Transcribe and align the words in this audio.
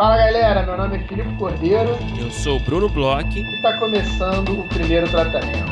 Fala 0.00 0.16
galera, 0.16 0.62
meu 0.62 0.78
nome 0.78 0.96
é 0.96 1.00
Filipe 1.00 1.36
Cordeiro. 1.36 1.90
Eu 2.18 2.30
sou 2.30 2.56
o 2.56 2.60
Bruno 2.60 2.88
Bloch. 2.88 3.38
E 3.38 3.56
está 3.56 3.78
começando 3.78 4.58
o 4.58 4.66
primeiro 4.66 5.06
tratamento. 5.10 5.70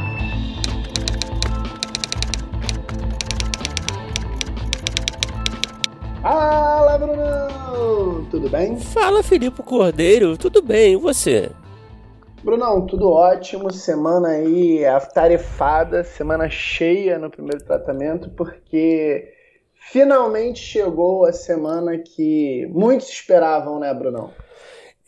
Fala 6.20 6.98
Brunão, 6.98 8.26
tudo 8.30 8.50
bem? 8.50 8.78
Fala 8.78 9.22
Filipe 9.22 9.62
Cordeiro, 9.62 10.36
tudo 10.36 10.60
bem, 10.60 10.92
e 10.92 10.96
você? 10.96 11.50
Brunão, 12.44 12.84
tudo 12.84 13.10
ótimo. 13.10 13.72
Semana 13.72 14.28
aí 14.28 14.84
atarefada, 14.84 16.04
semana 16.04 16.50
cheia 16.50 17.18
no 17.18 17.30
primeiro 17.30 17.64
tratamento, 17.64 18.28
porque 18.36 19.37
finalmente 19.90 20.60
chegou 20.60 21.24
a 21.24 21.32
semana 21.32 21.98
que 21.98 22.66
muitos 22.70 23.08
esperavam, 23.08 23.78
né, 23.78 23.92
Brunão? 23.92 24.32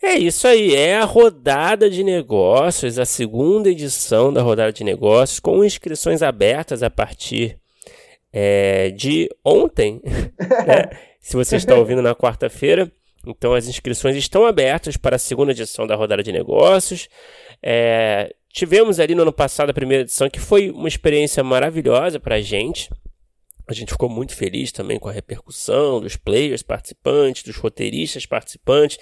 É 0.01 0.15
isso 0.15 0.47
aí, 0.47 0.75
é 0.75 0.97
a 0.97 1.05
rodada 1.05 1.87
de 1.87 2.03
negócios, 2.03 2.97
a 2.97 3.05
segunda 3.05 3.69
edição 3.69 4.33
da 4.33 4.41
rodada 4.41 4.73
de 4.73 4.83
negócios, 4.83 5.39
com 5.39 5.63
inscrições 5.63 6.23
abertas 6.23 6.81
a 6.81 6.89
partir 6.89 7.59
é, 8.33 8.89
de 8.89 9.29
ontem, 9.45 10.01
né? 10.65 10.89
se 11.19 11.35
você 11.35 11.55
está 11.55 11.75
ouvindo 11.75 12.01
na 12.01 12.15
quarta-feira. 12.15 12.91
Então, 13.27 13.53
as 13.53 13.67
inscrições 13.67 14.15
estão 14.15 14.47
abertas 14.47 14.97
para 14.97 15.17
a 15.17 15.19
segunda 15.19 15.51
edição 15.51 15.85
da 15.85 15.95
rodada 15.95 16.23
de 16.23 16.31
negócios. 16.31 17.07
É, 17.61 18.33
tivemos 18.51 18.99
ali 18.99 19.13
no 19.13 19.21
ano 19.21 19.31
passado 19.31 19.69
a 19.69 19.73
primeira 19.73 20.01
edição, 20.01 20.27
que 20.27 20.39
foi 20.39 20.71
uma 20.71 20.87
experiência 20.87 21.43
maravilhosa 21.43 22.19
para 22.19 22.35
a 22.35 22.41
gente. 22.41 22.89
A 23.71 23.73
gente 23.73 23.93
ficou 23.93 24.09
muito 24.09 24.35
feliz 24.35 24.69
também 24.69 24.99
com 24.99 25.07
a 25.07 25.13
repercussão 25.13 26.01
dos 26.01 26.17
players 26.17 26.61
participantes, 26.61 27.41
dos 27.41 27.55
roteiristas 27.55 28.25
participantes. 28.25 28.99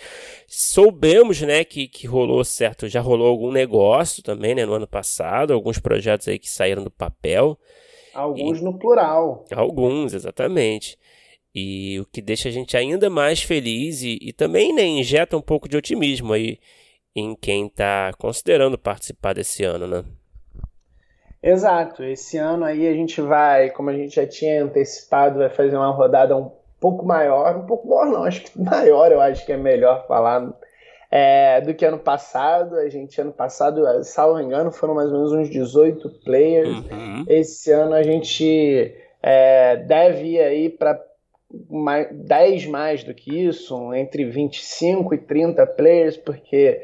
Soubemos, 0.47 1.41
né, 1.41 1.63
que, 1.63 1.87
que 1.87 2.05
rolou 2.05 2.43
certo, 2.43 2.87
já 2.87 3.01
rolou 3.01 3.27
algum 3.27 3.51
negócio 3.51 4.21
também, 4.21 4.53
né, 4.53 4.67
no 4.67 4.73
ano 4.73 4.87
passado, 4.87 5.53
alguns 5.53 5.79
projetos 5.79 6.27
aí 6.27 6.37
que 6.37 6.47
saíram 6.47 6.83
do 6.83 6.91
papel. 6.91 7.57
Alguns 8.13 8.59
e... 8.59 8.63
no 8.63 8.77
plural. 8.77 9.43
Alguns, 9.51 10.13
exatamente. 10.13 10.99
E 11.53 11.99
o 11.99 12.05
que 12.05 12.21
deixa 12.21 12.49
a 12.49 12.51
gente 12.51 12.77
ainda 12.77 13.09
mais 13.09 13.41
feliz 13.41 14.03
e, 14.03 14.19
e 14.21 14.31
também 14.31 14.71
né, 14.71 14.85
injeta 14.85 15.35
um 15.35 15.41
pouco 15.41 15.67
de 15.67 15.77
otimismo 15.77 16.31
aí 16.31 16.59
em 17.15 17.35
quem 17.35 17.65
está 17.65 18.13
considerando 18.19 18.77
participar 18.77 19.33
desse 19.33 19.63
ano, 19.63 19.87
né? 19.87 20.05
Exato. 21.41 22.03
Esse 22.03 22.37
ano 22.37 22.65
aí 22.65 22.87
a 22.87 22.93
gente 22.93 23.21
vai, 23.21 23.69
como 23.69 23.89
a 23.89 23.93
gente 23.93 24.15
já 24.15 24.27
tinha 24.27 24.63
antecipado, 24.63 25.39
vai 25.39 25.49
fazer 25.49 25.75
uma 25.75 25.91
rodada 25.91 26.35
um 26.35 26.51
pouco 26.79 27.05
maior, 27.05 27.57
um 27.57 27.65
pouco 27.65 27.87
maior 27.87 28.05
não, 28.05 28.23
acho 28.23 28.43
que 28.43 28.51
maior 28.61 29.11
eu 29.11 29.21
acho 29.21 29.45
que 29.45 29.51
é 29.51 29.57
melhor 29.57 30.05
falar 30.07 30.53
é, 31.11 31.61
do 31.61 31.73
que 31.73 31.85
ano 31.85 31.99
passado. 31.99 32.75
A 32.75 32.89
gente, 32.89 33.19
ano 33.19 33.31
passado, 33.31 33.81
salvo 34.03 34.39
engano, 34.39 34.71
foram 34.71 34.95
mais 34.95 35.07
ou 35.11 35.17
menos 35.17 35.31
uns 35.33 35.49
18 35.49 36.09
players. 36.23 36.69
Uhum. 36.69 37.25
Esse 37.27 37.71
ano 37.71 37.93
a 37.93 38.03
gente 38.03 38.93
é, 39.21 39.77
deve 39.77 40.33
ir 40.33 40.41
aí 40.41 40.69
para 40.69 41.01
10 42.11 42.67
mais 42.67 43.03
do 43.03 43.13
que 43.13 43.45
isso, 43.45 43.93
entre 43.93 44.25
25 44.25 45.15
e 45.15 45.17
30 45.17 45.65
players, 45.65 46.15
porque 46.15 46.81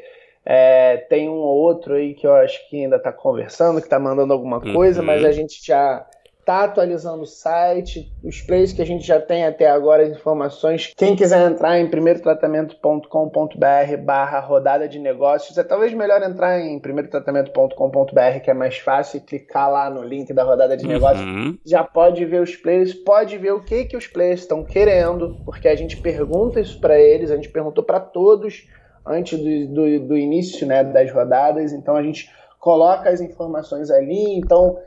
é, 0.48 0.96
tem 0.96 1.28
um 1.28 1.34
ou 1.34 1.56
outro 1.56 1.94
aí 1.94 2.14
que 2.14 2.24
eu 2.24 2.32
acho 2.32 2.70
que 2.70 2.84
ainda 2.84 2.94
está 2.96 3.12
conversando, 3.12 3.80
que 3.80 3.86
está 3.86 3.98
mandando 3.98 4.32
alguma 4.32 4.60
coisa, 4.60 5.00
uhum. 5.00 5.06
mas 5.06 5.24
a 5.24 5.32
gente 5.32 5.60
já 5.66 6.06
está 6.38 6.62
atualizando 6.62 7.22
o 7.22 7.26
site, 7.26 8.12
os 8.22 8.40
players 8.40 8.72
que 8.72 8.80
a 8.80 8.86
gente 8.86 9.04
já 9.04 9.20
tem 9.20 9.44
até 9.44 9.68
agora, 9.68 10.04
as 10.04 10.16
informações. 10.16 10.94
Quem 10.96 11.16
quiser 11.16 11.50
entrar 11.50 11.80
em 11.80 11.90
primeirotratamento.com.br 11.90 13.96
barra 14.04 14.38
rodada 14.38 14.88
de 14.88 15.00
negócios, 15.00 15.58
é 15.58 15.64
talvez 15.64 15.92
melhor 15.92 16.22
entrar 16.22 16.60
em 16.60 16.78
primeirotratamento.com.br, 16.78 18.40
que 18.44 18.48
é 18.48 18.54
mais 18.54 18.78
fácil, 18.78 19.18
e 19.18 19.22
clicar 19.22 19.68
lá 19.68 19.90
no 19.90 20.04
link 20.04 20.32
da 20.32 20.44
rodada 20.44 20.76
de 20.76 20.86
negócios. 20.86 21.26
Uhum. 21.26 21.58
Já 21.66 21.82
pode 21.82 22.24
ver 22.24 22.40
os 22.40 22.54
players, 22.54 22.94
pode 22.94 23.36
ver 23.36 23.50
o 23.50 23.64
que, 23.64 23.86
que 23.86 23.96
os 23.96 24.06
players 24.06 24.42
estão 24.42 24.62
querendo, 24.62 25.36
porque 25.44 25.66
a 25.66 25.74
gente 25.74 25.96
pergunta 25.96 26.60
isso 26.60 26.80
para 26.80 26.96
eles, 26.96 27.32
a 27.32 27.34
gente 27.34 27.48
perguntou 27.48 27.82
para 27.82 27.98
todos 27.98 28.68
antes 29.06 29.38
do, 29.38 29.66
do, 29.68 30.00
do 30.08 30.16
início 30.16 30.66
né, 30.66 30.82
das 30.82 31.12
rodadas, 31.12 31.72
então 31.72 31.96
a 31.96 32.02
gente 32.02 32.30
coloca 32.58 33.08
as 33.08 33.20
informações 33.20 33.90
ali, 33.90 34.36
então 34.36 34.78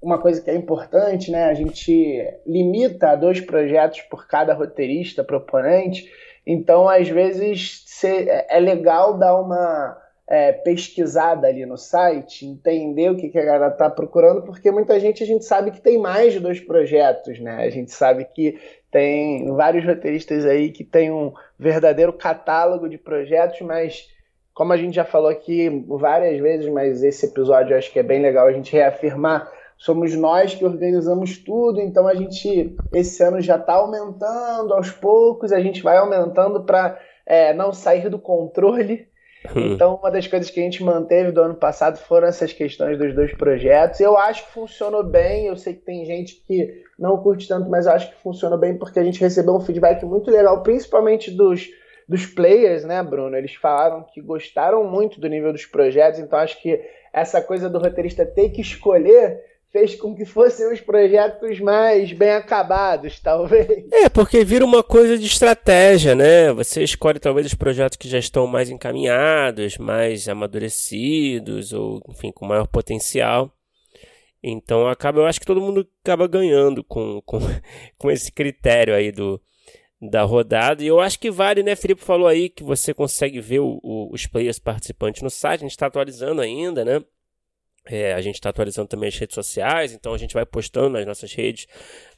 uma 0.00 0.18
coisa 0.18 0.40
que 0.40 0.50
é 0.50 0.54
importante, 0.54 1.30
né? 1.30 1.46
A 1.46 1.54
gente 1.54 2.24
limita 2.46 3.08
a 3.08 3.16
dois 3.16 3.40
projetos 3.40 4.02
por 4.02 4.28
cada 4.28 4.54
roteirista 4.54 5.24
proponente. 5.24 6.08
Então, 6.46 6.88
às 6.88 7.08
vezes, 7.08 7.84
é 8.04 8.60
legal 8.60 9.18
dar 9.18 9.40
uma 9.40 10.00
é, 10.28 10.52
pesquisada 10.52 11.46
ali 11.46 11.64
no 11.66 11.76
site, 11.76 12.46
entender 12.46 13.10
o 13.10 13.16
que, 13.16 13.28
que 13.28 13.38
a 13.38 13.44
galera 13.44 13.72
está 13.72 13.88
procurando, 13.88 14.42
porque 14.42 14.70
muita 14.70 14.98
gente 15.00 15.22
a 15.22 15.26
gente 15.26 15.44
sabe 15.44 15.70
que 15.70 15.80
tem 15.80 15.98
mais 15.98 16.32
de 16.32 16.40
dois 16.40 16.60
projetos, 16.60 17.40
né? 17.40 17.64
A 17.64 17.70
gente 17.70 17.90
sabe 17.90 18.24
que 18.26 18.58
tem 18.90 19.52
vários 19.54 19.84
roteiristas 19.84 20.44
aí 20.44 20.70
que 20.70 20.84
tem 20.84 21.10
um 21.10 21.32
verdadeiro 21.58 22.12
catálogo 22.12 22.88
de 22.88 22.98
projetos, 22.98 23.60
mas 23.62 24.08
como 24.54 24.72
a 24.72 24.76
gente 24.76 24.94
já 24.94 25.04
falou 25.04 25.28
aqui 25.28 25.68
várias 25.86 26.40
vezes, 26.40 26.66
mas 26.72 27.02
esse 27.02 27.26
episódio 27.26 27.74
eu 27.74 27.78
acho 27.78 27.92
que 27.92 27.98
é 27.98 28.02
bem 28.02 28.22
legal 28.22 28.46
a 28.46 28.52
gente 28.52 28.72
reafirmar, 28.72 29.50
somos 29.76 30.14
nós 30.14 30.54
que 30.54 30.64
organizamos 30.64 31.36
tudo, 31.36 31.80
então 31.80 32.08
a 32.08 32.14
gente 32.14 32.74
esse 32.92 33.22
ano 33.22 33.40
já 33.40 33.56
está 33.56 33.74
aumentando 33.74 34.72
aos 34.72 34.90
poucos, 34.90 35.52
a 35.52 35.60
gente 35.60 35.82
vai 35.82 35.98
aumentando 35.98 36.64
para 36.64 36.98
é, 37.26 37.52
não 37.52 37.72
sair 37.72 38.08
do 38.08 38.18
controle. 38.18 39.08
Hum. 39.54 39.72
Então, 39.72 39.96
uma 39.96 40.10
das 40.10 40.26
coisas 40.26 40.50
que 40.50 40.58
a 40.58 40.62
gente 40.62 40.82
manteve 40.82 41.30
do 41.30 41.42
ano 41.42 41.54
passado 41.54 41.98
foram 41.98 42.26
essas 42.26 42.52
questões 42.52 42.98
dos 42.98 43.14
dois 43.14 43.32
projetos. 43.34 44.00
Eu 44.00 44.16
acho 44.16 44.46
que 44.46 44.52
funcionou 44.52 45.04
bem. 45.04 45.46
Eu 45.46 45.56
sei 45.56 45.74
que 45.74 45.82
tem 45.82 46.04
gente 46.04 46.42
que 46.46 46.82
não 46.98 47.18
curte 47.18 47.46
tanto, 47.46 47.68
mas 47.68 47.86
eu 47.86 47.92
acho 47.92 48.10
que 48.10 48.22
funcionou 48.22 48.58
bem 48.58 48.76
porque 48.76 48.98
a 48.98 49.04
gente 49.04 49.20
recebeu 49.20 49.54
um 49.54 49.60
feedback 49.60 50.04
muito 50.04 50.30
legal, 50.30 50.62
principalmente 50.62 51.30
dos, 51.30 51.68
dos 52.08 52.26
players, 52.26 52.84
né, 52.84 53.02
Bruno? 53.02 53.36
Eles 53.36 53.54
falaram 53.54 54.02
que 54.02 54.20
gostaram 54.20 54.84
muito 54.84 55.20
do 55.20 55.28
nível 55.28 55.52
dos 55.52 55.66
projetos, 55.66 56.20
então 56.20 56.38
acho 56.38 56.60
que 56.60 56.80
essa 57.12 57.40
coisa 57.40 57.68
do 57.68 57.78
roteirista 57.78 58.24
ter 58.26 58.50
que 58.50 58.60
escolher 58.60 59.42
fez 59.76 59.94
com 59.94 60.14
que 60.14 60.24
fossem 60.24 60.72
os 60.72 60.80
projetos 60.80 61.60
mais 61.60 62.10
bem 62.10 62.30
acabados, 62.30 63.20
talvez. 63.20 63.84
É, 63.92 64.08
porque 64.08 64.42
vira 64.42 64.64
uma 64.64 64.82
coisa 64.82 65.18
de 65.18 65.26
estratégia, 65.26 66.14
né? 66.14 66.50
Você 66.54 66.82
escolhe 66.82 67.18
talvez 67.18 67.46
os 67.46 67.54
projetos 67.54 67.98
que 67.98 68.08
já 68.08 68.18
estão 68.18 68.46
mais 68.46 68.70
encaminhados, 68.70 69.76
mais 69.76 70.30
amadurecidos, 70.30 71.74
ou 71.74 72.00
enfim, 72.08 72.32
com 72.32 72.46
maior 72.46 72.66
potencial. 72.66 73.52
Então 74.42 74.88
acaba, 74.88 75.20
eu 75.20 75.26
acho 75.26 75.40
que 75.40 75.46
todo 75.46 75.60
mundo 75.60 75.86
acaba 76.02 76.26
ganhando 76.26 76.82
com, 76.82 77.20
com, 77.26 77.38
com 77.98 78.10
esse 78.10 78.32
critério 78.32 78.94
aí 78.94 79.12
do, 79.12 79.38
da 80.00 80.22
rodada. 80.22 80.82
E 80.82 80.86
eu 80.86 81.00
acho 81.00 81.20
que 81.20 81.30
vale, 81.30 81.62
né? 81.62 81.76
Felipe 81.76 82.00
falou 82.00 82.26
aí 82.26 82.48
que 82.48 82.64
você 82.64 82.94
consegue 82.94 83.40
ver 83.42 83.60
o, 83.60 83.78
o, 83.82 84.10
os 84.10 84.26
players 84.26 84.58
participantes 84.58 85.20
no 85.20 85.28
site, 85.28 85.60
a 85.60 85.64
gente 85.64 85.72
está 85.72 85.86
atualizando 85.86 86.40
ainda, 86.40 86.82
né? 86.82 87.04
É, 87.88 88.14
a 88.14 88.20
gente 88.20 88.34
está 88.34 88.50
atualizando 88.50 88.88
também 88.88 89.08
as 89.08 89.16
redes 89.16 89.34
sociais, 89.34 89.92
então 89.92 90.12
a 90.12 90.18
gente 90.18 90.34
vai 90.34 90.44
postando 90.44 90.90
nas 90.90 91.06
nossas 91.06 91.32
redes 91.32 91.68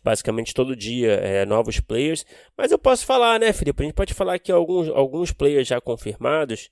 basicamente 0.02 0.54
todo 0.54 0.74
dia 0.74 1.12
é, 1.12 1.44
novos 1.44 1.78
players. 1.78 2.24
Mas 2.56 2.72
eu 2.72 2.78
posso 2.78 3.04
falar, 3.04 3.38
né, 3.38 3.52
Felipe? 3.52 3.82
A 3.82 3.84
gente 3.84 3.94
pode 3.94 4.14
falar 4.14 4.34
aqui 4.34 4.50
alguns, 4.50 4.88
alguns 4.88 5.30
players 5.30 5.68
já 5.68 5.80
confirmados. 5.80 6.70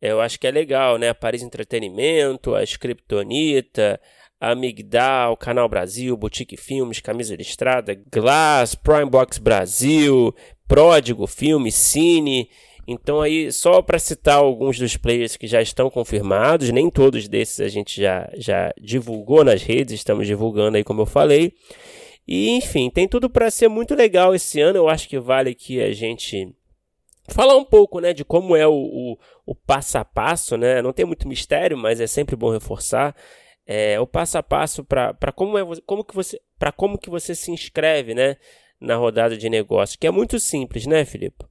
É, 0.00 0.12
eu 0.12 0.20
acho 0.20 0.38
que 0.38 0.46
é 0.46 0.50
legal, 0.50 0.98
né? 0.98 1.12
Paris 1.14 1.42
Entretenimento, 1.42 2.54
a 2.54 2.62
Scriptonita, 2.62 3.98
a 4.40 4.54
Migdal, 4.54 5.36
Canal 5.36 5.68
Brasil, 5.68 6.16
Boutique 6.16 6.56
Filmes, 6.56 7.00
Camisa 7.00 7.34
Listrada, 7.34 7.98
Glass, 8.10 8.74
Prime 8.74 9.10
Box 9.10 9.38
Brasil, 9.38 10.34
Pródigo 10.66 11.26
Filme, 11.26 11.72
Cine. 11.72 12.50
Então 12.90 13.20
aí, 13.20 13.52
só 13.52 13.82
para 13.82 13.98
citar 13.98 14.38
alguns 14.38 14.78
dos 14.78 14.96
players 14.96 15.36
que 15.36 15.46
já 15.46 15.60
estão 15.60 15.90
confirmados, 15.90 16.70
nem 16.70 16.88
todos 16.88 17.28
desses 17.28 17.60
a 17.60 17.68
gente 17.68 18.00
já, 18.00 18.30
já 18.34 18.72
divulgou 18.80 19.44
nas 19.44 19.62
redes, 19.62 19.92
estamos 19.92 20.26
divulgando 20.26 20.78
aí 20.78 20.82
como 20.82 21.02
eu 21.02 21.06
falei. 21.06 21.52
E 22.26 22.48
enfim, 22.48 22.88
tem 22.88 23.06
tudo 23.06 23.28
para 23.28 23.50
ser 23.50 23.68
muito 23.68 23.94
legal 23.94 24.34
esse 24.34 24.58
ano, 24.62 24.78
eu 24.78 24.88
acho 24.88 25.06
que 25.06 25.18
vale 25.18 25.54
que 25.54 25.82
a 25.82 25.92
gente 25.92 26.50
falar 27.28 27.58
um 27.58 27.64
pouco, 27.64 28.00
né, 28.00 28.14
de 28.14 28.24
como 28.24 28.56
é 28.56 28.66
o, 28.66 28.72
o, 28.72 29.18
o 29.44 29.54
passo 29.54 29.98
a 29.98 30.04
passo, 30.04 30.56
né, 30.56 30.80
não 30.80 30.94
tem 30.94 31.04
muito 31.04 31.28
mistério, 31.28 31.76
mas 31.76 32.00
é 32.00 32.06
sempre 32.06 32.36
bom 32.36 32.50
reforçar, 32.50 33.14
é, 33.66 34.00
o 34.00 34.06
passo 34.06 34.38
a 34.38 34.42
passo 34.42 34.82
para 34.82 35.14
como, 35.34 35.58
é, 35.58 35.62
como, 35.84 36.02
que 36.02 36.14
você, 36.14 36.40
como 36.74 36.96
que 36.96 37.10
você 37.10 37.34
se 37.34 37.50
inscreve, 37.50 38.14
né, 38.14 38.38
na 38.80 38.96
rodada 38.96 39.36
de 39.36 39.50
negócio, 39.50 39.98
que 39.98 40.06
é 40.06 40.10
muito 40.10 40.40
simples, 40.40 40.86
né, 40.86 41.04
Filipe? 41.04 41.44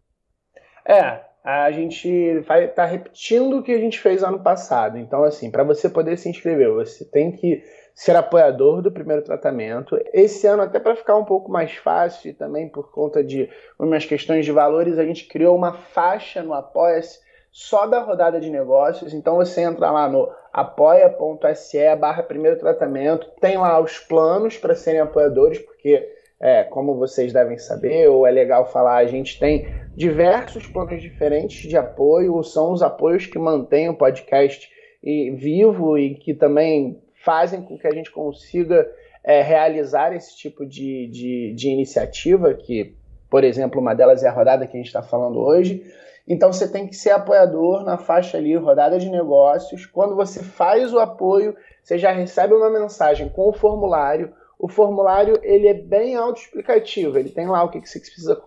É, 0.84 1.27
a 1.50 1.72
gente 1.72 2.40
vai 2.40 2.66
estar 2.66 2.84
tá 2.84 2.86
repetindo 2.86 3.58
o 3.58 3.64
que 3.64 3.72
a 3.72 3.80
gente 3.80 3.98
fez 3.98 4.22
ano 4.22 4.40
passado. 4.40 4.98
Então, 4.98 5.24
assim, 5.24 5.50
para 5.50 5.64
você 5.64 5.88
poder 5.88 6.18
se 6.18 6.28
inscrever, 6.28 6.70
você 6.74 7.06
tem 7.06 7.32
que 7.32 7.64
ser 7.96 8.18
apoiador 8.18 8.82
do 8.82 8.92
primeiro 8.92 9.22
tratamento. 9.22 9.98
Esse 10.12 10.46
ano, 10.46 10.64
até 10.64 10.78
para 10.78 10.98
ficar 10.98 11.16
um 11.16 11.24
pouco 11.24 11.50
mais 11.50 11.74
fácil, 11.78 12.32
e 12.32 12.34
também 12.34 12.68
por 12.68 12.92
conta 12.92 13.24
de 13.24 13.50
umas 13.80 14.04
questões 14.04 14.44
de 14.44 14.52
valores, 14.52 15.00
a 15.00 15.06
gente 15.06 15.26
criou 15.26 15.56
uma 15.56 15.72
faixa 15.72 16.44
no 16.44 16.54
Apoia-se 16.54 17.20
só 17.50 17.88
da 17.88 18.02
rodada 18.02 18.42
de 18.42 18.50
negócios. 18.50 19.14
Então 19.14 19.38
você 19.38 19.62
entra 19.62 19.90
lá 19.90 20.10
no 20.10 20.30
apoia.se 20.52 21.96
barra 21.96 22.24
primeiro 22.24 22.60
tratamento, 22.60 23.32
tem 23.40 23.58
lá 23.58 23.80
os 23.80 23.98
planos 24.00 24.58
para 24.58 24.76
serem 24.76 25.00
apoiadores, 25.00 25.60
porque 25.60 26.17
é, 26.40 26.64
como 26.64 26.96
vocês 26.96 27.34
devem 27.34 27.58
saber, 27.58 28.08
ou 28.10 28.28
é 28.28 28.32
legal 28.32 28.66
falar, 28.72 28.98
a 28.98 29.08
gente 29.08 29.40
tem 29.40 29.68
diversos 29.96 30.68
planos 30.68 31.02
diferentes 31.02 31.68
de 31.68 31.76
apoio, 31.76 32.44
são 32.44 32.72
os 32.72 32.82
apoios 32.82 33.26
que 33.26 33.40
mantêm 33.40 33.90
o 33.90 33.96
podcast 33.96 34.70
vivo 35.04 35.98
e 35.98 36.16
que 36.16 36.34
também 36.34 37.02
fazem 37.24 37.62
com 37.62 37.78
que 37.78 37.88
a 37.88 37.94
gente 37.94 38.12
consiga 38.12 38.88
é, 39.24 39.42
realizar 39.42 40.16
esse 40.16 40.36
tipo 40.36 40.66
de, 40.66 41.08
de, 41.08 41.54
de 41.54 41.70
iniciativa, 41.70 42.54
que, 42.54 42.96
por 43.30 43.44
exemplo, 43.44 43.82
uma 43.82 43.94
delas 43.94 44.24
é 44.24 44.28
a 44.28 44.32
rodada 44.32 44.66
que 44.66 44.76
a 44.76 44.80
gente 44.80 44.88
está 44.88 45.02
falando 45.02 45.40
hoje. 45.40 45.84
Então 46.28 46.52
você 46.52 46.68
tem 46.68 46.88
que 46.88 46.96
ser 46.96 47.12
apoiador 47.12 47.84
na 47.84 47.98
faixa 47.98 48.38
ali, 48.38 48.56
rodada 48.56 49.00
de 49.00 49.10
negócios. 49.10 49.86
Quando 49.86 50.16
você 50.16 50.44
faz 50.44 50.94
o 50.94 51.00
apoio, 51.00 51.56
você 51.82 51.98
já 51.98 52.12
recebe 52.12 52.54
uma 52.54 52.70
mensagem 52.70 53.30
com 53.30 53.50
o 53.50 53.54
formulário. 53.54 54.34
O 54.60 54.68
formulário 54.68 55.40
ele 55.44 55.68
é 55.68 55.74
bem 55.74 56.16
autoexplicativo. 56.16 57.18
Ele 57.18 57.30
tem 57.30 57.48
lá 57.48 57.64
o 57.64 57.70
que, 57.70 57.82
que 57.82 57.90
você 57.90 58.00
precisa, 58.00 58.42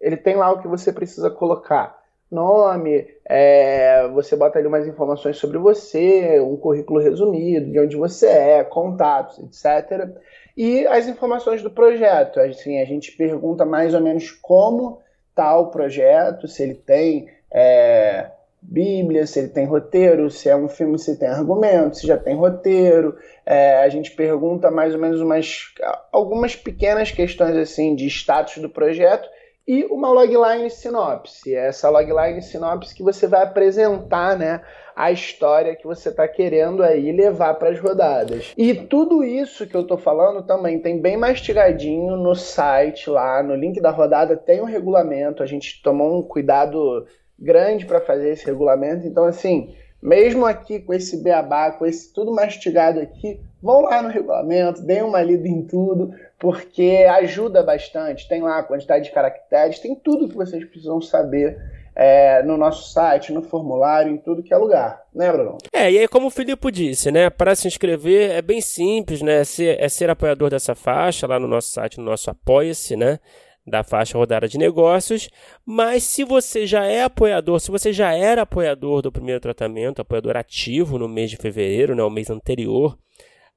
ele 0.00 0.16
tem 0.16 0.36
lá 0.36 0.50
o 0.50 0.60
que 0.60 0.68
você 0.68 0.92
precisa 0.92 1.30
colocar. 1.30 2.00
Nome, 2.30 3.06
é, 3.26 4.08
você 4.08 4.34
bota 4.34 4.58
ali 4.58 4.66
umas 4.66 4.86
informações 4.86 5.36
sobre 5.36 5.58
você, 5.58 6.40
um 6.40 6.56
currículo 6.56 6.98
resumido, 6.98 7.70
de 7.70 7.78
onde 7.78 7.94
você 7.94 8.26
é, 8.26 8.64
contatos, 8.64 9.38
etc. 9.38 10.08
E 10.56 10.86
as 10.86 11.06
informações 11.06 11.62
do 11.62 11.70
projeto. 11.70 12.40
Assim, 12.40 12.80
a 12.80 12.86
gente 12.86 13.12
pergunta 13.12 13.66
mais 13.66 13.92
ou 13.92 14.00
menos 14.00 14.30
como 14.30 15.00
tal 15.34 15.70
projeto, 15.70 16.48
se 16.48 16.62
ele 16.62 16.74
tem 16.74 17.28
é, 17.52 18.30
Bíblia, 18.62 19.26
se 19.26 19.40
ele 19.40 19.48
tem 19.48 19.66
roteiro, 19.66 20.30
se 20.30 20.48
é 20.48 20.54
um 20.54 20.68
filme, 20.68 20.98
se 20.98 21.18
tem 21.18 21.28
argumento, 21.28 21.96
se 21.96 22.06
já 22.06 22.16
tem 22.16 22.36
roteiro. 22.36 23.16
É, 23.44 23.82
a 23.82 23.88
gente 23.88 24.12
pergunta 24.12 24.70
mais 24.70 24.94
ou 24.94 25.00
menos 25.00 25.20
umas 25.20 25.74
algumas 26.12 26.54
pequenas 26.54 27.10
questões 27.10 27.56
assim 27.56 27.94
de 27.94 28.06
status 28.06 28.58
do 28.58 28.70
projeto 28.70 29.28
e 29.66 29.84
uma 29.84 30.10
logline 30.10 30.70
sinopse. 30.70 31.54
Essa 31.54 31.90
logline 31.90 32.40
sinopse 32.40 32.94
que 32.94 33.02
você 33.02 33.26
vai 33.26 33.42
apresentar, 33.42 34.36
né, 34.38 34.60
a 34.94 35.10
história 35.10 35.76
que 35.76 35.86
você 35.86 36.08
está 36.08 36.26
querendo 36.28 36.82
aí 36.82 37.12
levar 37.12 37.54
para 37.54 37.70
as 37.70 37.80
rodadas. 37.80 38.52
E 38.56 38.74
tudo 38.74 39.24
isso 39.24 39.66
que 39.66 39.74
eu 39.74 39.82
estou 39.82 39.96
falando 39.96 40.44
também 40.44 40.78
tem 40.78 41.00
bem 41.00 41.16
mastigadinho 41.16 42.16
no 42.16 42.34
site 42.34 43.08
lá, 43.08 43.42
no 43.42 43.54
link 43.54 43.80
da 43.80 43.90
rodada 43.90 44.36
tem 44.36 44.60
um 44.60 44.66
regulamento. 44.66 45.42
A 45.42 45.46
gente 45.46 45.82
tomou 45.82 46.18
um 46.18 46.22
cuidado 46.22 47.06
grande 47.42 47.84
para 47.84 48.00
fazer 48.00 48.30
esse 48.30 48.46
regulamento. 48.46 49.06
Então 49.06 49.24
assim, 49.24 49.74
mesmo 50.00 50.46
aqui 50.46 50.80
com 50.80 50.94
esse 50.94 51.22
beabá, 51.22 51.70
com 51.72 51.84
esse 51.86 52.12
tudo 52.12 52.32
mastigado 52.32 53.00
aqui, 53.00 53.40
vão 53.62 53.82
lá 53.82 54.02
no 54.02 54.08
regulamento, 54.08 54.82
deem 54.82 55.02
uma 55.02 55.22
lida 55.22 55.46
em 55.46 55.62
tudo, 55.62 56.12
porque 56.38 57.06
ajuda 57.08 57.62
bastante. 57.62 58.28
Tem 58.28 58.42
lá 58.42 58.58
a 58.58 58.62
quantidade 58.64 59.04
de 59.04 59.12
caracteres, 59.12 59.78
tem 59.78 59.94
tudo 59.94 60.28
que 60.28 60.36
vocês 60.36 60.64
precisam 60.64 61.00
saber 61.00 61.56
é, 61.94 62.42
no 62.42 62.56
nosso 62.56 62.90
site, 62.90 63.32
no 63.32 63.42
formulário, 63.42 64.10
em 64.10 64.16
tudo 64.16 64.42
que 64.42 64.52
é 64.52 64.56
lugar, 64.56 65.02
né, 65.14 65.30
Bruno? 65.30 65.58
É, 65.72 65.90
e 65.90 65.98
aí 65.98 66.08
como 66.08 66.26
o 66.26 66.30
Filipe 66.30 66.70
disse, 66.72 67.10
né, 67.10 67.28
para 67.28 67.54
se 67.54 67.68
inscrever 67.68 68.30
é 68.30 68.42
bem 68.42 68.60
simples, 68.60 69.20
né, 69.20 69.40
é 69.40 69.44
ser, 69.44 69.78
é 69.78 69.88
ser 69.88 70.08
apoiador 70.10 70.50
dessa 70.50 70.74
faixa 70.74 71.26
lá 71.26 71.38
no 71.38 71.46
nosso 71.46 71.70
site, 71.70 71.98
no 71.98 72.04
nosso 72.04 72.30
Apoia-se, 72.30 72.96
né, 72.96 73.18
da 73.66 73.84
faixa 73.84 74.18
rodada 74.18 74.48
de 74.48 74.58
negócios, 74.58 75.28
mas 75.64 76.02
se 76.02 76.24
você 76.24 76.66
já 76.66 76.84
é 76.84 77.04
apoiador, 77.04 77.60
se 77.60 77.70
você 77.70 77.92
já 77.92 78.12
era 78.12 78.42
apoiador 78.42 79.02
do 79.02 79.12
primeiro 79.12 79.40
tratamento, 79.40 80.00
apoiador 80.00 80.36
ativo 80.36 80.98
no 80.98 81.08
mês 81.08 81.30
de 81.30 81.36
fevereiro, 81.36 81.94
né, 81.94 82.02
o 82.02 82.10
mês 82.10 82.28
anterior 82.28 82.98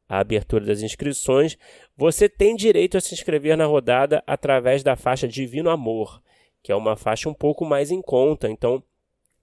à 0.07 0.19
abertura 0.19 0.65
das 0.65 0.81
inscrições, 0.81 1.57
você 1.97 2.29
tem 2.29 2.55
direito 2.55 2.97
a 2.97 3.01
se 3.01 3.13
inscrever 3.15 3.57
na 3.57 3.65
rodada 3.65 4.23
através 4.27 4.83
da 4.83 4.95
faixa 4.95 5.27
Divino 5.27 5.69
Amor 5.71 6.21
que 6.65 6.71
é 6.71 6.75
uma 6.75 6.95
faixa 6.95 7.29
um 7.29 7.33
pouco 7.33 7.63
mais 7.63 7.91
em 7.91 8.01
conta. 8.01 8.49
Então, 8.49 8.83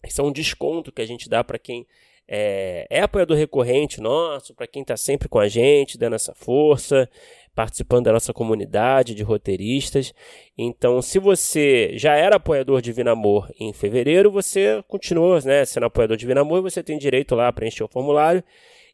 isso 0.05 0.21
é 0.21 0.25
um 0.25 0.33
desconto 0.33 0.91
que 0.91 1.01
a 1.01 1.07
gente 1.07 1.29
dá 1.29 1.45
para 1.45 1.57
quem 1.57 1.87
é, 2.27 2.85
é, 2.91 3.01
apoiador 3.01 3.37
recorrente 3.37 4.01
nosso, 4.01 4.53
para 4.57 4.67
quem 4.67 4.83
está 4.83 4.97
sempre 4.97 5.29
com 5.29 5.39
a 5.39 5.47
gente, 5.47 5.97
dando 5.97 6.17
essa 6.17 6.35
força, 6.35 7.09
participando 7.55 8.07
da 8.07 8.13
nossa 8.13 8.33
comunidade 8.33 9.15
de 9.15 9.23
roteiristas. 9.23 10.13
Então, 10.57 11.03
se 11.03 11.19
você 11.19 11.93
já 11.95 12.15
era 12.15 12.37
apoiador 12.37 12.81
de 12.81 12.93
Vinamor 12.93 13.51
em 13.59 13.73
fevereiro, 13.73 14.31
você 14.31 14.83
continua 14.89 15.41
né, 15.41 15.65
sendo 15.65 15.87
apoiador 15.87 16.17
de 16.17 16.27
Vinamor 16.27 16.59
e 16.59 16.71
você 16.71 16.83
tem 16.83 16.99
direito 16.99 17.35
lá 17.35 17.49
a 17.49 17.53
preencher 17.53 17.85
o 17.85 17.89
formulário. 17.89 18.43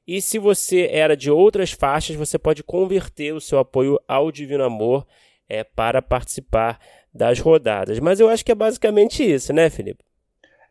E 0.06 0.22
se 0.22 0.38
você 0.38 0.88
era 0.90 1.16
de 1.16 1.30
outras 1.30 1.70
faixas, 1.70 2.16
você 2.16 2.38
pode 2.38 2.62
converter 2.62 3.34
o 3.34 3.40
seu 3.40 3.58
apoio 3.58 4.00
ao 4.08 4.32
Divino 4.32 4.64
Amor 4.64 5.06
é, 5.48 5.62
para 5.62 6.00
participar 6.00 6.80
das 7.12 7.38
rodadas. 7.38 8.00
Mas 8.00 8.18
eu 8.18 8.28
acho 8.28 8.44
que 8.44 8.52
é 8.52 8.54
basicamente 8.54 9.22
isso, 9.22 9.52
né, 9.52 9.68
Felipe? 9.68 10.02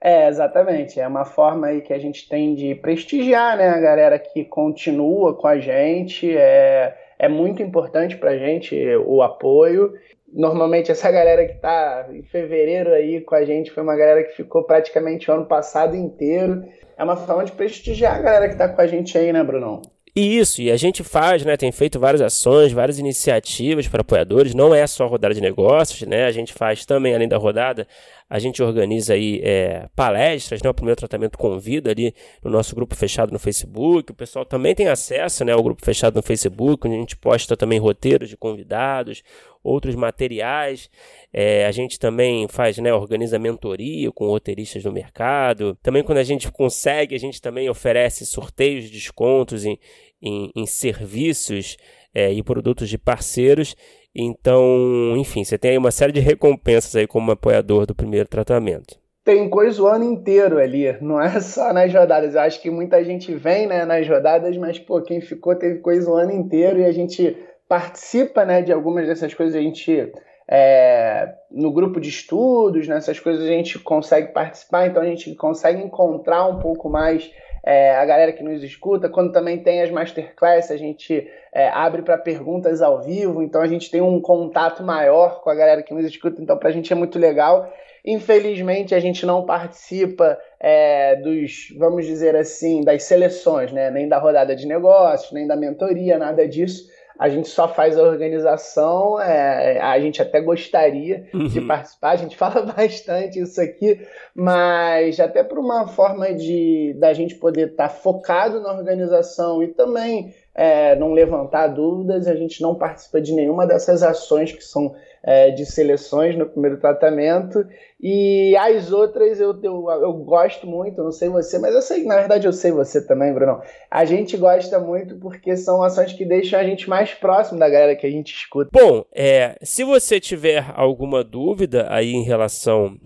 É, 0.02 0.28
exatamente. 0.28 1.00
É 1.00 1.08
uma 1.08 1.26
forma 1.26 1.68
aí 1.68 1.82
que 1.82 1.94
a 1.94 2.00
gente 2.00 2.28
tem 2.28 2.54
de 2.56 2.76
prestigiar 2.76 3.58
né, 3.58 3.70
a 3.70 3.80
galera 3.80 4.20
que 4.20 4.46
continua 4.46 5.36
com 5.36 5.48
a 5.48 5.60
gente. 5.60 6.36
É, 6.36 6.96
é 7.20 7.28
muito 7.28 7.62
importante 7.62 8.18
para 8.18 8.32
a 8.32 8.38
gente 8.38 8.76
o 9.06 9.22
apoio. 9.22 9.94
Normalmente 10.32 10.92
essa 10.92 11.10
galera 11.10 11.46
que 11.46 11.54
está 11.54 12.08
em 12.12 12.24
fevereiro 12.24 12.92
aí 12.92 13.22
com 13.22 13.36
a 13.36 13.46
gente 13.46 13.72
foi 13.72 13.82
uma 13.82 13.96
galera 13.96 14.24
que 14.24 14.36
ficou 14.36 14.64
praticamente 14.64 15.30
o 15.30 15.34
ano 15.34 15.46
passado 15.46 15.96
inteiro. 15.96 16.64
É 16.98 17.04
uma 17.04 17.16
forma 17.16 17.46
de 17.46 17.52
prestigiar 17.52 18.16
a 18.16 18.22
galera 18.22 18.48
que 18.48 18.54
está 18.54 18.68
com 18.68 18.82
a 18.82 18.88
gente 18.88 19.18
aí, 19.18 19.32
né, 19.32 19.44
Brunão? 19.44 19.82
Isso, 20.20 20.64
e 20.64 20.72
a 20.72 20.78
gente 20.78 21.04
faz, 21.04 21.46
né, 21.46 21.56
tem 21.56 21.72
feito 21.72 22.00
várias 22.00 22.22
ações, 22.22 22.72
várias 22.72 22.98
iniciativas 22.98 23.88
para 23.88 24.02
apoiadores, 24.02 24.56
não 24.56 24.74
é 24.74 24.88
só 24.88 25.06
rodada 25.06 25.32
de 25.32 25.40
negócios, 25.40 26.02
né, 26.10 26.26
a 26.26 26.32
gente 26.32 26.54
faz 26.54 26.88
também, 26.88 27.14
além 27.14 27.28
da 27.28 27.38
rodada, 27.38 27.88
a 28.30 28.40
gente 28.40 28.62
organiza 28.62 29.14
aí 29.14 29.40
é, 29.44 29.88
palestras, 29.96 30.62
né, 30.62 30.70
o 30.70 30.74
primeiro 30.74 30.98
tratamento 30.98 31.38
convida 31.38 31.92
ali 31.92 32.14
no 32.44 32.52
nosso 32.52 32.76
grupo 32.76 32.96
fechado 32.96 33.32
no 33.32 33.40
Facebook, 33.40 34.12
o 34.12 34.16
pessoal 34.16 34.46
também 34.46 34.76
tem 34.76 34.88
acesso, 34.88 35.46
né, 35.46 35.54
ao 35.54 35.64
grupo 35.64 35.84
fechado 35.84 36.16
no 36.16 36.22
Facebook, 36.22 36.86
onde 36.86 36.98
a 36.98 37.00
gente 37.00 37.16
posta 37.16 37.56
também 37.56 37.80
roteiros 37.80 38.28
de 38.28 38.36
convidados, 38.36 39.24
outros 39.64 39.96
materiais, 39.96 40.90
é, 41.32 41.66
a 41.66 41.72
gente 41.72 41.98
também 41.98 42.48
faz, 42.48 42.78
né, 42.78 42.94
organiza 42.94 43.40
mentoria 43.40 44.12
com 44.12 44.28
roteiristas 44.28 44.84
do 44.84 44.92
mercado, 44.92 45.78
também 45.82 46.04
quando 46.04 46.18
a 46.18 46.24
gente 46.24 46.52
consegue, 46.52 47.16
a 47.16 47.20
gente 47.20 47.42
também 47.42 47.70
oferece 47.70 48.26
sorteios 48.26 48.86
de 48.86 48.92
descontos 48.92 49.64
em, 49.64 49.80
em, 50.22 50.52
em 50.56 50.66
serviços 50.66 51.78
é, 52.14 52.34
e 52.34 52.42
produtos 52.42 52.90
de 52.90 52.98
parceiros. 52.98 53.76
Então, 54.18 55.14
enfim, 55.16 55.44
você 55.44 55.60
tem 55.60 55.72
aí 55.72 55.78
uma 55.78 55.92
série 55.92 56.12
de 56.12 56.20
recompensas 56.20 56.96
aí 56.96 57.06
como 57.06 57.32
apoiador 57.32 57.86
do 57.86 57.94
primeiro 57.94 58.28
tratamento. 58.28 58.98
Tem 59.24 59.48
coisa 59.48 59.84
o 59.84 59.86
ano 59.86 60.06
inteiro 60.06 60.58
ali, 60.58 60.98
não 61.02 61.22
é 61.22 61.40
só 61.40 61.72
nas 61.72 61.94
rodadas. 61.94 62.34
Eu 62.34 62.42
acho 62.42 62.60
que 62.60 62.72
muita 62.72 63.04
gente 63.04 63.36
vem 63.36 63.68
né, 63.68 63.86
nas 63.86 64.08
rodadas, 64.08 64.58
mas 64.58 64.80
pô, 64.80 65.02
quem 65.02 65.22
ficou 65.22 65.54
teve 65.54 65.80
coisa 65.80 66.10
o 66.10 66.16
ano 66.16 66.32
inteiro 66.32 66.80
e 66.80 66.86
a 66.86 66.92
gente 66.92 67.38
participa 67.70 68.44
né, 68.44 68.64
de 68.64 68.74
algumas 68.74 69.06
dessas 69.06 69.34
coisas. 69.36 69.56
A 69.56 69.62
gente 69.62 70.12
é, 70.50 71.34
no 71.52 71.72
grupo 71.72 72.00
de 72.00 72.10
estudos, 72.10 72.88
nessas 72.88 73.20
coisas 73.20 73.44
a 73.44 73.52
gente 73.52 73.78
consegue 73.80 74.32
participar, 74.32 74.88
então 74.88 75.02
a 75.02 75.06
gente 75.06 75.36
consegue 75.36 75.84
encontrar 75.84 76.48
um 76.48 76.60
pouco 76.60 76.90
mais 76.90 77.30
é, 77.68 77.94
a 77.98 78.06
galera 78.06 78.32
que 78.32 78.42
nos 78.42 78.64
escuta. 78.64 79.10
Quando 79.10 79.34
também 79.34 79.62
tem 79.62 79.82
as 79.82 79.92
masterclass, 79.92 80.72
a 80.72 80.78
gente 80.78 81.30
é, 81.52 81.68
abre 81.68 82.02
para 82.02 82.18
perguntas 82.18 82.82
ao 82.82 83.02
vivo, 83.02 83.44
então 83.44 83.62
a 83.62 83.68
gente 83.68 83.92
tem 83.92 84.00
um 84.00 84.22
contato 84.22 84.82
maior 84.82 85.42
com 85.42 85.50
a 85.50 85.56
galera 85.56 85.84
que 85.84 85.94
nos 85.94 86.06
escuta, 86.06 86.42
então 86.42 86.58
para 86.58 86.70
a 86.70 86.72
gente 86.72 86.94
é 86.94 86.96
muito 86.96 87.20
legal. 87.20 87.70
Infelizmente 88.06 88.96
a 88.96 89.02
gente 89.02 89.26
não 89.26 89.46
participa 89.46 90.40
é, 90.62 91.18
dos, 91.18 91.76
vamos 91.78 92.06
dizer 92.06 92.38
assim, 92.38 92.80
das 92.86 93.04
seleções, 93.04 93.70
né? 93.74 93.92
nem 93.92 94.08
da 94.08 94.18
rodada 94.18 94.56
de 94.56 94.66
negócios, 94.66 95.34
nem 95.34 95.46
da 95.46 95.58
mentoria, 95.58 96.18
nada 96.18 96.48
disso 96.48 96.88
a 97.20 97.30
gente 97.30 97.48
só 97.48 97.68
faz 97.68 97.98
a 97.98 98.04
organização, 98.04 99.20
é, 99.20 99.80
a 99.80 100.00
gente 100.00 100.22
até 100.22 100.40
gostaria 100.40 101.28
uhum. 101.34 101.48
de 101.48 101.62
participar, 101.62 102.12
a 102.12 102.16
gente 102.16 102.36
fala 102.38 102.62
bastante 102.62 103.40
isso 103.40 103.60
aqui, 103.60 104.00
mas 104.36 105.20
até 105.20 105.44
por 105.44 105.58
uma 105.58 105.88
forma 105.88 106.34
de 106.34 106.96
da 107.00 107.14
gente 107.14 107.36
poder 107.36 107.72
estar 107.72 107.90
tá 107.90 107.94
focado 107.94 108.62
na 108.62 108.72
organização 108.72 109.64
e 109.64 109.68
também 109.70 110.34
é, 110.54 110.96
não 110.96 111.12
levantar 111.14 111.68
dúvidas, 111.68 112.28
a 112.28 112.36
gente 112.36 112.62
não 112.62 112.76
participa 112.76 113.22
de 113.22 113.34
nenhuma 113.34 113.66
dessas 113.66 114.04
ações 114.04 114.52
que 114.52 114.64
são 114.64 114.94
é, 115.28 115.52
de 115.52 115.66
seleções 115.66 116.38
no 116.38 116.46
primeiro 116.46 116.80
tratamento. 116.80 117.68
E 118.00 118.56
as 118.56 118.94
outras 118.94 119.42
eu, 119.42 119.60
eu, 119.62 119.90
eu 119.90 120.14
gosto 120.14 120.66
muito, 120.66 121.04
não 121.04 121.12
sei 121.12 121.28
você, 121.28 121.60
mas 121.60 121.76
eu 121.76 121.82
sei, 121.82 122.06
na 122.06 122.16
verdade 122.16 122.48
eu 122.48 122.54
sei 122.54 122.72
você 122.72 123.06
também, 123.06 123.34
Bruno. 123.34 123.62
A 123.92 124.06
gente 124.06 124.38
gosta 124.38 124.80
muito 124.80 125.18
porque 125.18 125.58
são 125.58 125.84
ações 125.84 126.14
que 126.14 126.24
deixam 126.24 126.58
a 126.58 126.64
gente 126.64 126.90
mais 126.90 127.14
próximo 127.14 127.60
da 127.60 127.68
galera 127.68 127.96
que 127.98 128.08
a 128.08 128.10
gente 128.10 128.34
escuta. 128.34 128.70
Bom, 128.72 129.04
é, 129.14 129.58
se 129.62 129.84
você 129.84 130.18
tiver 130.18 130.66
alguma 130.74 131.26
dúvida 131.26 131.88
aí 131.90 132.14
em 132.14 132.24
relação 132.24 132.98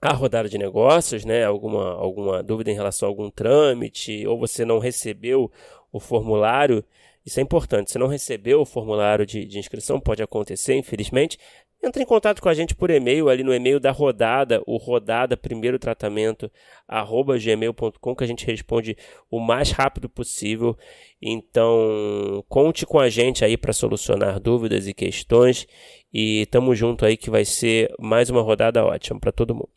à 0.00 0.14
rodada 0.14 0.48
de 0.48 0.56
negócios, 0.56 1.26
né? 1.26 1.44
Alguma, 1.44 1.92
alguma 1.96 2.42
dúvida 2.42 2.70
em 2.70 2.74
relação 2.74 3.06
a 3.06 3.12
algum 3.12 3.28
trâmite, 3.28 4.26
ou 4.26 4.38
você 4.38 4.64
não 4.64 4.78
recebeu 4.78 5.50
o 5.92 6.00
formulário, 6.00 6.82
isso 7.28 7.38
é 7.38 7.42
importante. 7.42 7.92
Se 7.92 7.98
não 7.98 8.06
recebeu 8.06 8.60
o 8.60 8.64
formulário 8.64 9.26
de, 9.26 9.44
de 9.44 9.58
inscrição, 9.58 10.00
pode 10.00 10.22
acontecer, 10.22 10.74
infelizmente. 10.74 11.38
Entre 11.84 12.02
em 12.02 12.06
contato 12.06 12.40
com 12.42 12.48
a 12.48 12.54
gente 12.54 12.74
por 12.74 12.90
e-mail, 12.90 13.28
ali 13.28 13.44
no 13.44 13.54
e-mail 13.54 13.78
da 13.78 13.92
rodada, 13.92 14.62
o 14.66 14.78
rodada 14.78 15.36
primeiro 15.36 15.78
tratamento, 15.78 16.50
arroba 16.88 17.38
gmail.com, 17.38 18.16
que 18.16 18.24
a 18.24 18.26
gente 18.26 18.46
responde 18.46 18.96
o 19.30 19.38
mais 19.38 19.70
rápido 19.70 20.08
possível. 20.08 20.76
Então, 21.20 22.42
conte 22.48 22.86
com 22.86 22.98
a 22.98 23.10
gente 23.10 23.44
aí 23.44 23.56
para 23.56 23.74
solucionar 23.74 24.40
dúvidas 24.40 24.88
e 24.88 24.94
questões. 24.94 25.68
E 26.12 26.46
tamo 26.46 26.74
junto 26.74 27.04
aí 27.04 27.16
que 27.16 27.30
vai 27.30 27.44
ser 27.44 27.94
mais 28.00 28.30
uma 28.30 28.40
rodada 28.40 28.84
ótima 28.84 29.20
para 29.20 29.30
todo 29.30 29.54
mundo. 29.54 29.68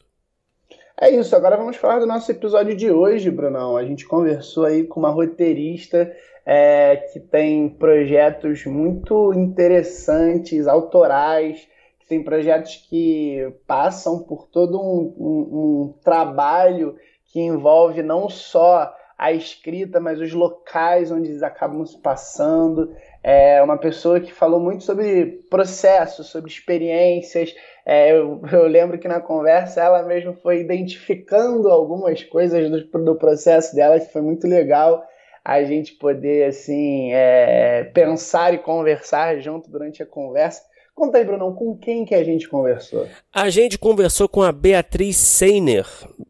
É 1.00 1.10
isso, 1.10 1.36
agora 1.36 1.58
vamos 1.58 1.78
falar 1.78 2.00
do 2.00 2.06
nosso 2.06 2.32
episódio 2.32 2.76
de 2.76 2.92
hoje, 2.92 3.30
Brunão. 3.30 3.76
A 3.76 3.84
gente 3.84 4.06
conversou 4.06 4.66
aí 4.66 4.86
com 4.86 5.00
uma 5.00 5.10
roteirista 5.10 6.12
é, 6.54 6.98
que 6.98 7.18
tem 7.18 7.70
projetos 7.70 8.66
muito 8.66 9.34
interessantes, 9.34 10.68
autorais, 10.68 11.66
que 11.98 12.08
tem 12.10 12.22
projetos 12.22 12.76
que 12.90 13.54
passam 13.66 14.20
por 14.20 14.50
todo 14.50 14.78
um, 14.78 15.16
um, 15.18 15.40
um 15.56 15.94
trabalho 16.04 16.98
que 17.32 17.40
envolve 17.40 18.04
não 18.04 18.28
só 18.28 18.94
a 19.18 19.32
escrita, 19.32 20.02
mas 20.02 20.20
os 20.20 20.34
locais 20.34 21.10
onde 21.10 21.30
eles 21.30 21.42
acabam 21.42 21.86
se 21.86 21.98
passando. 22.02 22.94
É 23.24 23.64
uma 23.64 23.78
pessoa 23.78 24.20
que 24.20 24.34
falou 24.34 24.60
muito 24.60 24.84
sobre 24.84 25.46
processos, 25.50 26.28
sobre 26.28 26.52
experiências. 26.52 27.56
É, 27.86 28.12
eu, 28.12 28.42
eu, 28.52 28.68
lembro 28.68 29.00
que 29.00 29.08
na 29.08 29.22
conversa 29.22 29.80
ela 29.80 30.04
mesmo 30.04 30.34
foi 30.34 30.60
identificando 30.60 31.70
algumas 31.70 32.22
coisas 32.26 32.70
do, 32.70 33.06
do 33.06 33.16
processo 33.16 33.74
dela 33.74 34.02
que 34.02 34.12
foi 34.12 34.22
muito 34.22 34.46
legal 34.46 35.08
a 35.44 35.64
gente 35.64 35.94
poder 35.94 36.46
assim 36.48 37.12
é, 37.14 37.84
pensar 37.94 38.54
e 38.54 38.60
conversar 38.60 39.40
junto 39.40 39.70
durante 39.70 40.04
a 40.04 40.06
conversa. 40.06 40.62
Conta 40.94 41.18
aí, 41.18 41.26
Bruno, 41.26 41.56
com 41.56 41.76
quem 41.78 42.06
que 42.06 42.14
a 42.14 42.24
gente 42.24 42.48
conversou? 42.48 43.08
A 43.34 43.50
gente 43.50 43.78
conversou 43.80 44.28
com 44.28 44.44
a 44.44 44.52
Beatriz 44.52 45.18
Seiner. 45.18 45.86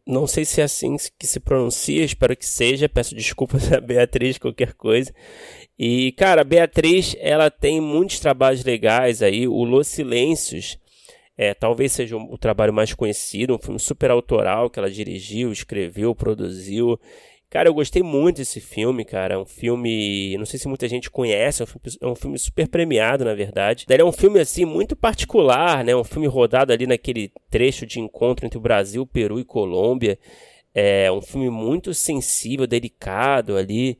Não 0.06 0.26
sei 0.26 0.44
se 0.44 0.60
é 0.60 0.64
assim 0.64 0.96
que 1.18 1.26
se 1.26 1.40
pronuncia, 1.40 2.04
espero 2.04 2.36
que 2.36 2.46
seja. 2.46 2.88
Peço 2.88 3.14
desculpas 3.14 3.70
a 3.72 3.80
Beatriz, 3.80 4.38
qualquer 4.38 4.72
coisa. 4.72 5.12
E, 5.78 6.12
cara, 6.12 6.42
a 6.42 6.44
Beatriz, 6.44 7.16
ela 7.18 7.50
tem 7.50 7.80
muitos 7.80 8.20
trabalhos 8.20 8.64
legais 8.64 9.20
aí. 9.20 9.48
O 9.48 9.64
Los 9.64 9.88
Silêncios, 9.88 10.78
é, 11.36 11.52
talvez 11.52 11.92
seja 11.92 12.16
o 12.16 12.38
trabalho 12.38 12.72
mais 12.72 12.94
conhecido, 12.94 13.54
um 13.54 13.58
filme 13.58 13.80
super 13.80 14.10
autoral 14.10 14.70
que 14.70 14.78
ela 14.78 14.90
dirigiu, 14.90 15.50
escreveu, 15.50 16.14
produziu. 16.14 16.98
Cara, 17.52 17.68
eu 17.68 17.74
gostei 17.74 18.02
muito 18.02 18.38
desse 18.38 18.62
filme, 18.62 19.04
cara. 19.04 19.34
É 19.34 19.36
um 19.38 19.44
filme. 19.44 20.34
Não 20.38 20.46
sei 20.46 20.58
se 20.58 20.66
muita 20.66 20.88
gente 20.88 21.10
conhece, 21.10 21.60
é 21.60 21.64
um 21.64 21.66
filme, 21.66 21.98
é 22.00 22.06
um 22.06 22.14
filme 22.14 22.38
super 22.38 22.66
premiado, 22.66 23.26
na 23.26 23.34
verdade. 23.34 23.84
Ele 23.90 24.00
é 24.00 24.04
um 24.04 24.10
filme, 24.10 24.40
assim, 24.40 24.64
muito 24.64 24.96
particular, 24.96 25.84
né? 25.84 25.94
Um 25.94 26.02
filme 26.02 26.26
rodado 26.26 26.72
ali 26.72 26.86
naquele 26.86 27.30
trecho 27.50 27.84
de 27.84 28.00
encontro 28.00 28.46
entre 28.46 28.56
o 28.56 28.60
Brasil, 28.60 29.06
Peru 29.06 29.38
e 29.38 29.44
Colômbia. 29.44 30.18
É 30.74 31.12
um 31.12 31.20
filme 31.20 31.50
muito 31.50 31.92
sensível, 31.92 32.66
delicado 32.66 33.54
ali. 33.58 33.98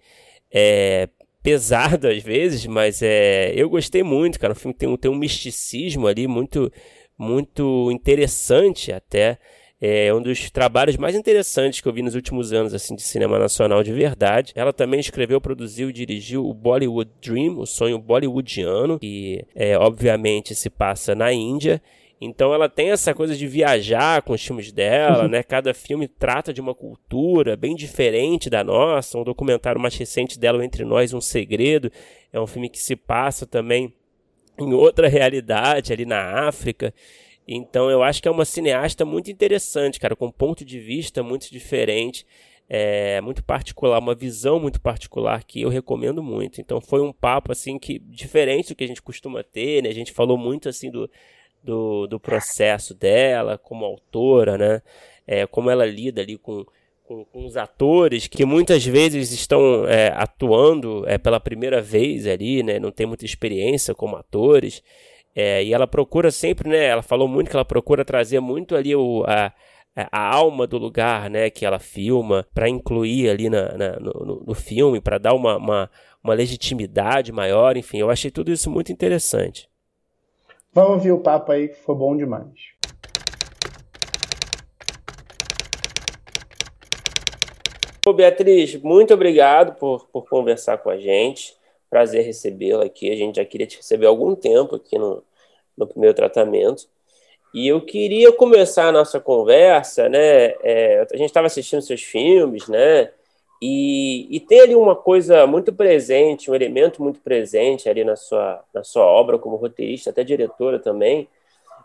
É, 0.50 1.10
pesado 1.42 2.08
às 2.08 2.22
vezes, 2.22 2.64
mas 2.66 3.02
é, 3.02 3.52
eu 3.54 3.68
gostei 3.68 4.02
muito, 4.02 4.40
cara. 4.40 4.54
O 4.54 4.56
filme 4.56 4.72
tem 4.72 4.88
um, 4.88 4.96
tem 4.96 5.10
um 5.10 5.14
misticismo 5.14 6.06
ali 6.06 6.26
muito, 6.26 6.72
muito 7.18 7.90
interessante 7.92 8.90
até. 8.92 9.38
É 9.84 10.14
um 10.14 10.22
dos 10.22 10.48
trabalhos 10.48 10.96
mais 10.96 11.16
interessantes 11.16 11.80
que 11.80 11.88
eu 11.88 11.92
vi 11.92 12.02
nos 12.02 12.14
últimos 12.14 12.52
anos 12.52 12.72
assim 12.72 12.94
de 12.94 13.02
cinema 13.02 13.36
nacional 13.36 13.82
de 13.82 13.92
verdade. 13.92 14.52
Ela 14.54 14.72
também 14.72 15.00
escreveu, 15.00 15.40
produziu 15.40 15.90
e 15.90 15.92
dirigiu 15.92 16.48
o 16.48 16.54
Bollywood 16.54 17.10
Dream, 17.20 17.58
o 17.58 17.66
sonho 17.66 17.98
bollywoodiano, 17.98 19.00
que 19.00 19.44
é, 19.56 19.76
obviamente 19.76 20.54
se 20.54 20.70
passa 20.70 21.16
na 21.16 21.32
Índia. 21.32 21.82
Então 22.20 22.54
ela 22.54 22.68
tem 22.68 22.92
essa 22.92 23.12
coisa 23.12 23.34
de 23.34 23.44
viajar 23.48 24.22
com 24.22 24.34
os 24.34 24.46
filmes 24.46 24.70
dela, 24.70 25.26
né? 25.26 25.42
Cada 25.42 25.74
filme 25.74 26.06
trata 26.06 26.52
de 26.52 26.60
uma 26.60 26.76
cultura 26.76 27.56
bem 27.56 27.74
diferente 27.74 28.48
da 28.48 28.62
nossa. 28.62 29.18
Um 29.18 29.24
documentário 29.24 29.80
mais 29.80 29.96
recente 29.96 30.38
dela, 30.38 30.64
Entre 30.64 30.84
Nós, 30.84 31.12
Um 31.12 31.20
Segredo, 31.20 31.90
é 32.32 32.40
um 32.40 32.46
filme 32.46 32.68
que 32.68 32.78
se 32.78 32.94
passa 32.94 33.44
também 33.44 33.92
em 34.56 34.72
outra 34.72 35.08
realidade 35.08 35.92
ali 35.92 36.06
na 36.06 36.46
África. 36.46 36.94
Então 37.46 37.90
eu 37.90 38.02
acho 38.02 38.22
que 38.22 38.28
é 38.28 38.30
uma 38.30 38.44
cineasta 38.44 39.04
muito 39.04 39.30
interessante, 39.30 39.98
cara, 39.98 40.14
com 40.14 40.26
um 40.26 40.32
ponto 40.32 40.64
de 40.64 40.78
vista 40.78 41.22
muito 41.22 41.50
diferente, 41.50 42.26
é, 42.68 43.20
muito 43.20 43.42
particular, 43.42 43.98
uma 43.98 44.14
visão 44.14 44.58
muito 44.58 44.80
particular 44.80 45.44
que 45.44 45.60
eu 45.60 45.68
recomendo 45.68 46.22
muito. 46.22 46.60
Então 46.60 46.80
foi 46.80 47.00
um 47.02 47.12
papo 47.12 47.52
assim 47.52 47.78
que 47.78 47.98
diferente 47.98 48.68
do 48.68 48.76
que 48.76 48.84
a 48.84 48.86
gente 48.86 49.02
costuma 49.02 49.42
ter, 49.42 49.82
né? 49.82 49.88
A 49.88 49.94
gente 49.94 50.12
falou 50.12 50.38
muito 50.38 50.68
assim 50.68 50.90
do, 50.90 51.10
do, 51.62 52.06
do 52.06 52.20
processo 52.20 52.94
dela 52.94 53.58
como 53.58 53.84
autora, 53.84 54.56
né? 54.56 54.82
É, 55.26 55.46
como 55.46 55.70
ela 55.70 55.84
lida 55.84 56.20
ali 56.20 56.36
com, 56.36 56.64
com, 57.04 57.24
com, 57.24 57.46
os 57.46 57.56
atores 57.56 58.26
que 58.26 58.44
muitas 58.44 58.84
vezes 58.84 59.30
estão 59.32 59.86
é, 59.86 60.08
atuando 60.16 61.04
é, 61.06 61.18
pela 61.18 61.38
primeira 61.38 61.80
vez 61.80 62.26
ali, 62.26 62.62
né? 62.62 62.78
Não 62.78 62.90
tem 62.90 63.06
muita 63.06 63.24
experiência 63.24 63.94
como 63.94 64.16
atores. 64.16 64.82
É, 65.34 65.64
e 65.64 65.72
ela 65.72 65.86
procura 65.86 66.30
sempre, 66.30 66.68
né? 66.68 66.84
Ela 66.86 67.02
falou 67.02 67.26
muito 67.26 67.50
que 67.50 67.56
ela 67.56 67.64
procura 67.64 68.04
trazer 68.04 68.40
muito 68.40 68.76
ali 68.76 68.94
o, 68.94 69.24
a, 69.26 69.52
a 69.94 70.34
alma 70.34 70.66
do 70.66 70.78
lugar, 70.78 71.30
né? 71.30 71.48
Que 71.48 71.64
ela 71.64 71.78
filma 71.78 72.46
para 72.54 72.68
incluir 72.68 73.30
ali 73.30 73.48
na, 73.48 73.72
na 73.76 73.92
no, 73.98 74.42
no, 74.46 74.54
filme, 74.54 75.00
para 75.00 75.18
dar 75.18 75.34
uma, 75.34 75.56
uma, 75.56 75.90
uma 76.22 76.34
legitimidade 76.34 77.32
maior. 77.32 77.76
Enfim, 77.76 77.98
eu 77.98 78.10
achei 78.10 78.30
tudo 78.30 78.52
isso 78.52 78.70
muito 78.70 78.92
interessante. 78.92 79.68
Vamos 80.72 80.92
ouvir 80.92 81.12
o 81.12 81.18
papo 81.18 81.52
aí 81.52 81.68
que 81.68 81.76
foi 81.76 81.94
bom 81.94 82.16
demais. 82.16 82.72
Ô 88.04 88.12
Beatriz, 88.12 88.74
muito 88.82 89.14
obrigado 89.14 89.76
por, 89.76 90.08
por 90.08 90.28
conversar 90.28 90.78
com 90.78 90.90
a 90.90 90.98
gente. 90.98 91.54
Prazer 91.92 92.24
recebê-la 92.24 92.86
aqui. 92.86 93.12
A 93.12 93.14
gente 93.14 93.36
já 93.36 93.44
queria 93.44 93.66
te 93.66 93.76
receber 93.76 94.06
há 94.06 94.08
algum 94.08 94.34
tempo 94.34 94.76
aqui 94.76 94.96
no, 94.96 95.22
no 95.76 95.86
primeiro 95.86 96.16
tratamento. 96.16 96.88
E 97.52 97.68
eu 97.68 97.82
queria 97.82 98.32
começar 98.32 98.88
a 98.88 98.92
nossa 98.92 99.20
conversa, 99.20 100.08
né? 100.08 100.54
É, 100.62 101.06
a 101.12 101.16
gente 101.18 101.26
estava 101.26 101.48
assistindo 101.48 101.82
seus 101.82 102.02
filmes, 102.02 102.66
né? 102.66 103.10
E, 103.60 104.26
e 104.34 104.40
tem 104.40 104.62
ali 104.62 104.74
uma 104.74 104.96
coisa 104.96 105.46
muito 105.46 105.70
presente, 105.70 106.50
um 106.50 106.54
elemento 106.54 107.02
muito 107.02 107.20
presente 107.20 107.90
ali 107.90 108.04
na 108.04 108.16
sua, 108.16 108.64
na 108.72 108.82
sua 108.82 109.04
obra 109.04 109.38
como 109.38 109.56
roteirista, 109.56 110.08
até 110.08 110.24
diretora 110.24 110.78
também, 110.78 111.28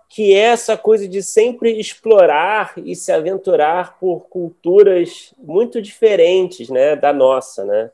que 0.08 0.34
é 0.34 0.44
essa 0.44 0.78
coisa 0.78 1.06
de 1.06 1.22
sempre 1.22 1.78
explorar 1.78 2.76
e 2.78 2.96
se 2.96 3.12
aventurar 3.12 4.00
por 4.00 4.22
culturas 4.30 5.34
muito 5.38 5.82
diferentes, 5.82 6.70
né, 6.70 6.96
da 6.96 7.12
nossa, 7.12 7.66
né? 7.66 7.92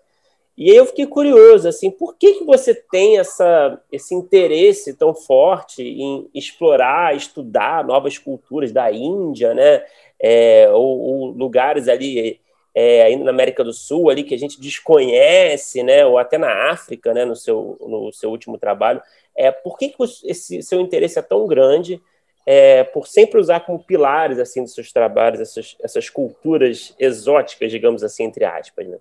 E 0.56 0.70
aí 0.70 0.78
eu 0.78 0.86
fiquei 0.86 1.08
curioso, 1.08 1.68
assim, 1.68 1.90
por 1.90 2.16
que, 2.16 2.34
que 2.36 2.46
você 2.46 2.76
tem 2.76 3.18
essa, 3.18 3.82
esse 3.92 4.14
interesse 4.14 4.96
tão 4.96 5.14
forte 5.16 5.82
em 5.82 6.30
explorar, 6.34 7.16
estudar 7.16 7.84
novas 7.84 8.20
culturas 8.20 8.72
da 8.72 8.92
Índia, 8.92 9.54
né? 9.56 9.84
É, 10.20 10.70
ou, 10.72 11.00
ou, 11.00 11.28
lugares 11.32 11.88
ali 11.88 12.40
é, 12.76 13.04
ainda 13.04 13.26
na 13.26 13.32
América 13.32 13.64
do 13.64 13.74
Sul 13.74 14.10
ali 14.10 14.24
que 14.24 14.36
a 14.36 14.38
gente 14.38 14.62
desconhece, 14.62 15.82
né? 15.82 16.06
Ou 16.06 16.20
até 16.20 16.38
na 16.38 16.72
África, 16.72 17.14
né? 17.14 17.26
No 17.26 17.36
seu, 17.36 17.78
no 17.82 18.14
seu 18.14 18.30
último 18.30 18.58
trabalho. 18.58 19.02
É, 19.36 19.52
por 19.52 19.78
que, 19.78 19.90
que 19.90 20.04
esse 20.26 20.62
seu 20.62 20.80
interesse 20.80 21.18
é 21.18 21.24
tão 21.24 21.48
grande 21.48 22.00
é, 22.46 22.84
por 22.84 23.08
sempre 23.08 23.40
usar 23.40 23.62
como 23.62 23.84
pilares 23.84 24.38
assim 24.38 24.62
dos 24.64 24.74
seus 24.74 24.92
trabalhos 24.92 25.40
essas, 25.40 25.76
essas 25.82 26.10
culturas 26.10 26.94
exóticas, 27.00 27.72
digamos 27.72 28.04
assim, 28.04 28.24
entre 28.24 28.46
aspas, 28.46 28.88
né? 28.88 28.98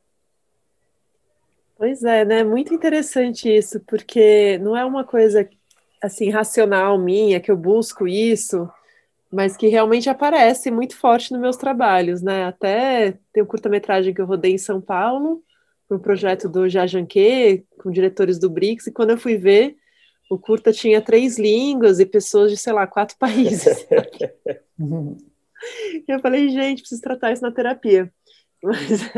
Pois 1.82 2.04
é, 2.04 2.24
né? 2.24 2.44
Muito 2.44 2.72
interessante 2.72 3.52
isso, 3.52 3.80
porque 3.80 4.56
não 4.58 4.76
é 4.76 4.84
uma 4.84 5.02
coisa 5.02 5.50
assim 6.00 6.30
racional 6.30 6.96
minha 6.96 7.40
que 7.40 7.50
eu 7.50 7.56
busco 7.56 8.06
isso, 8.06 8.70
mas 9.32 9.56
que 9.56 9.66
realmente 9.66 10.08
aparece 10.08 10.70
muito 10.70 10.96
forte 10.96 11.32
nos 11.32 11.40
meus 11.40 11.56
trabalhos, 11.56 12.22
né? 12.22 12.44
Até 12.44 13.18
tem 13.32 13.42
um 13.42 13.46
curta-metragem 13.46 14.14
que 14.14 14.20
eu 14.20 14.26
rodei 14.26 14.52
em 14.52 14.58
São 14.58 14.80
Paulo, 14.80 15.42
um 15.90 15.98
projeto 15.98 16.48
do 16.48 16.68
Jajanque, 16.68 17.64
com 17.76 17.90
diretores 17.90 18.38
do 18.38 18.48
BRICS, 18.48 18.86
e 18.86 18.92
quando 18.92 19.10
eu 19.10 19.18
fui 19.18 19.36
ver, 19.36 19.76
o 20.30 20.38
curta 20.38 20.72
tinha 20.72 21.02
três 21.02 21.36
línguas 21.36 21.98
e 21.98 22.06
pessoas 22.06 22.52
de, 22.52 22.56
sei 22.56 22.72
lá, 22.72 22.86
quatro 22.86 23.14
países. 23.18 23.88
eu 26.06 26.20
falei, 26.20 26.48
gente, 26.48 26.82
preciso 26.82 27.02
tratar 27.02 27.32
isso 27.32 27.42
na 27.42 27.50
terapia. 27.50 28.08
Mas 28.62 29.10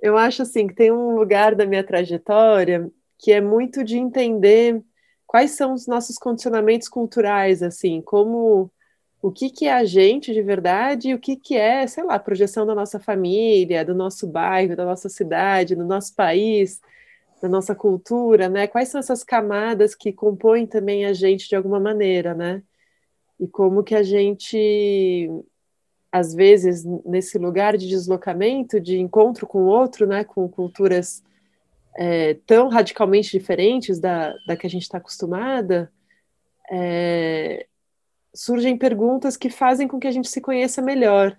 eu 0.00 0.16
acho 0.16 0.42
assim 0.42 0.66
que 0.66 0.74
tem 0.74 0.92
um 0.92 1.16
lugar 1.16 1.54
da 1.54 1.66
minha 1.66 1.84
trajetória 1.84 2.90
que 3.18 3.32
é 3.32 3.40
muito 3.40 3.82
de 3.82 3.96
entender 3.96 4.82
quais 5.26 5.52
são 5.52 5.72
os 5.72 5.86
nossos 5.86 6.16
condicionamentos 6.18 6.88
culturais, 6.88 7.62
assim, 7.62 8.00
como 8.02 8.70
o 9.22 9.32
que, 9.32 9.50
que 9.50 9.66
é 9.66 9.72
a 9.72 9.84
gente 9.84 10.32
de 10.32 10.42
verdade 10.42 11.08
e 11.08 11.14
o 11.14 11.18
que, 11.18 11.36
que 11.36 11.56
é, 11.56 11.86
sei 11.86 12.04
lá, 12.04 12.18
projeção 12.18 12.66
da 12.66 12.74
nossa 12.74 13.00
família, 13.00 13.84
do 13.84 13.94
nosso 13.94 14.26
bairro, 14.26 14.76
da 14.76 14.84
nossa 14.84 15.08
cidade, 15.08 15.74
do 15.74 15.84
nosso 15.84 16.14
país, 16.14 16.80
da 17.42 17.48
nossa 17.48 17.74
cultura, 17.74 18.48
né? 18.48 18.66
Quais 18.66 18.88
são 18.88 19.00
essas 19.00 19.24
camadas 19.24 19.94
que 19.94 20.12
compõem 20.12 20.66
também 20.66 21.06
a 21.06 21.12
gente 21.12 21.48
de 21.48 21.56
alguma 21.56 21.80
maneira, 21.80 22.34
né? 22.34 22.62
E 23.38 23.46
como 23.48 23.82
que 23.82 23.94
a 23.94 24.02
gente, 24.02 25.28
às 26.10 26.34
vezes, 26.34 26.84
nesse 27.04 27.38
lugar 27.38 27.76
de 27.76 27.88
deslocamento, 27.88 28.80
de 28.80 28.98
encontro 28.98 29.46
com 29.46 29.58
o 29.62 29.66
outro, 29.66 30.06
né? 30.06 30.24
Com 30.24 30.48
culturas 30.48 31.22
é, 31.96 32.34
tão 32.46 32.68
radicalmente 32.68 33.30
diferentes 33.30 33.98
da, 33.98 34.34
da 34.46 34.56
que 34.56 34.66
a 34.66 34.70
gente 34.70 34.82
está 34.82 34.98
acostumada, 34.98 35.90
é, 36.70 37.66
surgem 38.34 38.76
perguntas 38.76 39.36
que 39.36 39.50
fazem 39.50 39.88
com 39.88 39.98
que 39.98 40.06
a 40.06 40.10
gente 40.10 40.28
se 40.28 40.40
conheça 40.40 40.82
melhor. 40.82 41.36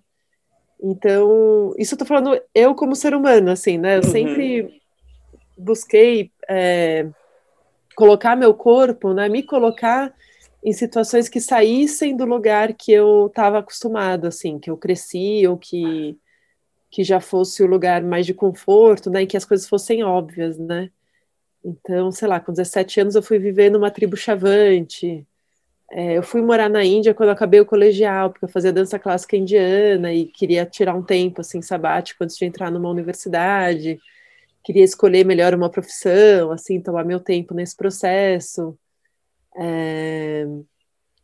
Então, 0.81 1.73
isso 1.77 1.95
eu 1.95 1.97
tô 1.99 2.05
falando 2.05 2.39
eu 2.53 2.75
como 2.75 2.95
ser 2.95 3.15
humano, 3.15 3.51
assim, 3.51 3.77
né? 3.77 3.97
Eu 3.97 4.03
uhum. 4.03 4.11
sempre 4.11 4.81
busquei 5.57 6.31
é, 6.47 7.07
colocar 7.95 8.35
meu 8.35 8.53
corpo, 8.53 9.13
né? 9.13 9.27
Me 9.27 9.41
colocar 9.41 10.13
em 10.67 10.73
situações 10.73 11.29
que 11.29 11.39
saíssem 11.39 12.17
do 12.17 12.25
lugar 12.25 12.73
que 12.73 12.91
eu 12.91 13.27
estava 13.27 13.59
acostumado, 13.59 14.27
assim, 14.27 14.59
que 14.59 14.69
eu 14.69 14.75
cresci 14.75 15.47
ou 15.47 15.57
que 15.57 16.17
que 16.89 17.03
já 17.03 17.19
fosse 17.21 17.63
o 17.63 17.67
lugar 17.67 18.01
mais 18.03 18.25
de 18.25 18.33
conforto, 18.33 19.09
né? 19.09 19.23
E 19.23 19.27
que 19.27 19.37
as 19.37 19.45
coisas 19.45 19.67
fossem 19.67 20.03
óbvias, 20.03 20.57
né? 20.57 20.89
Então, 21.63 22.11
sei 22.11 22.27
lá, 22.27 22.39
com 22.39 22.51
17 22.51 23.01
anos 23.01 23.15
eu 23.15 23.23
fui 23.23 23.39
viver 23.39 23.69
numa 23.69 23.91
tribo 23.91 24.17
chavante, 24.17 25.25
é, 25.91 26.17
eu 26.17 26.23
fui 26.23 26.41
morar 26.41 26.69
na 26.69 26.83
Índia 26.83 27.13
quando 27.13 27.29
acabei 27.29 27.61
o 27.61 27.65
colegial, 27.65 28.31
porque 28.31 28.45
eu 28.45 28.49
fazia 28.49 28.73
dança 28.73 28.99
clássica 28.99 29.37
indiana 29.37 30.13
e 30.13 30.25
queria 30.25 30.65
tirar 30.65 30.95
um 30.95 31.03
tempo 31.03 31.41
assim 31.41 31.61
sabático 31.61 32.23
antes 32.23 32.37
de 32.37 32.45
entrar 32.45 32.71
numa 32.71 32.89
universidade. 32.89 33.99
Queria 34.63 34.83
escolher 34.83 35.25
melhor 35.25 35.53
uma 35.55 35.69
profissão, 35.69 36.51
assim, 36.51 36.81
tomar 36.81 37.05
meu 37.05 37.21
tempo 37.21 37.53
nesse 37.53 37.75
processo. 37.75 38.77
É, 39.57 40.45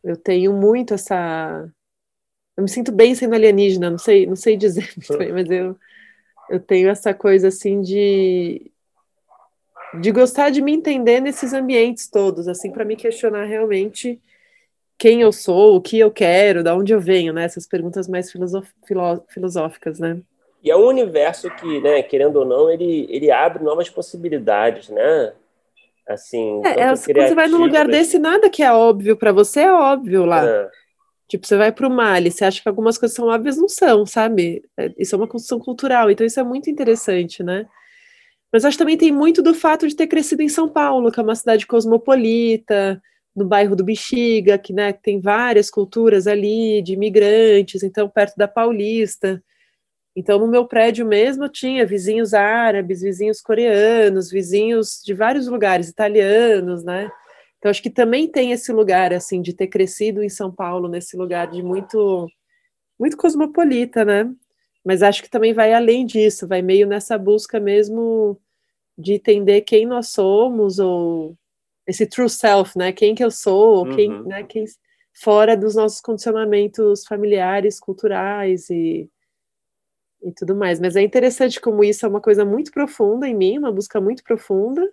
eu 0.02 0.16
tenho 0.16 0.52
muito 0.52 0.94
essa. 0.94 1.68
Eu 2.56 2.62
me 2.62 2.68
sinto 2.68 2.92
bem 2.92 3.14
sendo 3.14 3.34
alienígena, 3.34 3.90
não 3.90 3.98
sei, 3.98 4.26
não 4.26 4.36
sei 4.36 4.56
dizer 4.56 4.92
muito 4.96 5.16
bem, 5.18 5.32
mas 5.32 5.50
eu, 5.50 5.76
eu 6.50 6.60
tenho 6.60 6.88
essa 6.88 7.14
coisa 7.14 7.48
assim 7.48 7.80
de 7.80 8.70
de 10.00 10.10
gostar 10.10 10.50
de 10.50 10.60
me 10.60 10.72
entender 10.72 11.20
nesses 11.20 11.52
ambientes 11.52 12.08
todos, 12.08 12.48
assim, 12.48 12.70
para 12.70 12.84
me 12.84 12.96
questionar 12.96 13.44
realmente 13.44 14.20
quem 14.98 15.20
eu 15.20 15.32
sou, 15.32 15.76
o 15.76 15.80
que 15.80 15.98
eu 15.98 16.10
quero, 16.10 16.62
da 16.62 16.74
onde 16.74 16.92
eu 16.92 17.00
venho, 17.00 17.32
né? 17.32 17.44
Essas 17.44 17.66
perguntas 17.66 18.08
mais 18.08 18.30
filosof 18.30 18.68
filosóficas, 19.28 19.98
né? 19.98 20.20
E 20.62 20.70
é 20.70 20.76
um 20.76 20.86
universo 20.86 21.50
que, 21.56 21.80
né, 21.80 22.02
querendo 22.02 22.36
ou 22.36 22.44
não, 22.44 22.70
ele, 22.70 23.06
ele 23.10 23.30
abre 23.30 23.62
novas 23.62 23.90
possibilidades, 23.90 24.88
né? 24.88 25.32
Assim, 26.06 26.60
é, 26.64 26.80
é 26.80 26.86
quando 26.86 26.96
você 26.96 27.34
vai 27.34 27.48
num 27.48 27.58
lugar 27.58 27.88
desse, 27.88 28.18
nada 28.18 28.50
que 28.50 28.62
é 28.62 28.70
óbvio 28.70 29.16
para 29.16 29.32
você 29.32 29.60
é 29.60 29.72
óbvio 29.72 30.24
lá. 30.26 30.44
É. 30.44 30.68
Tipo, 31.26 31.46
você 31.46 31.56
vai 31.56 31.72
para 31.72 31.86
o 31.86 31.90
Mali, 31.90 32.30
você 32.30 32.44
acha 32.44 32.62
que 32.62 32.68
algumas 32.68 32.98
coisas 32.98 33.16
são 33.16 33.28
óbvias, 33.28 33.56
não 33.56 33.68
são, 33.68 34.04
sabe? 34.04 34.62
É, 34.78 34.92
isso 34.98 35.14
é 35.14 35.18
uma 35.18 35.26
construção 35.26 35.58
cultural, 35.58 36.10
então 36.10 36.26
isso 36.26 36.38
é 36.38 36.44
muito 36.44 36.68
interessante, 36.68 37.42
né? 37.42 37.66
Mas 38.52 38.64
acho 38.64 38.76
que 38.76 38.84
também 38.84 38.98
tem 38.98 39.10
muito 39.10 39.42
do 39.42 39.54
fato 39.54 39.88
de 39.88 39.96
ter 39.96 40.06
crescido 40.06 40.42
em 40.42 40.48
São 40.48 40.68
Paulo, 40.68 41.10
que 41.10 41.18
é 41.18 41.22
uma 41.22 41.34
cidade 41.34 41.66
cosmopolita, 41.66 43.02
no 43.34 43.44
bairro 43.44 43.74
do 43.74 43.82
Bexiga, 43.82 44.56
que 44.58 44.72
né, 44.72 44.92
tem 44.92 45.20
várias 45.20 45.70
culturas 45.70 46.26
ali, 46.26 46.80
de 46.82 46.92
imigrantes, 46.92 47.82
então 47.82 48.08
perto 48.08 48.36
da 48.36 48.46
Paulista. 48.46 49.42
Então, 50.16 50.38
no 50.38 50.46
meu 50.46 50.66
prédio 50.66 51.04
mesmo, 51.04 51.48
tinha 51.48 51.84
vizinhos 51.84 52.34
árabes, 52.34 53.02
vizinhos 53.02 53.40
coreanos, 53.40 54.30
vizinhos 54.30 55.02
de 55.04 55.12
vários 55.12 55.48
lugares, 55.48 55.88
italianos, 55.88 56.84
né? 56.84 57.10
Então, 57.58 57.70
acho 57.70 57.82
que 57.82 57.90
também 57.90 58.28
tem 58.28 58.52
esse 58.52 58.72
lugar, 58.72 59.12
assim, 59.12 59.42
de 59.42 59.52
ter 59.52 59.66
crescido 59.66 60.22
em 60.22 60.28
São 60.28 60.52
Paulo, 60.52 60.88
nesse 60.88 61.16
lugar 61.16 61.48
de 61.48 61.62
muito, 61.62 62.28
muito 62.98 63.16
cosmopolita, 63.16 64.04
né? 64.04 64.30
Mas 64.84 65.02
acho 65.02 65.22
que 65.22 65.30
também 65.30 65.52
vai 65.52 65.72
além 65.72 66.06
disso, 66.06 66.46
vai 66.46 66.62
meio 66.62 66.86
nessa 66.86 67.18
busca 67.18 67.58
mesmo 67.58 68.38
de 68.96 69.14
entender 69.14 69.62
quem 69.62 69.86
nós 69.86 70.08
somos, 70.10 70.78
ou 70.78 71.36
esse 71.86 72.06
true 72.06 72.28
self, 72.28 72.78
né? 72.78 72.92
Quem 72.92 73.14
que 73.14 73.24
eu 73.24 73.30
sou, 73.30 73.86
uhum. 73.86 73.96
quem, 73.96 74.22
né? 74.24 74.44
Quem 74.44 74.64
fora 75.12 75.56
dos 75.56 75.74
nossos 75.74 76.00
condicionamentos 76.00 77.04
familiares, 77.06 77.80
culturais 77.80 78.68
e 78.70 79.08
e 80.24 80.32
tudo 80.32 80.56
mais. 80.56 80.80
Mas 80.80 80.96
é 80.96 81.02
interessante 81.02 81.60
como 81.60 81.84
isso 81.84 82.04
é 82.06 82.08
uma 82.08 82.20
coisa 82.20 82.44
muito 82.44 82.72
profunda 82.72 83.28
em 83.28 83.34
mim, 83.34 83.58
uma 83.58 83.72
busca 83.72 84.00
muito 84.00 84.24
profunda, 84.24 84.90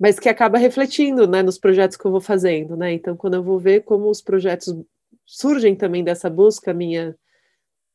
mas 0.00 0.18
que 0.18 0.28
acaba 0.28 0.58
refletindo, 0.58 1.28
né, 1.28 1.42
nos 1.42 1.58
projetos 1.58 1.96
que 1.96 2.04
eu 2.04 2.10
vou 2.10 2.20
fazendo, 2.20 2.76
né? 2.76 2.92
Então, 2.92 3.16
quando 3.16 3.34
eu 3.34 3.42
vou 3.42 3.58
ver 3.58 3.82
como 3.84 4.10
os 4.10 4.20
projetos 4.22 4.74
surgem 5.24 5.76
também 5.76 6.02
dessa 6.02 6.28
busca 6.28 6.74
minha 6.74 7.16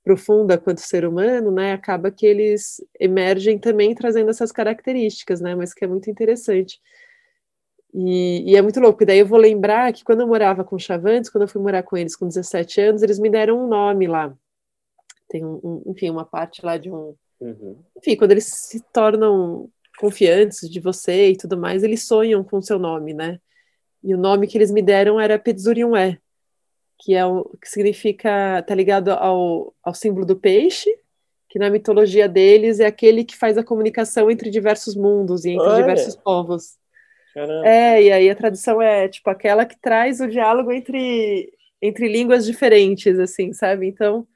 profunda 0.04 0.58
quanto 0.58 0.80
ser 0.82 1.06
humano, 1.06 1.52
né, 1.52 1.74
acaba 1.74 2.10
que 2.12 2.26
eles 2.26 2.82
emergem 3.00 3.60
também 3.60 3.94
trazendo 3.94 4.30
essas 4.30 4.52
características, 4.54 5.42
né, 5.42 5.54
mas 5.56 5.74
que 5.74 5.84
é 5.84 5.88
muito 5.88 6.10
interessante. 6.10 6.80
E, 7.94 8.52
e, 8.52 8.56
é 8.56 8.62
muito 8.62 8.80
louco, 8.80 8.94
porque 8.94 9.06
daí 9.06 9.20
eu 9.20 9.26
vou 9.26 9.40
lembrar 9.40 9.92
que 9.92 10.04
quando 10.04 10.22
eu 10.22 10.28
morava 10.28 10.64
com 10.64 10.78
Chavantes, 10.80 11.30
quando 11.30 11.44
eu 11.44 11.48
fui 11.48 11.62
morar 11.62 11.84
com 11.84 11.98
eles 11.98 12.16
com 12.16 12.28
17 12.28 12.80
anos, 12.82 13.04
eles 13.04 13.20
me 13.20 13.30
deram 13.30 13.66
um 13.66 13.68
nome 13.68 14.08
lá. 14.08 14.34
Tem, 15.30 15.46
um, 15.46 15.60
um 15.64 15.92
enfim, 15.92 16.10
uma 16.10 16.26
parte 16.26 16.66
lá 16.66 16.78
de 16.78 16.92
um... 16.92 17.16
Uhum. 17.40 17.78
Enfim, 17.98 18.16
quando 18.16 18.32
eles 18.32 18.46
se 18.46 18.82
tornam 18.92 19.70
confiantes 19.98 20.70
de 20.70 20.80
você 20.80 21.32
e 21.32 21.38
tudo 21.38 21.58
mais, 21.58 21.84
eles 21.84 22.06
sonham 22.06 22.44
com 22.44 22.58
o 22.58 22.64
seu 22.64 22.80
nome, 22.80 23.14
né? 23.14 23.40
E 24.04 24.14
o 24.14 24.18
nome 24.18 24.48
que 24.48 24.58
eles 24.58 24.72
me 24.72 24.82
deram 24.82 25.20
era 25.20 25.40
Pedzuriumé, 25.40 26.20
que 27.00 27.14
é 27.14 27.26
o 27.26 27.44
que 27.62 27.70
significa, 27.70 28.64
tá 28.64 28.74
ligado 28.74 29.10
ao, 29.10 29.74
ao 29.84 29.94
símbolo 29.94 30.26
do 30.26 30.36
peixe, 30.36 30.90
que 31.50 31.60
na 31.60 31.70
mitologia 31.70 32.28
deles 32.28 32.80
é 32.80 32.86
aquele 32.86 33.24
que 33.24 33.36
faz 33.36 33.58
a 33.58 33.64
comunicação 33.64 34.30
entre 34.30 34.50
diversos 34.50 34.96
mundos 34.96 35.46
e 35.46 35.52
entre 35.52 35.68
Olha. 35.68 35.78
diversos 35.78 36.16
povos. 36.16 36.78
Caramba. 37.34 37.68
É, 37.68 38.04
e 38.04 38.12
aí 38.12 38.30
a 38.30 38.36
tradução 38.36 38.82
é 38.82 39.08
tipo 39.08 39.30
aquela 39.30 39.66
que 39.66 39.80
traz 39.80 40.20
o 40.20 40.28
diálogo 40.28 40.72
entre, 40.72 41.52
entre 41.82 42.08
línguas 42.08 42.46
diferentes, 42.46 43.18
assim, 43.20 43.54
sabe? 43.54 43.88
Então, 43.88 44.28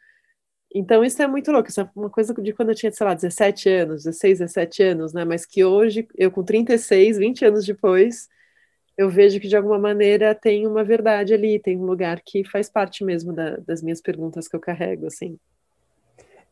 então 0.73 1.03
isso 1.03 1.21
é 1.21 1.27
muito 1.27 1.51
louco. 1.51 1.69
Isso 1.69 1.81
é 1.81 1.89
uma 1.95 2.09
coisa 2.09 2.33
de 2.33 2.53
quando 2.53 2.69
eu 2.69 2.75
tinha, 2.75 2.91
sei 2.91 3.05
lá, 3.05 3.13
17 3.13 3.69
anos, 3.69 4.03
16, 4.03 4.39
17 4.39 4.83
anos, 4.83 5.13
né? 5.13 5.25
Mas 5.25 5.45
que 5.45 5.63
hoje, 5.63 6.07
eu 6.17 6.31
com 6.31 6.43
36, 6.43 7.17
20 7.17 7.45
anos 7.45 7.65
depois, 7.65 8.29
eu 8.97 9.09
vejo 9.09 9.39
que 9.39 9.47
de 9.47 9.55
alguma 9.55 9.79
maneira 9.79 10.33
tem 10.35 10.65
uma 10.67 10.83
verdade 10.83 11.33
ali, 11.33 11.59
tem 11.59 11.77
um 11.77 11.85
lugar 11.85 12.21
que 12.25 12.43
faz 12.43 12.69
parte 12.69 13.03
mesmo 13.03 13.33
da, 13.33 13.57
das 13.57 13.81
minhas 13.81 14.01
perguntas 14.01 14.47
que 14.47 14.55
eu 14.55 14.59
carrego, 14.59 15.07
assim. 15.07 15.37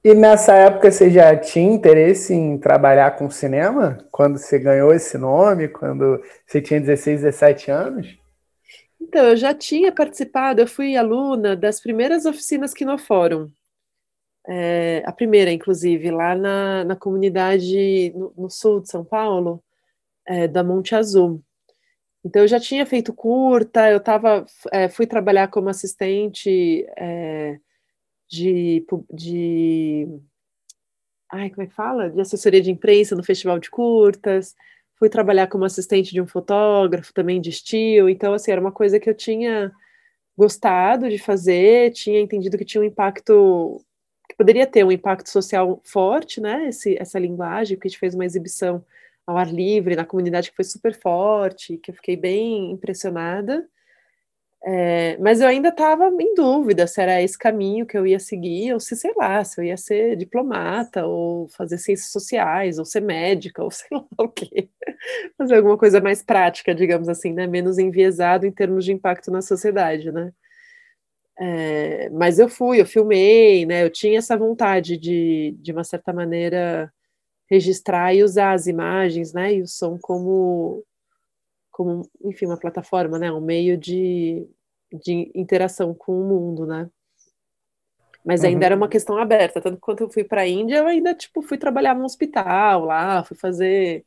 E 0.03 0.13
nessa 0.13 0.53
época 0.55 0.89
você 0.89 1.09
já 1.09 1.35
tinha 1.35 1.73
interesse 1.73 2.33
em 2.33 2.57
trabalhar 2.57 3.17
com 3.17 3.29
cinema? 3.29 3.97
Quando 4.09 4.37
você 4.37 4.57
ganhou 4.57 4.93
esse 4.93 5.17
nome? 5.17 5.67
Quando 5.67 6.21
você 6.47 6.61
tinha 6.61 6.79
16, 6.79 7.21
17 7.21 7.69
anos? 7.69 8.17
Então, 9.01 9.25
eu 9.25 9.35
já 9.35 9.53
tinha 9.53 9.91
participado, 9.91 10.61
eu 10.61 10.67
fui 10.67 10.95
aluna 10.95 11.55
das 11.55 11.81
primeiras 11.81 12.25
oficinas 12.25 12.73
Quinofórum. 12.73 13.49
É, 14.47 15.03
a 15.05 15.11
primeira, 15.11 15.51
inclusive, 15.51 16.09
lá 16.11 16.35
na, 16.35 16.83
na 16.83 16.95
comunidade 16.95 18.11
no, 18.15 18.33
no 18.37 18.49
sul 18.49 18.81
de 18.81 18.89
São 18.89 19.03
Paulo, 19.03 19.63
é, 20.25 20.47
da 20.47 20.63
Monte 20.63 20.95
Azul. 20.95 21.43
Então, 22.23 22.41
eu 22.41 22.47
já 22.47 22.59
tinha 22.59 22.85
feito 22.85 23.13
curta, 23.13 23.89
eu 23.89 23.99
tava, 23.99 24.45
é, 24.71 24.89
fui 24.89 25.07
trabalhar 25.07 25.47
como 25.49 25.69
assistente 25.69 26.85
é, 26.97 27.57
de, 28.29 28.85
de 29.11 30.07
ai, 31.31 31.49
como 31.49 31.63
é 31.63 31.67
que 31.67 31.73
fala? 31.73 32.09
De 32.09 32.19
assessoria 32.21 32.61
de 32.61 32.71
imprensa 32.71 33.15
no 33.15 33.23
Festival 33.23 33.59
de 33.59 33.69
Curtas, 33.69 34.55
fui 34.97 35.09
trabalhar 35.09 35.47
como 35.47 35.63
assistente 35.65 36.11
de 36.11 36.21
um 36.21 36.27
fotógrafo 36.27 37.13
também 37.13 37.39
de 37.39 37.49
estilo, 37.49 38.09
então, 38.09 38.33
assim, 38.33 38.51
era 38.51 38.61
uma 38.61 38.71
coisa 38.71 38.99
que 38.99 39.09
eu 39.09 39.15
tinha 39.15 39.71
gostado 40.37 41.09
de 41.09 41.17
fazer, 41.17 41.91
tinha 41.91 42.19
entendido 42.19 42.57
que 42.57 42.65
tinha 42.65 42.81
um 42.81 42.85
impacto, 42.85 43.81
poderia 44.39 44.65
ter 44.65 44.85
um 44.85 44.91
impacto 44.91 45.29
social 45.29 45.81
forte, 45.83 46.39
né, 46.39 46.69
Esse, 46.69 46.97
essa 46.97 47.19
linguagem, 47.19 47.75
porque 47.75 47.89
a 47.89 47.91
gente 47.91 47.99
fez 47.99 48.15
uma 48.15 48.25
exibição 48.25 48.85
ao 49.27 49.37
ar 49.37 49.53
livre, 49.53 49.97
na 49.97 50.05
comunidade 50.05 50.49
que 50.49 50.55
foi 50.55 50.63
super 50.65 50.93
forte, 50.97 51.77
que 51.77 51.91
eu 51.91 51.95
fiquei 51.95 52.15
bem 52.15 52.71
impressionada. 52.71 53.67
É, 54.65 55.17
mas 55.19 55.41
eu 55.41 55.47
ainda 55.47 55.69
estava 55.69 56.07
em 56.19 56.35
dúvida 56.35 56.85
se 56.87 57.01
era 57.01 57.21
esse 57.21 57.37
caminho 57.37 57.85
que 57.85 57.97
eu 57.97 58.05
ia 58.07 58.19
seguir, 58.19 58.73
ou 58.73 58.79
se, 58.79 58.95
sei 58.95 59.13
lá, 59.17 59.43
se 59.43 59.59
eu 59.59 59.65
ia 59.65 59.77
ser 59.77 60.15
diplomata, 60.17 61.05
ou 61.05 61.47
fazer 61.49 61.77
ciências 61.77 62.11
sociais, 62.11 62.79
ou 62.79 62.85
ser 62.85 63.01
médica, 63.01 63.61
ou 63.63 63.71
sei 63.71 63.87
lá 63.91 64.05
o 64.19 64.29
quê. 64.29 64.69
Fazer 65.37 65.55
alguma 65.57 65.77
coisa 65.77 66.01
mais 66.01 66.23
prática, 66.23 66.73
digamos 66.75 67.09
assim, 67.09 67.33
né? 67.33 67.47
Menos 67.47 67.77
enviesado 67.79 68.45
em 68.47 68.51
termos 68.51 68.85
de 68.85 68.93
impacto 68.93 69.31
na 69.31 69.41
sociedade, 69.41 70.11
né? 70.11 70.33
É, 71.39 72.09
mas 72.09 72.37
eu 72.37 72.49
fui, 72.49 72.81
eu 72.81 72.85
filmei, 72.85 73.65
né? 73.65 73.83
Eu 73.83 73.89
tinha 73.89 74.17
essa 74.19 74.37
vontade 74.37 74.97
de, 74.97 75.55
de 75.59 75.71
uma 75.71 75.83
certa 75.83 76.11
maneira, 76.11 76.91
registrar 77.49 78.13
e 78.13 78.23
usar 78.23 78.53
as 78.53 78.67
imagens, 78.67 79.33
né? 79.33 79.53
E 79.55 79.61
o 79.61 79.67
som 79.67 79.97
como 79.97 80.85
como, 81.71 82.01
enfim, 82.25 82.45
uma 82.45 82.59
plataforma, 82.59 83.17
né? 83.17 83.31
Um 83.31 83.39
meio 83.39 83.77
de, 83.77 84.45
de 84.91 85.31
interação 85.33 85.93
com 85.93 86.11
o 86.21 86.27
mundo, 86.27 86.65
né? 86.65 86.89
Mas 88.25 88.43
ainda 88.43 88.59
uhum. 88.59 88.65
era 88.65 88.75
uma 88.75 88.85
uhum. 88.85 88.89
questão 88.89 89.17
aberta, 89.17 89.61
tanto 89.61 89.79
quanto 89.79 90.03
eu 90.03 90.09
fui 90.09 90.25
para 90.25 90.41
a 90.41 90.47
Índia, 90.47 90.79
eu 90.79 90.87
ainda 90.87 91.15
tipo 91.15 91.41
fui 91.41 91.57
trabalhar 91.57 91.95
no 91.95 92.03
hospital 92.03 92.83
lá, 92.83 93.23
fui 93.23 93.37
fazer 93.37 94.05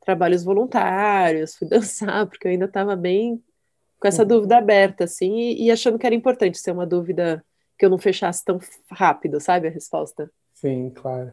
trabalhos 0.00 0.42
voluntários, 0.42 1.54
fui 1.56 1.68
dançar, 1.68 2.26
porque 2.26 2.46
eu 2.48 2.52
ainda 2.52 2.64
estava 2.64 2.96
bem 2.96 3.42
com 4.00 4.08
essa 4.08 4.24
dúvida 4.24 4.56
aberta, 4.56 5.04
assim, 5.04 5.36
e, 5.36 5.66
e, 5.66 5.70
achando 5.70 5.98
que 5.98 6.06
era 6.06 6.14
importante 6.14 6.58
ser 6.58 6.72
uma 6.72 6.86
dúvida 6.86 7.44
que 7.78 7.84
eu 7.84 7.90
não 7.90 7.98
fechasse 7.98 8.44
tão 8.44 8.58
rápido, 8.90 9.38
sabe, 9.40 9.68
a 9.68 9.70
resposta. 9.70 10.30
Sim, 10.54 10.90
claro. 10.94 11.32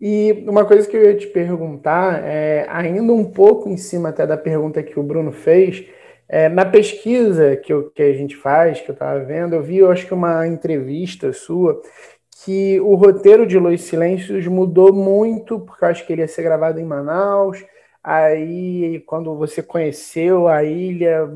E 0.00 0.44
uma 0.48 0.64
coisa 0.64 0.88
que 0.88 0.96
eu 0.96 1.04
ia 1.04 1.16
te 1.16 1.28
perguntar, 1.28 2.22
é, 2.24 2.66
ainda 2.68 3.12
um 3.12 3.24
pouco 3.24 3.68
em 3.68 3.76
cima 3.76 4.08
até 4.08 4.26
da 4.26 4.36
pergunta 4.36 4.82
que 4.82 4.98
o 4.98 5.02
Bruno 5.04 5.30
fez, 5.32 5.86
é, 6.28 6.48
na 6.48 6.64
pesquisa 6.64 7.56
que, 7.56 7.72
eu, 7.72 7.90
que 7.90 8.02
a 8.02 8.12
gente 8.12 8.36
faz, 8.36 8.80
que 8.80 8.90
eu 8.90 8.92
estava 8.92 9.20
vendo, 9.20 9.54
eu 9.54 9.62
vi, 9.62 9.78
eu 9.78 9.90
acho 9.90 10.06
que 10.06 10.14
uma 10.14 10.46
entrevista 10.46 11.32
sua, 11.32 11.80
que 12.44 12.80
o 12.80 12.94
roteiro 12.96 13.46
de 13.46 13.58
Los 13.58 13.82
Silêncios 13.82 14.46
mudou 14.48 14.92
muito, 14.92 15.60
porque 15.60 15.84
eu 15.84 15.88
acho 15.88 16.06
que 16.06 16.12
ele 16.12 16.22
ia 16.22 16.28
ser 16.28 16.42
gravado 16.42 16.80
em 16.80 16.84
Manaus, 16.84 17.64
aí 18.04 19.00
quando 19.06 19.34
você 19.34 19.62
conheceu 19.62 20.46
a 20.46 20.62
ilha, 20.62 21.26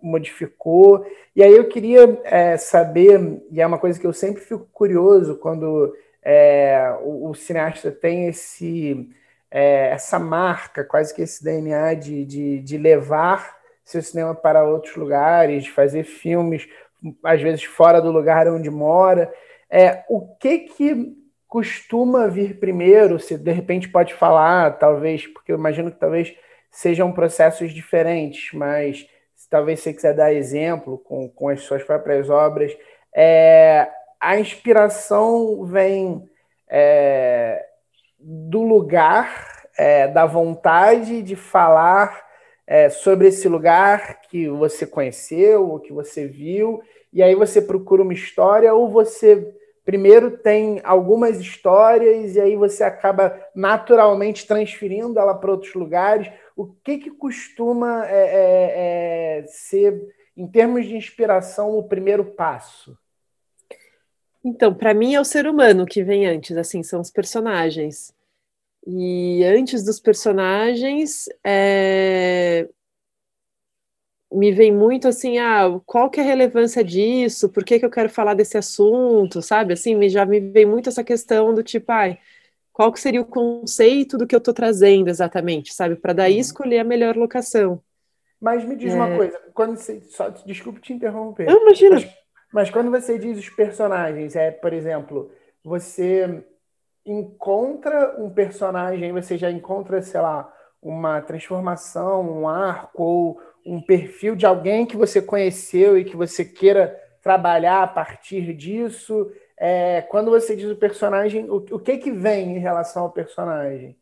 modificou, 0.00 1.04
e 1.34 1.42
aí 1.42 1.52
eu 1.52 1.68
queria 1.68 2.20
é, 2.22 2.56
saber, 2.56 3.42
e 3.50 3.60
é 3.60 3.66
uma 3.66 3.78
coisa 3.78 3.98
que 3.98 4.06
eu 4.06 4.12
sempre 4.12 4.40
fico 4.40 4.68
curioso 4.72 5.36
quando 5.36 5.92
é, 6.22 6.96
o, 7.02 7.30
o, 7.30 7.34
cineasta 7.34 7.90
tem 7.90 8.28
esse, 8.28 9.10
é, 9.50 9.88
essa 9.88 10.18
marca, 10.20 10.84
quase 10.84 11.12
que 11.12 11.22
esse 11.22 11.42
DNA 11.42 11.94
de, 11.94 12.24
de, 12.24 12.60
de 12.60 12.78
levar 12.78 13.56
seu 13.84 14.00
cinema 14.00 14.36
para 14.36 14.64
outros 14.64 14.94
lugares, 14.94 15.64
de 15.64 15.72
fazer 15.72 16.04
filmes, 16.04 16.68
às 17.24 17.42
vezes 17.42 17.64
fora 17.64 18.00
do 18.00 18.12
lugar 18.12 18.46
onde 18.46 18.70
mora. 18.70 19.32
É, 19.68 20.04
o 20.08 20.34
que 20.36 20.60
que 20.60 21.23
costuma 21.54 22.26
vir 22.26 22.58
primeiro? 22.58 23.20
Se 23.20 23.38
de 23.38 23.52
repente 23.52 23.88
pode 23.88 24.12
falar, 24.12 24.76
talvez, 24.76 25.24
porque 25.28 25.52
eu 25.52 25.56
imagino 25.56 25.88
que 25.88 26.00
talvez 26.00 26.34
sejam 26.68 27.12
processos 27.12 27.72
diferentes, 27.72 28.52
mas 28.52 29.06
se 29.36 29.48
talvez 29.48 29.78
você 29.78 29.92
quiser 29.92 30.14
dar 30.14 30.34
exemplo 30.34 30.98
com, 30.98 31.28
com 31.28 31.48
as 31.48 31.60
suas 31.60 31.84
próprias 31.84 32.28
obras, 32.28 32.76
é, 33.14 33.88
a 34.18 34.36
inspiração 34.36 35.64
vem 35.64 36.28
é, 36.68 37.64
do 38.18 38.62
lugar, 38.64 39.64
é, 39.78 40.08
da 40.08 40.26
vontade 40.26 41.22
de 41.22 41.36
falar 41.36 42.20
é, 42.66 42.88
sobre 42.88 43.28
esse 43.28 43.48
lugar 43.48 44.22
que 44.22 44.48
você 44.48 44.84
conheceu, 44.84 45.70
ou 45.70 45.78
que 45.78 45.92
você 45.92 46.26
viu, 46.26 46.82
e 47.12 47.22
aí 47.22 47.36
você 47.36 47.62
procura 47.62 48.02
uma 48.02 48.12
história, 48.12 48.74
ou 48.74 48.90
você 48.90 49.54
primeiro 49.84 50.38
tem 50.38 50.80
algumas 50.82 51.38
histórias 51.38 52.34
e 52.36 52.40
aí 52.40 52.56
você 52.56 52.82
acaba 52.82 53.38
naturalmente 53.54 54.46
transferindo 54.46 55.18
ela 55.18 55.34
para 55.34 55.50
outros 55.50 55.74
lugares. 55.74 56.32
O 56.56 56.66
que, 56.66 56.98
que 56.98 57.10
costuma 57.10 58.06
é, 58.06 58.16
é, 58.16 59.38
é 59.42 59.46
ser, 59.46 60.00
em 60.36 60.46
termos 60.46 60.86
de 60.86 60.96
inspiração, 60.96 61.76
o 61.76 61.82
primeiro 61.82 62.24
passo? 62.24 62.96
Então, 64.44 64.74
para 64.74 64.92
mim 64.92 65.14
é 65.14 65.20
o 65.20 65.24
ser 65.24 65.46
humano 65.46 65.86
que 65.86 66.02
vem 66.02 66.26
antes, 66.26 66.56
assim, 66.56 66.82
são 66.82 67.00
os 67.00 67.10
personagens. 67.10 68.12
E 68.86 69.42
antes 69.44 69.82
dos 69.82 69.98
personagens, 69.98 71.24
é... 71.42 72.68
me 74.34 74.52
vem 74.52 74.72
muito 74.72 75.08
assim, 75.08 75.38
ah, 75.38 75.80
qual 75.86 76.10
que 76.10 76.20
é 76.20 76.22
a 76.22 76.26
relevância 76.26 76.82
disso? 76.82 77.48
Por 77.48 77.64
que, 77.64 77.78
que 77.78 77.84
eu 77.84 77.90
quero 77.90 78.10
falar 78.10 78.34
desse 78.34 78.58
assunto? 78.58 79.40
Sabe? 79.40 79.74
Assim, 79.74 79.94
me, 79.94 80.08
já 80.08 80.26
me 80.26 80.40
vem 80.40 80.66
muito 80.66 80.88
essa 80.88 81.04
questão 81.04 81.54
do 81.54 81.62
tipo, 81.62 81.90
ai, 81.92 82.18
qual 82.72 82.92
que 82.92 83.00
seria 83.00 83.20
o 83.20 83.26
conceito 83.26 84.18
do 84.18 84.26
que 84.26 84.34
eu 84.34 84.38
estou 84.38 84.52
trazendo 84.52 85.08
exatamente, 85.08 85.72
sabe? 85.72 85.96
Para 85.96 86.12
daí 86.12 86.34
uhum. 86.34 86.40
escolher 86.40 86.80
a 86.80 86.84
melhor 86.84 87.16
locação. 87.16 87.80
Mas 88.40 88.64
me 88.64 88.76
diz 88.76 88.92
é... 88.92 88.96
uma 88.96 89.16
coisa, 89.16 89.40
quando 89.54 89.76
você, 89.76 90.00
só 90.10 90.28
desculpe 90.28 90.80
te 90.80 90.92
interromper. 90.92 91.46
Não, 91.46 91.62
imagina. 91.62 91.94
Mas 91.96 92.24
mas 92.54 92.70
quando 92.70 92.88
você 92.88 93.18
diz 93.18 93.36
os 93.36 93.48
personagens, 93.50 94.36
é, 94.36 94.52
por 94.52 94.72
exemplo, 94.72 95.28
você 95.64 96.46
encontra 97.04 98.14
um 98.16 98.30
personagem, 98.30 99.10
você 99.10 99.36
já 99.36 99.50
encontra, 99.50 100.00
sei 100.00 100.20
lá, 100.20 100.48
uma 100.80 101.20
transformação, 101.20 102.22
um 102.22 102.48
arco 102.48 103.02
ou 103.02 103.40
um 103.64 103.80
perfil 103.80 104.36
de 104.36 104.46
alguém 104.46 104.86
que 104.86 104.96
você 104.96 105.22
conheceu 105.22 105.96
e 105.98 106.04
que 106.04 106.16
você 106.16 106.44
queira 106.44 107.00
trabalhar 107.22 107.82
a 107.82 107.86
partir 107.86 108.52
disso. 108.54 109.30
É, 109.56 110.02
quando 110.02 110.30
você 110.30 110.54
diz 110.54 110.70
o 110.70 110.76
personagem, 110.76 111.48
o, 111.48 111.56
o 111.56 111.78
que 111.78 111.96
que 111.96 112.10
vem 112.10 112.56
em 112.56 112.58
relação 112.58 113.04
ao 113.04 113.12
personagem? 113.12 113.96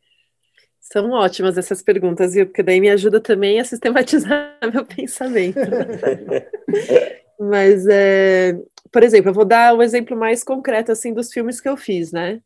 São 0.81 1.13
ótimas 1.13 1.57
essas 1.57 1.81
perguntas, 1.81 2.35
viu? 2.35 2.47
Porque 2.47 2.63
daí 2.63 2.81
me 2.81 2.91
ajuda 2.91 3.21
também 3.21 3.61
a 3.61 3.65
sistematizar 3.65 4.59
meu 4.73 4.85
pensamento. 4.85 5.61
Mas, 7.39 7.87
é, 7.87 8.59
por 8.91 9.03
exemplo, 9.03 9.31
eu 9.31 9.35
vou 9.35 9.45
dar 9.45 9.75
um 9.75 9.83
exemplo 9.83 10.17
mais 10.17 10.43
concreto 10.43 10.91
assim 10.91 11.15
dos 11.15 11.33
filmes 11.33 11.61
que 11.61 11.69
eu 11.69 11.77
fiz, 11.77 12.11
né? 12.11 12.41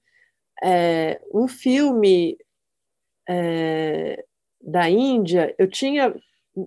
É, 0.62 1.20
um 1.32 1.48
filme 1.48 2.36
é, 3.28 4.24
da 4.60 4.88
Índia, 4.88 5.54
eu 5.58 5.68
tinha, 5.68 6.14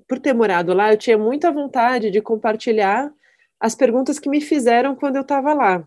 por 0.07 0.19
ter 0.19 0.33
morado 0.33 0.73
lá, 0.73 0.91
eu 0.93 0.97
tinha 0.97 1.17
muita 1.17 1.51
vontade 1.51 2.11
de 2.11 2.21
compartilhar 2.21 3.11
as 3.59 3.75
perguntas 3.75 4.19
que 4.19 4.29
me 4.29 4.41
fizeram 4.41 4.95
quando 4.95 5.17
eu 5.17 5.21
estava 5.23 5.53
lá, 5.53 5.83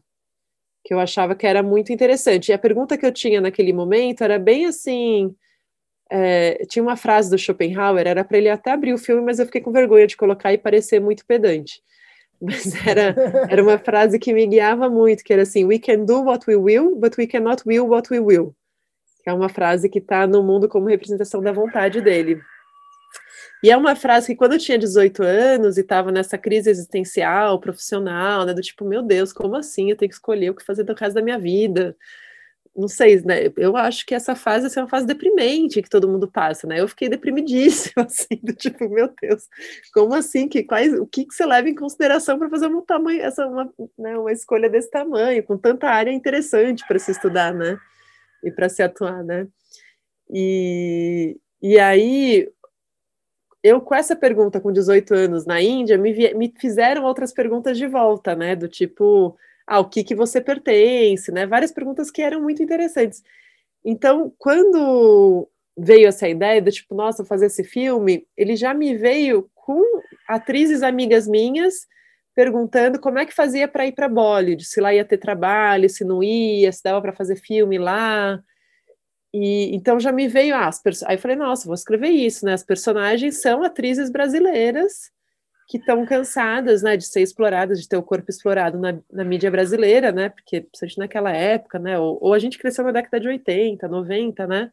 que 0.84 0.92
eu 0.92 1.00
achava 1.00 1.34
que 1.34 1.46
era 1.46 1.62
muito 1.62 1.92
interessante. 1.92 2.50
E 2.50 2.52
a 2.52 2.58
pergunta 2.58 2.98
que 2.98 3.06
eu 3.06 3.12
tinha 3.12 3.40
naquele 3.40 3.72
momento 3.72 4.22
era 4.22 4.38
bem 4.38 4.66
assim. 4.66 5.34
É, 6.10 6.66
tinha 6.66 6.82
uma 6.82 6.96
frase 6.96 7.30
do 7.30 7.38
Schopenhauer, 7.38 8.06
era 8.06 8.22
para 8.22 8.36
ele 8.36 8.50
até 8.50 8.72
abrir 8.72 8.92
o 8.92 8.98
filme, 8.98 9.22
mas 9.22 9.38
eu 9.38 9.46
fiquei 9.46 9.62
com 9.62 9.72
vergonha 9.72 10.06
de 10.06 10.16
colocar 10.16 10.52
e 10.52 10.58
parecer 10.58 11.00
muito 11.00 11.24
pedante 11.24 11.82
mas 12.42 12.74
era, 12.84 13.14
era 13.48 13.62
uma 13.62 13.78
frase 13.78 14.18
que 14.18 14.32
me 14.32 14.44
guiava 14.46 14.90
muito, 14.90 15.22
que 15.22 15.32
era 15.32 15.42
assim, 15.42 15.64
we 15.64 15.78
can 15.78 16.04
do 16.04 16.24
what 16.24 16.44
we 16.48 16.56
will, 16.56 16.96
but 16.96 17.16
we 17.16 17.24
cannot 17.24 17.62
will 17.64 17.86
what 17.86 18.12
we 18.12 18.18
will. 18.18 18.52
Que 19.22 19.30
é 19.30 19.32
uma 19.32 19.48
frase 19.48 19.88
que 19.88 20.00
está 20.00 20.26
no 20.26 20.42
mundo 20.42 20.68
como 20.68 20.88
representação 20.88 21.40
da 21.40 21.52
vontade 21.52 22.00
dele. 22.00 22.42
E 23.62 23.70
é 23.70 23.76
uma 23.76 23.94
frase 23.94 24.28
que 24.28 24.36
quando 24.36 24.54
eu 24.54 24.58
tinha 24.58 24.78
18 24.78 25.22
anos 25.22 25.76
e 25.76 25.82
estava 25.82 26.10
nessa 26.10 26.36
crise 26.36 26.68
existencial, 26.68 27.60
profissional, 27.60 28.44
né, 28.44 28.52
do 28.52 28.60
tipo, 28.60 28.84
meu 28.84 29.02
Deus, 29.02 29.32
como 29.32 29.56
assim? 29.56 29.90
Eu 29.90 29.96
tenho 29.96 30.08
que 30.08 30.16
escolher 30.16 30.50
o 30.50 30.54
que 30.54 30.64
fazer 30.64 30.82
do 30.82 30.94
resto 30.94 31.14
da 31.14 31.22
minha 31.22 31.38
vida 31.38 31.96
não 32.74 32.88
sei, 32.88 33.20
né? 33.22 33.52
Eu 33.56 33.76
acho 33.76 34.06
que 34.06 34.14
essa 34.14 34.34
fase 34.34 34.66
assim, 34.66 34.80
é 34.80 34.82
uma 34.82 34.88
fase 34.88 35.06
deprimente 35.06 35.82
que 35.82 35.90
todo 35.90 36.08
mundo 36.08 36.30
passa, 36.30 36.66
né? 36.66 36.80
Eu 36.80 36.88
fiquei 36.88 37.08
deprimidíssima, 37.08 38.04
assim, 38.06 38.40
do 38.42 38.54
tipo, 38.54 38.88
meu 38.88 39.12
Deus, 39.20 39.46
como 39.92 40.14
assim? 40.14 40.48
Que, 40.48 40.62
quais, 40.62 40.92
o 40.98 41.06
que, 41.06 41.26
que 41.26 41.34
você 41.34 41.44
leva 41.44 41.68
em 41.68 41.74
consideração 41.74 42.38
para 42.38 42.48
fazer 42.48 42.66
um 42.66 42.80
tamanho, 42.80 43.20
essa, 43.20 43.46
uma, 43.46 43.70
né, 43.98 44.16
uma 44.16 44.32
escolha 44.32 44.70
desse 44.70 44.90
tamanho, 44.90 45.42
com 45.44 45.58
tanta 45.58 45.88
área 45.88 46.10
interessante 46.10 46.84
para 46.86 46.98
se 46.98 47.10
estudar, 47.10 47.52
né? 47.52 47.78
E 48.42 48.50
para 48.50 48.68
se 48.68 48.82
atuar, 48.82 49.22
né? 49.22 49.46
E, 50.30 51.38
e 51.60 51.78
aí, 51.78 52.48
eu 53.62 53.80
com 53.80 53.94
essa 53.94 54.16
pergunta 54.16 54.60
com 54.60 54.72
18 54.72 55.14
anos 55.14 55.46
na 55.46 55.60
Índia, 55.60 55.96
me, 55.96 56.34
me 56.34 56.52
fizeram 56.58 57.04
outras 57.04 57.32
perguntas 57.32 57.78
de 57.78 57.86
volta, 57.86 58.34
né? 58.34 58.56
Do 58.56 58.68
tipo 58.68 59.36
ao 59.66 59.88
que, 59.88 60.02
que 60.04 60.14
você 60.14 60.40
pertence, 60.40 61.30
né? 61.30 61.46
Várias 61.46 61.72
perguntas 61.72 62.10
que 62.10 62.22
eram 62.22 62.42
muito 62.42 62.62
interessantes. 62.62 63.22
Então, 63.84 64.32
quando 64.38 65.48
veio 65.76 66.08
essa 66.08 66.28
ideia 66.28 66.60
do 66.60 66.70
tipo, 66.70 66.94
nossa, 66.94 67.24
fazer 67.24 67.46
esse 67.46 67.64
filme, 67.64 68.26
ele 68.36 68.56
já 68.56 68.74
me 68.74 68.96
veio 68.96 69.48
com 69.54 69.82
atrizes 70.28 70.82
amigas 70.82 71.26
minhas 71.26 71.86
perguntando 72.34 72.98
como 72.98 73.18
é 73.18 73.26
que 73.26 73.34
fazia 73.34 73.68
para 73.68 73.86
ir 73.86 73.92
para 73.92 74.08
Bollywood, 74.08 74.64
se 74.64 74.80
lá 74.80 74.92
ia 74.94 75.04
ter 75.04 75.18
trabalho, 75.18 75.88
se 75.88 76.04
não 76.04 76.22
ia, 76.22 76.72
se 76.72 76.82
dava 76.82 77.00
para 77.00 77.12
fazer 77.12 77.36
filme 77.36 77.78
lá. 77.78 78.42
E 79.32 79.74
então 79.74 79.98
já 79.98 80.12
me 80.12 80.28
veio 80.28 80.54
ah, 80.54 80.68
as 80.68 80.80
aí 81.04 81.16
eu 81.16 81.18
falei, 81.18 81.36
nossa, 81.36 81.64
vou 81.64 81.74
escrever 81.74 82.10
isso, 82.10 82.44
né? 82.44 82.52
As 82.52 82.62
personagens 82.62 83.40
são 83.40 83.62
atrizes 83.62 84.10
brasileiras 84.10 85.10
que 85.68 85.78
estão 85.78 86.04
cansadas, 86.04 86.82
né, 86.82 86.98
de 86.98 87.06
ser 87.06 87.22
exploradas, 87.22 87.80
de 87.80 87.88
ter 87.88 87.96
o 87.96 88.02
corpo 88.02 88.26
explorado 88.28 88.78
na, 88.78 88.98
na 89.10 89.24
mídia 89.24 89.50
brasileira, 89.50 90.12
né? 90.12 90.28
Porque 90.28 90.60
principalmente 90.60 90.98
naquela 90.98 91.32
época, 91.32 91.78
né? 91.78 91.98
Ou, 91.98 92.18
ou, 92.20 92.34
a 92.34 92.38
gente 92.38 92.58
cresceu 92.58 92.84
na 92.84 92.92
década 92.92 93.18
de 93.18 93.28
80, 93.28 93.88
90, 93.88 94.46
né? 94.46 94.70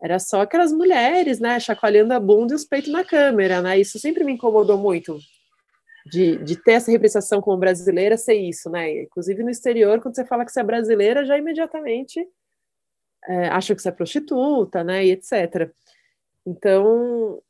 Era 0.00 0.18
só 0.20 0.42
aquelas 0.42 0.72
mulheres, 0.72 1.40
né, 1.40 1.58
chacoalhando 1.58 2.12
a 2.14 2.20
bunda 2.20 2.52
e 2.52 2.56
os 2.56 2.64
peitos 2.64 2.92
na 2.92 3.04
câmera, 3.04 3.60
né? 3.62 3.80
Isso 3.80 3.98
sempre 3.98 4.22
me 4.22 4.32
incomodou 4.32 4.78
muito. 4.78 5.18
De, 6.06 6.36
de 6.38 6.56
ter 6.56 6.72
essa 6.72 6.90
representação 6.90 7.40
como 7.40 7.56
brasileira 7.58 8.16
ser 8.16 8.34
isso, 8.34 8.70
né? 8.70 9.02
Inclusive 9.02 9.42
no 9.42 9.50
exterior, 9.50 10.00
quando 10.00 10.14
você 10.14 10.24
fala 10.24 10.44
que 10.44 10.52
você 10.52 10.60
é 10.60 10.64
brasileira, 10.64 11.24
já 11.24 11.38
imediatamente 11.38 12.24
é, 13.28 13.48
acham 13.48 13.74
que 13.76 13.82
você 13.82 13.88
é 13.88 13.92
prostituta, 13.92 14.82
né, 14.82 15.04
e 15.06 15.10
etc. 15.12 15.70
Então, 16.46 17.40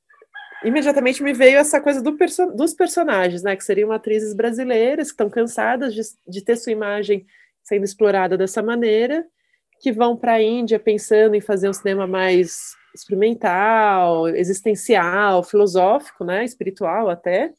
imediatamente 0.64 1.22
me 1.22 1.32
veio 1.32 1.58
essa 1.58 1.80
coisa 1.80 2.02
do 2.02 2.16
perso 2.16 2.46
dos 2.52 2.74
personagens, 2.74 3.42
né, 3.42 3.56
que 3.56 3.64
seriam 3.64 3.92
atrizes 3.92 4.34
brasileiras 4.34 5.08
que 5.08 5.14
estão 5.14 5.30
cansadas 5.30 5.94
de, 5.94 6.02
de 6.28 6.42
ter 6.42 6.56
sua 6.56 6.72
imagem 6.72 7.26
sendo 7.62 7.84
explorada 7.84 8.36
dessa 8.36 8.62
maneira, 8.62 9.24
que 9.80 9.92
vão 9.92 10.16
para 10.16 10.34
a 10.34 10.42
Índia 10.42 10.78
pensando 10.78 11.34
em 11.34 11.40
fazer 11.40 11.68
um 11.68 11.72
cinema 11.72 12.06
mais 12.06 12.74
experimental, 12.94 14.28
existencial, 14.28 15.42
filosófico, 15.42 16.24
né, 16.24 16.44
espiritual 16.44 17.08
até, 17.08 17.52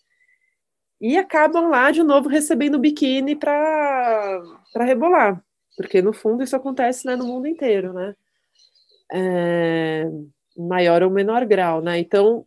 e 1.01 1.17
acabam 1.17 1.69
lá 1.69 1.91
de 1.91 2.03
novo 2.03 2.29
recebendo 2.29 2.79
biquíni 2.79 3.35
para 3.35 4.41
rebolar. 4.79 5.43
Porque, 5.77 6.01
no 6.01 6.13
fundo, 6.13 6.43
isso 6.43 6.55
acontece 6.55 7.05
né, 7.05 7.15
no 7.15 7.25
mundo 7.25 7.47
inteiro, 7.47 7.93
né? 7.93 8.15
É, 9.11 10.09
maior 10.57 11.03
ou 11.03 11.09
menor 11.09 11.45
grau, 11.45 11.81
né? 11.81 11.99
Então, 11.99 12.45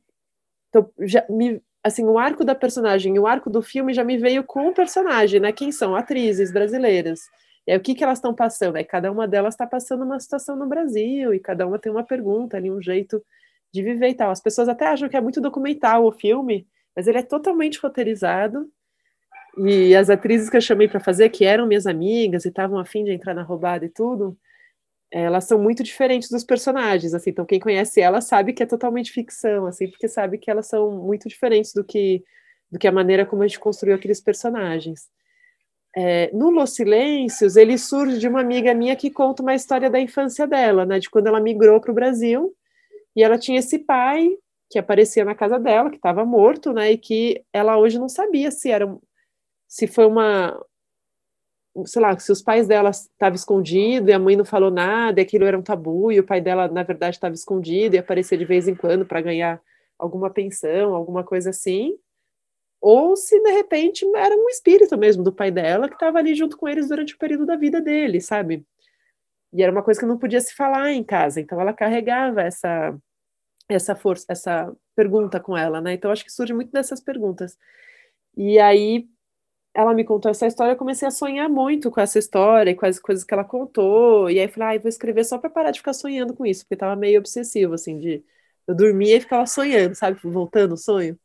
então 0.68 0.90
já 1.00 1.24
me, 1.28 1.60
assim, 1.82 2.04
o 2.04 2.18
arco 2.18 2.44
da 2.44 2.54
personagem 2.54 3.18
o 3.18 3.26
arco 3.26 3.50
do 3.50 3.62
filme 3.62 3.94
já 3.94 4.04
me 4.04 4.18
veio 4.18 4.44
com 4.44 4.68
o 4.68 4.74
personagem, 4.74 5.40
né? 5.40 5.52
Quem 5.52 5.72
são? 5.72 5.94
Atrizes 5.96 6.52
brasileiras. 6.52 7.20
E 7.66 7.72
aí, 7.72 7.78
o 7.78 7.80
que, 7.80 7.94
que 7.94 8.04
elas 8.04 8.18
estão 8.18 8.34
passando? 8.34 8.76
Aí, 8.76 8.84
cada 8.84 9.10
uma 9.10 9.26
delas 9.26 9.54
está 9.54 9.66
passando 9.66 10.04
uma 10.04 10.20
situação 10.20 10.56
no 10.56 10.66
Brasil, 10.66 11.34
e 11.34 11.40
cada 11.40 11.66
uma 11.66 11.78
tem 11.78 11.90
uma 11.90 12.04
pergunta 12.04 12.56
ali, 12.56 12.70
um 12.70 12.80
jeito 12.80 13.22
de 13.72 13.82
viver 13.82 14.08
e 14.10 14.14
tal. 14.14 14.30
As 14.30 14.40
pessoas 14.40 14.68
até 14.68 14.86
acham 14.86 15.08
que 15.08 15.16
é 15.16 15.20
muito 15.20 15.40
documental 15.40 16.04
o 16.06 16.12
filme, 16.12 16.66
mas 16.94 17.06
ele 17.06 17.18
é 17.18 17.22
totalmente 17.22 17.78
roteirizado, 17.78 18.70
e 19.58 19.94
as 19.96 20.10
atrizes 20.10 20.50
que 20.50 20.56
eu 20.56 20.60
chamei 20.60 20.88
para 20.88 21.00
fazer, 21.00 21.30
que 21.30 21.44
eram 21.44 21.66
minhas 21.66 21.86
amigas 21.86 22.44
e 22.44 22.48
estavam 22.48 22.78
afim 22.78 23.04
de 23.04 23.12
entrar 23.12 23.34
na 23.34 23.42
roubada 23.42 23.84
e 23.84 23.88
tudo, 23.88 24.36
elas 25.10 25.44
são 25.44 25.58
muito 25.58 25.82
diferentes 25.82 26.30
dos 26.30 26.44
personagens, 26.44 27.14
assim. 27.14 27.30
Então 27.30 27.46
quem 27.46 27.60
conhece 27.60 28.00
elas 28.00 28.26
sabe 28.26 28.52
que 28.52 28.62
é 28.62 28.66
totalmente 28.66 29.12
ficção, 29.12 29.66
assim, 29.66 29.88
porque 29.88 30.08
sabe 30.08 30.38
que 30.38 30.50
elas 30.50 30.66
são 30.68 30.90
muito 30.92 31.28
diferentes 31.28 31.72
do 31.72 31.84
que 31.84 32.22
do 32.70 32.78
que 32.78 32.88
a 32.88 32.92
maneira 32.92 33.24
como 33.24 33.42
a 33.42 33.46
gente 33.46 33.60
construiu 33.60 33.94
aqueles 33.96 34.20
personagens. 34.20 35.08
É, 35.96 36.30
no 36.32 36.50
Los 36.50 36.74
Silêncios, 36.74 37.56
ele 37.56 37.78
surge 37.78 38.18
de 38.18 38.28
uma 38.28 38.40
amiga 38.40 38.74
minha 38.74 38.96
que 38.96 39.10
conta 39.10 39.42
uma 39.42 39.54
história 39.54 39.88
da 39.88 40.00
infância 40.00 40.46
dela, 40.46 40.84
né, 40.84 40.98
de 40.98 41.08
quando 41.08 41.28
ela 41.28 41.40
migrou 41.40 41.80
para 41.80 41.90
o 41.90 41.94
Brasil 41.94 42.54
e 43.16 43.22
ela 43.22 43.38
tinha 43.38 43.58
esse 43.60 43.78
pai 43.78 44.30
que 44.70 44.78
aparecia 44.78 45.24
na 45.24 45.34
casa 45.34 45.58
dela, 45.58 45.90
que 45.90 45.96
estava 45.96 46.24
morto, 46.24 46.72
né, 46.72 46.92
e 46.92 46.98
que 46.98 47.42
ela 47.52 47.78
hoje 47.78 47.98
não 47.98 48.08
sabia 48.08 48.50
se 48.50 48.70
era 48.70 48.86
se 49.68 49.86
foi 49.86 50.06
uma, 50.06 50.58
sei 51.84 52.00
lá, 52.02 52.18
se 52.18 52.32
os 52.32 52.42
pais 52.42 52.66
dela 52.66 52.90
estavam 52.90 53.34
escondidos 53.34 54.08
e 54.08 54.12
a 54.12 54.18
mãe 54.18 54.36
não 54.36 54.44
falou 54.44 54.70
nada, 54.70 55.20
e 55.20 55.22
aquilo 55.22 55.44
era 55.44 55.58
um 55.58 55.62
tabu, 55.62 56.10
e 56.12 56.20
o 56.20 56.24
pai 56.24 56.40
dela, 56.40 56.68
na 56.68 56.82
verdade, 56.82 57.16
estava 57.16 57.34
escondido 57.34 57.94
e 57.96 57.98
aparecia 57.98 58.38
de 58.38 58.44
vez 58.44 58.68
em 58.68 58.74
quando 58.74 59.04
para 59.04 59.20
ganhar 59.20 59.60
alguma 59.98 60.30
pensão, 60.30 60.94
alguma 60.94 61.24
coisa 61.24 61.50
assim, 61.50 61.98
ou 62.80 63.16
se 63.16 63.40
de 63.42 63.50
repente 63.50 64.06
era 64.16 64.34
um 64.36 64.48
espírito 64.48 64.96
mesmo 64.98 65.22
do 65.24 65.32
pai 65.32 65.50
dela 65.50 65.88
que 65.88 65.94
estava 65.94 66.18
ali 66.18 66.34
junto 66.34 66.56
com 66.56 66.68
eles 66.68 66.88
durante 66.88 67.14
o 67.14 67.18
período 67.18 67.46
da 67.46 67.56
vida 67.56 67.80
dele, 67.80 68.20
sabe? 68.20 68.64
E 69.52 69.62
era 69.62 69.72
uma 69.72 69.82
coisa 69.82 70.00
que 70.00 70.06
não 70.06 70.18
podia 70.18 70.40
se 70.40 70.54
falar 70.54 70.92
em 70.92 71.04
casa, 71.04 71.40
então 71.40 71.60
ela 71.60 71.72
carregava 71.74 72.42
essa 72.42 72.96
essa 73.68 73.96
força, 73.96 74.26
essa 74.28 74.72
pergunta 74.96 75.40
com 75.40 75.56
ela, 75.56 75.80
né? 75.80 75.94
Então 75.94 76.10
acho 76.10 76.24
que 76.24 76.32
surge 76.32 76.54
muito 76.54 76.72
dessas 76.72 77.00
perguntas. 77.00 77.58
E 78.36 78.58
aí 78.58 79.08
ela 79.76 79.94
me 79.94 80.04
contou 80.04 80.30
essa 80.30 80.46
história, 80.46 80.72
eu 80.72 80.76
comecei 80.76 81.06
a 81.06 81.10
sonhar 81.10 81.48
muito 81.50 81.90
com 81.90 82.00
essa 82.00 82.18
história 82.18 82.70
e 82.70 82.74
com 82.74 82.86
as 82.86 82.98
coisas 82.98 83.24
que 83.24 83.34
ela 83.34 83.44
contou. 83.44 84.30
E 84.30 84.40
aí 84.40 84.48
falei, 84.48 84.78
ah, 84.78 84.80
vou 84.80 84.88
escrever 84.88 85.24
só 85.24 85.38
para 85.38 85.50
parar 85.50 85.70
de 85.70 85.80
ficar 85.80 85.92
sonhando 85.92 86.34
com 86.34 86.46
isso, 86.46 86.64
porque 86.64 86.76
tava 86.76 86.96
meio 86.96 87.18
obsessivo, 87.20 87.74
assim, 87.74 87.98
de 87.98 88.24
eu 88.66 88.74
dormia 88.74 89.16
e 89.16 89.20
ficava 89.20 89.46
sonhando, 89.46 89.94
sabe, 89.94 90.18
voltando 90.24 90.72
o 90.74 90.76
sonho. 90.78 91.18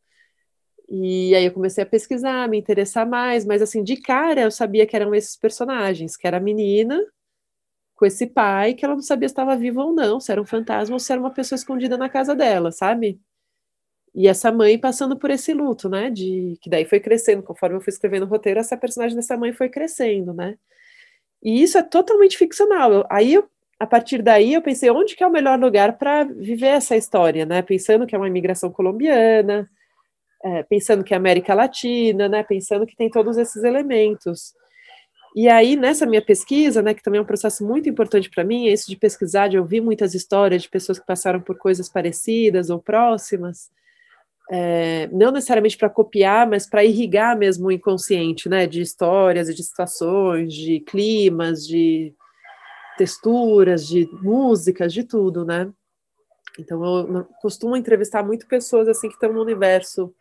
E 0.90 1.34
aí 1.36 1.46
eu 1.46 1.54
comecei 1.54 1.84
a 1.84 1.88
pesquisar, 1.88 2.50
me 2.50 2.58
interessar 2.60 3.08
mais, 3.08 3.46
mas 3.46 3.62
assim, 3.62 3.84
de 3.84 3.98
cara 3.98 4.42
eu 4.42 4.52
sabia 4.52 4.86
que 4.86 4.96
eram 4.96 5.16
esses 5.16 5.38
personagens, 5.38 6.18
que 6.18 6.28
era 6.28 6.38
a 6.38 6.40
menina 6.40 7.00
com 7.96 8.06
esse 8.06 8.28
pai, 8.28 8.74
que 8.74 8.84
ela 8.86 8.96
não 8.96 9.02
sabia 9.02 9.28
se 9.30 9.34
estava 9.34 9.56
viva 9.58 9.84
ou 9.84 9.94
não, 9.94 10.20
se 10.20 10.32
era 10.32 10.42
um 10.42 10.46
fantasma 10.46 10.96
ou 10.96 11.00
se 11.00 11.12
era 11.12 11.22
uma 11.22 11.32
pessoa 11.34 11.56
escondida 11.58 11.98
na 11.98 12.10
casa 12.10 12.36
dela, 12.36 12.72
sabe? 12.72 13.22
E 14.14 14.28
essa 14.28 14.52
mãe 14.52 14.78
passando 14.78 15.18
por 15.18 15.30
esse 15.30 15.54
luto, 15.54 15.90
né? 15.90 16.10
De 16.10 16.58
que 16.62 16.70
daí 16.70 16.86
foi 16.86 17.00
crescendo, 17.00 17.44
conforme 17.44 17.78
eu 17.78 17.82
fui 17.82 17.92
escrevendo 17.92 18.24
o 18.24 18.28
roteiro, 18.28 18.60
essa 18.60 18.76
personagem 18.78 19.16
dessa 19.16 19.38
mãe 19.38 19.54
foi 19.54 19.70
crescendo, 19.70 20.34
né? 20.34 20.58
E 21.44 21.64
isso 21.64 21.78
é 21.78 21.84
totalmente 21.84 22.38
ficcional. 22.38 23.06
Aí, 23.10 23.34
eu, 23.34 23.50
a 23.80 23.88
partir 23.88 24.22
daí, 24.22 24.54
eu 24.54 24.62
pensei 24.62 24.90
onde 24.92 25.16
que 25.16 25.24
é 25.24 25.28
o 25.28 25.32
melhor 25.32 25.60
lugar 25.60 25.98
para 25.98 26.24
viver 26.24 26.68
essa 26.68 26.96
história, 26.96 27.46
né? 27.46 27.62
Pensando 27.62 28.06
que 28.06 28.16
é 28.16 28.18
uma 28.18 28.28
imigração 28.28 28.72
colombiana, 28.72 29.70
é, 30.44 30.64
pensando 30.64 31.04
que 31.04 31.14
é 31.14 31.18
América 31.18 31.54
Latina, 31.54 32.30
né? 32.30 32.44
Pensando 32.44 32.86
que 32.86 32.96
tem 32.96 33.10
todos 33.10 33.38
esses 33.38 33.64
elementos. 33.64 34.54
E 35.36 35.48
aí, 35.48 35.78
nessa 35.78 36.06
minha 36.06 36.22
pesquisa, 36.22 36.82
né, 36.82 36.94
que 36.94 37.02
também 37.02 37.20
é 37.20 37.22
um 37.22 37.26
processo 37.26 37.66
muito 37.66 37.88
importante 37.88 38.30
para 38.30 38.44
mim, 38.44 38.68
é 38.68 38.74
isso 38.74 38.90
de 38.90 38.98
pesquisar, 38.98 39.48
de 39.48 39.58
ouvir 39.58 39.80
muitas 39.80 40.14
histórias 40.14 40.64
de 40.64 40.70
pessoas 40.70 41.00
que 41.00 41.06
passaram 41.06 41.40
por 41.40 41.58
coisas 41.58 41.88
parecidas 41.88 42.70
ou 42.70 42.80
próximas, 42.80 43.72
é, 44.50 45.08
não 45.12 45.32
necessariamente 45.32 45.78
para 45.78 45.90
copiar, 45.90 46.48
mas 46.48 46.68
para 46.68 46.84
irrigar 46.84 47.38
mesmo 47.38 47.68
o 47.68 47.72
inconsciente, 47.72 48.50
né, 48.50 48.68
de 48.68 48.82
histórias 48.82 49.50
e 49.50 49.54
de 49.54 49.64
situações, 49.64 50.54
de 50.54 50.80
climas, 50.82 51.66
de 51.66 52.14
texturas, 52.98 53.88
de 53.88 54.10
músicas, 54.22 54.94
de 54.94 55.04
tudo, 55.04 55.46
né? 55.46 55.72
Então 56.60 56.84
eu 56.84 57.28
costumo 57.42 57.78
entrevistar 57.78 58.24
muito 58.24 58.48
pessoas 58.48 58.88
assim 58.88 59.08
que 59.08 59.14
estão 59.14 59.32
no 59.32 59.42
universo 59.42 60.14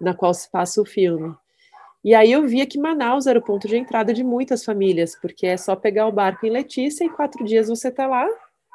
na 0.00 0.14
qual 0.14 0.34
se 0.34 0.50
passa 0.50 0.80
o 0.80 0.84
filme. 0.84 1.34
E 2.04 2.14
aí 2.14 2.32
eu 2.32 2.46
via 2.46 2.66
que 2.66 2.80
Manaus 2.80 3.26
era 3.26 3.38
o 3.38 3.42
ponto 3.42 3.68
de 3.68 3.76
entrada 3.76 4.12
de 4.12 4.24
muitas 4.24 4.64
famílias, 4.64 5.16
porque 5.20 5.46
é 5.46 5.56
só 5.56 5.76
pegar 5.76 6.08
o 6.08 6.12
barco 6.12 6.44
em 6.44 6.50
Letícia 6.50 7.04
e 7.04 7.10
quatro 7.10 7.44
dias 7.44 7.68
você 7.68 7.88
está 7.88 8.06
lá. 8.06 8.26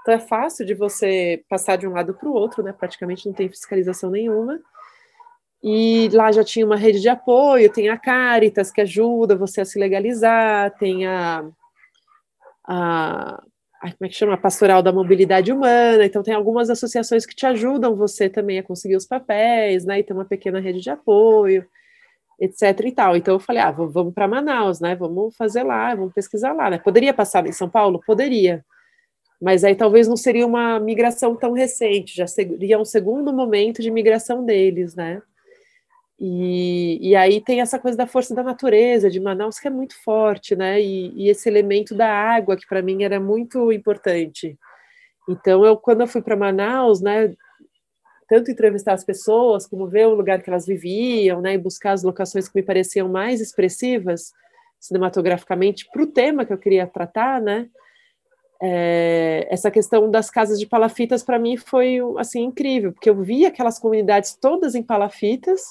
Então 0.02 0.14
é 0.14 0.20
fácil 0.20 0.66
de 0.66 0.74
você 0.74 1.44
passar 1.50 1.76
de 1.76 1.86
um 1.86 1.92
lado 1.92 2.14
para 2.14 2.30
o 2.30 2.34
outro, 2.34 2.64
né? 2.64 2.72
Praticamente 2.72 3.28
não 3.28 3.34
tem 3.34 3.50
fiscalização 3.50 4.10
nenhuma. 4.10 4.60
E 5.64 6.10
lá 6.14 6.32
já 6.32 6.44
tinha 6.44 6.66
uma 6.66 6.76
rede 6.76 7.02
de 7.02 7.10
apoio, 7.10 7.72
tem 7.72 7.90
a 7.90 7.98
Caritas, 7.98 8.72
que 8.72 8.82
ajuda 8.82 9.36
você 9.36 9.62
a 9.62 9.66
se 9.66 9.80
legalizar, 9.80 10.72
tem 10.78 11.08
a, 11.08 11.46
a, 12.68 13.44
a 13.82 13.92
como 13.92 14.06
é 14.06 14.08
que 14.08 14.16
chama? 14.16 14.36
A 14.36 14.38
Pastoral 14.38 14.84
da 14.84 14.92
Mobilidade 14.92 15.52
Humana, 15.52 16.06
então 16.06 16.22
tem 16.22 16.34
algumas 16.34 16.70
associações 16.70 17.26
que 17.26 17.36
te 17.36 17.46
ajudam 17.46 17.96
você 17.96 18.30
também 18.30 18.60
a 18.60 18.64
conseguir 18.64 18.96
os 18.96 19.06
papéis, 19.06 19.84
né? 19.86 20.00
E 20.00 20.04
tem 20.04 20.16
uma 20.16 20.26
pequena 20.26 20.60
rede 20.60 20.80
de 20.80 20.90
apoio, 20.92 21.66
etc 22.40 22.80
e 22.86 22.92
tal. 22.92 23.18
Então 23.18 23.36
eu 23.36 23.40
falei, 23.40 23.62
ah, 23.62 23.72
vamos 23.72 24.14
para 24.14 24.28
Manaus, 24.28 24.80
né? 24.80 24.96
Vamos 24.96 25.36
fazer 25.36 25.64
lá, 25.64 25.96
vamos 25.96 26.14
pesquisar 26.14 26.54
lá, 26.54 26.70
né? 26.70 26.78
Poderia 26.78 27.14
passar 27.14 27.46
em 27.48 27.52
São 27.52 27.70
Paulo? 27.70 28.02
Poderia. 28.06 28.64
Mas 29.42 29.64
aí 29.64 29.76
talvez 29.76 30.08
não 30.08 30.18
seria 30.18 30.46
uma 30.46 30.80
migração 30.80 31.36
tão 31.36 31.54
recente, 31.54 32.16
já 32.16 32.28
seria 32.28 32.80
um 32.80 32.86
segundo 32.86 33.34
momento 33.34 33.82
de 33.82 33.92
migração 33.92 34.44
deles, 34.44 34.96
né? 34.96 35.22
E, 36.20 36.98
e 37.10 37.16
aí 37.16 37.40
tem 37.40 37.62
essa 37.62 37.78
coisa 37.78 37.96
da 37.96 38.08
força 38.08 38.34
da 38.34 38.42
natureza 38.42 39.10
de 39.10 39.20
Manaus 39.20 39.60
que 39.60 39.68
é 39.68 39.72
muito 39.72 39.96
forte, 40.04 40.56
né? 40.56 40.82
E, 40.82 41.14
e 41.16 41.30
esse 41.30 41.48
elemento 41.48 41.94
da 41.94 42.12
água 42.12 42.58
que 42.58 42.68
para 42.68 42.82
mim 42.82 43.04
era 43.04 43.20
muito 43.20 43.72
importante. 43.72 44.58
Então 45.30 45.64
eu 45.64 45.78
quando 45.78 46.02
eu 46.02 46.08
fui 46.08 46.22
para 46.22 46.36
Manaus, 46.36 47.02
né? 47.02 47.36
Tanto 48.28 48.52
entrevistar 48.52 48.94
as 48.94 49.04
pessoas 49.06 49.68
como 49.68 49.88
ver 49.88 50.08
o 50.08 50.16
lugar 50.16 50.42
que 50.42 50.50
elas 50.50 50.66
viviam, 50.66 51.40
né? 51.40 51.54
E 51.54 51.58
buscar 51.58 51.92
as 51.92 52.04
locações 52.04 52.50
que 52.50 52.60
me 52.60 52.64
pareciam 52.64 53.08
mais 53.08 53.40
expressivas 53.40 54.34
cinematograficamente 54.80 55.88
para 55.92 56.02
o 56.02 56.08
tema 56.08 56.46
que 56.46 56.54
eu 56.54 56.58
queria 56.58 56.88
tratar, 56.88 57.40
né? 57.40 57.70
É, 58.60 59.48
essa 59.52 59.70
questão 59.70 60.10
das 60.10 60.32
casas 60.32 60.60
de 60.60 60.66
palafitas 60.66 61.22
para 61.22 61.38
mim 61.38 61.58
foi 61.58 62.00
assim 62.18 62.44
incrível, 62.44 62.92
porque 62.92 63.10
eu 63.10 63.22
vi 63.22 63.46
aquelas 63.46 63.78
comunidades 63.78 64.36
todas 64.36 64.74
em 64.74 64.82
palafitas 64.82 65.62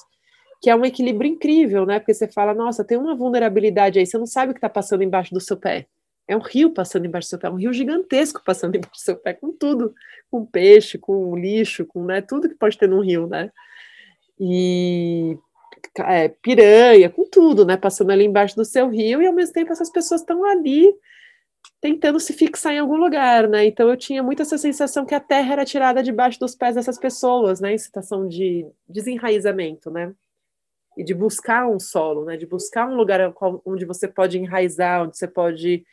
que 0.61 0.69
é 0.69 0.75
um 0.75 0.85
equilíbrio 0.85 1.31
incrível, 1.31 1.85
né? 1.85 1.99
Porque 1.99 2.13
você 2.13 2.27
fala, 2.27 2.53
nossa, 2.53 2.83
tem 2.83 2.97
uma 2.97 3.15
vulnerabilidade 3.15 3.99
aí, 3.99 4.05
você 4.05 4.17
não 4.17 4.25
sabe 4.25 4.51
o 4.51 4.53
que 4.53 4.59
está 4.59 4.69
passando 4.69 5.03
embaixo 5.03 5.33
do 5.33 5.39
seu 5.39 5.57
pé, 5.57 5.87
é 6.27 6.35
um 6.35 6.41
rio 6.41 6.71
passando 6.71 7.05
embaixo 7.05 7.27
do 7.27 7.29
seu 7.29 7.39
pé, 7.39 7.49
um 7.49 7.55
rio 7.55 7.71
gigantesco 7.71 8.43
passando 8.43 8.75
embaixo 8.77 8.99
do 8.99 9.03
seu 9.03 9.15
pé, 9.15 9.33
com 9.33 9.51
tudo, 9.51 9.93
com 10.29 10.45
peixe, 10.45 10.97
com 10.97 11.35
lixo, 11.37 11.85
com 11.85 12.03
né, 12.03 12.21
tudo 12.21 12.49
que 12.49 12.55
pode 12.55 12.77
ter 12.77 12.87
num 12.87 13.01
rio, 13.01 13.27
né? 13.27 13.51
E 14.39 15.37
é, 15.99 16.27
piranha, 16.29 17.09
com 17.09 17.23
tudo, 17.29 17.65
né? 17.65 17.77
Passando 17.77 18.11
ali 18.11 18.25
embaixo 18.25 18.55
do 18.55 18.65
seu 18.65 18.89
rio, 18.89 19.21
e 19.21 19.27
ao 19.27 19.33
mesmo 19.33 19.53
tempo 19.53 19.71
essas 19.71 19.89
pessoas 19.89 20.21
estão 20.21 20.43
ali 20.45 20.93
tentando 21.81 22.19
se 22.19 22.33
fixar 22.33 22.73
em 22.73 22.79
algum 22.79 22.97
lugar, 22.97 23.47
né? 23.47 23.65
Então 23.65 23.89
eu 23.89 23.97
tinha 23.97 24.21
muito 24.21 24.41
essa 24.41 24.57
sensação 24.57 25.05
que 25.05 25.15
a 25.15 25.19
terra 25.19 25.53
era 25.53 25.65
tirada 25.65 26.03
debaixo 26.03 26.39
dos 26.39 26.55
pés 26.55 26.75
dessas 26.75 26.99
pessoas, 26.99 27.61
né? 27.61 27.73
Em 27.73 27.77
situação 27.77 28.27
de 28.27 28.67
desenraizamento, 28.87 29.89
né? 29.89 30.13
E 30.97 31.03
de 31.03 31.13
buscar 31.13 31.67
um 31.69 31.79
solo, 31.79 32.25
né? 32.25 32.35
De 32.35 32.45
buscar 32.45 32.87
um 32.89 32.95
lugar 32.95 33.33
onde 33.63 33.85
você 33.85 34.07
pode 34.07 34.37
enraizar, 34.39 35.03
onde 35.03 35.17
você 35.17 35.27
pode 35.27 35.85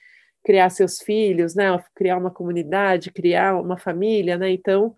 criar 0.43 0.71
seus 0.71 0.99
filhos, 0.99 1.55
né? 1.55 1.67
Criar 1.95 2.17
uma 2.17 2.31
comunidade, 2.31 3.13
criar 3.13 3.61
uma 3.61 3.77
família, 3.77 4.39
né? 4.39 4.51
Então, 4.51 4.97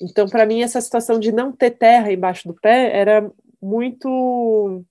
então 0.00 0.28
para 0.28 0.46
mim 0.46 0.62
essa 0.62 0.80
situação 0.80 1.20
de 1.20 1.30
não 1.30 1.52
ter 1.52 1.72
terra 1.72 2.12
embaixo 2.12 2.48
do 2.48 2.54
pé 2.54 2.96
era 2.96 3.30
muito 3.60 4.84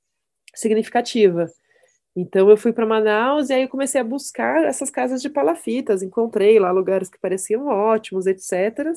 significativa. 0.55 1.47
Então 2.15 2.49
eu 2.49 2.57
fui 2.57 2.71
para 2.71 2.85
Manaus 2.85 3.49
e 3.49 3.53
aí 3.53 3.67
comecei 3.67 3.99
a 3.99 4.03
buscar 4.03 4.63
essas 4.65 4.89
casas 4.91 5.21
de 5.21 5.29
palafitas, 5.29 6.03
encontrei 6.03 6.59
lá 6.59 6.71
lugares 6.71 7.09
que 7.09 7.19
pareciam 7.19 7.67
ótimos, 7.67 8.27
etc. 8.27 8.91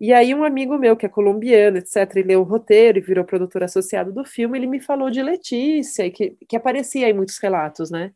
E 0.00 0.12
aí 0.12 0.34
um 0.34 0.44
amigo 0.44 0.78
meu 0.78 0.96
que 0.96 1.06
é 1.06 1.08
colombiano, 1.08 1.78
etc, 1.78 1.96
ele 2.16 2.28
leu 2.28 2.40
o 2.40 2.44
roteiro 2.44 2.98
e 2.98 3.00
virou 3.00 3.24
produtor 3.24 3.64
associado 3.64 4.12
do 4.12 4.24
filme, 4.24 4.56
ele 4.58 4.66
me 4.66 4.80
falou 4.80 5.10
de 5.10 5.22
Letícia, 5.22 6.08
que, 6.10 6.36
que 6.48 6.56
aparecia 6.56 7.08
em 7.08 7.12
muitos 7.12 7.38
relatos, 7.38 7.90
né? 7.90 8.12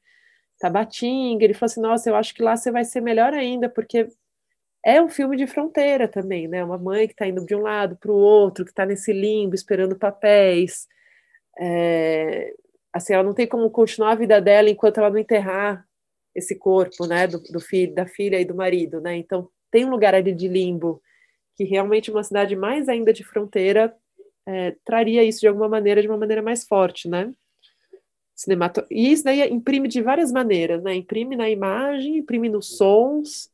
Tabatinga, 0.61 1.45
ele 1.45 1.55
falou 1.55 1.66
assim, 1.66 1.81
nossa, 1.81 2.09
eu 2.09 2.14
acho 2.16 2.35
que 2.35 2.42
lá 2.42 2.57
você 2.57 2.71
vai 2.71 2.85
ser 2.85 3.01
melhor 3.01 3.35
ainda, 3.35 3.68
porque 3.68 4.09
é 4.85 5.03
um 5.03 5.09
filme 5.09 5.37
de 5.37 5.47
fronteira 5.47 6.09
também, 6.09 6.49
né? 6.49 6.64
Uma 6.64 6.79
mãe 6.79 7.07
que 7.07 7.14
está 7.14 7.27
indo 7.27 7.45
de 7.47 7.55
um 7.55 7.62
lado 7.62 7.97
para 7.97 8.12
o 8.12 8.16
outro, 8.16 8.64
que 8.64 8.71
está 8.71 8.87
nesse 8.87 9.12
limbo, 9.12 9.55
esperando 9.55 9.97
papéis. 9.99 10.87
É, 11.59 12.53
assim, 12.92 13.14
ela 13.14 13.23
não 13.25 13.35
tem 13.35 13.47
como 13.47 13.71
continuar 13.71 14.12
a 14.12 14.16
vida 14.16 14.40
dela 14.40 14.71
enquanto 14.71 14.99
ela 14.99 15.11
não 15.11 15.18
enterrar 15.18 15.85
esse 16.35 16.57
corpo, 16.57 17.07
né? 17.07 17.27
Do, 17.27 17.40
do 17.40 17.61
filho, 17.61 17.95
da 17.95 18.07
filha 18.07 18.40
e 18.40 18.45
do 18.45 18.55
marido, 18.55 19.01
né? 19.01 19.16
Então 19.16 19.49
tem 19.71 19.85
um 19.85 19.90
lugar 19.90 20.14
ali 20.14 20.33
de 20.35 20.49
limbo 20.49 21.01
que 21.55 21.65
realmente 21.65 22.11
uma 22.11 22.23
cidade 22.23 22.57
mais 22.57 22.88
ainda 22.88 23.12
de 23.12 23.25
fronteira 23.25 23.95
é, 24.47 24.77
traria 24.85 25.23
isso 25.23 25.41
de 25.41 25.49
alguma 25.49 25.69
maneira, 25.69 26.03
de 26.03 26.09
uma 26.09 26.17
maneira 26.17 26.43
mais 26.43 26.65
forte, 26.65 27.09
né? 27.09 27.33
Cinemato... 28.35 28.85
E 28.91 29.12
isso 29.12 29.25
daí 29.25 29.49
imprime 29.49 29.88
de 29.88 30.03
várias 30.03 30.33
maneiras, 30.33 30.83
né? 30.83 30.95
Imprime 30.95 31.37
na 31.37 31.49
imagem, 31.49 32.19
imprime 32.19 32.49
nos 32.49 32.77
sons, 32.77 33.51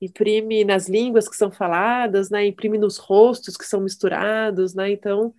imprime 0.00 0.64
nas 0.64 0.88
línguas 0.88 1.28
que 1.28 1.36
são 1.36 1.50
faladas, 1.50 2.30
né? 2.30 2.46
Imprime 2.46 2.78
nos 2.78 2.98
rostos 2.98 3.56
que 3.56 3.64
são 3.64 3.80
misturados, 3.80 4.74
né? 4.74 4.90
Então, 4.90 5.34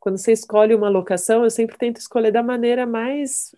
quando 0.00 0.18
você 0.18 0.32
escolhe 0.32 0.74
uma 0.74 0.88
locação, 0.88 1.44
eu 1.44 1.50
sempre 1.50 1.78
tento 1.78 1.98
escolher 1.98 2.32
da 2.32 2.42
maneira 2.42 2.86
mais 2.86 3.54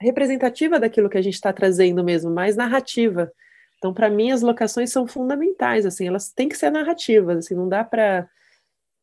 representativa 0.00 0.78
daquilo 0.78 1.10
que 1.10 1.18
a 1.18 1.22
gente 1.22 1.34
está 1.34 1.52
trazendo 1.52 2.04
mesmo, 2.04 2.30
mais 2.30 2.54
narrativa. 2.54 3.32
Então, 3.78 3.94
para 3.94 4.10
mim, 4.10 4.30
as 4.30 4.42
locações 4.42 4.90
são 4.90 5.06
fundamentais, 5.06 5.86
assim, 5.86 6.06
elas 6.06 6.32
têm 6.32 6.48
que 6.48 6.58
ser 6.58 6.70
narrativas, 6.70 7.38
assim, 7.38 7.54
não 7.54 7.68
dá 7.68 7.84
para 7.84 8.28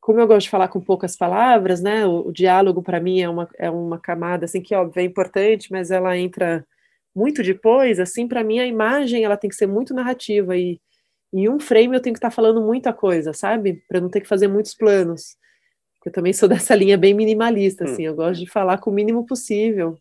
como 0.01 0.19
eu 0.19 0.27
gosto 0.27 0.43
de 0.43 0.51
falar 0.51 0.67
com 0.67 0.79
poucas 0.79 1.17
palavras, 1.17 1.81
né, 1.81 2.05
o, 2.05 2.27
o 2.27 2.31
diálogo 2.31 2.83
para 2.83 2.99
mim 2.99 3.21
é 3.21 3.27
uma, 3.27 3.49
é 3.57 3.71
uma 3.71 3.99
camada, 3.99 4.45
assim, 4.45 4.61
que 4.61 4.75
óbvio 4.75 5.01
é 5.01 5.03
importante, 5.03 5.71
mas 5.71 5.89
ela 5.89 6.15
entra 6.15 6.63
muito 7.15 7.41
depois, 7.41 7.99
assim, 7.99 8.27
para 8.27 8.43
mim 8.43 8.59
a 8.59 8.67
imagem 8.67 9.23
ela 9.23 9.35
tem 9.35 9.49
que 9.49 9.55
ser 9.55 9.65
muito 9.65 9.95
narrativa 9.95 10.55
e 10.55 10.79
em 11.33 11.49
um 11.49 11.59
frame 11.59 11.95
eu 11.95 12.01
tenho 12.01 12.13
que 12.13 12.19
estar 12.19 12.29
tá 12.29 12.35
falando 12.35 12.61
muita 12.61 12.93
coisa, 12.93 13.33
sabe? 13.33 13.83
Para 13.87 13.99
não 13.99 14.09
ter 14.09 14.21
que 14.21 14.27
fazer 14.27 14.47
muitos 14.47 14.75
planos. 14.75 15.35
Eu 16.05 16.11
também 16.11 16.33
sou 16.33 16.47
dessa 16.49 16.75
linha 16.75 16.97
bem 16.97 17.13
minimalista, 17.13 17.83
hum. 17.83 17.87
assim, 17.87 18.03
eu 18.03 18.15
gosto 18.15 18.41
de 18.41 18.49
falar 18.49 18.77
com 18.77 18.91
o 18.91 18.93
mínimo 18.93 19.25
possível. 19.25 19.97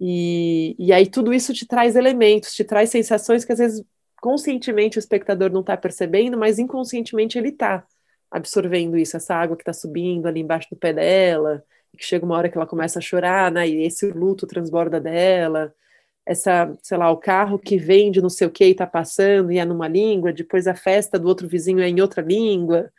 E, 0.00 0.74
e 0.78 0.92
aí 0.92 1.06
tudo 1.06 1.32
isso 1.32 1.52
te 1.52 1.66
traz 1.66 1.94
elementos, 1.94 2.54
te 2.54 2.64
traz 2.64 2.88
sensações 2.88 3.44
que 3.44 3.52
às 3.52 3.58
vezes 3.58 3.84
conscientemente 4.20 4.98
o 4.98 5.00
espectador 5.00 5.50
não 5.50 5.60
está 5.60 5.76
percebendo, 5.76 6.38
mas 6.38 6.58
inconscientemente 6.58 7.38
ele 7.38 7.48
está 7.48 7.84
absorvendo 8.30 8.96
isso, 8.96 9.16
essa 9.16 9.34
água 9.34 9.56
que 9.56 9.62
está 9.62 9.72
subindo 9.72 10.26
ali 10.26 10.40
embaixo 10.40 10.68
do 10.70 10.76
pé 10.76 10.92
dela, 10.92 11.62
que 11.96 12.04
chega 12.04 12.24
uma 12.24 12.36
hora 12.36 12.48
que 12.48 12.56
ela 12.56 12.66
começa 12.66 12.98
a 12.98 13.02
chorar, 13.02 13.50
né, 13.50 13.68
e 13.68 13.84
esse 13.84 14.10
luto 14.10 14.46
transborda 14.46 15.00
dela, 15.00 15.74
essa, 16.24 16.72
sei 16.82 16.96
lá, 16.96 17.10
o 17.10 17.16
carro 17.16 17.58
que 17.58 17.76
vem 17.76 18.10
de 18.10 18.22
não 18.22 18.30
sei 18.30 18.46
o 18.46 18.50
que 18.50 18.64
e 18.64 18.70
está 18.70 18.86
passando 18.86 19.50
e 19.50 19.58
é 19.58 19.64
numa 19.64 19.88
língua, 19.88 20.32
depois 20.32 20.66
a 20.66 20.74
festa 20.74 21.18
do 21.18 21.26
outro 21.28 21.48
vizinho 21.48 21.80
é 21.80 21.88
em 21.88 22.00
outra 22.00 22.22
língua, 22.22 22.90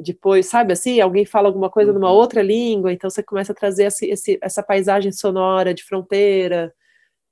depois, 0.00 0.46
sabe 0.46 0.72
assim, 0.72 1.00
alguém 1.00 1.24
fala 1.24 1.48
alguma 1.48 1.70
coisa 1.70 1.92
numa 1.92 2.10
uhum. 2.10 2.16
outra 2.16 2.42
língua, 2.42 2.92
então 2.92 3.10
você 3.10 3.22
começa 3.22 3.52
a 3.52 3.54
trazer 3.54 3.84
esse, 3.84 4.06
esse, 4.06 4.38
essa 4.42 4.62
paisagem 4.62 5.12
sonora 5.12 5.74
de 5.74 5.84
fronteira, 5.84 6.72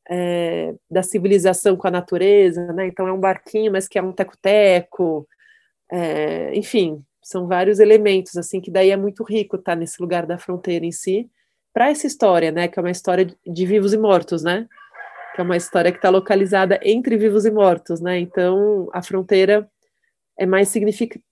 é, 0.09 0.75
da 0.91 1.03
civilização 1.03 1.77
com 1.77 1.87
a 1.87 1.91
natureza, 1.91 2.73
né? 2.73 2.87
Então 2.87 3.07
é 3.07 3.13
um 3.13 3.21
barquinho, 3.21 3.73
mas 3.73 3.87
que 3.87 3.99
é 3.99 4.03
um 4.03 4.13
teco-teco, 4.13 5.29
é, 5.91 6.55
enfim, 6.55 7.03
são 7.23 7.47
vários 7.47 7.79
elementos, 7.79 8.37
assim, 8.37 8.61
que 8.61 8.71
daí 8.71 8.91
é 8.91 8.97
muito 8.97 9.23
rico 9.23 9.57
estar 9.57 9.73
tá, 9.73 9.77
nesse 9.77 10.01
lugar 10.01 10.27
da 10.27 10.39
fronteira 10.39 10.87
em 10.87 10.93
si, 10.93 11.31
para 11.75 11.91
essa 11.91 12.07
história, 12.07 12.51
né, 12.51 12.69
que 12.69 12.79
é 12.79 12.83
uma 12.83 12.91
história 12.91 13.27
de 13.47 13.67
vivos 13.67 13.93
e 13.93 13.99
mortos, 13.99 14.43
né, 14.43 14.67
que 15.35 15.41
é 15.41 15.45
uma 15.45 15.57
história 15.57 15.93
que 15.93 15.99
está 15.99 16.09
localizada 16.09 16.81
entre 16.83 17.17
vivos 17.17 17.45
e 17.45 17.51
mortos, 17.51 18.01
né, 18.01 18.19
então 18.19 18.89
a 18.93 19.03
fronteira 19.03 19.71
é 20.39 20.47
mais 20.47 20.69
significativa 20.69 21.28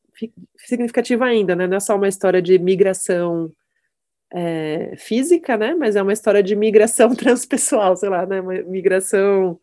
ainda, 1.24 1.54
né, 1.54 1.66
não 1.66 1.76
é 1.76 1.80
só 1.80 1.96
uma 1.96 2.08
história 2.08 2.40
de 2.40 2.58
migração 2.58 3.52
é, 4.32 4.94
física, 4.96 5.56
né, 5.56 5.74
mas 5.74 5.96
é 5.96 6.02
uma 6.02 6.12
história 6.12 6.42
de 6.42 6.56
migração 6.56 7.14
transpessoal, 7.16 7.96
sei 7.96 8.08
lá, 8.08 8.26
né, 8.26 8.40
uma 8.40 8.54
migração 8.62 9.58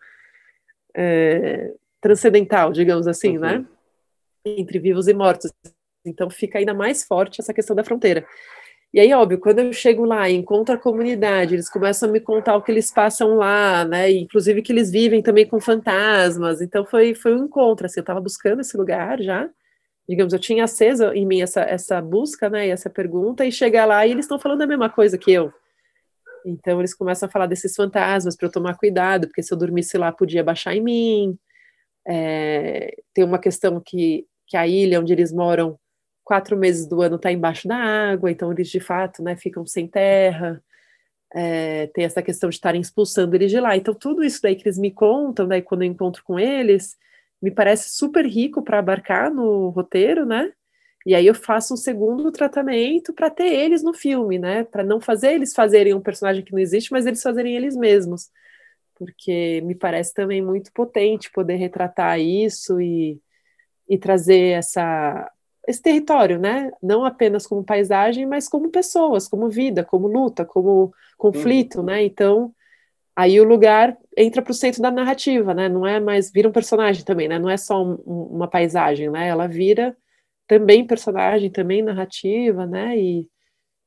é, 0.96 1.74
transcendental, 2.02 2.72
digamos 2.72 3.08
assim, 3.08 3.38
né, 3.38 3.58
uhum. 3.58 3.62
né, 3.62 3.68
entre 4.46 4.80
vivos 4.80 5.08
e 5.08 5.14
mortos. 5.14 5.52
Então 6.06 6.30
fica 6.30 6.60
ainda 6.60 6.74
mais 6.74 7.04
forte 7.04 7.40
essa 7.40 7.54
questão 7.54 7.76
da 7.76 7.84
fronteira. 7.84 8.26
E 8.94 9.00
aí, 9.00 9.12
óbvio, 9.12 9.40
quando 9.40 9.58
eu 9.58 9.74
chego 9.74 10.06
lá 10.06 10.30
e 10.30 10.36
encontro 10.36 10.76
a 10.76 10.78
comunidade, 10.78 11.56
eles 11.56 11.68
começam 11.68 12.08
a 12.08 12.12
me 12.12 12.20
contar 12.20 12.56
o 12.56 12.62
que 12.62 12.72
eles 12.72 12.92
passam 12.92 13.36
lá, 13.36 13.84
né? 13.84 14.12
E, 14.12 14.20
inclusive 14.20 14.62
que 14.62 14.72
eles 14.72 14.92
vivem 14.92 15.20
também 15.20 15.48
com 15.48 15.60
fantasmas. 15.60 16.62
Então 16.62 16.86
foi, 16.86 17.16
foi 17.16 17.34
um 17.34 17.46
encontro, 17.46 17.88
assim, 17.88 18.00
eu 18.00 18.04
estava 18.04 18.22
buscando 18.22 18.62
esse 18.62 18.78
lugar 18.78 19.20
já. 19.20 19.50
Digamos, 20.08 20.34
eu 20.34 20.40
tinha 20.40 20.66
aceso 20.66 21.06
em 21.14 21.26
mim 21.26 21.42
essa, 21.42 21.62
essa 21.62 22.02
busca, 22.02 22.50
né? 22.50 22.68
E 22.68 22.72
essa 22.72 22.90
pergunta, 22.90 23.46
e 23.46 23.52
chegar 23.52 23.86
lá 23.86 24.06
e 24.06 24.12
eles 24.12 24.26
estão 24.26 24.40
falando 24.40 24.62
a 24.62 24.68
mesma 24.68 24.90
coisa 24.90 25.18
que 25.18 25.32
eu. 25.32 25.54
Então 26.46 26.80
eles 26.80 26.94
começam 26.94 27.28
a 27.28 27.32
falar 27.32 27.48
desses 27.48 27.76
fantasmas 27.76 28.36
para 28.36 28.48
eu 28.48 28.52
tomar 28.52 28.76
cuidado, 28.76 29.28
porque 29.28 29.42
se 29.42 29.54
eu 29.54 29.58
dormisse 29.58 29.98
lá 29.98 30.12
podia 30.12 30.44
baixar 30.44 30.76
em 30.76 30.82
mim. 30.82 31.38
É, 32.06 32.96
tem 33.14 33.24
uma 33.24 33.40
questão 33.40 33.80
que, 33.80 34.28
que 34.46 34.58
a 34.58 34.68
ilha 34.68 35.00
onde 35.00 35.14
eles 35.14 35.32
moram 35.32 35.80
quatro 36.24 36.58
meses 36.58 36.88
do 36.88 37.02
ano 37.02 37.16
está 37.16 37.32
embaixo 37.32 37.68
da 37.68 37.78
água, 37.78 38.32
então 38.32 38.52
eles 38.52 38.70
de 38.70 38.80
fato 38.80 39.24
né, 39.24 39.36
ficam 39.36 39.66
sem 39.66 39.88
terra. 39.88 40.62
É, 41.36 41.88
tem 41.88 42.06
essa 42.06 42.22
questão 42.22 42.50
de 42.50 42.56
estarem 42.56 42.80
expulsando 42.82 43.36
eles 43.36 43.50
de 43.52 43.60
lá. 43.60 43.76
Então, 43.76 43.94
tudo 43.94 44.24
isso 44.24 44.40
daí 44.42 44.56
que 44.56 44.68
eles 44.68 44.78
me 44.78 44.92
contam, 44.92 45.48
daí 45.48 45.64
quando 45.64 45.82
eu 45.82 45.88
encontro 45.88 46.24
com 46.24 46.40
eles, 46.40 46.96
me 47.44 47.52
parece 47.52 47.90
super 47.90 48.26
rico 48.26 48.62
para 48.64 48.80
abarcar 48.80 49.30
no 49.30 49.68
roteiro, 49.68 50.26
né? 50.26 50.54
E 51.06 51.14
aí 51.14 51.28
eu 51.28 51.36
faço 51.36 51.74
um 51.74 51.78
segundo 51.78 52.32
tratamento 52.32 53.12
para 53.12 53.30
ter 53.30 53.48
eles 53.48 53.84
no 53.84 53.94
filme, 53.94 54.40
né? 54.40 54.64
Para 54.64 54.82
não 54.82 55.02
fazer 55.02 55.34
eles 55.34 55.54
fazerem 55.54 55.94
um 55.94 56.00
personagem 56.00 56.42
que 56.42 56.54
não 56.54 56.60
existe, 56.60 56.94
mas 56.94 57.06
eles 57.06 57.22
fazerem 57.22 57.58
eles 57.58 57.76
mesmos. 57.76 58.30
Porque 58.96 59.60
me 59.66 59.76
parece 59.76 60.14
também 60.14 60.42
muito 60.42 60.72
potente 60.72 61.30
poder 61.34 61.56
retratar 61.56 62.18
isso 62.18 62.80
e, 62.80 63.20
e 63.90 63.98
trazer 63.98 64.58
essa 64.58 65.30
esse 65.68 65.82
território, 65.82 66.40
né? 66.40 66.72
Não 66.82 67.04
apenas 67.06 67.46
como 67.46 67.64
paisagem, 67.64 68.26
mas 68.26 68.48
como 68.48 68.70
pessoas, 68.70 69.28
como 69.28 69.50
vida, 69.50 69.84
como 69.84 70.08
luta, 70.08 70.46
como 70.46 70.94
conflito, 71.18 71.80
uhum. 71.80 71.86
né? 71.86 72.04
Então, 72.04 72.54
aí 73.16 73.40
o 73.40 73.44
lugar 73.44 73.98
entra 74.18 74.42
para 74.42 74.52
o 74.52 74.54
centro 74.54 74.82
da 74.82 74.92
narrativa, 74.92 75.54
né? 75.54 75.70
Não 75.70 75.86
é 75.86 76.00
mais 76.00 76.32
vira 76.32 76.50
um 76.50 76.52
personagem 76.52 77.04
também, 77.04 77.28
né? 77.28 77.40
Não 77.40 77.50
é 77.50 77.58
só 77.58 77.84
um, 77.84 77.96
uma 78.06 78.48
paisagem, 78.48 79.10
né? 79.10 79.28
Ela 79.28 79.48
vira 79.48 79.96
também 80.48 80.86
personagem, 80.86 81.52
também 81.52 81.82
narrativa, 81.82 82.66
né? 82.66 82.98
E, 82.98 83.28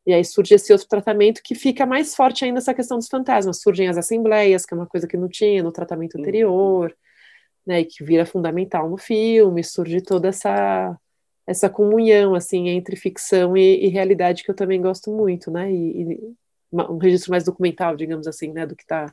e 0.07 0.14
aí 0.14 0.24
surge 0.24 0.55
esse 0.55 0.72
outro 0.72 0.89
tratamento 0.89 1.43
que 1.43 1.55
fica 1.55 1.87
mais 1.87 2.14
forte 2.14 2.45
ainda 2.45 2.59
essa 2.59 2.74
questão 2.74 2.99
dos 2.99 3.09
fantasmas. 3.09 3.61
Surgem 3.61 3.89
as 3.89 3.99
assembleias, 3.99 4.64
que 4.66 4.74
é 4.74 4.77
uma 4.77 4.87
coisa 4.87 5.07
que 5.07 5.16
não 5.16 5.29
tinha 5.29 5.62
no 5.62 5.72
tratamento 5.72 6.14
uhum. 6.16 6.20
anterior, 6.22 6.97
né? 7.66 7.81
E 7.81 7.85
que 7.85 8.05
vira 8.05 8.27
fundamental 8.27 8.89
no 8.91 8.97
filme. 8.99 9.64
Surge 9.64 10.01
toda 10.03 10.29
essa 10.29 10.97
essa 11.47 11.70
comunhão 11.70 12.35
assim 12.35 12.68
entre 12.68 12.97
ficção 12.97 13.57
e, 13.57 13.87
e, 13.87 13.89
realidade 13.89 14.43
que 14.43 14.51
eu 14.51 14.55
também 14.55 14.83
gosto 14.83 15.12
muito, 15.12 15.51
né? 15.51 15.70
E, 15.72 16.03
e, 16.03 16.35
um 16.73 16.99
registro 16.99 17.31
mais 17.31 17.45
documental, 17.45 17.97
digamos 17.97 18.27
assim, 18.27 18.53
né, 18.53 18.67
do 18.67 18.77
que 18.77 18.87
tá, 18.87 19.12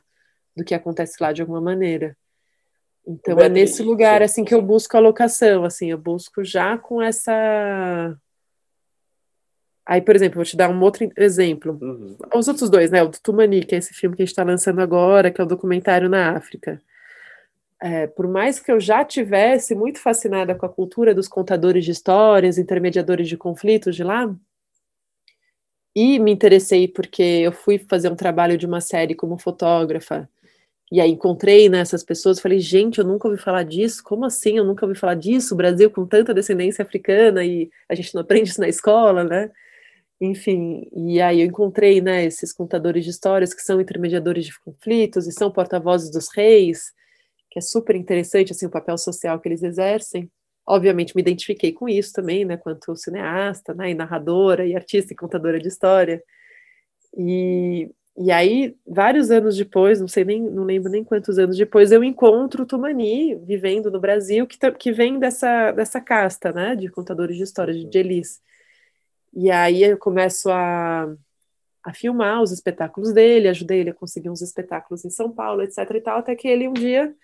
do 0.56 0.64
que 0.64 0.74
acontece 0.74 1.16
lá 1.20 1.32
de 1.32 1.42
alguma 1.42 1.60
maneira. 1.60 2.16
Então 3.06 3.38
é 3.38 3.48
nesse 3.48 3.82
lugar 3.82 4.22
assim 4.22 4.44
que 4.44 4.54
eu 4.54 4.62
busco 4.62 4.96
a 4.96 5.00
locação, 5.00 5.64
assim, 5.64 5.90
eu 5.90 5.98
busco 5.98 6.42
já 6.42 6.78
com 6.78 7.02
essa 7.02 8.16
Aí, 9.86 10.00
por 10.00 10.16
exemplo, 10.16 10.36
vou 10.36 10.44
te 10.44 10.56
dar 10.56 10.70
um 10.70 10.80
outro 10.80 11.10
exemplo. 11.16 11.78
Uhum. 11.80 12.16
Os 12.34 12.48
outros 12.48 12.70
dois, 12.70 12.90
né? 12.90 13.02
O 13.02 13.08
do 13.08 13.20
Tumani, 13.20 13.62
que 13.62 13.74
é 13.74 13.78
esse 13.78 13.92
filme 13.92 14.16
que 14.16 14.22
a 14.22 14.24
gente 14.24 14.32
está 14.32 14.42
lançando 14.42 14.80
agora, 14.80 15.30
que 15.30 15.40
é 15.40 15.44
o 15.44 15.46
documentário 15.46 16.08
na 16.08 16.34
África. 16.34 16.80
É, 17.82 18.06
por 18.06 18.26
mais 18.26 18.58
que 18.58 18.72
eu 18.72 18.80
já 18.80 19.04
tivesse 19.04 19.74
muito 19.74 20.00
fascinada 20.00 20.54
com 20.54 20.64
a 20.64 20.70
cultura 20.70 21.14
dos 21.14 21.28
contadores 21.28 21.84
de 21.84 21.90
histórias, 21.90 22.56
intermediadores 22.56 23.28
de 23.28 23.36
conflitos 23.36 23.94
de 23.94 24.02
lá, 24.02 24.34
e 25.94 26.18
me 26.18 26.32
interessei 26.32 26.88
porque 26.88 27.22
eu 27.22 27.52
fui 27.52 27.78
fazer 27.78 28.10
um 28.10 28.16
trabalho 28.16 28.58
de 28.58 28.66
uma 28.66 28.80
série 28.80 29.14
como 29.14 29.38
fotógrafa, 29.38 30.28
e 30.92 31.00
aí 31.00 31.10
encontrei 31.10 31.68
né, 31.68 31.82
pessoas, 32.06 32.40
falei, 32.40 32.60
gente, 32.60 32.98
eu 32.98 33.04
nunca 33.04 33.26
ouvi 33.28 33.40
falar 33.40 33.64
disso, 33.64 34.02
como 34.04 34.24
assim 34.24 34.58
eu 34.58 34.64
nunca 34.64 34.86
ouvi 34.86 34.98
falar 34.98 35.14
disso? 35.14 35.54
O 35.54 35.56
Brasil 35.56 35.90
com 35.90 36.06
tanta 36.06 36.34
descendência 36.34 36.84
africana 36.84 37.44
e 37.44 37.70
a 37.88 37.94
gente 37.94 38.14
não 38.14 38.22
aprende 38.22 38.50
isso 38.50 38.60
na 38.60 38.68
escola, 38.68 39.24
né? 39.24 39.50
Enfim, 40.20 40.88
e 40.94 41.20
aí 41.20 41.40
eu 41.40 41.46
encontrei, 41.46 42.00
né, 42.00 42.24
esses 42.24 42.52
contadores 42.52 43.04
de 43.04 43.10
histórias 43.10 43.52
que 43.54 43.62
são 43.62 43.80
intermediadores 43.80 44.46
de 44.46 44.60
conflitos 44.60 45.26
e 45.26 45.32
são 45.32 45.50
porta-vozes 45.50 46.10
dos 46.10 46.28
reis, 46.34 46.92
que 47.50 47.58
é 47.58 47.62
super 47.62 47.96
interessante, 47.96 48.52
assim, 48.52 48.66
o 48.66 48.70
papel 48.70 48.98
social 48.98 49.40
que 49.40 49.48
eles 49.48 49.62
exercem. 49.62 50.30
Obviamente 50.66 51.14
me 51.14 51.20
identifiquei 51.22 51.72
com 51.72 51.88
isso 51.88 52.12
também, 52.12 52.44
né, 52.44 52.56
quanto 52.56 52.96
cineasta, 52.96 53.74
né, 53.74 53.90
e 53.90 53.94
narradora, 53.94 54.66
e 54.66 54.74
artista 54.74 55.12
e 55.12 55.16
contadora 55.16 55.58
de 55.58 55.68
história. 55.68 56.22
E, 57.16 57.90
e 58.16 58.30
aí, 58.32 58.74
vários 58.86 59.30
anos 59.30 59.56
depois, 59.56 60.00
não 60.00 60.08
sei 60.08 60.24
nem, 60.24 60.40
não 60.42 60.64
lembro 60.64 60.90
nem 60.90 61.04
quantos 61.04 61.38
anos 61.38 61.56
depois, 61.56 61.92
eu 61.92 62.02
encontro 62.02 62.62
o 62.62 62.66
Tumani, 62.66 63.34
vivendo 63.34 63.90
no 63.90 64.00
Brasil, 64.00 64.46
que, 64.46 64.58
que 64.72 64.92
vem 64.92 65.18
dessa, 65.18 65.72
dessa 65.72 66.00
casta, 66.00 66.52
né, 66.52 66.74
de 66.74 66.88
contadores 66.88 67.36
de 67.36 67.42
histórias, 67.42 67.76
de 67.84 67.98
Elis. 67.98 68.40
E 69.34 69.50
aí 69.50 69.82
eu 69.82 69.98
começo 69.98 70.50
a, 70.50 71.12
a 71.84 71.92
filmar 71.92 72.40
os 72.42 72.52
espetáculos 72.52 73.12
dele, 73.12 73.48
ajudei 73.48 73.80
ele 73.80 73.90
a 73.90 73.94
conseguir 73.94 74.30
uns 74.30 74.40
espetáculos 74.40 75.04
em 75.04 75.10
São 75.10 75.30
Paulo, 75.30 75.62
etc 75.62 75.78
e 75.94 76.00
tal, 76.00 76.18
até 76.20 76.34
que 76.34 76.48
ele 76.48 76.68
um 76.68 76.72
dia 76.72 77.14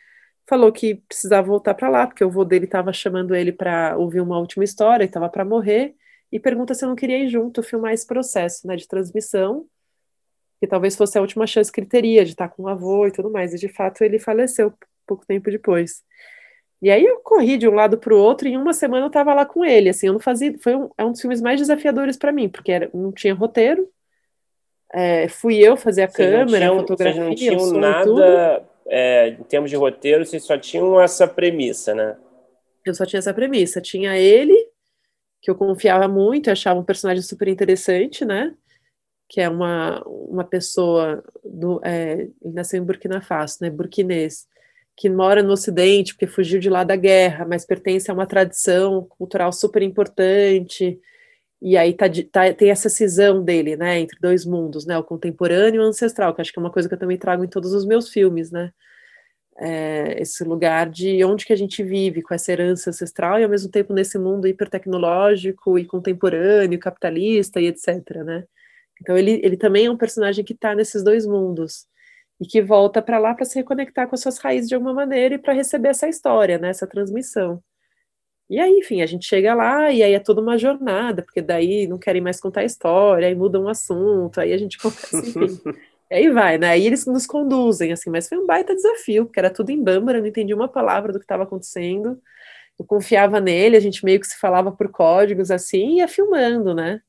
falou 0.51 0.73
que 0.73 0.97
precisava 0.97 1.47
voltar 1.47 1.75
para 1.75 1.89
lá, 1.89 2.09
porque 2.09 2.25
o 2.25 2.29
vô 2.29 2.45
dele 2.45 2.65
estava 2.65 2.93
chamando 2.93 3.37
ele 3.37 3.53
para 3.53 3.97
ouvir 3.97 4.21
uma 4.21 4.37
última 4.37 4.65
história, 4.65 5.05
estava 5.05 5.29
para 5.29 5.45
morrer, 5.45 5.95
e 6.33 6.41
pergunta 6.41 6.75
se 6.75 6.85
eu 6.85 6.89
não 6.89 6.97
queria 6.97 7.19
ir 7.19 7.29
junto 7.29 7.63
filmar 7.63 7.93
esse 7.93 8.05
processo, 8.05 8.67
né, 8.67 8.75
de 8.75 8.89
transmissão, 8.89 9.65
que 10.59 10.67
talvez 10.67 10.97
fosse 10.97 11.17
a 11.17 11.21
última 11.21 11.47
chance 11.47 11.71
que 11.71 11.79
ele 11.79 11.87
teria 11.87 12.25
de 12.25 12.33
estar 12.33 12.49
com 12.49 12.65
o 12.65 12.69
avô 12.69 13.07
e 13.07 13.13
tudo 13.13 13.31
mais, 13.31 13.55
e 13.55 13.59
de 13.59 13.69
fato 13.69 14.03
ele 14.03 14.19
faleceu 14.19 14.75
pouco 15.07 15.25
tempo 15.25 15.53
depois. 15.53 16.03
E 16.83 16.91
aí 16.91 17.05
eu 17.05 17.21
corri 17.21 17.57
de 17.57 17.69
um 17.69 17.75
lado 17.75 17.97
para 17.97 18.13
o 18.13 18.19
outro 18.19 18.49
e 18.49 18.53
em 18.53 18.57
uma 18.57 18.73
semana 18.73 19.05
eu 19.05 19.09
estava 19.09 19.33
lá 19.33 19.47
com 19.47 19.65
ele. 19.65 19.91
Assim, 19.91 20.07
eu 20.07 20.15
não 20.15 20.21
fazia. 20.21 20.57
Foi 20.61 20.75
um, 20.75 20.89
é 20.97 21.05
um 21.05 21.13
dos 21.13 21.21
filmes 21.21 21.41
mais 21.41 21.61
desafiadores 21.61 22.17
para 22.17 22.33
mim, 22.33 22.49
porque 22.49 22.73
era, 22.73 22.91
não 22.95 23.13
tinha 23.13 23.35
roteiro. 23.35 23.87
É, 24.93 25.29
fui 25.29 25.59
eu 25.59 25.77
fazer 25.77 26.05
a 26.05 26.09
vocês 26.09 26.31
câmera, 26.31 26.73
a 26.73 26.75
fotografia, 26.75 27.23
não 27.23 27.35
tinham 27.35 27.73
nada 27.73 28.65
é, 28.91 29.29
em 29.29 29.45
termos 29.45 29.71
de 29.71 29.77
roteiro, 29.77 30.27
vocês 30.27 30.43
só 30.45 30.59
tinham 30.59 31.01
essa 31.01 31.27
premissa, 31.27 31.95
né? 31.95 32.17
Eu 32.85 32.95
só 32.95 33.07
tinha 33.07 33.19
essa 33.19 33.33
premissa. 33.33 33.81
Tinha 33.81 34.19
ele, 34.19 34.57
que 35.41 35.51
eu 35.51 35.55
confiava 35.55 36.09
muito, 36.09 36.51
achava 36.51 36.81
um 36.81 36.85
personagem 36.85 37.23
super 37.23 37.47
interessante, 37.49 38.25
né? 38.25 38.53
Que 39.29 39.41
é 39.41 39.49
uma, 39.49 40.03
uma 40.05 40.45
pessoa 40.45 41.23
do, 41.45 41.81
é, 41.85 42.29
ele 42.43 42.55
nasceu 42.55 42.83
em 42.83 42.85
Burkina 42.85 43.21
Faso, 43.21 43.59
né? 43.61 43.71
Burkinês 43.71 44.49
que 44.97 45.09
mora 45.09 45.43
no 45.43 45.53
Ocidente 45.53 46.13
porque 46.13 46.27
fugiu 46.27 46.61
de 46.61 46.69
lá 46.69 46.85
da 46.85 46.95
guerra, 46.95 47.47
mas 47.47 47.65
pertence 47.65 48.11
a 48.11 48.15
uma 48.15 48.27
tradição 48.27 49.07
cultural 49.19 49.51
super 49.51 49.83
importante. 49.83 51.01
E 51.63 51.77
aí 51.77 51.93
tá, 51.95 52.07
tá, 52.33 52.53
tem 52.55 52.71
essa 52.71 52.89
cisão 52.89 53.45
dele, 53.45 53.77
né, 53.77 54.01
entre 54.01 54.19
dois 54.21 54.47
mundos, 54.47 54.87
né, 54.87 54.97
o 54.99 55.05
contemporâneo 55.05 55.83
e 55.83 55.85
o 55.85 55.89
ancestral, 55.89 56.35
que 56.35 56.41
acho 56.41 56.53
que 56.53 56.59
é 56.59 56.63
uma 56.63 56.73
coisa 56.73 56.89
que 56.89 56.95
eu 56.95 56.99
também 56.99 57.19
trago 57.19 57.45
em 57.45 57.49
todos 57.49 57.75
os 57.75 57.85
meus 57.85 58.09
filmes, 58.09 58.51
né, 58.51 58.73
é, 59.59 60.21
esse 60.23 60.45
lugar 60.45 60.89
de 60.91 61.23
onde 61.25 61.47
que 61.47 61.53
a 61.53 61.57
gente 61.57 61.83
vive 61.83 62.23
com 62.23 62.35
essa 62.35 62.53
herança 62.53 62.91
ancestral 62.91 63.39
e 63.41 63.45
ao 63.45 63.51
mesmo 63.51 63.71
tempo 63.71 63.93
nesse 63.93 64.19
mundo 64.19 64.49
hipertecnológico 64.49 65.79
e 65.79 65.85
contemporâneo, 65.87 66.79
capitalista 66.79 67.61
e 67.61 67.67
etc, 67.67 67.87
né. 68.25 68.45
Então 69.01 69.17
ele, 69.17 69.41
ele 69.45 69.57
também 69.57 69.87
é 69.87 69.91
um 69.91 69.97
personagem 69.97 70.45
que 70.45 70.55
está 70.55 70.75
nesses 70.75 71.03
dois 71.05 71.27
mundos 71.27 71.87
e 72.41 72.47
que 72.47 72.63
volta 72.63 73.03
para 73.03 73.19
lá 73.19 73.35
para 73.35 73.45
se 73.47 73.57
reconectar 73.59 74.09
com 74.09 74.15
as 74.15 74.23
suas 74.23 74.39
raízes 74.39 74.69
de 74.69 74.75
alguma 74.75 74.95
maneira 74.95 75.35
e 75.35 75.39
para 75.39 75.53
receber 75.55 75.91
essa 75.91 76.09
história, 76.09 76.59
né, 76.59 76.71
essa 76.71 76.87
transmissão. 76.87 77.63
E 78.51 78.59
aí, 78.59 78.79
enfim, 78.79 79.01
a 79.01 79.07
gente 79.07 79.27
chega 79.27 79.55
lá 79.55 79.93
e 79.93 80.03
aí 80.03 80.13
é 80.13 80.19
toda 80.19 80.41
uma 80.41 80.59
jornada, 80.59 81.23
porque 81.23 81.41
daí 81.41 81.87
não 81.87 81.99
querem 81.99 82.21
mais 82.21 82.41
contar 82.41 82.63
a 82.63 82.65
história, 82.65 83.29
aí 83.29 83.35
mudam 83.35 83.63
o 83.65 83.69
assunto, 83.69 84.41
aí 84.41 84.53
a 84.53 84.59
gente 84.59 84.77
começa, 84.77 85.17
enfim. 85.17 85.61
e 86.11 86.15
aí 86.17 86.29
vai, 86.31 86.59
né? 86.59 86.71
Aí 86.71 86.85
eles 86.85 87.07
nos 87.07 87.29
conduzem, 87.29 87.93
assim, 87.93 88.11
mas 88.11 88.29
foi 88.29 88.39
um 88.39 88.47
baita 88.47 88.75
desafio, 88.75 89.27
porque 89.27 89.39
era 89.39 89.51
tudo 89.51 89.71
em 89.71 89.81
Bambara, 89.81 90.19
eu 90.19 90.23
não 90.23 90.29
entendi 90.29 90.53
uma 90.53 90.67
palavra 90.67 91.13
do 91.13 91.21
que 91.21 91.25
estava 91.25 91.45
acontecendo. 91.45 92.21
Eu 92.77 92.85
confiava 92.85 93.41
nele, 93.41 93.77
a 93.77 93.81
gente 93.81 94.05
meio 94.05 94.19
que 94.19 94.27
se 94.27 94.37
falava 94.37 94.73
por 94.73 94.91
códigos 94.91 95.53
assim, 95.53 95.95
e 95.95 95.97
ia 95.99 96.09
filmando, 96.09 96.75
né? 96.75 97.01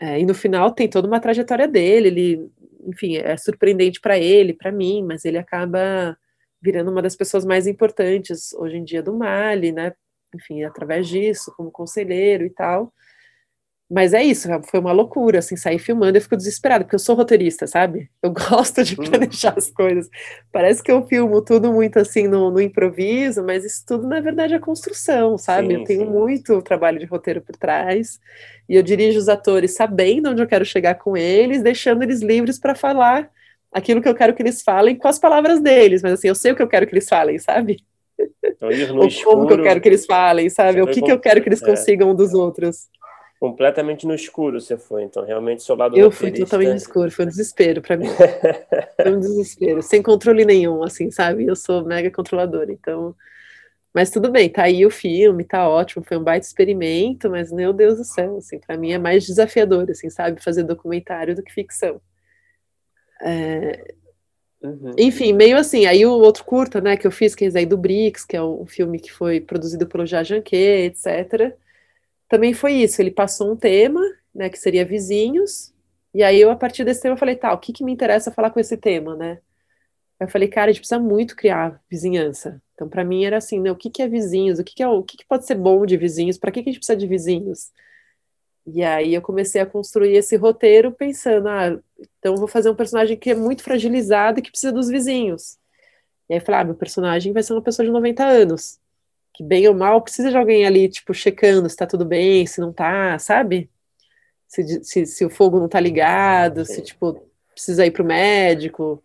É, 0.00 0.20
e 0.20 0.26
no 0.26 0.34
final 0.34 0.72
tem 0.72 0.88
toda 0.88 1.06
uma 1.06 1.20
trajetória 1.20 1.68
dele, 1.68 2.08
ele 2.08 2.50
enfim, 2.86 3.16
é 3.16 3.36
surpreendente 3.36 4.00
para 4.00 4.18
ele, 4.18 4.52
para 4.52 4.72
mim, 4.72 5.02
mas 5.04 5.24
ele 5.24 5.38
acaba 5.38 6.16
virando 6.60 6.90
uma 6.90 7.02
das 7.02 7.16
pessoas 7.16 7.44
mais 7.44 7.66
importantes 7.66 8.52
hoje 8.54 8.76
em 8.76 8.84
dia 8.84 9.02
do 9.02 9.12
Mali, 9.14 9.72
né? 9.72 9.92
Enfim, 10.34 10.64
através 10.64 11.08
disso, 11.08 11.52
como 11.56 11.70
conselheiro 11.70 12.44
e 12.44 12.50
tal. 12.50 12.92
Mas 13.88 14.12
é 14.12 14.20
isso, 14.20 14.48
foi 14.64 14.80
uma 14.80 14.90
loucura, 14.90 15.38
assim, 15.38 15.56
sair 15.56 15.78
filmando, 15.78 16.18
eu 16.18 16.20
fico 16.20 16.36
desesperada, 16.36 16.82
porque 16.82 16.96
eu 16.96 17.00
sou 17.00 17.14
roteirista, 17.14 17.68
sabe? 17.68 18.10
Eu 18.20 18.32
gosto 18.34 18.82
de 18.82 19.00
hum. 19.00 19.04
planejar 19.04 19.54
as 19.56 19.70
coisas. 19.70 20.10
Parece 20.50 20.82
que 20.82 20.90
eu 20.90 21.06
filmo 21.06 21.40
tudo 21.40 21.72
muito 21.72 22.00
assim 22.00 22.26
no, 22.26 22.50
no 22.50 22.60
improviso, 22.60 23.44
mas 23.44 23.64
isso 23.64 23.84
tudo, 23.86 24.08
na 24.08 24.18
verdade, 24.18 24.54
é 24.54 24.58
construção, 24.58 25.38
sabe? 25.38 25.68
Sim, 25.68 25.74
eu 25.74 25.84
tenho 25.84 26.00
sim. 26.00 26.10
muito 26.10 26.60
trabalho 26.62 26.98
de 26.98 27.04
roteiro 27.04 27.40
por 27.40 27.56
trás, 27.56 28.18
e 28.68 28.74
eu 28.74 28.82
dirijo 28.82 29.20
os 29.20 29.28
atores 29.28 29.76
sabendo 29.76 30.30
onde 30.30 30.42
eu 30.42 30.48
quero 30.48 30.64
chegar 30.64 30.96
com 30.96 31.16
eles, 31.16 31.62
deixando 31.62 32.02
eles 32.02 32.20
livres 32.22 32.58
para 32.58 32.74
falar 32.74 33.30
aquilo 33.70 34.02
que 34.02 34.08
eu 34.08 34.14
quero 34.14 34.34
que 34.34 34.42
eles 34.42 34.62
falem 34.62 34.96
com 34.96 35.06
as 35.06 35.18
palavras 35.18 35.60
deles, 35.60 36.02
mas 36.02 36.14
assim, 36.14 36.28
eu 36.28 36.34
sei 36.34 36.50
o 36.50 36.56
que 36.56 36.62
eu 36.62 36.68
quero 36.68 36.86
que 36.86 36.94
eles 36.94 37.08
falem, 37.08 37.38
sabe? 37.38 37.84
Então, 38.42 38.68
Ou 38.98 39.06
escuro, 39.06 39.36
como 39.36 39.46
que 39.46 39.54
eu 39.54 39.62
quero 39.62 39.80
que 39.80 39.88
eles 39.88 40.06
falem, 40.06 40.48
sabe? 40.48 40.80
O 40.80 40.86
que, 40.86 41.02
que 41.02 41.12
eu 41.12 41.18
quero 41.18 41.42
que 41.42 41.48
eles 41.48 41.62
é. 41.62 41.66
consigam 41.66 42.10
um 42.10 42.14
dos 42.14 42.32
outros 42.32 42.88
completamente 43.38 44.06
no 44.06 44.14
escuro 44.14 44.60
você 44.60 44.76
foi, 44.76 45.04
então 45.04 45.24
realmente 45.24 45.62
seu 45.62 45.76
lado 45.76 45.96
Eu 45.96 46.10
fui 46.10 46.32
totalmente 46.32 46.70
no 46.70 46.76
escuro, 46.76 47.10
foi 47.10 47.24
um 47.24 47.28
desespero 47.28 47.82
para 47.82 47.96
mim. 47.96 48.06
foi 49.02 49.12
um 49.12 49.20
desespero, 49.20 49.82
sem 49.82 50.02
controle 50.02 50.44
nenhum, 50.44 50.82
assim, 50.82 51.10
sabe? 51.10 51.46
Eu 51.46 51.54
sou 51.54 51.84
mega 51.84 52.10
controladora, 52.10 52.72
então. 52.72 53.14
Mas 53.94 54.10
tudo 54.10 54.30
bem, 54.30 54.48
tá 54.50 54.64
aí 54.64 54.84
o 54.84 54.90
filme, 54.90 55.44
tá 55.44 55.68
ótimo, 55.68 56.04
foi 56.04 56.18
um 56.18 56.22
baita 56.24 56.46
experimento, 56.46 57.30
mas 57.30 57.50
meu 57.50 57.72
Deus 57.72 57.96
do 57.96 58.04
céu, 58.04 58.36
assim, 58.36 58.58
para 58.58 58.76
mim 58.76 58.92
é 58.92 58.98
mais 58.98 59.24
desafiador, 59.24 59.90
assim, 59.90 60.10
sabe, 60.10 60.42
fazer 60.42 60.64
documentário 60.64 61.34
do 61.34 61.42
que 61.42 61.52
ficção. 61.52 62.00
É... 63.22 63.94
Uhum. 64.66 64.92
Enfim, 64.98 65.32
meio 65.32 65.56
assim, 65.56 65.86
aí 65.86 66.04
o 66.04 66.10
outro 66.10 66.44
curta, 66.44 66.80
né, 66.80 66.96
que 66.96 67.06
eu 67.06 67.10
fiz, 67.10 67.34
que 67.34 67.44
é 67.44 67.66
do 67.66 67.78
Brix, 67.78 68.24
que 68.24 68.36
é 68.36 68.42
um 68.42 68.66
filme 68.66 68.98
que 68.98 69.12
foi 69.12 69.40
produzido 69.40 69.86
pelo 69.86 70.04
Jajanquet, 70.04 70.86
etc., 70.86 71.54
também 72.28 72.52
foi 72.52 72.72
isso. 72.72 73.00
Ele 73.00 73.12
passou 73.12 73.52
um 73.52 73.56
tema, 73.56 74.00
né, 74.34 74.48
que 74.48 74.58
seria 74.58 74.84
vizinhos, 74.84 75.72
e 76.12 76.22
aí 76.22 76.40
eu, 76.40 76.50
a 76.50 76.56
partir 76.56 76.84
desse 76.84 77.02
tema, 77.02 77.16
falei, 77.16 77.36
tá, 77.36 77.52
o 77.52 77.58
que 77.58 77.72
que 77.72 77.84
me 77.84 77.92
interessa 77.92 78.32
falar 78.32 78.50
com 78.50 78.58
esse 78.58 78.76
tema, 78.76 79.14
né? 79.14 79.38
Eu 80.18 80.28
falei, 80.28 80.48
cara, 80.48 80.70
a 80.70 80.72
gente 80.72 80.80
precisa 80.80 80.98
muito 80.98 81.36
criar 81.36 81.80
vizinhança. 81.90 82.60
Então, 82.74 82.88
para 82.88 83.04
mim 83.04 83.24
era 83.24 83.36
assim, 83.36 83.60
né, 83.60 83.70
o 83.70 83.76
que 83.76 83.90
que 83.90 84.02
é 84.02 84.08
vizinhos? 84.08 84.58
O 84.58 84.64
que 84.64 84.74
que 84.74 84.82
é 84.82 84.88
o 84.88 85.02
que 85.02 85.16
que 85.18 85.26
pode 85.26 85.46
ser 85.46 85.54
bom 85.54 85.84
de 85.86 85.96
vizinhos? 85.96 86.38
Para 86.38 86.50
que 86.50 86.62
que 86.62 86.70
a 86.70 86.72
gente 86.72 86.80
precisa 86.80 86.96
de 86.96 87.06
vizinhos? 87.06 87.70
E 88.66 88.82
aí 88.82 89.14
eu 89.14 89.22
comecei 89.22 89.60
a 89.60 89.66
construir 89.66 90.16
esse 90.16 90.36
roteiro 90.36 90.90
pensando, 90.92 91.48
ah, 91.48 91.78
então 92.18 92.34
eu 92.34 92.38
vou 92.38 92.48
fazer 92.48 92.68
um 92.68 92.74
personagem 92.74 93.16
que 93.16 93.30
é 93.30 93.34
muito 93.34 93.62
fragilizado 93.62 94.40
e 94.40 94.42
que 94.42 94.50
precisa 94.50 94.72
dos 94.72 94.88
vizinhos. 94.88 95.58
E 96.28 96.34
aí 96.34 96.40
falei, 96.40 96.60
ah, 96.60 96.64
meu 96.64 96.74
personagem 96.74 97.32
vai 97.32 97.42
ser 97.42 97.52
uma 97.52 97.62
pessoa 97.62 97.86
de 97.86 97.92
90 97.92 98.24
anos 98.24 98.80
que 99.36 99.44
bem 99.44 99.68
ou 99.68 99.74
mal 99.74 100.00
precisa 100.00 100.30
de 100.30 100.36
alguém 100.38 100.64
ali, 100.66 100.88
tipo, 100.88 101.12
checando 101.12 101.68
se 101.68 101.76
tá 101.76 101.86
tudo 101.86 102.06
bem, 102.06 102.46
se 102.46 102.58
não 102.58 102.72
tá, 102.72 103.18
sabe? 103.18 103.70
Se, 104.48 104.82
se, 104.82 105.04
se 105.04 105.24
o 105.26 105.30
fogo 105.30 105.60
não 105.60 105.68
tá 105.68 105.78
ligado, 105.78 106.64
se, 106.64 106.80
tipo, 106.80 107.28
precisa 107.52 107.84
ir 107.84 107.90
pro 107.90 108.02
médico. 108.02 109.02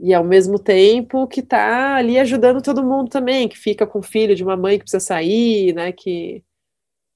E 0.00 0.14
ao 0.14 0.24
mesmo 0.24 0.58
tempo 0.58 1.26
que 1.26 1.42
tá 1.42 1.96
ali 1.96 2.18
ajudando 2.18 2.62
todo 2.62 2.82
mundo 2.82 3.10
também, 3.10 3.46
que 3.46 3.58
fica 3.58 3.86
com 3.86 3.98
o 3.98 4.02
filho 4.02 4.34
de 4.34 4.42
uma 4.42 4.56
mãe 4.56 4.78
que 4.78 4.84
precisa 4.84 5.00
sair, 5.04 5.74
né, 5.74 5.92
que... 5.92 6.42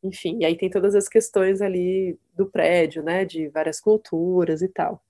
Enfim, 0.06 0.38
e 0.40 0.44
aí 0.44 0.56
tem 0.56 0.70
todas 0.70 0.94
as 0.94 1.08
questões 1.08 1.60
ali 1.60 2.18
do 2.36 2.46
prédio, 2.46 3.02
né, 3.02 3.24
de 3.24 3.48
várias 3.48 3.80
culturas 3.80 4.62
e 4.62 4.68
tal. 4.68 5.02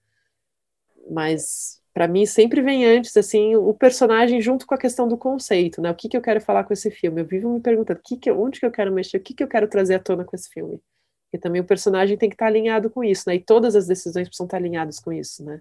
Mas 1.10 1.82
para 1.92 2.08
mim 2.08 2.26
sempre 2.26 2.60
vem 2.60 2.84
antes 2.84 3.16
assim 3.16 3.56
o 3.56 3.72
personagem 3.72 4.40
junto 4.40 4.66
com 4.66 4.74
a 4.74 4.78
questão 4.78 5.08
do 5.08 5.16
conceito, 5.16 5.80
né? 5.80 5.90
O 5.90 5.94
que, 5.94 6.08
que 6.08 6.16
eu 6.16 6.20
quero 6.20 6.40
falar 6.40 6.64
com 6.64 6.72
esse 6.72 6.90
filme? 6.90 7.22
Eu 7.22 7.26
vivo 7.26 7.48
me 7.52 7.60
perguntando 7.60 8.00
que 8.04 8.16
que, 8.16 8.30
onde 8.30 8.60
que 8.60 8.66
eu 8.66 8.70
quero 8.70 8.92
mexer, 8.92 9.16
o 9.16 9.20
que, 9.20 9.34
que 9.34 9.42
eu 9.42 9.48
quero 9.48 9.68
trazer 9.68 9.94
à 9.94 9.98
tona 9.98 10.24
com 10.24 10.36
esse 10.36 10.50
filme. 10.50 10.80
Porque 11.24 11.38
também 11.38 11.60
o 11.60 11.64
personagem 11.64 12.16
tem 12.16 12.28
que 12.28 12.34
estar 12.34 12.46
tá 12.46 12.50
alinhado 12.50 12.90
com 12.90 13.02
isso, 13.02 13.24
né? 13.26 13.36
E 13.36 13.40
todas 13.40 13.74
as 13.74 13.86
decisões 13.86 14.28
precisam 14.28 14.46
estar 14.46 14.58
tá 14.58 14.62
alinhadas 14.62 14.98
com 14.98 15.12
isso, 15.12 15.44
né? 15.44 15.60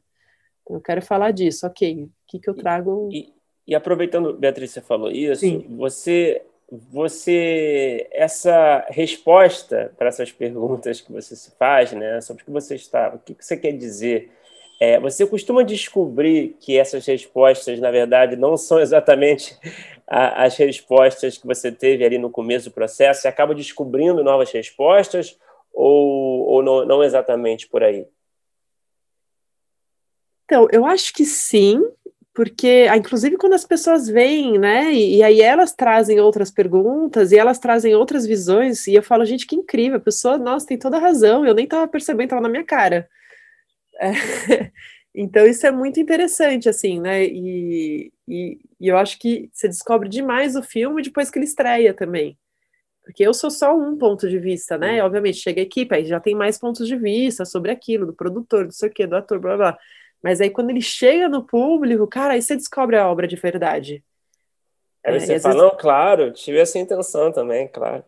Então, 0.63 0.75
eu 0.75 0.81
quero 0.81 1.01
falar 1.01 1.31
disso, 1.31 1.65
ok. 1.65 2.03
O 2.03 2.09
que, 2.27 2.39
que 2.39 2.49
eu 2.49 2.53
trago? 2.53 3.09
E, 3.11 3.19
e, 3.19 3.33
e 3.67 3.75
aproveitando, 3.75 4.33
Beatriz, 4.33 4.71
você 4.71 4.81
falou 4.81 5.11
isso, 5.11 5.41
Sim. 5.41 5.65
você 5.77 6.43
você 6.71 8.07
essa 8.11 8.85
resposta 8.89 9.93
para 9.97 10.07
essas 10.07 10.31
perguntas 10.31 11.01
que 11.01 11.11
você 11.11 11.35
se 11.35 11.51
faz, 11.57 11.91
né, 11.93 12.19
sobre 12.21 12.43
o 12.43 12.45
que 12.45 12.51
você 12.51 12.75
está, 12.75 13.13
o 13.13 13.19
que 13.19 13.35
você 13.39 13.55
quer 13.55 13.71
dizer 13.71 14.31
é, 14.79 14.99
você 14.99 15.25
costuma 15.25 15.63
descobrir 15.63 16.57
que 16.59 16.77
essas 16.77 17.05
respostas, 17.05 17.79
na 17.79 17.91
verdade, 17.91 18.35
não 18.35 18.57
são 18.57 18.79
exatamente 18.79 19.57
a, 20.05 20.43
as 20.43 20.57
respostas 20.57 21.37
que 21.37 21.47
você 21.47 21.71
teve 21.71 22.03
ali 22.03 22.17
no 22.17 22.29
começo 22.29 22.69
do 22.69 22.73
processo? 22.73 23.21
Você 23.21 23.27
acaba 23.27 23.55
descobrindo 23.55 24.23
novas 24.23 24.51
respostas 24.51 25.37
ou, 25.73 26.45
ou 26.45 26.63
não, 26.63 26.85
não 26.85 27.03
exatamente 27.03 27.67
por 27.67 27.83
aí? 27.83 28.05
Então, 30.43 30.67
eu 30.71 30.85
acho 30.85 31.13
que 31.13 31.25
sim, 31.25 31.81
porque, 32.35 32.85
ah, 32.89 32.97
inclusive, 32.97 33.37
quando 33.37 33.53
as 33.53 33.63
pessoas 33.63 34.09
vêm, 34.09 34.59
né, 34.59 34.91
e, 34.93 35.17
e, 35.17 35.23
aí 35.23 35.41
elas 35.41 35.73
trazem 35.73 36.19
outras 36.19 36.51
perguntas 36.51 37.31
e 37.31 37.37
elas 37.37 37.57
trazem 37.59 37.95
outras 37.95 38.25
visões, 38.27 38.85
e 38.87 38.93
eu 38.93 39.01
falo, 39.01 39.23
gente, 39.25 39.47
que 39.47 39.55
incrível, 39.55 39.97
a 39.97 40.01
pessoa, 40.01 40.37
nossa, 40.37 40.67
tem 40.67 40.77
toda 40.77 40.99
razão, 40.99 41.45
eu 41.45 41.53
nem 41.55 41.63
estava 41.63 41.87
percebendo, 41.87 42.25
estava 42.25 42.41
na 42.41 42.49
minha 42.49 42.65
cara. 42.65 43.09
É, 43.99 44.11
então, 45.15 45.45
isso 45.47 45.65
é 45.65 45.71
muito 45.71 45.99
interessante, 45.99 46.67
assim, 46.67 46.99
né? 46.99 47.23
E, 47.25 48.11
e, 48.27 48.59
e, 48.81 48.87
eu 48.89 48.97
acho 48.97 49.17
que 49.17 49.49
você 49.53 49.67
descobre 49.69 50.09
demais 50.09 50.57
o 50.57 50.63
filme 50.63 51.01
depois 51.01 51.31
que 51.31 51.39
ele 51.39 51.45
estreia 51.45 51.93
também. 51.93 52.37
Porque 53.03 53.23
eu 53.25 53.33
sou 53.33 53.51
só 53.51 53.75
um 53.77 53.97
ponto 53.97 54.27
de 54.29 54.39
vista, 54.39 54.77
né? 54.77 55.01
Obviamente, 55.03 55.37
chega 55.37 55.61
a 55.61 55.63
equipe, 55.63 55.95
aí 55.95 56.05
já 56.05 56.19
tem 56.19 56.35
mais 56.35 56.57
pontos 56.59 56.87
de 56.87 56.97
vista 56.97 57.45
sobre 57.45 57.71
aquilo, 57.71 58.05
do 58.05 58.13
produtor, 58.13 58.67
do 58.67 58.73
sei 58.73 58.89
o 58.89 58.93
quê, 58.93 59.07
do 59.07 59.15
ator, 59.15 59.39
blá, 59.39 59.55
blá, 59.57 59.71
blá. 59.71 59.79
Mas 60.25 60.41
aí, 60.41 60.49
quando 60.49 60.71
ele 60.71 60.81
chega 60.81 61.29
no 61.29 61.43
público, 61.43 62.07
cara, 62.07 62.33
aí 62.33 62.41
você 62.41 62.55
descobre 62.55 62.97
a 62.97 63.07
obra 63.07 63.27
de 63.27 63.35
verdade. 63.35 64.03
Aí 65.05 65.19
você 65.19 65.33
é, 65.33 65.39
fala, 65.39 65.53
vezes... 65.53 65.69
não, 65.69 65.77
claro, 65.77 66.31
tive 66.31 66.57
essa 66.57 66.79
intenção 66.79 67.31
também, 67.31 67.67
claro. 67.67 68.03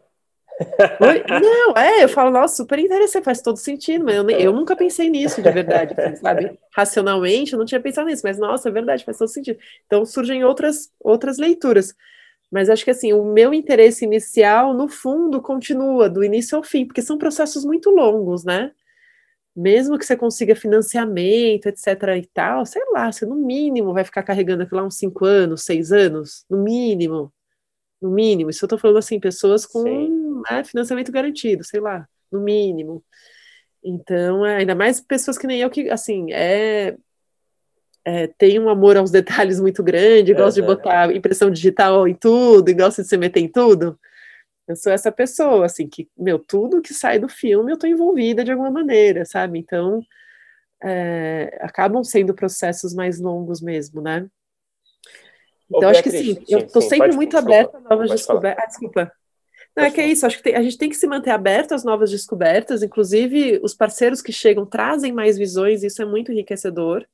Não, 1.39 1.77
é, 1.77 2.03
eu 2.03 2.09
falo, 2.09 2.31
nossa, 2.31 2.55
super 2.55 2.79
interessante, 2.79 3.23
faz 3.23 3.39
todo 3.39 3.57
sentido, 3.57 4.03
mas 4.03 4.15
eu, 4.15 4.27
eu 4.31 4.51
nunca 4.51 4.75
pensei 4.75 5.11
nisso 5.11 5.43
de 5.43 5.51
verdade, 5.51 5.93
assim, 5.95 6.15
sabe? 6.15 6.57
Racionalmente, 6.75 7.53
eu 7.53 7.59
não 7.59 7.67
tinha 7.67 7.79
pensado 7.79 8.07
nisso, 8.07 8.23
mas 8.25 8.39
nossa, 8.39 8.67
é 8.67 8.71
verdade, 8.71 9.05
faz 9.05 9.19
todo 9.19 9.27
sentido. 9.27 9.59
Então 9.85 10.03
surgem 10.03 10.43
outras, 10.43 10.91
outras 10.99 11.37
leituras. 11.37 11.93
Mas 12.51 12.67
acho 12.67 12.83
que 12.83 12.89
assim, 12.89 13.13
o 13.13 13.25
meu 13.25 13.53
interesse 13.53 14.03
inicial, 14.03 14.73
no 14.73 14.87
fundo, 14.87 15.39
continua 15.39 16.09
do 16.09 16.23
início 16.23 16.57
ao 16.57 16.63
fim, 16.63 16.83
porque 16.83 17.03
são 17.03 17.19
processos 17.19 17.63
muito 17.63 17.91
longos, 17.91 18.43
né? 18.43 18.71
Mesmo 19.59 19.97
que 19.97 20.05
você 20.05 20.15
consiga 20.15 20.55
financiamento, 20.55 21.65
etc. 21.65 21.87
e 22.15 22.29
tal, 22.31 22.63
sei 22.63 22.83
lá, 22.91 23.11
você 23.11 23.25
no 23.25 23.35
mínimo 23.35 23.91
vai 23.91 24.03
ficar 24.03 24.21
carregando 24.21 24.61
aquilo 24.61 24.81
lá 24.81 24.85
uns 24.85 24.97
cinco 24.97 25.25
anos, 25.25 25.63
seis 25.63 25.91
anos, 25.91 26.45
no 26.47 26.61
mínimo. 26.61 27.33
No 27.99 28.11
mínimo. 28.11 28.51
Isso 28.51 28.63
eu 28.63 28.69
tô 28.69 28.77
falando 28.77 28.97
assim, 28.97 29.19
pessoas 29.19 29.65
com 29.65 30.43
né, 30.47 30.63
financiamento 30.63 31.11
garantido, 31.11 31.63
sei 31.63 31.79
lá, 31.79 32.07
no 32.31 32.39
mínimo. 32.39 33.03
Então, 33.83 34.45
é, 34.45 34.57
ainda 34.57 34.75
mais 34.75 35.01
pessoas 35.01 35.39
que 35.39 35.47
nem 35.47 35.59
eu, 35.59 35.71
que, 35.71 35.89
assim, 35.89 36.31
é, 36.31 36.95
é, 38.05 38.27
tem 38.37 38.59
um 38.59 38.69
amor 38.69 38.95
aos 38.95 39.09
detalhes 39.09 39.59
muito 39.59 39.81
grande, 39.81 40.35
gosta 40.35 40.59
é, 40.59 40.61
de 40.61 40.67
botar 40.67 41.15
impressão 41.15 41.49
digital 41.49 42.07
em 42.07 42.13
tudo, 42.13 42.69
e 42.69 42.75
gosta 42.75 43.01
de 43.01 43.07
se 43.07 43.17
meter 43.17 43.39
em 43.39 43.47
tudo. 43.47 43.99
Eu 44.67 44.75
sou 44.75 44.91
essa 44.91 45.11
pessoa, 45.11 45.65
assim, 45.65 45.87
que, 45.87 46.09
meu, 46.17 46.37
tudo 46.37 46.81
que 46.81 46.93
sai 46.93 47.19
do 47.19 47.29
filme 47.29 47.71
eu 47.71 47.77
tô 47.77 47.87
envolvida 47.87 48.43
de 48.43 48.51
alguma 48.51 48.69
maneira, 48.69 49.23
sabe? 49.23 49.59
Então, 49.59 50.01
é, 50.83 51.57
acabam 51.61 52.03
sendo 52.03 52.33
processos 52.33 52.93
mais 52.93 53.19
longos 53.19 53.61
mesmo, 53.61 54.01
né? 54.01 54.27
Então, 55.69 55.87
Ô, 55.87 55.91
acho 55.91 56.03
Beatriz, 56.03 56.37
que 56.37 56.45
sim, 56.45 56.45
eu 56.49 56.67
tô 56.67 56.81
sim, 56.81 56.89
sempre 56.89 57.11
muito 57.13 57.31
desculpa, 57.31 57.55
aberta 57.55 57.77
a 57.77 57.81
novas 57.81 58.09
descobertas. 58.11 58.63
Ah, 58.63 58.67
desculpa. 58.67 59.11
Não, 59.75 59.83
é 59.83 59.91
que 59.91 60.01
é 60.01 60.07
isso, 60.07 60.25
acho 60.25 60.37
que 60.37 60.43
tem, 60.43 60.55
a 60.55 60.61
gente 60.61 60.77
tem 60.77 60.89
que 60.89 60.95
se 60.95 61.05
manter 61.05 61.29
aberto 61.29 61.73
às 61.73 61.83
novas 61.83 62.09
descobertas, 62.09 62.81
inclusive 62.81 63.59
os 63.61 63.75
parceiros 63.75 64.21
que 64.21 64.31
chegam 64.31 64.65
trazem 64.65 65.11
mais 65.13 65.37
visões, 65.37 65.83
isso 65.83 66.01
é 66.01 66.05
muito 66.05 66.31
enriquecedor. 66.31 67.05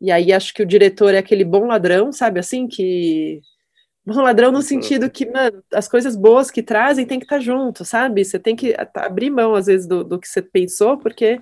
E 0.00 0.10
aí 0.10 0.32
acho 0.32 0.52
que 0.52 0.62
o 0.62 0.66
diretor 0.66 1.14
é 1.14 1.18
aquele 1.18 1.44
bom 1.44 1.66
ladrão, 1.66 2.10
sabe 2.10 2.40
assim, 2.40 2.66
que 2.66 3.40
bom 4.04 4.20
ladrão 4.20 4.52
no 4.52 4.62
sentido 4.62 5.10
que, 5.10 5.26
mano, 5.26 5.62
as 5.72 5.88
coisas 5.88 6.16
boas 6.16 6.50
que 6.50 6.62
trazem 6.62 7.06
tem 7.06 7.18
que 7.18 7.24
estar 7.24 7.36
tá 7.36 7.42
junto, 7.42 7.84
sabe? 7.84 8.24
Você 8.24 8.38
tem 8.38 8.54
que 8.54 8.74
abrir 8.94 9.30
mão, 9.30 9.54
às 9.54 9.66
vezes, 9.66 9.86
do, 9.86 10.04
do 10.04 10.18
que 10.18 10.28
você 10.28 10.42
pensou, 10.42 10.98
porque 10.98 11.40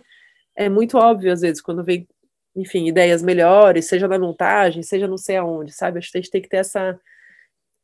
é 0.57 0.69
muito 0.69 0.97
óbvio, 0.99 1.33
às 1.33 1.41
vezes, 1.41 1.61
quando 1.61 1.83
vem, 1.85 2.07
enfim, 2.55 2.87
ideias 2.87 3.23
melhores, 3.23 3.87
seja 3.87 4.07
na 4.07 4.19
montagem, 4.19 4.83
seja 4.83 5.09
não 5.09 5.19
sei 5.19 5.37
aonde, 5.37 5.73
sabe? 5.73 5.99
Acho 5.99 6.13
que 6.13 6.19
a 6.19 6.21
gente 6.21 6.31
tem 6.31 6.43
que 6.43 6.49
ter 6.49 6.59
essa 6.59 6.99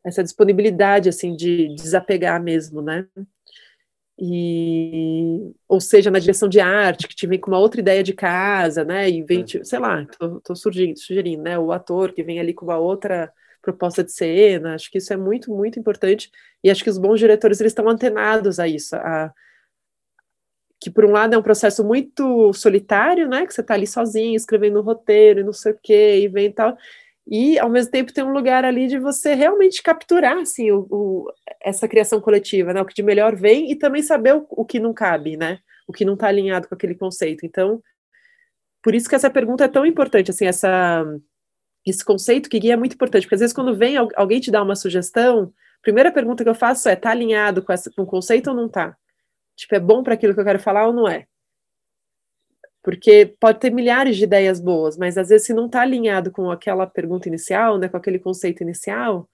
essa 0.05 0.23
disponibilidade 0.23 1.09
assim 1.09 1.35
de 1.35 1.75
desapegar 1.75 2.43
mesmo, 2.43 2.81
né? 2.81 3.07
E, 4.21 5.53
ou 5.69 5.81
seja, 5.81 6.11
na 6.11 6.19
direção 6.19 6.49
de 6.49 6.59
arte, 6.59 7.07
que 7.07 7.15
te 7.15 7.27
vem 7.27 7.39
com 7.39 7.51
uma 7.51 7.61
outra 7.61 7.81
ideia 7.81 8.03
de 8.03 8.13
casa, 8.13 8.85
né? 8.85 9.09
E 9.09 9.23
vem, 9.23 9.41
uhum. 9.41 9.65
sei 9.65 9.79
lá, 9.79 10.05
tô, 10.07 10.41
tô 10.41 10.57
surgindo, 10.57 10.99
sugerindo, 10.99 11.43
né? 11.43 11.57
O 11.59 11.71
ator 11.71 12.13
que 12.13 12.25
vem 12.25 12.41
ali 12.41 12.53
com 12.53 12.65
uma 12.67 12.79
outra 12.79 13.33
proposta 13.69 14.03
de 14.03 14.13
cena, 14.13 14.75
acho 14.75 14.91
que 14.91 14.99
isso 14.99 15.13
é 15.13 15.17
muito, 15.17 15.53
muito 15.55 15.79
importante, 15.79 16.31
e 16.65 16.71
acho 16.71 16.83
que 16.83 16.91
os 16.91 16.99
bons 16.99 17.19
diretores, 17.19 17.61
eles 17.61 17.73
estão 17.73 17.89
antenados 17.89 18.59
a 18.59 18.67
isso, 18.67 18.97
a, 18.97 19.33
que 20.81 20.91
por 20.91 21.05
um 21.05 21.13
lado 21.13 21.35
é 21.35 21.39
um 21.39 21.43
processo 21.43 21.85
muito 21.85 22.53
solitário, 22.53 23.29
né, 23.29 23.47
que 23.47 23.53
você 23.53 23.61
está 23.61 23.75
ali 23.75 23.87
sozinho, 23.87 24.37
escrevendo 24.37 24.79
um 24.81 24.83
roteiro, 24.83 25.41
e 25.41 25.45
não 25.45 25.53
sei 25.53 25.73
o 25.73 25.79
quê, 25.83 26.21
e 26.23 26.29
vem 26.29 26.47
e 26.47 26.53
tal, 26.53 26.77
e 27.31 27.59
ao 27.59 27.69
mesmo 27.69 27.91
tempo 27.91 28.13
tem 28.13 28.25
um 28.25 28.33
lugar 28.33 28.65
ali 28.65 28.87
de 28.87 28.99
você 28.99 29.35
realmente 29.35 29.83
capturar 29.83 30.39
assim 30.39 30.71
o, 30.71 30.87
o, 30.91 31.33
essa 31.63 31.87
criação 31.87 32.23
coletiva, 32.23 32.73
né? 32.73 32.81
O 32.81 32.87
que 32.87 32.95
de 32.95 33.03
melhor 33.03 33.37
vem 33.37 33.71
e 33.71 33.77
também 33.77 34.03
saber 34.03 34.35
o, 34.35 34.47
o 34.49 34.65
que 34.65 34.81
não 34.81 34.95
cabe, 34.95 35.37
né? 35.37 35.59
O 35.87 35.93
que 35.93 36.07
não 36.07 36.15
está 36.15 36.29
alinhado 36.29 36.67
com 36.67 36.75
aquele 36.75 36.95
conceito. 36.95 37.45
Então, 37.45 37.83
por 38.83 38.95
isso 38.95 39.11
que 39.11 39.15
essa 39.15 39.29
pergunta 39.29 39.65
é 39.65 39.69
tão 39.69 39.85
importante, 39.85 40.31
assim, 40.31 40.47
essa 40.47 41.05
esse 41.91 42.05
conceito 42.05 42.49
que 42.49 42.59
guia 42.59 42.75
é 42.75 42.77
muito 42.77 42.95
importante, 42.95 43.23
porque 43.25 43.35
às 43.37 43.41
vezes 43.41 43.55
quando 43.55 43.77
vem 43.77 43.97
alguém 43.97 44.41
te 44.41 44.51
dá 44.51 44.63
uma 44.63 44.77
sugestão, 44.77 45.53
a 45.81 45.83
primeira 45.83 46.13
pergunta 46.13 46.45
que 46.45 46.51
eu 46.51 46.55
faço 46.55 46.89
é: 46.89 46.97
tá 46.97 47.11
alinhado 47.11 47.63
com, 47.63 47.73
essa, 47.73 47.91
com 47.91 48.03
o 48.03 48.07
conceito 48.07 48.51
ou 48.51 48.57
não 48.57 48.69
tá? 48.69 48.97
Tipo, 49.57 49.75
é 49.75 49.81
bom 49.81 50.03
para 50.03 50.15
aquilo 50.15 50.35
que 50.35 50.41
eu 50.41 50.45
quero 50.45 50.61
falar 50.61 50.87
ou 50.87 50.93
não 50.93 51.09
é? 51.09 51.27
Porque 52.83 53.37
pode 53.41 53.59
ter 53.61 53.71
milhares 53.71 54.17
de 54.17 54.25
ideias 54.25 54.61
boas, 54.61 54.97
mas 54.97 55.19
às 55.19 55.29
vezes 55.29 55.47
se 55.47 55.53
não 55.53 55.67
está 55.67 55.83
alinhado 55.83 56.31
com 56.31 56.51
aquela 56.51 56.87
pergunta 56.87 57.29
inicial, 57.29 57.77
né, 57.79 57.89
com 57.89 57.97
aquele 57.97 58.19
conceito 58.19 58.63
inicial, 58.63 59.29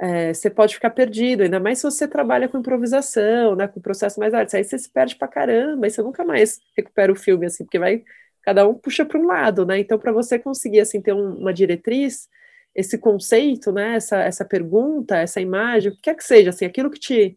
é, 0.00 0.32
você 0.32 0.48
pode 0.50 0.74
ficar 0.74 0.90
perdido, 0.90 1.42
ainda 1.42 1.60
mais 1.60 1.78
se 1.78 1.84
você 1.84 2.08
trabalha 2.08 2.48
com 2.48 2.58
improvisação, 2.58 3.54
né, 3.54 3.68
com 3.68 3.80
processo 3.80 4.18
mais 4.18 4.32
arte, 4.34 4.56
aí 4.56 4.64
você 4.64 4.78
se 4.78 4.90
perde 4.90 5.14
pra 5.16 5.28
caramba, 5.28 5.86
e 5.86 5.90
você 5.90 6.02
nunca 6.02 6.24
mais 6.24 6.58
recupera 6.76 7.12
o 7.12 7.16
filme, 7.16 7.46
assim, 7.46 7.64
porque 7.64 7.78
vai, 7.78 8.02
cada 8.42 8.66
um 8.66 8.74
puxa 8.74 9.04
para 9.04 9.18
um 9.18 9.26
lado, 9.26 9.66
né, 9.66 9.78
então 9.78 9.98
para 9.98 10.12
você 10.12 10.38
conseguir, 10.38 10.80
assim, 10.80 11.00
ter 11.00 11.12
um, 11.12 11.34
uma 11.36 11.52
diretriz, 11.52 12.28
esse 12.74 12.98
conceito, 12.98 13.72
né, 13.72 13.96
essa, 13.96 14.18
essa 14.22 14.44
pergunta, 14.44 15.16
essa 15.16 15.40
imagem, 15.40 15.90
o 15.92 15.94
que 15.94 16.02
quer 16.02 16.16
que 16.16 16.24
seja, 16.24 16.50
assim, 16.50 16.64
aquilo 16.64 16.90
que 16.90 16.98
te, 17.00 17.36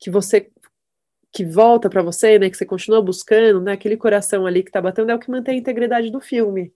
que 0.00 0.10
você 0.10 0.50
que 1.32 1.44
volta 1.44 1.90
para 1.90 2.02
você, 2.02 2.38
né, 2.38 2.48
que 2.48 2.56
você 2.56 2.64
continua 2.64 3.02
buscando, 3.02 3.60
né, 3.60 3.72
aquele 3.72 3.96
coração 3.96 4.46
ali 4.46 4.62
que 4.62 4.70
tá 4.70 4.80
batendo 4.80 5.10
é 5.10 5.14
o 5.14 5.18
que 5.18 5.30
mantém 5.30 5.56
a 5.56 5.58
integridade 5.58 6.10
do 6.10 6.20
filme. 6.20 6.72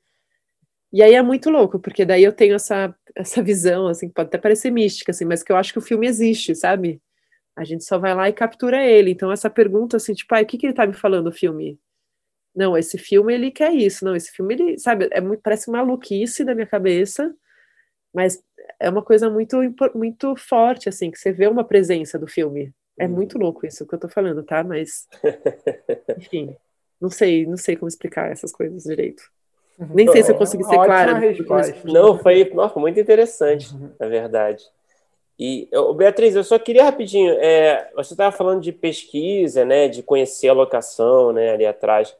E 0.92 1.02
aí 1.02 1.14
é 1.14 1.22
muito 1.22 1.50
louco, 1.50 1.78
porque 1.78 2.04
daí 2.04 2.24
eu 2.24 2.32
tenho 2.32 2.54
essa, 2.56 2.94
essa 3.14 3.42
visão, 3.42 3.86
assim, 3.86 4.08
pode 4.08 4.28
até 4.28 4.38
parecer 4.38 4.70
mística, 4.70 5.12
assim, 5.12 5.24
mas 5.24 5.42
que 5.42 5.52
eu 5.52 5.56
acho 5.56 5.72
que 5.72 5.78
o 5.78 5.82
filme 5.82 6.06
existe, 6.06 6.54
sabe? 6.54 7.00
A 7.56 7.64
gente 7.64 7.84
só 7.84 7.98
vai 7.98 8.14
lá 8.14 8.28
e 8.28 8.32
captura 8.32 8.84
ele. 8.84 9.10
Então 9.10 9.30
essa 9.32 9.50
pergunta, 9.50 9.96
assim, 9.96 10.14
tipo, 10.14 10.34
ah, 10.34 10.40
o 10.42 10.46
que, 10.46 10.58
que 10.58 10.66
ele 10.66 10.74
tá 10.74 10.86
me 10.86 10.94
falando, 10.94 11.28
o 11.28 11.32
filme? 11.32 11.78
Não, 12.54 12.76
esse 12.76 12.98
filme, 12.98 13.32
ele 13.32 13.50
quer 13.50 13.72
isso. 13.72 14.04
Não, 14.04 14.16
esse 14.16 14.30
filme, 14.30 14.54
ele, 14.54 14.78
sabe, 14.78 15.08
é 15.12 15.20
muito, 15.20 15.40
parece 15.42 15.70
maluquice 15.70 16.44
da 16.44 16.54
minha 16.54 16.66
cabeça, 16.66 17.34
mas 18.12 18.42
é 18.78 18.90
uma 18.90 19.02
coisa 19.02 19.30
muito, 19.30 19.56
muito 19.94 20.34
forte, 20.36 20.88
assim, 20.88 21.10
que 21.10 21.18
você 21.18 21.32
vê 21.32 21.46
uma 21.46 21.64
presença 21.64 22.18
do 22.18 22.26
filme, 22.26 22.74
é 22.98 23.08
muito 23.08 23.38
louco 23.38 23.66
isso 23.66 23.86
que 23.86 23.94
eu 23.94 23.98
tô 23.98 24.08
falando, 24.08 24.42
tá? 24.42 24.62
Mas, 24.62 25.08
enfim, 26.18 26.54
não 27.00 27.08
sei, 27.08 27.46
não 27.46 27.56
sei 27.56 27.74
como 27.74 27.88
explicar 27.88 28.30
essas 28.30 28.52
coisas 28.52 28.82
direito. 28.82 29.22
Uhum. 29.78 29.88
Nem 29.94 30.12
sei 30.12 30.22
se 30.22 30.30
eu 30.30 30.36
consegui 30.36 30.64
ser 30.64 30.74
clara. 30.74 31.18
Não, 31.84 32.18
foi 32.18 32.44
nossa, 32.52 32.78
muito 32.78 33.00
interessante, 33.00 33.74
uhum. 33.74 33.90
na 33.98 34.06
verdade. 34.06 34.62
E, 35.38 35.70
Beatriz, 35.96 36.36
eu 36.36 36.44
só 36.44 36.58
queria 36.58 36.84
rapidinho, 36.84 37.32
é, 37.40 37.90
você 37.96 38.12
estava 38.12 38.36
falando 38.36 38.60
de 38.60 38.72
pesquisa, 38.72 39.64
né, 39.64 39.88
de 39.88 40.02
conhecer 40.02 40.48
a 40.48 40.52
locação, 40.52 41.32
né, 41.32 41.52
ali 41.52 41.64
atrás. 41.64 42.14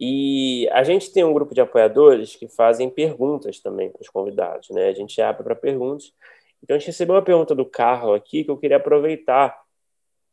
E 0.00 0.66
a 0.72 0.82
gente 0.82 1.12
tem 1.12 1.22
um 1.22 1.32
grupo 1.34 1.54
de 1.54 1.60
apoiadores 1.60 2.34
que 2.34 2.48
fazem 2.48 2.88
perguntas 2.88 3.60
também 3.60 3.90
para 3.90 4.00
os 4.00 4.08
convidados, 4.08 4.70
né? 4.70 4.88
A 4.88 4.94
gente 4.94 5.20
abre 5.20 5.44
para 5.44 5.54
perguntas. 5.54 6.14
Então 6.62 6.74
a 6.74 6.78
gente 6.78 6.86
recebeu 6.86 7.14
uma 7.16 7.22
pergunta 7.22 7.54
do 7.54 7.66
Carlos 7.66 8.16
aqui 8.16 8.42
que 8.42 8.50
eu 8.50 8.56
queria 8.56 8.78
aproveitar, 8.78 9.60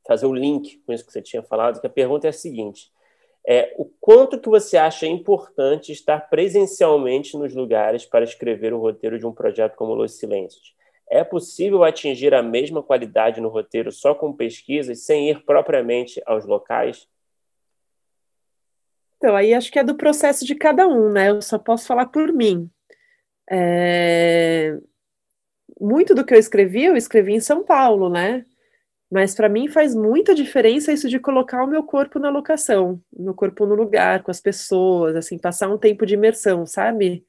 fazer 0.08 0.26
o 0.26 0.34
link 0.34 0.82
com 0.86 0.94
isso 0.94 1.06
que 1.06 1.12
você 1.12 1.22
tinha 1.22 1.44
falado, 1.44 1.82
que 1.82 1.88
a 1.88 1.90
pergunta 1.90 2.28
é 2.28 2.30
a 2.30 2.34
seguinte: 2.34 2.90
é, 3.46 3.74
o 3.78 3.84
quanto 4.00 4.40
que 4.40 4.48
você 4.48 4.78
acha 4.78 5.06
importante 5.06 5.92
estar 5.92 6.30
presencialmente 6.30 7.38
nos 7.38 7.54
lugares 7.54 8.06
para 8.06 8.24
escrever 8.24 8.74
o 8.74 8.80
roteiro 8.80 9.20
de 9.20 9.26
um 9.26 9.34
projeto 9.34 9.76
como 9.76 9.94
Los 9.94 10.14
Silêncios? 10.14 10.76
É 11.10 11.26
possível 11.26 11.84
atingir 11.84 12.34
a 12.34 12.44
mesma 12.44 12.82
qualidade 12.82 13.42
no 13.42 13.50
roteiro 13.50 13.92
só 13.92 14.16
com 14.16 14.32
pesquisas, 14.32 15.06
sem 15.06 15.30
ir 15.30 15.44
propriamente 15.44 16.22
aos 16.26 16.46
locais? 16.46 17.08
Então, 19.18 19.36
aí 19.36 19.54
acho 19.54 19.72
que 19.72 19.80
é 19.80 19.84
do 19.84 19.96
processo 19.96 20.46
de 20.46 20.56
cada 20.56 20.88
um, 20.88 21.12
né? 21.12 21.30
Eu 21.30 21.42
só 21.42 21.58
posso 21.58 21.88
falar 21.88 22.08
por 22.08 22.32
mim. 22.32 22.70
É... 23.50 24.78
Muito 25.80 26.16
do 26.16 26.26
que 26.26 26.34
eu 26.34 26.40
escrevi, 26.40 26.86
eu 26.86 26.96
escrevi 26.96 27.34
em 27.34 27.40
São 27.40 27.64
Paulo, 27.64 28.10
né? 28.10 28.46
Mas 29.10 29.36
para 29.36 29.48
mim 29.50 29.68
faz 29.68 29.96
muita 29.96 30.36
diferença 30.36 30.92
isso 30.92 31.08
de 31.10 31.20
colocar 31.20 31.64
o 31.64 31.68
meu 31.68 31.84
corpo 31.84 32.20
na 32.20 32.30
locação, 32.30 33.02
meu 33.18 33.34
corpo 33.34 33.66
no 33.66 33.76
lugar, 33.76 34.22
com 34.22 34.32
as 34.32 34.42
pessoas, 34.42 35.16
assim, 35.16 35.38
passar 35.38 35.70
um 35.70 35.78
tempo 35.78 36.06
de 36.06 36.16
imersão, 36.16 36.66
sabe? 36.66 37.26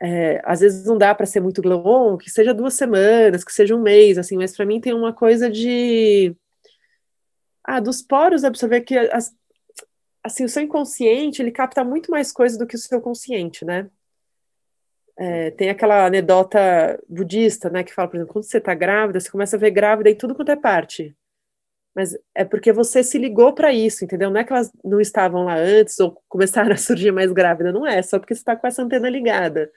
É, 0.00 0.40
às 0.44 0.60
vezes 0.60 0.84
não 0.86 0.96
dá 0.96 1.14
para 1.14 1.26
ser 1.26 1.40
muito 1.40 1.60
long, 1.62 2.16
que 2.16 2.30
seja 2.30 2.54
duas 2.54 2.74
semanas, 2.74 3.42
que 3.44 3.52
seja 3.52 3.74
um 3.74 3.82
mês, 3.82 4.16
assim, 4.18 4.36
mas 4.36 4.56
para 4.56 4.64
mim 4.64 4.80
tem 4.80 4.94
uma 4.94 5.12
coisa 5.12 5.50
de 5.50 6.36
ah, 7.64 7.80
dos 7.80 8.00
poros 8.00 8.44
absorver 8.44 8.82
que 8.82 8.96
as, 8.96 9.34
assim, 10.28 10.44
o 10.44 10.48
seu 10.48 10.62
inconsciente, 10.62 11.42
ele 11.42 11.50
capta 11.50 11.82
muito 11.82 12.10
mais 12.10 12.30
coisas 12.30 12.58
do 12.58 12.66
que 12.66 12.76
o 12.76 12.78
seu 12.78 13.00
consciente, 13.00 13.64
né? 13.64 13.90
É, 15.16 15.50
tem 15.50 15.68
aquela 15.68 16.06
anedota 16.06 16.58
budista, 17.08 17.68
né, 17.68 17.82
que 17.82 17.92
fala, 17.92 18.06
por 18.08 18.16
exemplo, 18.16 18.32
quando 18.34 18.44
você 18.44 18.58
está 18.58 18.72
grávida, 18.72 19.18
você 19.18 19.28
começa 19.28 19.56
a 19.56 19.58
ver 19.58 19.72
grávida 19.72 20.08
em 20.10 20.14
tudo 20.14 20.34
quanto 20.34 20.52
é 20.52 20.56
parte. 20.56 21.16
Mas 21.94 22.16
é 22.34 22.44
porque 22.44 22.72
você 22.72 23.02
se 23.02 23.18
ligou 23.18 23.52
para 23.52 23.72
isso, 23.72 24.04
entendeu? 24.04 24.30
Não 24.30 24.40
é 24.40 24.44
que 24.44 24.52
elas 24.52 24.70
não 24.84 25.00
estavam 25.00 25.44
lá 25.44 25.56
antes 25.56 25.98
ou 25.98 26.22
começaram 26.28 26.72
a 26.72 26.76
surgir 26.78 27.10
mais 27.10 27.32
grávida, 27.32 27.72
não 27.72 27.84
é, 27.86 28.00
só 28.02 28.18
porque 28.20 28.34
você 28.34 28.40
está 28.40 28.54
com 28.54 28.66
essa 28.66 28.82
antena 28.82 29.10
ligada. 29.10 29.70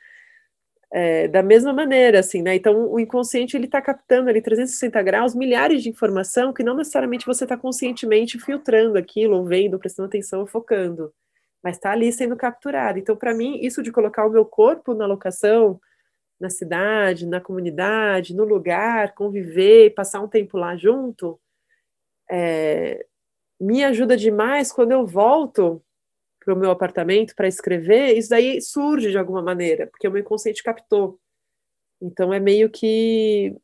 É, 0.93 1.27
da 1.29 1.41
mesma 1.41 1.71
maneira, 1.71 2.19
assim, 2.19 2.41
né? 2.41 2.55
Então, 2.55 2.91
o 2.91 2.99
inconsciente 2.99 3.55
ele 3.55 3.65
está 3.65 3.81
captando 3.81 4.29
ali 4.29 4.41
360 4.41 5.01
graus, 5.01 5.33
milhares 5.33 5.81
de 5.81 5.89
informação 5.89 6.51
que 6.51 6.63
não 6.63 6.75
necessariamente 6.75 7.25
você 7.25 7.45
está 7.45 7.55
conscientemente 7.55 8.37
filtrando 8.37 8.97
aquilo, 8.97 9.37
ou 9.37 9.45
vendo, 9.45 9.79
prestando 9.79 10.07
atenção, 10.07 10.45
focando, 10.45 11.13
mas 11.63 11.77
está 11.77 11.91
ali 11.91 12.11
sendo 12.11 12.35
capturado. 12.35 12.99
Então, 12.99 13.15
para 13.15 13.33
mim, 13.33 13.59
isso 13.61 13.81
de 13.81 13.91
colocar 13.91 14.25
o 14.25 14.29
meu 14.29 14.45
corpo 14.45 14.93
na 14.93 15.05
locação, 15.05 15.79
na 16.39 16.49
cidade, 16.49 17.25
na 17.25 17.39
comunidade, 17.39 18.35
no 18.35 18.43
lugar, 18.43 19.13
conviver, 19.13 19.93
passar 19.93 20.19
um 20.21 20.27
tempo 20.27 20.57
lá 20.57 20.75
junto, 20.75 21.39
é, 22.29 23.05
me 23.59 23.83
ajuda 23.83 24.17
demais 24.17 24.71
quando 24.71 24.91
eu 24.91 25.05
volto 25.05 25.81
para 26.43 26.53
o 26.53 26.57
meu 26.57 26.71
apartamento 26.71 27.35
para 27.35 27.47
escrever, 27.47 28.17
isso 28.17 28.29
daí 28.29 28.59
surge 28.61 29.11
de 29.11 29.17
alguma 29.17 29.41
maneira, 29.41 29.87
porque 29.87 30.07
o 30.07 30.11
meu 30.11 30.21
inconsciente 30.21 30.63
captou. 30.63 31.19
Então 32.01 32.33
é 32.33 32.39
meio 32.39 32.69
que 32.69 33.55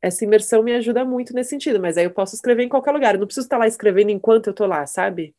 essa 0.00 0.24
imersão 0.24 0.62
me 0.62 0.72
ajuda 0.72 1.04
muito 1.04 1.34
nesse 1.34 1.50
sentido, 1.50 1.80
mas 1.80 1.96
aí 1.96 2.04
eu 2.04 2.10
posso 2.10 2.34
escrever 2.34 2.62
em 2.62 2.68
qualquer 2.68 2.92
lugar, 2.92 3.14
eu 3.14 3.20
não 3.20 3.26
preciso 3.26 3.46
estar 3.46 3.58
lá 3.58 3.66
escrevendo 3.66 4.10
enquanto 4.10 4.46
eu 4.46 4.52
estou 4.52 4.66
lá, 4.66 4.86
sabe? 4.86 5.34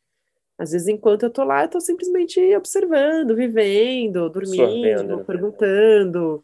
Às 0.58 0.72
vezes, 0.72 0.88
enquanto 0.88 1.22
eu 1.22 1.28
estou 1.28 1.44
lá, 1.44 1.62
eu 1.62 1.66
estou 1.66 1.80
simplesmente 1.80 2.40
observando, 2.56 3.36
vivendo, 3.36 4.28
dormindo, 4.30 5.18
né? 5.18 5.24
perguntando. 5.24 6.42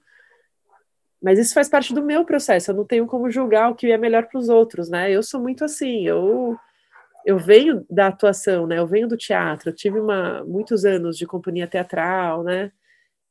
Mas 1.21 1.39
isso 1.39 1.55
faz 1.55 1.69
parte 1.69 1.95
do 1.95 2.03
meu 2.03 2.25
processo, 2.25 2.71
eu 2.71 2.75
não 2.75 2.85
tenho 2.85 3.07
como 3.07 3.31
julgar 3.31 3.71
o 3.71 3.75
que 3.75 3.91
é 3.91 3.99
melhor 3.99 4.27
para 4.27 4.39
os 4.39 4.49
outros, 4.49 4.89
né? 4.89 5.11
Eu 5.11 5.23
sou 5.23 5.41
muito 5.41 5.65
assim, 5.65 6.07
eu 6.07 6.57
eu 7.25 7.39
venho 7.39 7.87
da 7.89 8.09
atuação, 8.09 8.67
né? 8.67 8.79
Eu 8.79 8.87
venho 8.87 9.09
do 9.09 9.17
teatro, 9.17 9.71
eu 9.71 9.75
tive 9.75 10.01
uma, 10.01 10.45
muitos 10.45 10.85
anos 10.85 11.17
de 11.17 11.27
companhia 11.27 11.67
teatral, 11.67 12.43
né? 12.43 12.73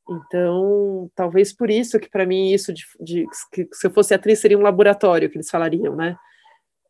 Então, 0.08 1.10
talvez 1.14 1.52
por 1.52 1.70
isso 1.70 1.98
que 1.98 2.08
para 2.08 2.26
mim 2.26 2.52
isso 2.52 2.72
de, 2.72 2.84
de, 3.00 3.26
que 3.52 3.68
se 3.72 3.86
eu 3.86 3.90
fosse 3.90 4.12
atriz 4.12 4.40
seria 4.40 4.58
um 4.58 4.62
laboratório 4.62 5.30
que 5.30 5.36
eles 5.36 5.50
falariam, 5.50 5.94
né? 5.94 6.16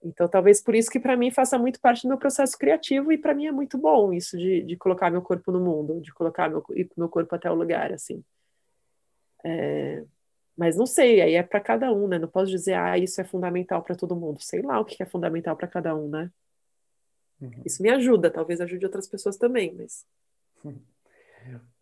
Então, 0.05 0.29
talvez 0.29 0.61
por 0.63 0.75
isso 0.75 0.91
que 0.91 0.99
para 0.99 1.17
mim 1.17 1.31
faça 1.31 1.59
muito 1.59 1.81
parte 1.81 2.03
do 2.03 2.09
meu 2.09 2.19
processo 2.19 2.59
criativo 2.59 3.13
e 3.13 3.19
para 3.19 3.35
mim 3.35 3.47
é 3.47 3.53
muito 3.53 3.79
bom 3.79 4.13
isso 4.13 4.37
de, 4.37 4.63
de 4.63 4.77
colocar 4.77 5.11
meu 5.11 5.23
corpo 5.23 5.53
no 5.53 5.61
mundo, 5.61 6.01
de 6.01 6.13
colocar 6.13 6.49
meu, 6.49 6.65
meu 6.97 7.09
corpo 7.09 7.35
até 7.35 7.51
o 7.51 7.55
lugar, 7.55 7.93
assim. 7.93 8.25
É, 9.45 10.03
mas 10.57 10.77
não 10.77 10.87
sei, 10.87 11.21
aí 11.21 11.35
é 11.35 11.43
para 11.43 11.61
cada 11.61 11.93
um, 11.93 12.09
né? 12.09 12.19
Não 12.19 12.29
posso 12.29 12.51
dizer, 12.51 12.75
ah, 12.75 12.99
isso 12.99 13.21
é 13.21 13.25
fundamental 13.25 13.83
para 13.83 13.95
todo 13.95 14.17
mundo. 14.17 14.41
Sei 14.41 14.61
lá 14.63 14.81
o 14.81 14.85
que 14.85 15.03
é 15.03 15.07
fundamental 15.07 15.57
para 15.57 15.69
cada 15.69 15.95
um, 15.95 16.09
né? 16.09 16.31
Uhum. 17.43 17.51
Isso 17.65 17.83
me 17.83 17.91
ajuda, 17.91 18.31
talvez 18.31 18.61
ajude 18.61 18.87
outras 18.87 19.09
pessoas 19.09 19.37
também, 19.37 19.75
mas. 19.77 20.07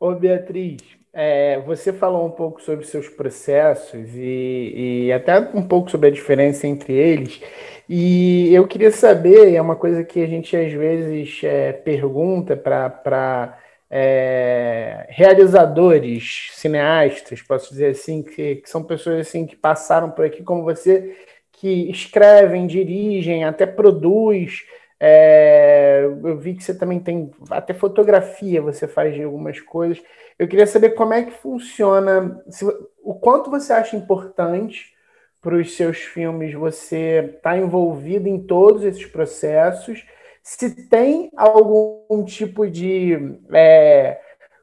Ô 0.00 0.14
Beatriz, 0.14 0.80
é, 1.12 1.60
você 1.60 1.92
falou 1.92 2.26
um 2.26 2.30
pouco 2.30 2.62
sobre 2.62 2.86
seus 2.86 3.10
processos 3.10 4.08
e, 4.14 5.06
e, 5.06 5.12
até 5.12 5.38
um 5.38 5.62
pouco 5.62 5.90
sobre 5.90 6.08
a 6.08 6.10
diferença 6.10 6.66
entre 6.66 6.94
eles. 6.94 7.42
E 7.86 8.54
eu 8.54 8.66
queria 8.66 8.90
saber, 8.90 9.52
é 9.52 9.60
uma 9.60 9.76
coisa 9.76 10.02
que 10.02 10.22
a 10.22 10.26
gente 10.26 10.56
às 10.56 10.72
vezes 10.72 11.42
é, 11.44 11.72
pergunta 11.72 12.56
para 12.56 13.58
é, 13.90 15.06
realizadores, 15.10 16.48
cineastas, 16.52 17.42
posso 17.42 17.70
dizer 17.70 17.88
assim, 17.88 18.22
que, 18.22 18.56
que 18.56 18.70
são 18.70 18.82
pessoas 18.82 19.26
assim 19.26 19.44
que 19.44 19.56
passaram 19.56 20.10
por 20.10 20.24
aqui 20.24 20.42
como 20.42 20.62
você, 20.62 21.14
que 21.52 21.90
escrevem, 21.90 22.66
dirigem, 22.66 23.44
até 23.44 23.66
produz 23.66 24.64
é, 25.02 26.02
eu 26.04 26.36
vi 26.36 26.54
que 26.54 26.62
você 26.62 26.74
também 26.74 27.00
tem 27.00 27.30
até 27.50 27.72
fotografia, 27.72 28.60
você 28.60 28.86
faz 28.86 29.14
de 29.14 29.22
algumas 29.22 29.58
coisas. 29.58 30.02
Eu 30.38 30.46
queria 30.46 30.66
saber 30.66 30.90
como 30.90 31.14
é 31.14 31.22
que 31.22 31.30
funciona, 31.30 32.42
se, 32.50 32.66
o 33.02 33.14
quanto 33.14 33.50
você 33.50 33.72
acha 33.72 33.96
importante 33.96 34.94
para 35.40 35.56
os 35.56 35.74
seus 35.74 35.98
filmes 35.98 36.52
você 36.52 37.32
estar 37.36 37.52
tá 37.52 37.56
envolvido 37.56 38.28
em 38.28 38.38
todos 38.38 38.84
esses 38.84 39.06
processos, 39.06 40.04
se 40.42 40.86
tem 40.88 41.30
algum 41.34 42.22
tipo 42.24 42.68
de 42.68 43.38
é, 43.54 44.20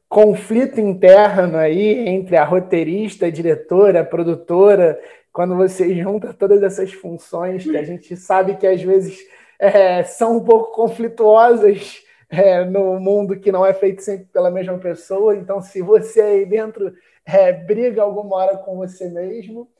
conflito 0.08 0.80
interno 0.80 1.58
aí 1.58 2.08
entre 2.08 2.36
a 2.36 2.44
roteirista, 2.44 3.26
a 3.26 3.30
diretora, 3.30 4.02
a 4.02 4.04
produtora, 4.04 5.00
quando 5.32 5.56
você 5.56 5.94
junta 5.94 6.32
todas 6.32 6.62
essas 6.62 6.92
funções 6.92 7.64
que 7.64 7.76
a 7.76 7.82
gente 7.82 8.16
sabe 8.16 8.56
que 8.56 8.66
às 8.66 8.82
vezes 8.82 9.18
é, 9.58 10.04
são 10.04 10.36
um 10.36 10.44
pouco 10.44 10.72
conflituosas 10.72 12.02
é, 12.30 12.64
no 12.64 13.00
mundo 13.00 13.38
que 13.38 13.50
não 13.50 13.64
é 13.64 13.72
feito 13.74 14.02
sempre 14.02 14.26
pela 14.26 14.50
mesma 14.50 14.78
pessoa. 14.78 15.36
Então, 15.36 15.60
se 15.60 15.82
você 15.82 16.20
aí 16.20 16.46
dentro 16.46 16.94
é, 17.24 17.52
briga 17.52 18.02
alguma 18.02 18.36
hora 18.36 18.56
com 18.58 18.76
você 18.76 19.08
mesmo. 19.08 19.70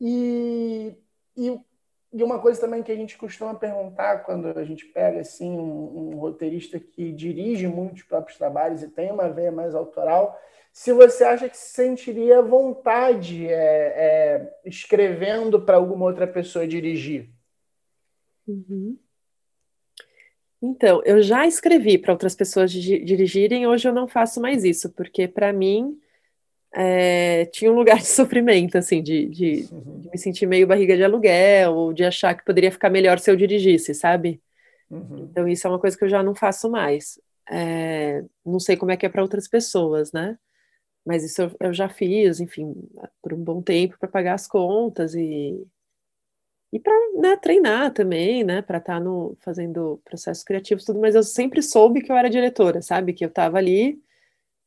E, 0.00 0.94
e, 1.36 1.60
e, 2.12 2.22
uma 2.22 2.38
coisa 2.40 2.60
também 2.60 2.82
que 2.82 2.92
a 2.92 2.96
gente 2.96 3.16
costuma 3.16 3.54
perguntar 3.54 4.24
quando 4.24 4.48
a 4.58 4.64
gente 4.64 4.84
pega 4.86 5.20
assim 5.20 5.50
um, 5.50 6.10
um 6.14 6.18
roteirista 6.18 6.78
que 6.80 7.12
dirige 7.12 7.66
muitos 7.68 8.02
próprios 8.02 8.36
trabalhos 8.36 8.82
e 8.82 8.88
tem 8.88 9.10
uma 9.10 9.28
veia 9.28 9.52
mais 9.52 9.74
autoral, 9.74 10.38
se 10.72 10.92
você 10.92 11.24
acha 11.24 11.48
que 11.48 11.56
se 11.56 11.70
sentiria 11.70 12.42
vontade 12.42 13.48
é, 13.48 13.54
é, 13.54 14.58
escrevendo 14.64 15.62
para 15.62 15.76
alguma 15.76 16.04
outra 16.04 16.26
pessoa 16.26 16.66
dirigir. 16.66 17.30
Uhum. 18.46 18.98
Então, 20.60 21.02
eu 21.04 21.22
já 21.22 21.46
escrevi 21.46 21.98
para 21.98 22.12
outras 22.12 22.34
pessoas 22.34 22.72
dirigirem, 22.72 23.66
hoje 23.66 23.88
eu 23.88 23.92
não 23.92 24.08
faço 24.08 24.40
mais 24.40 24.64
isso, 24.64 24.90
porque 24.90 25.28
para 25.28 25.52
mim 25.52 25.98
é, 26.74 27.44
tinha 27.46 27.70
um 27.70 27.74
lugar 27.74 27.98
de 27.98 28.06
sofrimento, 28.08 28.76
assim, 28.78 29.02
de, 29.02 29.26
de, 29.26 29.62
de, 29.66 30.10
me 30.10 30.18
sentir 30.18 30.46
meio 30.46 30.66
barriga 30.66 30.96
de 30.96 31.04
aluguel, 31.04 31.74
ou 31.74 31.92
de 31.92 32.04
achar 32.04 32.34
que 32.34 32.44
poderia 32.44 32.72
ficar 32.72 32.90
melhor 32.90 33.18
se 33.18 33.30
eu 33.30 33.36
dirigisse, 33.36 33.94
sabe? 33.94 34.40
Uhum. 34.90 35.28
Então, 35.30 35.48
isso 35.48 35.66
é 35.66 35.70
uma 35.70 35.78
coisa 35.78 35.96
que 35.96 36.04
eu 36.04 36.08
já 36.08 36.22
não 36.22 36.34
faço 36.34 36.70
mais. 36.70 37.20
É, 37.50 38.24
não 38.44 38.58
sei 38.58 38.76
como 38.76 38.92
é 38.92 38.96
que 38.96 39.06
é 39.06 39.08
para 39.08 39.22
outras 39.22 39.46
pessoas, 39.46 40.12
né? 40.12 40.38
Mas 41.04 41.22
isso 41.22 41.42
eu, 41.42 41.56
eu 41.60 41.72
já 41.72 41.88
fiz, 41.88 42.40
enfim, 42.40 42.74
por 43.22 43.32
um 43.32 43.42
bom 43.42 43.62
tempo 43.62 43.96
para 43.98 44.08
pagar 44.08 44.34
as 44.34 44.46
contas 44.46 45.14
e 45.14 45.64
e 46.76 46.80
para 46.80 46.92
né, 47.14 47.36
treinar 47.36 47.90
também, 47.92 48.44
né, 48.44 48.60
para 48.60 48.76
estar 48.78 48.94
tá 48.94 49.00
no 49.00 49.34
fazendo 49.40 49.98
processos 50.04 50.44
criativos 50.44 50.84
tudo, 50.84 51.00
mas 51.00 51.14
eu 51.14 51.22
sempre 51.22 51.62
soube 51.62 52.02
que 52.02 52.12
eu 52.12 52.16
era 52.16 52.28
diretora, 52.28 52.82
sabe, 52.82 53.14
que 53.14 53.24
eu 53.24 53.30
estava 53.30 53.56
ali 53.56 53.98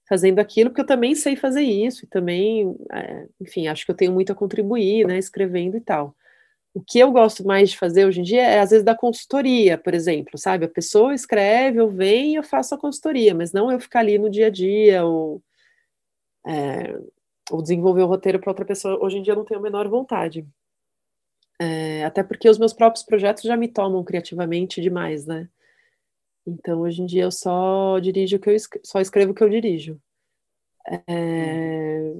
fazendo 0.07 0.39
aquilo 0.39 0.71
porque 0.71 0.81
eu 0.81 0.87
também 0.87 1.13
sei 1.15 1.35
fazer 1.35 1.61
isso 1.61 2.05
e 2.05 2.07
também, 2.07 2.75
é, 2.91 3.27
enfim, 3.39 3.67
acho 3.67 3.85
que 3.85 3.91
eu 3.91 3.95
tenho 3.95 4.11
muito 4.11 4.31
a 4.31 4.35
contribuir, 4.35 5.05
né, 5.07 5.19
escrevendo 5.19 5.77
e 5.77 5.81
tal. 5.81 6.15
o 6.73 6.81
que 6.81 6.99
eu 6.99 7.11
gosto 7.11 7.45
mais 7.45 7.71
de 7.71 7.77
fazer 7.77 8.05
hoje 8.05 8.21
em 8.21 8.23
dia 8.23 8.43
é, 8.43 8.59
às 8.59 8.71
vezes, 8.71 8.85
da 8.85 8.95
consultoria, 8.95 9.77
por 9.77 9.93
exemplo, 9.93 10.37
sabe? 10.37 10.65
A 10.65 10.69
pessoa 10.69 11.13
escreve, 11.15 11.79
eu 11.79 11.89
venho 11.89 12.33
e 12.33 12.35
eu 12.35 12.43
faço 12.43 12.75
a 12.75 12.79
consultoria, 12.79 13.35
mas 13.35 13.53
não 13.53 13.71
eu 13.71 13.79
ficar 13.79 14.01
ali 14.01 14.17
no 14.19 14.29
dia 14.29 14.47
a 14.47 14.49
dia 14.51 15.05
ou, 15.05 15.43
é, 16.47 16.99
ou 17.51 17.61
desenvolver 17.61 18.03
o 18.03 18.07
roteiro 18.07 18.39
para 18.39 18.51
outra 18.51 18.65
pessoa. 18.65 19.03
Hoje 19.03 19.17
em 19.17 19.23
dia 19.23 19.33
eu 19.33 19.37
não 19.37 19.45
tenho 19.45 19.59
a 19.59 19.63
menor 19.63 19.87
vontade. 19.89 20.47
É, 21.59 22.05
até 22.05 22.23
porque 22.23 22.49
os 22.49 22.57
meus 22.57 22.73
próprios 22.73 23.03
projetos 23.03 23.43
já 23.43 23.57
me 23.57 23.67
tomam 23.67 24.03
criativamente 24.03 24.81
demais, 24.81 25.25
né? 25.25 25.49
Então, 26.47 26.81
hoje 26.81 27.01
em 27.01 27.05
dia 27.05 27.23
eu 27.23 27.31
só 27.31 27.99
dirijo 27.99 28.37
o 28.37 28.39
que 28.39 28.49
eu 28.49 28.55
só 28.83 29.01
escrevo 29.01 29.31
o 29.31 29.35
que 29.35 29.43
eu 29.43 29.49
dirijo. 29.49 29.99
É, 31.07 32.13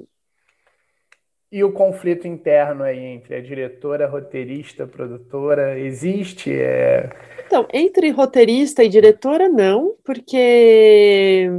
e 1.52 1.64
o 1.64 1.72
conflito 1.72 2.28
interno 2.28 2.84
aí 2.84 3.00
entre 3.00 3.36
a 3.36 3.42
diretora, 3.42 4.08
roteirista, 4.08 4.86
produtora, 4.86 5.80
existe? 5.80 6.54
É... 6.54 7.10
Então, 7.48 7.68
entre 7.74 8.12
roteirista 8.12 8.84
e 8.84 8.90
diretora, 8.90 9.50
não, 9.50 9.96
porque 10.04 11.50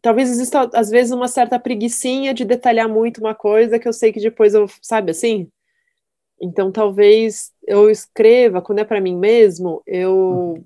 talvez 0.00 0.30
exista, 0.30 0.70
às 0.72 0.88
vezes, 0.88 1.10
uma 1.10 1.26
certa 1.26 1.58
preguiçinha 1.58 2.32
de 2.32 2.44
detalhar 2.44 2.88
muito 2.88 3.18
uma 3.18 3.34
coisa 3.34 3.76
que 3.76 3.88
eu 3.88 3.92
sei 3.92 4.12
que 4.12 4.20
depois 4.20 4.54
eu, 4.54 4.66
sabe 4.80 5.10
assim? 5.10 5.50
Então, 6.42 6.72
talvez 6.72 7.52
eu 7.68 7.88
escreva, 7.88 8.60
quando 8.60 8.80
é 8.80 8.84
para 8.84 9.00
mim 9.00 9.16
mesmo, 9.16 9.80
eu. 9.86 10.64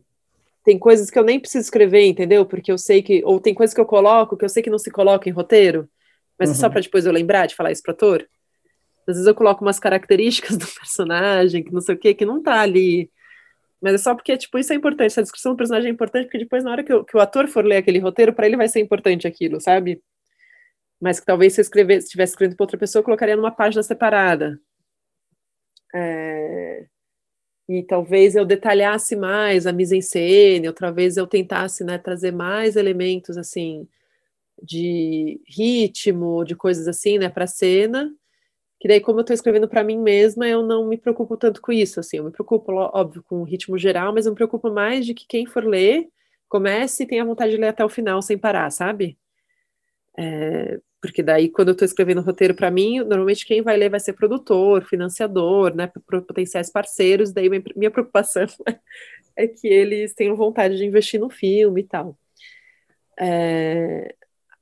Tem 0.65 0.79
coisas 0.79 1.11
que 1.11 1.19
eu 1.19 1.23
nem 1.23 1.39
preciso 1.39 1.65
escrever, 1.65 2.07
entendeu? 2.07 2.47
Porque 2.47 2.73
eu 2.73 2.79
sei 2.79 3.03
que. 3.03 3.23
Ou 3.27 3.39
tem 3.39 3.53
coisas 3.53 3.75
que 3.75 3.81
eu 3.81 3.85
coloco 3.85 4.39
que 4.39 4.45
eu 4.45 4.49
sei 4.49 4.63
que 4.63 4.71
não 4.71 4.79
se 4.79 4.91
coloca 4.91 5.29
em 5.29 5.33
roteiro. 5.33 5.87
Mas 6.39 6.49
uhum. 6.49 6.55
é 6.55 6.59
só 6.59 6.67
uhum. 6.67 6.73
para 6.73 6.81
depois 6.81 7.05
eu 7.05 7.13
lembrar 7.13 7.47
de 7.47 7.55
falar 7.55 7.73
isso 7.73 7.83
para 7.83 7.93
ator. 7.93 8.27
Às 9.07 9.17
vezes 9.17 9.27
eu 9.27 9.35
coloco 9.35 9.63
umas 9.63 9.79
características 9.79 10.57
do 10.59 10.67
personagem, 10.67 11.63
que 11.63 11.73
não 11.73 11.83
sei 11.83 11.95
o 11.95 11.99
que, 11.99 12.15
que 12.15 12.25
não 12.25 12.43
tá 12.43 12.61
ali. 12.61 13.11
Mas 13.81 13.95
é 13.95 13.99
só 13.99 14.15
porque, 14.15 14.37
tipo, 14.39 14.59
isso 14.59 14.73
é 14.73 14.77
importante. 14.77 15.09
Essa 15.09 15.23
descrição 15.23 15.53
do 15.53 15.59
personagem 15.59 15.91
é 15.91 15.93
importante, 15.93 16.25
porque 16.25 16.39
depois, 16.39 16.65
na 16.65 16.71
hora 16.71 16.83
que, 16.83 16.93
eu, 16.93 17.05
que 17.05 17.17
o 17.17 17.21
ator 17.21 17.47
for 17.49 17.65
ler 17.65 17.77
aquele 17.77 17.99
roteiro, 17.99 18.33
para 18.33 18.47
ele 18.47 18.57
vai 18.57 18.67
ser 18.67 18.81
importante 18.81 19.27
aquilo, 19.27 19.61
sabe? 19.61 20.01
Mas 21.01 21.21
que 21.21 21.27
talvez 21.27 21.53
se 21.53 21.61
eu 21.61 21.63
escrever, 21.63 22.01
se 22.01 22.07
estivesse 22.07 22.33
escrevendo 22.33 22.57
para 22.57 22.65
outra 22.65 22.79
pessoa, 22.79 23.01
eu 23.01 23.05
colocaria 23.05 23.37
numa 23.37 23.51
página 23.51 23.83
separada. 23.83 24.59
É... 25.95 26.87
E 27.69 27.83
talvez 27.83 28.37
eu 28.37 28.45
detalhasse 28.45 29.17
mais 29.17 29.67
a 29.67 29.73
mise-en-scène, 29.73 30.69
outra 30.69 30.93
vez 30.93 31.17
eu 31.17 31.27
tentasse 31.27 31.83
né, 31.85 31.99
trazer 31.99 32.33
mais 32.33 32.77
elementos, 32.77 33.37
assim, 33.37 33.89
de 34.63 35.41
ritmo, 35.47 36.45
de 36.45 36.55
coisas 36.57 36.89
assim, 36.89 37.19
né, 37.19 37.29
para 37.29 37.45
a 37.45 37.49
cena. 37.49 38.13
Que 38.81 38.89
daí, 38.89 39.01
como 39.01 39.21
eu 39.21 39.23
estou 39.23 39.35
escrevendo 39.35 39.69
para 39.69 39.85
mim 39.85 39.99
mesma, 39.99 40.47
eu 40.49 40.63
não 40.63 40.87
me 40.89 40.99
preocupo 40.99 41.37
tanto 41.37 41.63
com 41.63 41.73
isso. 41.73 42.01
Assim, 42.01 42.19
eu 42.19 42.25
me 42.25 42.31
preocupo, 42.31 42.73
óbvio, 42.73 43.23
com 43.25 43.41
o 43.41 43.45
ritmo 43.45 43.79
geral, 43.79 44.13
mas 44.13 44.27
eu 44.27 44.33
me 44.33 44.37
preocupo 44.37 44.71
mais 44.71 45.07
de 45.07 45.15
que 45.15 45.27
quem 45.27 45.47
for 45.47 45.65
ler 45.65 46.09
comece 46.49 47.03
e 47.05 47.07
tenha 47.07 47.25
vontade 47.25 47.53
de 47.53 47.59
ler 47.59 47.69
até 47.69 47.85
o 47.85 47.89
final 47.89 48.23
sem 48.23 48.39
parar, 48.39 48.71
sabe? 48.71 49.19
É, 50.19 50.81
porque 51.07 51.23
daí, 51.23 51.49
quando 51.49 51.69
eu 51.69 51.73
estou 51.73 51.87
escrevendo 51.87 52.21
roteiro 52.21 52.55
para 52.55 52.71
mim, 52.71 52.99
normalmente 53.01 53.47
quem 53.47 53.63
vai 53.63 53.77
ler 53.77 53.91
vai 53.91 54.01
ser 54.01 54.13
produtor, 54.15 54.85
financiador, 54.85 55.75
né, 55.75 55.91
potenciais 56.09 56.71
parceiros. 56.71 57.33
Daí, 57.33 57.49
minha 57.77 57.91
preocupação 57.91 58.47
é 59.37 59.47
que 59.47 59.67
eles 59.69 60.15
tenham 60.15 60.37
vontade 60.37 60.77
de 60.77 60.85
investir 60.85 61.21
no 61.21 61.31
filme 61.31 61.81
e 61.83 61.85
tal. 61.85 62.19
É, 63.19 64.15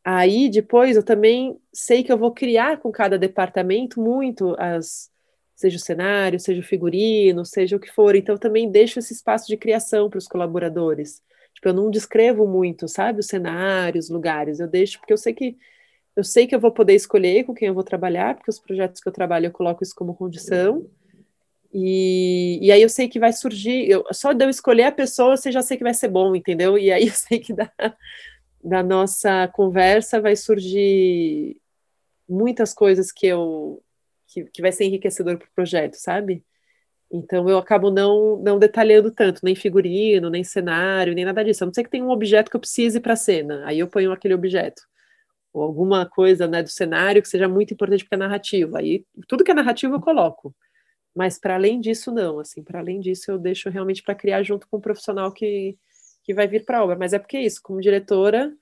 Aí 0.04 0.50
depois 0.50 0.96
eu 0.96 1.02
também 1.02 1.58
sei 1.72 2.04
que 2.04 2.12
eu 2.12 2.18
vou 2.18 2.30
criar 2.32 2.78
com 2.78 2.92
cada 2.92 3.18
departamento 3.18 4.00
muito 4.00 4.54
as 4.58 5.10
seja 5.56 5.76
o 5.76 5.80
cenário, 5.80 6.38
seja 6.40 6.60
o 6.60 6.64
figurino, 6.64 7.44
seja 7.44 7.76
o 7.76 7.80
que 7.80 7.90
for. 7.90 8.14
Então 8.14 8.34
eu 8.34 8.38
também 8.38 8.70
deixo 8.70 8.98
esse 8.98 9.14
espaço 9.14 9.46
de 9.46 9.56
criação 9.56 10.10
para 10.10 10.18
os 10.18 10.26
colaboradores. 10.28 11.22
Tipo, 11.54 11.68
eu 11.68 11.72
não 11.72 11.90
descrevo 11.90 12.46
muito, 12.46 12.88
sabe, 12.88 13.20
os 13.20 13.26
cenários, 13.26 14.06
os 14.06 14.10
lugares. 14.10 14.60
Eu 14.60 14.68
deixo 14.68 14.98
porque 14.98 15.12
eu 15.12 15.16
sei 15.16 15.32
que 15.32 15.56
eu 16.16 16.22
sei 16.24 16.46
que 16.46 16.54
eu 16.54 16.60
vou 16.60 16.70
poder 16.70 16.94
escolher 16.94 17.44
com 17.44 17.54
quem 17.54 17.68
eu 17.68 17.74
vou 17.74 17.82
trabalhar, 17.82 18.34
porque 18.34 18.50
os 18.50 18.58
projetos 18.58 19.00
que 19.00 19.08
eu 19.08 19.12
trabalho 19.12 19.46
eu 19.46 19.52
coloco 19.52 19.82
isso 19.82 19.94
como 19.94 20.14
condição. 20.14 20.86
E, 21.72 22.60
e 22.62 22.70
aí 22.70 22.80
eu 22.80 22.88
sei 22.88 23.08
que 23.08 23.18
vai 23.18 23.32
surgir, 23.32 23.90
eu, 23.90 24.04
só 24.12 24.32
de 24.32 24.44
eu 24.44 24.48
escolher 24.48 24.84
a 24.84 24.92
pessoa, 24.92 25.36
você 25.36 25.50
já 25.50 25.60
sei 25.60 25.76
que 25.76 25.82
vai 25.82 25.92
ser 25.92 26.06
bom, 26.08 26.36
entendeu? 26.36 26.78
E 26.78 26.92
aí 26.92 27.06
eu 27.08 27.12
sei 27.12 27.40
que 27.40 27.52
dá, 27.52 27.70
da 28.62 28.82
nossa 28.82 29.48
conversa 29.48 30.20
vai 30.20 30.36
surgir 30.36 31.56
muitas 32.28 32.72
coisas 32.72 33.10
que 33.12 33.26
eu 33.26 33.82
que, 34.28 34.44
que 34.44 34.62
vai 34.62 34.72
ser 34.72 34.84
enriquecedor 34.84 35.36
para 35.36 35.46
o 35.46 35.54
projeto, 35.54 35.94
sabe? 35.94 36.44
Então 37.12 37.48
eu 37.48 37.58
acabo 37.58 37.90
não 37.90 38.36
não 38.38 38.58
detalhando 38.58 39.10
tanto, 39.10 39.40
nem 39.44 39.56
figurino, 39.56 40.30
nem 40.30 40.44
cenário, 40.44 41.14
nem 41.14 41.24
nada 41.24 41.44
disso. 41.44 41.64
A 41.64 41.66
não 41.66 41.74
ser 41.74 41.84
que 41.84 41.90
tenha 41.90 42.04
um 42.04 42.10
objeto 42.10 42.50
que 42.50 42.56
eu 42.56 42.60
precise 42.60 43.00
para 43.00 43.14
a 43.14 43.16
cena, 43.16 43.64
aí 43.66 43.80
eu 43.80 43.88
ponho 43.88 44.12
aquele 44.12 44.34
objeto. 44.34 44.82
Ou 45.54 45.62
alguma 45.62 46.04
coisa 46.06 46.48
né, 46.48 46.62
do 46.62 46.68
cenário 46.68 47.22
que 47.22 47.28
seja 47.28 47.48
muito 47.48 47.72
importante 47.74 48.04
para 48.04 48.16
a 48.16 48.26
narrativa. 48.28 48.80
Aí 48.80 49.06
tudo 49.28 49.44
que 49.44 49.52
é 49.52 49.54
narrativa 49.54 49.94
eu 49.94 50.00
coloco. 50.00 50.54
Mas 51.14 51.38
para 51.38 51.54
além 51.54 51.80
disso, 51.80 52.12
não. 52.12 52.40
Assim, 52.40 52.62
para 52.62 52.80
além 52.80 53.00
disso, 53.00 53.30
eu 53.30 53.38
deixo 53.38 53.70
realmente 53.70 54.02
para 54.02 54.14
criar 54.14 54.42
junto 54.42 54.68
com 54.68 54.78
o 54.78 54.80
profissional 54.80 55.32
que, 55.32 55.78
que 56.24 56.34
vai 56.34 56.48
vir 56.48 56.64
para 56.64 56.78
a 56.78 56.84
obra. 56.84 56.96
Mas 56.98 57.12
é 57.12 57.18
porque 57.18 57.36
é 57.36 57.44
isso, 57.44 57.60
como 57.62 57.80
diretora, 57.80 58.52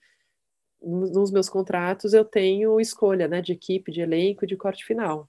nos 0.82 1.30
meus 1.30 1.48
contratos 1.48 2.12
eu 2.12 2.24
tenho 2.24 2.80
escolha, 2.80 3.28
né, 3.28 3.40
de 3.40 3.52
equipe, 3.52 3.92
de 3.92 4.00
elenco, 4.00 4.46
de 4.46 4.56
corte 4.56 4.84
final. 4.84 5.28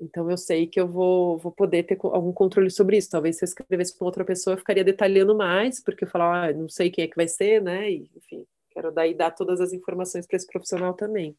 Então 0.00 0.30
eu 0.30 0.36
sei 0.36 0.66
que 0.66 0.80
eu 0.80 0.88
vou, 0.88 1.38
vou 1.38 1.52
poder 1.52 1.84
ter 1.84 1.98
algum 2.02 2.32
controle 2.32 2.70
sobre 2.70 2.96
isso. 2.96 3.10
Talvez 3.10 3.36
se 3.36 3.44
eu 3.44 3.46
escrevesse 3.46 3.96
para 3.96 4.06
outra 4.06 4.24
pessoa, 4.24 4.54
eu 4.54 4.58
ficaria 4.58 4.84
detalhando 4.84 5.36
mais, 5.36 5.82
porque 5.82 6.04
eu 6.04 6.08
falar, 6.08 6.50
ah, 6.50 6.52
não 6.52 6.68
sei 6.68 6.90
quem 6.90 7.04
é 7.04 7.08
que 7.08 7.16
vai 7.16 7.28
ser, 7.28 7.62
né? 7.62 7.90
E, 7.90 8.10
enfim, 8.16 8.46
quero 8.78 8.92
daí 8.92 9.12
dar 9.12 9.32
todas 9.32 9.60
as 9.60 9.72
informações 9.72 10.24
para 10.26 10.36
esse 10.36 10.46
profissional 10.46 10.94
também. 10.94 11.36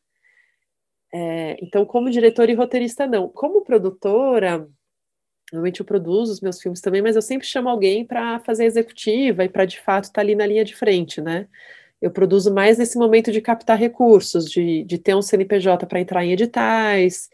É, 1.13 1.57
então, 1.63 1.85
como 1.85 2.09
diretora 2.09 2.51
e 2.51 2.55
roteirista, 2.55 3.07
não. 3.07 3.29
Como 3.29 3.63
produtora, 3.63 4.67
Normalmente 5.51 5.79
eu 5.79 5.85
produzo 5.85 6.31
os 6.31 6.41
meus 6.41 6.61
filmes 6.61 6.79
também, 6.79 7.01
mas 7.01 7.15
eu 7.15 7.23
sempre 7.23 7.47
chamo 7.47 7.69
alguém 7.69 8.05
para 8.05 8.39
fazer 8.41 8.65
executiva 8.65 9.43
e 9.43 9.49
para 9.49 9.65
de 9.65 9.79
fato 9.79 10.03
estar 10.03 10.13
tá 10.15 10.21
ali 10.21 10.35
na 10.35 10.45
linha 10.45 10.63
de 10.63 10.75
frente, 10.75 11.19
né? 11.21 11.47
Eu 11.99 12.11
produzo 12.11 12.53
mais 12.53 12.77
nesse 12.77 12.99
momento 12.99 13.31
de 13.31 13.41
captar 13.41 13.75
recursos, 13.75 14.45
de, 14.45 14.83
de 14.83 14.99
ter 14.99 15.15
um 15.15 15.23
CNPJ 15.23 15.87
para 15.87 15.99
entrar 15.99 16.23
em 16.23 16.33
editais, 16.33 17.29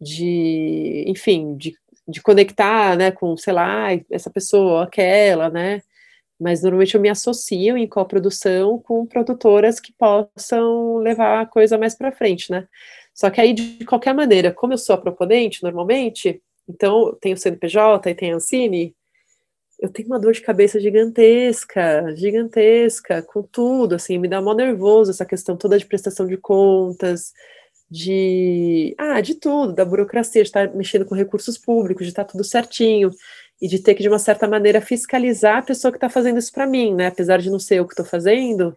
de, 0.00 1.04
enfim, 1.06 1.54
de, 1.54 1.74
de 2.08 2.22
conectar, 2.22 2.96
né, 2.96 3.10
com, 3.10 3.36
sei 3.36 3.52
lá, 3.52 3.88
essa 4.10 4.30
pessoa, 4.30 4.84
aquela, 4.84 5.50
né? 5.50 5.82
Mas 6.40 6.62
normalmente 6.62 6.94
eu 6.94 7.00
me 7.00 7.10
associo 7.10 7.76
em 7.76 7.86
coprodução 7.86 8.78
com 8.78 9.04
produtoras 9.06 9.78
que 9.78 9.92
possam 9.92 10.96
levar 10.96 11.42
a 11.42 11.46
coisa 11.46 11.76
mais 11.76 11.94
para 11.94 12.10
frente, 12.12 12.50
né? 12.50 12.66
Só 13.14 13.28
que 13.28 13.40
aí, 13.40 13.52
de 13.52 13.84
qualquer 13.84 14.14
maneira, 14.14 14.52
como 14.52 14.72
eu 14.72 14.78
sou 14.78 14.94
a 14.94 14.98
proponente, 14.98 15.62
normalmente, 15.62 16.42
então, 16.68 17.16
tem 17.20 17.34
o 17.34 17.36
CNPJ 17.36 18.10
e 18.10 18.14
tem 18.14 18.32
a 18.32 18.36
Ancine, 18.36 18.94
eu 19.80 19.88
tenho 19.90 20.08
uma 20.08 20.18
dor 20.20 20.32
de 20.32 20.42
cabeça 20.42 20.78
gigantesca, 20.78 22.14
gigantesca, 22.16 23.22
com 23.22 23.42
tudo, 23.42 23.94
assim, 23.94 24.18
me 24.18 24.28
dá 24.28 24.40
mó 24.40 24.54
nervoso 24.54 25.10
essa 25.10 25.24
questão 25.24 25.56
toda 25.56 25.78
de 25.78 25.86
prestação 25.86 26.26
de 26.26 26.36
contas, 26.36 27.32
de, 27.90 28.94
ah, 28.98 29.20
de 29.20 29.34
tudo, 29.34 29.72
da 29.72 29.84
burocracia, 29.84 30.42
de 30.42 30.48
estar 30.48 30.72
mexendo 30.74 31.04
com 31.06 31.14
recursos 31.14 31.58
públicos, 31.58 32.04
de 32.06 32.12
estar 32.12 32.24
tudo 32.24 32.44
certinho, 32.44 33.10
e 33.60 33.68
de 33.68 33.78
ter 33.78 33.94
que, 33.94 34.02
de 34.02 34.08
uma 34.08 34.18
certa 34.18 34.48
maneira, 34.48 34.80
fiscalizar 34.80 35.58
a 35.58 35.62
pessoa 35.62 35.92
que 35.92 35.96
está 35.98 36.08
fazendo 36.08 36.38
isso 36.38 36.52
para 36.52 36.66
mim, 36.66 36.94
né, 36.94 37.08
apesar 37.08 37.38
de 37.38 37.50
não 37.50 37.58
ser 37.58 37.76
eu 37.76 37.86
que 37.86 37.92
estou 37.92 38.06
fazendo, 38.06 38.76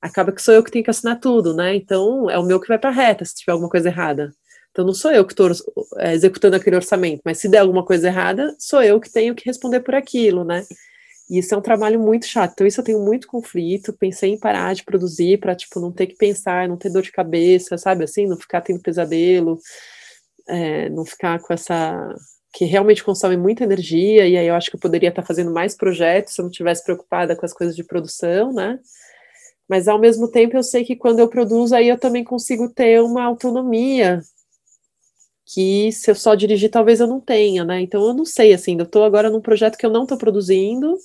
acaba 0.00 0.32
que 0.32 0.42
sou 0.42 0.54
eu 0.54 0.62
que 0.62 0.70
tenho 0.70 0.84
que 0.84 0.90
assinar 0.90 1.18
tudo, 1.20 1.54
né, 1.54 1.74
então 1.74 2.30
é 2.30 2.38
o 2.38 2.44
meu 2.44 2.60
que 2.60 2.68
vai 2.68 2.78
para 2.78 2.90
reta, 2.90 3.24
se 3.24 3.34
tiver 3.34 3.52
alguma 3.52 3.70
coisa 3.70 3.88
errada. 3.88 4.32
Então 4.70 4.84
não 4.84 4.94
sou 4.94 5.10
eu 5.10 5.24
que 5.24 5.32
estou 5.32 5.50
é, 5.98 6.14
executando 6.14 6.56
aquele 6.56 6.76
orçamento, 6.76 7.22
mas 7.24 7.38
se 7.38 7.48
der 7.48 7.58
alguma 7.58 7.84
coisa 7.84 8.06
errada, 8.06 8.54
sou 8.58 8.82
eu 8.82 9.00
que 9.00 9.10
tenho 9.10 9.34
que 9.34 9.44
responder 9.44 9.80
por 9.80 9.94
aquilo, 9.94 10.44
né? 10.44 10.64
E 11.28 11.38
isso 11.38 11.54
é 11.54 11.58
um 11.58 11.62
trabalho 11.62 12.00
muito 12.00 12.26
chato. 12.26 12.52
Então 12.52 12.66
isso 12.66 12.80
eu 12.80 12.84
tenho 12.84 13.00
muito 13.04 13.28
conflito. 13.28 13.92
Pensei 13.92 14.32
em 14.32 14.38
parar 14.38 14.74
de 14.74 14.84
produzir 14.84 15.38
para 15.38 15.54
tipo 15.54 15.78
não 15.80 15.92
ter 15.92 16.08
que 16.08 16.16
pensar, 16.16 16.68
não 16.68 16.76
ter 16.76 16.90
dor 16.90 17.02
de 17.02 17.12
cabeça, 17.12 17.78
sabe? 17.78 18.04
Assim, 18.04 18.26
não 18.26 18.36
ficar 18.36 18.60
tendo 18.60 18.80
pesadelo, 18.80 19.58
é, 20.48 20.88
não 20.90 21.04
ficar 21.04 21.38
com 21.40 21.52
essa 21.52 22.14
que 22.52 22.64
realmente 22.64 23.04
consome 23.04 23.36
muita 23.36 23.64
energia. 23.64 24.26
E 24.26 24.36
aí 24.36 24.46
eu 24.46 24.54
acho 24.54 24.70
que 24.70 24.76
eu 24.76 24.80
poderia 24.80 25.10
estar 25.10 25.22
fazendo 25.22 25.52
mais 25.52 25.76
projetos 25.76 26.34
se 26.34 26.40
eu 26.40 26.44
não 26.44 26.50
tivesse 26.50 26.84
preocupada 26.84 27.36
com 27.36 27.46
as 27.46 27.52
coisas 27.52 27.76
de 27.76 27.84
produção, 27.84 28.52
né? 28.52 28.78
Mas 29.68 29.86
ao 29.86 30.00
mesmo 30.00 30.28
tempo 30.30 30.56
eu 30.56 30.62
sei 30.62 30.84
que 30.84 30.96
quando 30.96 31.20
eu 31.20 31.28
produzo 31.28 31.74
aí 31.74 31.88
eu 31.88 31.98
também 31.98 32.24
consigo 32.24 32.68
ter 32.68 33.00
uma 33.00 33.22
autonomia 33.24 34.20
que 35.46 35.90
se 35.92 36.10
eu 36.10 36.14
só 36.14 36.34
dirigir, 36.34 36.70
talvez 36.70 37.00
eu 37.00 37.06
não 37.06 37.20
tenha, 37.20 37.64
né? 37.64 37.80
Então 37.80 38.06
eu 38.06 38.14
não 38.14 38.24
sei, 38.24 38.52
assim, 38.52 38.76
eu 38.78 38.84
estou 38.84 39.04
agora 39.04 39.30
num 39.30 39.40
projeto 39.40 39.76
que 39.76 39.84
eu 39.84 39.90
não 39.90 40.04
estou 40.04 40.16
produzindo, 40.16 40.96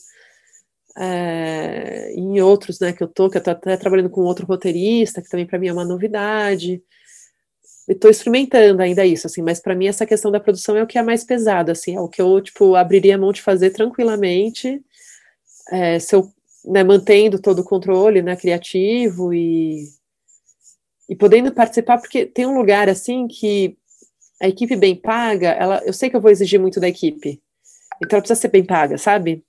é, 0.98 2.14
em 2.14 2.39
outros, 2.41 2.80
né, 2.80 2.93
que 2.93 3.04
eu 3.04 3.08
tô, 3.08 3.30
que 3.30 3.38
eu 3.38 3.43
tô 3.43 3.52
até 3.52 3.76
trabalhando 3.78 4.10
com 4.10 4.22
outro 4.22 4.46
roteirista, 4.46 5.22
que 5.22 5.30
também 5.30 5.46
para 5.46 5.60
mim 5.60 5.68
é 5.68 5.74
uma 5.74 5.86
novidade. 5.86 6.82
Estou 7.88 8.10
experimentando 8.10 8.82
ainda 8.82 9.06
isso, 9.06 9.28
assim, 9.28 9.42
mas 9.42 9.60
para 9.60 9.76
mim 9.76 9.88
essa 9.88 10.06
questão 10.06 10.32
da 10.32 10.40
produção 10.40 10.76
é 10.76 10.84
o 10.84 10.88
que 10.88 10.98
é 10.98 11.04
mais 11.04 11.24
pesado, 11.24 11.72
assim, 11.72 11.96
é 11.96 12.00
o 12.00 12.08
que 12.08 12.22
eu, 12.22 12.42
tipo, 12.42 12.76
abriria 12.76 13.16
a 13.16 13.18
mão 13.18 13.32
de 13.32 13.42
fazer 13.42 13.70
tranquilamente, 13.72 14.84
é, 15.72 16.00
se 16.00 16.16
eu, 16.16 16.32
né, 16.66 16.84
mantendo 16.84 17.40
todo 17.40 17.60
o 17.60 17.64
controle, 17.64 18.22
né, 18.22 18.36
criativo 18.36 19.34
e, 19.34 19.86
e 21.08 21.16
podendo 21.16 21.52
participar, 21.52 22.00
porque 22.00 22.26
tem 22.26 22.46
um 22.46 22.58
lugar, 22.58 22.90
assim, 22.90 23.28
que 23.28 23.78
a 24.42 24.48
equipe 24.48 24.76
bem 24.76 24.96
paga, 24.96 25.50
ela, 25.50 25.82
eu 25.86 25.94
sei 25.94 26.10
que 26.10 26.16
eu 26.16 26.22
vou 26.22 26.32
exigir 26.32 26.60
muito 26.60 26.80
da 26.80 26.88
equipe, 26.88 27.42
então 28.04 28.18
ela 28.18 28.22
precisa 28.22 28.42
ser 28.42 28.50
bem 28.50 28.66
paga, 28.66 28.98
sabe? 28.98 29.44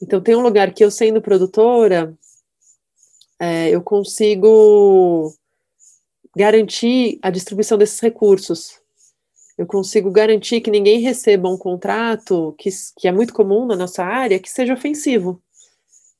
Então 0.00 0.20
tem 0.20 0.36
um 0.36 0.42
lugar 0.42 0.72
que 0.72 0.84
eu 0.84 0.90
sendo 0.90 1.20
produtora, 1.20 2.16
é, 3.40 3.70
eu 3.70 3.82
consigo 3.82 5.34
garantir 6.36 7.18
a 7.22 7.30
distribuição 7.30 7.78
desses 7.78 7.98
recursos. 7.98 8.78
Eu 9.56 9.66
consigo 9.66 10.10
garantir 10.10 10.60
que 10.60 10.70
ninguém 10.70 11.00
receba 11.00 11.48
um 11.48 11.56
contrato, 11.56 12.54
que, 12.58 12.68
que 12.98 13.08
é 13.08 13.12
muito 13.12 13.32
comum 13.32 13.66
na 13.66 13.74
nossa 13.74 14.04
área, 14.04 14.38
que 14.38 14.50
seja 14.50 14.74
ofensivo. 14.74 15.42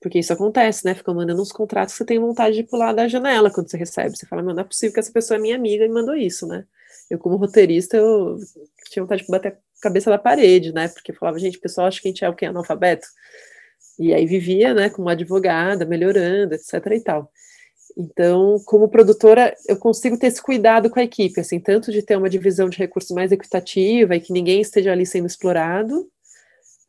Porque 0.00 0.18
isso 0.18 0.32
acontece, 0.32 0.86
né? 0.86 0.94
Ficam 0.94 1.14
mandando 1.14 1.42
uns 1.42 1.52
contratos 1.52 1.92
que 1.92 1.98
você 1.98 2.04
tem 2.06 2.18
vontade 2.18 2.56
de 2.56 2.62
pular 2.62 2.94
da 2.94 3.06
janela 3.06 3.50
quando 3.50 3.70
você 3.70 3.76
recebe. 3.76 4.16
Você 4.16 4.26
fala, 4.26 4.42
não 4.42 4.58
é 4.58 4.64
possível 4.64 4.94
que 4.94 5.00
essa 5.00 5.12
pessoa 5.12 5.36
é 5.36 5.40
minha 5.40 5.56
amiga 5.56 5.84
e 5.84 5.88
mandou 5.88 6.14
isso, 6.14 6.46
né? 6.46 6.64
Eu, 7.10 7.18
como 7.18 7.36
roteirista, 7.36 7.98
eu 7.98 8.38
tinha 8.90 9.02
vontade 9.02 9.22
de 9.22 9.30
bater 9.30 9.52
a 9.52 9.56
cabeça 9.82 10.08
da 10.10 10.18
parede, 10.18 10.72
né? 10.72 10.88
Porque 10.88 11.12
eu 11.12 11.16
falava, 11.16 11.38
gente, 11.38 11.58
o 11.58 11.60
pessoal 11.60 11.88
acha 11.88 12.00
que 12.00 12.08
a 12.08 12.10
gente 12.10 12.24
é 12.24 12.28
o 12.28 12.34
quê? 12.34 12.46
Analfabeto? 12.46 13.06
E 13.98 14.14
aí 14.14 14.26
vivia, 14.26 14.72
né, 14.74 14.90
como 14.90 15.08
advogada, 15.08 15.84
melhorando, 15.84 16.54
etc 16.54 16.74
e 16.92 17.00
tal. 17.00 17.30
Então, 17.96 18.60
como 18.66 18.88
produtora, 18.90 19.54
eu 19.66 19.76
consigo 19.78 20.18
ter 20.18 20.26
esse 20.26 20.42
cuidado 20.42 20.90
com 20.90 21.00
a 21.00 21.04
equipe, 21.04 21.40
assim, 21.40 21.58
tanto 21.58 21.90
de 21.90 22.02
ter 22.02 22.16
uma 22.16 22.28
divisão 22.28 22.68
de 22.68 22.76
recursos 22.76 23.10
mais 23.12 23.32
equitativa 23.32 24.14
e 24.14 24.20
que 24.20 24.34
ninguém 24.34 24.60
esteja 24.60 24.92
ali 24.92 25.06
sendo 25.06 25.26
explorado, 25.26 26.06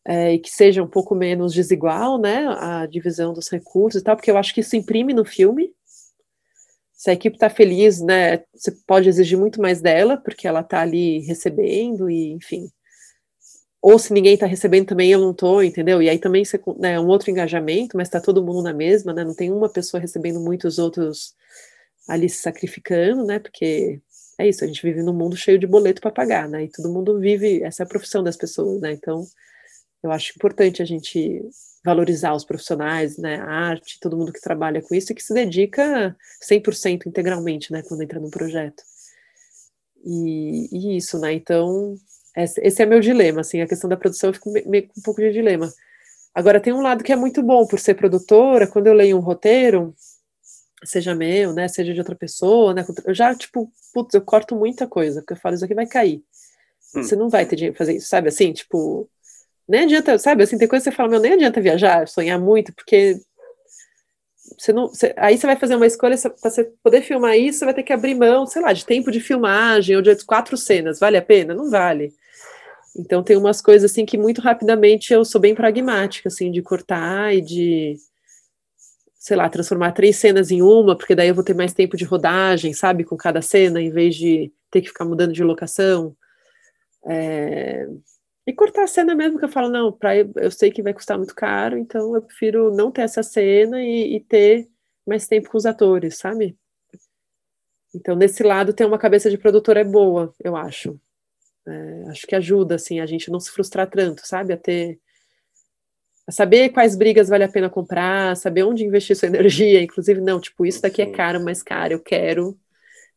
é, 0.05 0.33
e 0.33 0.39
que 0.39 0.49
seja 0.49 0.83
um 0.83 0.87
pouco 0.87 1.15
menos 1.15 1.53
desigual, 1.53 2.19
né, 2.19 2.45
a 2.59 2.85
divisão 2.85 3.33
dos 3.33 3.49
recursos 3.49 4.01
e 4.01 4.03
tal, 4.03 4.15
porque 4.17 4.31
eu 4.31 4.37
acho 4.37 4.53
que 4.53 4.61
isso 4.61 4.75
imprime 4.75 5.13
no 5.13 5.23
filme. 5.23 5.71
Se 6.93 7.09
a 7.09 7.13
equipe 7.13 7.35
está 7.37 7.49
feliz, 7.49 8.01
né, 8.01 8.43
você 8.53 8.71
pode 8.85 9.07
exigir 9.07 9.37
muito 9.37 9.61
mais 9.61 9.81
dela, 9.81 10.17
porque 10.17 10.47
ela 10.47 10.61
está 10.61 10.81
ali 10.81 11.19
recebendo 11.19 12.09
e, 12.09 12.31
enfim, 12.33 12.69
ou 13.81 13.99
se 13.99 14.11
ninguém 14.13 14.33
está 14.33 14.45
recebendo 14.45 14.87
também, 14.87 15.11
eu 15.11 15.19
não 15.19 15.31
estou, 15.31 15.63
entendeu? 15.63 16.01
E 16.01 16.09
aí 16.09 16.19
também 16.19 16.43
você, 16.43 16.59
né, 16.79 16.93
é 16.93 16.99
um 16.99 17.07
outro 17.07 17.29
engajamento, 17.29 17.95
mas 17.95 18.07
está 18.07 18.19
todo 18.19 18.43
mundo 18.43 18.63
na 18.63 18.73
mesma, 18.73 19.13
né? 19.13 19.23
Não 19.23 19.35
tem 19.35 19.51
uma 19.51 19.69
pessoa 19.69 20.01
recebendo 20.01 20.39
muitos 20.39 20.79
outros 20.79 21.35
ali 22.07 22.29
se 22.29 22.41
sacrificando, 22.41 23.25
né? 23.25 23.39
Porque 23.39 24.01
é 24.39 24.47
isso, 24.47 24.63
a 24.63 24.67
gente 24.67 24.81
vive 24.81 25.01
num 25.03 25.13
mundo 25.13 25.35
cheio 25.35 25.59
de 25.59 25.67
boleto 25.67 26.01
para 26.01 26.11
pagar, 26.11 26.47
né? 26.49 26.63
E 26.65 26.71
todo 26.71 26.91
mundo 26.91 27.19
vive, 27.19 27.63
essa 27.63 27.83
é 27.83 27.85
a 27.85 27.89
profissão 27.89 28.23
das 28.23 28.37
pessoas, 28.37 28.81
né? 28.81 28.93
Então, 28.93 29.25
eu 30.03 30.11
acho 30.11 30.33
importante 30.35 30.81
a 30.81 30.85
gente 30.85 31.41
valorizar 31.83 32.33
os 32.33 32.45
profissionais, 32.45 33.17
né? 33.17 33.37
A 33.37 33.49
arte, 33.69 33.99
todo 33.99 34.17
mundo 34.17 34.33
que 34.33 34.41
trabalha 34.41 34.81
com 34.81 34.93
isso 34.95 35.11
e 35.11 35.15
que 35.15 35.23
se 35.23 35.33
dedica 35.33 36.15
100% 36.41 37.07
integralmente, 37.07 37.71
né? 37.71 37.81
Quando 37.83 38.03
entra 38.03 38.19
num 38.19 38.29
projeto. 38.29 38.83
E, 40.05 40.67
e 40.71 40.97
isso, 40.97 41.19
né? 41.19 41.33
Então, 41.33 41.95
esse 42.43 42.81
é 42.81 42.85
meu 42.85 42.99
dilema, 42.99 43.41
assim, 43.41 43.61
a 43.61 43.67
questão 43.67 43.89
da 43.89 43.97
produção 43.97 44.29
eu 44.29 44.33
fico 44.33 44.51
meio 44.51 44.87
com 44.87 44.99
um 44.99 45.03
pouco 45.03 45.21
de 45.21 45.31
dilema. 45.31 45.71
Agora, 46.33 46.59
tem 46.59 46.71
um 46.73 46.81
lado 46.81 47.03
que 47.03 47.11
é 47.11 47.15
muito 47.15 47.41
bom, 47.41 47.65
por 47.65 47.79
ser 47.79 47.95
produtora, 47.95 48.67
quando 48.67 48.87
eu 48.87 48.93
leio 48.93 49.17
um 49.17 49.21
roteiro, 49.21 49.95
seja 50.83 51.15
meu, 51.15 51.53
né, 51.53 51.67
seja 51.67 51.93
de 51.93 51.99
outra 51.99 52.15
pessoa, 52.15 52.73
né, 52.73 52.85
eu 53.05 53.13
já, 53.13 53.33
tipo, 53.33 53.71
putz, 53.93 54.13
eu 54.13 54.21
corto 54.21 54.55
muita 54.55 54.85
coisa, 54.85 55.21
porque 55.21 55.33
eu 55.33 55.37
falo, 55.37 55.55
isso 55.55 55.65
aqui 55.65 55.73
vai 55.73 55.87
cair. 55.87 56.21
Hum. 56.95 57.03
Você 57.03 57.15
não 57.15 57.29
vai 57.29 57.45
ter 57.45 57.55
dinheiro 57.55 57.73
pra 57.75 57.85
fazer 57.85 57.97
isso, 57.97 58.07
sabe, 58.07 58.27
assim, 58.27 58.53
tipo, 58.53 59.09
nem 59.67 59.83
adianta, 59.83 60.19
sabe, 60.19 60.43
assim, 60.43 60.57
tem 60.57 60.67
coisa 60.67 60.83
que 60.83 60.91
você 60.91 60.95
fala, 60.95 61.09
meu, 61.09 61.19
nem 61.19 61.33
adianta 61.33 61.59
viajar, 61.59 62.07
sonhar 62.07 62.39
muito, 62.39 62.71
porque 62.73 63.19
você 64.57 64.71
não, 64.71 64.87
você, 64.87 65.13
aí 65.17 65.37
você 65.37 65.45
vai 65.45 65.55
fazer 65.55 65.75
uma 65.75 65.87
escolha 65.87 66.15
para 66.17 66.49
você 66.49 66.63
poder 66.83 67.01
filmar 67.01 67.37
isso, 67.37 67.59
você 67.59 67.65
vai 67.65 67.73
ter 67.73 67.83
que 67.83 67.91
abrir 67.91 68.15
mão, 68.15 68.45
sei 68.45 68.61
lá, 68.61 68.71
de 68.71 68.85
tempo 68.85 69.11
de 69.11 69.19
filmagem 69.19 69.95
ou 69.95 70.01
de 70.01 70.15
quatro 70.25 70.55
cenas. 70.55 70.99
Vale 70.99 71.17
a 71.17 71.21
pena? 71.21 71.53
Não 71.53 71.69
vale. 71.69 72.13
Então 72.97 73.23
tem 73.23 73.37
umas 73.37 73.61
coisas 73.61 73.91
assim 73.91 74.05
que 74.05 74.17
muito 74.17 74.41
rapidamente 74.41 75.13
eu 75.13 75.23
sou 75.23 75.39
bem 75.39 75.53
pragmática, 75.53 76.29
assim, 76.29 76.51
de 76.51 76.61
cortar 76.61 77.33
e 77.33 77.41
de, 77.41 77.95
sei 79.19 79.37
lá, 79.37 79.47
transformar 79.49 79.91
três 79.91 80.15
cenas 80.17 80.49
em 80.51 80.61
uma, 80.61 80.97
porque 80.97 81.13
daí 81.15 81.27
eu 81.27 81.35
vou 81.35 81.43
ter 81.43 81.53
mais 81.53 81.73
tempo 81.73 81.95
de 81.95 82.05
rodagem, 82.05 82.73
sabe, 82.73 83.03
com 83.03 83.15
cada 83.15 83.41
cena, 83.41 83.81
em 83.81 83.91
vez 83.91 84.15
de 84.15 84.51
ter 84.71 84.81
que 84.81 84.87
ficar 84.87 85.05
mudando 85.05 85.33
de 85.33 85.43
locação. 85.43 86.15
É... 87.05 87.87
E 88.47 88.53
cortar 88.53 88.83
a 88.83 88.87
cena 88.87 89.13
mesmo, 89.13 89.37
que 89.37 89.45
eu 89.45 89.49
falo, 89.49 89.69
não, 89.69 89.91
pra, 89.91 90.15
eu 90.15 90.49
sei 90.51 90.71
que 90.71 90.81
vai 90.81 90.93
custar 90.93 91.17
muito 91.17 91.35
caro, 91.35 91.77
então 91.77 92.15
eu 92.15 92.21
prefiro 92.21 92.73
não 92.73 92.91
ter 92.91 93.01
essa 93.01 93.21
cena 93.21 93.81
e, 93.83 94.15
e 94.15 94.19
ter 94.21 94.69
mais 95.05 95.27
tempo 95.27 95.49
com 95.49 95.57
os 95.57 95.65
atores, 95.65 96.17
sabe? 96.17 96.57
Então, 97.93 98.15
nesse 98.15 98.43
lado, 98.43 98.73
ter 98.73 98.85
uma 98.85 98.97
cabeça 98.97 99.29
de 99.29 99.37
produtor 99.37 99.75
é 99.75 99.83
boa, 99.83 100.33
eu 100.43 100.55
acho. 100.55 100.99
É, 101.67 102.09
acho 102.09 102.25
que 102.25 102.35
ajuda, 102.35 102.75
assim, 102.75 102.99
a 102.99 103.05
gente 103.05 103.29
não 103.29 103.39
se 103.39 103.51
frustrar 103.51 103.89
tanto, 103.89 104.25
sabe? 104.25 104.53
A 104.53 104.57
ter. 104.57 104.99
A 106.27 106.31
saber 106.31 106.69
quais 106.69 106.95
brigas 106.95 107.29
vale 107.29 107.43
a 107.45 107.49
pena 107.49 107.69
comprar, 107.69 108.35
saber 108.35 108.63
onde 108.63 108.83
investir 108.85 109.15
sua 109.15 109.27
energia, 109.29 109.81
inclusive, 109.81 110.21
não, 110.21 110.39
tipo, 110.39 110.65
isso 110.65 110.81
daqui 110.81 111.01
é 111.01 111.11
caro, 111.11 111.43
mas 111.43 111.63
caro, 111.63 111.93
eu 111.93 111.99
quero. 112.01 112.57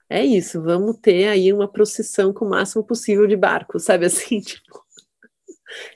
É 0.09 0.24
isso, 0.24 0.62
vamos 0.62 0.98
ter 0.98 1.28
aí 1.28 1.53
uma 1.53 1.68
procissão 1.70 2.32
com 2.32 2.44
o 2.44 2.51
máximo 2.51 2.84
possível 2.84 3.26
de 3.26 3.36
barco, 3.36 3.78
sabe 3.80 4.07
assim, 4.07 4.40
tipo. 4.40 4.84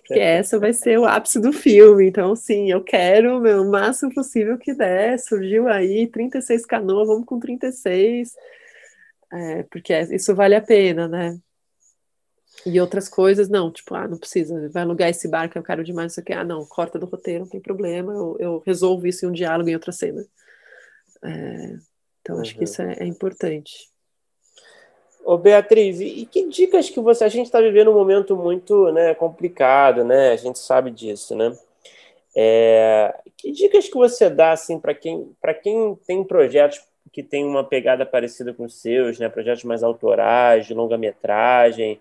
Que 0.05 0.19
essa 0.19 0.59
vai 0.59 0.73
ser 0.73 0.99
o 0.99 1.05
ápice 1.05 1.41
do 1.41 1.53
filme. 1.53 2.07
Então, 2.09 2.35
sim, 2.37 2.71
eu 2.71 2.83
quero 2.83 3.41
meu, 3.41 3.63
o 3.63 3.71
máximo 3.71 4.15
possível 4.15 4.59
que 4.59 4.75
der. 4.75 5.19
Surgiu 5.19 5.69
aí 5.69 6.07
36 6.09 6.65
canoas, 6.67 7.09
vamos 7.09 7.27
com 7.27 7.39
36. 7.39 8.35
É, 9.33 9.63
porque 9.65 9.93
isso 10.13 10.35
vale 10.35 10.55
a 10.55 10.61
pena, 10.61 11.09
né? 11.09 11.39
E 12.67 12.81
outras 12.81 13.09
coisas, 13.09 13.49
não, 13.49 13.71
tipo, 13.71 13.95
ah, 13.95 14.09
não 14.09 14.17
precisa, 14.17 14.69
vai 14.71 14.83
alugar 14.83 15.11
esse 15.11 15.29
barco, 15.29 15.59
eu 15.59 15.63
quero 15.63 15.85
demais 15.85 16.13
isso 16.13 16.21
aqui. 16.21 16.33
Ah, 16.33 16.45
não, 16.45 16.65
corta 16.65 16.99
do 16.99 17.07
roteiro, 17.07 17.45
não 17.45 17.51
tem 17.51 17.61
problema, 17.61 18.13
eu, 18.13 18.37
eu 18.39 18.63
resolvo 18.65 19.07
isso 19.07 19.25
em 19.25 19.29
um 19.29 19.33
diálogo 19.33 19.69
em 19.69 19.75
outra 19.75 19.93
cena. 19.93 20.25
É, 21.23 21.77
então, 22.21 22.37
uhum. 22.37 22.41
acho 22.41 22.53
que 22.53 22.59
uhum. 22.59 22.65
isso 22.65 22.83
é, 22.83 22.97
é, 23.01 23.05
importante. 23.05 23.89
Ô, 25.25 25.37
Beatriz, 25.39 26.01
e 26.01 26.27
que 26.27 26.49
dicas 26.49 26.91
que 26.91 27.01
você. 27.01 27.25
A 27.25 27.29
gente 27.29 27.47
está 27.47 27.61
vivendo 27.61 27.91
um 27.91 27.95
momento 27.95 28.37
muito 28.37 28.93
né, 28.93 29.15
complicado, 29.15 30.05
né? 30.05 30.33
A 30.33 30.37
gente 30.37 30.59
sabe 30.59 30.91
disso, 30.91 31.35
né? 31.35 31.57
É, 32.37 33.15
que 33.37 33.51
dicas 33.53 33.89
que 33.89 33.95
você 33.95 34.29
dá 34.29 34.53
assim 34.53 34.79
para 34.79 34.93
quem 34.93 35.35
quem 35.63 35.95
tem 36.07 36.25
projetos 36.25 36.83
que 37.13 37.23
tem 37.23 37.45
uma 37.45 37.63
pegada 37.63 38.05
parecida 38.05 38.53
com 38.53 38.65
os 38.65 38.81
seus, 38.81 39.19
né? 39.19 39.29
Projetos 39.29 39.65
mais 39.65 39.83
autorais, 39.83 40.67
de 40.67 40.75
longa 40.75 40.99
metragem, 40.99 42.01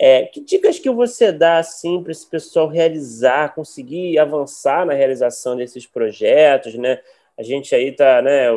é, 0.00 0.24
que 0.26 0.40
dicas 0.40 0.78
que 0.78 0.90
você 0.90 1.30
dá 1.30 1.58
assim 1.58 2.02
para 2.02 2.12
esse 2.12 2.28
pessoal 2.28 2.68
realizar, 2.68 3.54
conseguir 3.54 4.18
avançar 4.18 4.86
na 4.86 4.94
realização 4.94 5.56
desses 5.56 5.86
projetos, 5.86 6.74
né? 6.74 7.00
A 7.38 7.42
gente 7.42 7.74
aí 7.74 7.88
está, 7.88 8.20
né, 8.22 8.48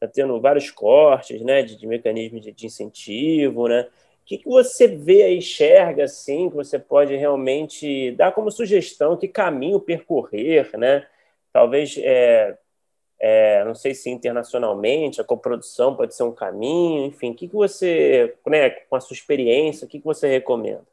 tá 0.00 0.08
tendo 0.08 0.40
vários 0.40 0.70
cortes, 0.70 1.40
né, 1.42 1.62
de, 1.62 1.76
de 1.76 1.86
mecanismos 1.86 2.42
de, 2.42 2.52
de, 2.52 2.66
incentivo, 2.66 3.68
né? 3.68 3.82
O 4.22 4.26
que, 4.26 4.38
que 4.38 4.48
você 4.48 4.88
vê 4.88 5.30
e 5.30 5.38
enxerga 5.38 6.04
assim 6.04 6.50
que 6.50 6.56
você 6.56 6.78
pode 6.78 7.14
realmente 7.14 8.10
dar 8.12 8.32
como 8.32 8.50
sugestão, 8.50 9.16
que 9.16 9.28
caminho 9.28 9.78
percorrer, 9.80 10.70
né? 10.76 11.06
Talvez 11.52 11.96
é, 11.98 12.58
é, 13.18 13.64
não 13.64 13.74
sei 13.74 13.94
se 13.94 14.10
internacionalmente, 14.10 15.20
a 15.20 15.24
coprodução 15.24 15.96
pode 15.96 16.14
ser 16.14 16.22
um 16.22 16.32
caminho, 16.32 17.06
enfim, 17.06 17.30
o 17.30 17.34
que, 17.34 17.48
que 17.48 17.54
você, 17.54 18.34
né, 18.46 18.70
com 18.70 18.96
a 18.96 19.00
sua 19.00 19.14
experiência, 19.14 19.86
o 19.86 19.88
que, 19.88 19.98
que 19.98 20.04
você 20.04 20.28
recomenda? 20.28 20.84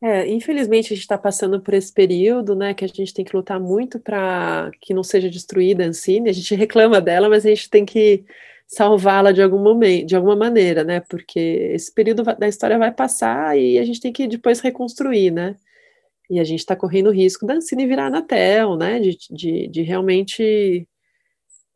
É, 0.00 0.28
infelizmente 0.28 0.86
a 0.86 0.96
gente 0.96 1.00
está 1.00 1.18
passando 1.18 1.60
por 1.60 1.74
esse 1.74 1.92
período, 1.92 2.54
né, 2.54 2.72
que 2.72 2.84
a 2.84 2.88
gente 2.88 3.12
tem 3.12 3.24
que 3.24 3.36
lutar 3.36 3.58
muito 3.58 3.98
para 3.98 4.70
que 4.80 4.94
não 4.94 5.02
seja 5.02 5.28
destruída 5.28 5.84
a 5.84 5.88
Ancine, 5.88 6.30
a 6.30 6.32
gente 6.32 6.54
reclama 6.54 7.00
dela, 7.00 7.28
mas 7.28 7.44
a 7.44 7.48
gente 7.48 7.68
tem 7.68 7.84
que 7.84 8.24
salvá-la 8.66 9.32
de 9.32 9.42
algum 9.42 9.58
momento, 9.58 10.06
de 10.06 10.14
alguma 10.14 10.36
maneira, 10.36 10.84
né, 10.84 11.00
porque 11.00 11.38
esse 11.72 11.92
período 11.92 12.22
da 12.22 12.48
história 12.48 12.78
vai 12.78 12.92
passar 12.92 13.58
e 13.58 13.78
a 13.78 13.84
gente 13.84 14.00
tem 14.00 14.12
que 14.12 14.28
depois 14.28 14.60
reconstruir, 14.60 15.32
né, 15.32 15.56
e 16.30 16.38
a 16.38 16.44
gente 16.44 16.60
está 16.60 16.76
correndo 16.76 17.08
o 17.08 17.12
risco 17.12 17.46
da 17.46 17.54
Ancine 17.54 17.86
virar 17.86 18.06
Anatel, 18.06 18.76
né? 18.76 19.00
De, 19.00 19.16
de, 19.30 19.68
de 19.68 19.82
realmente 19.82 20.86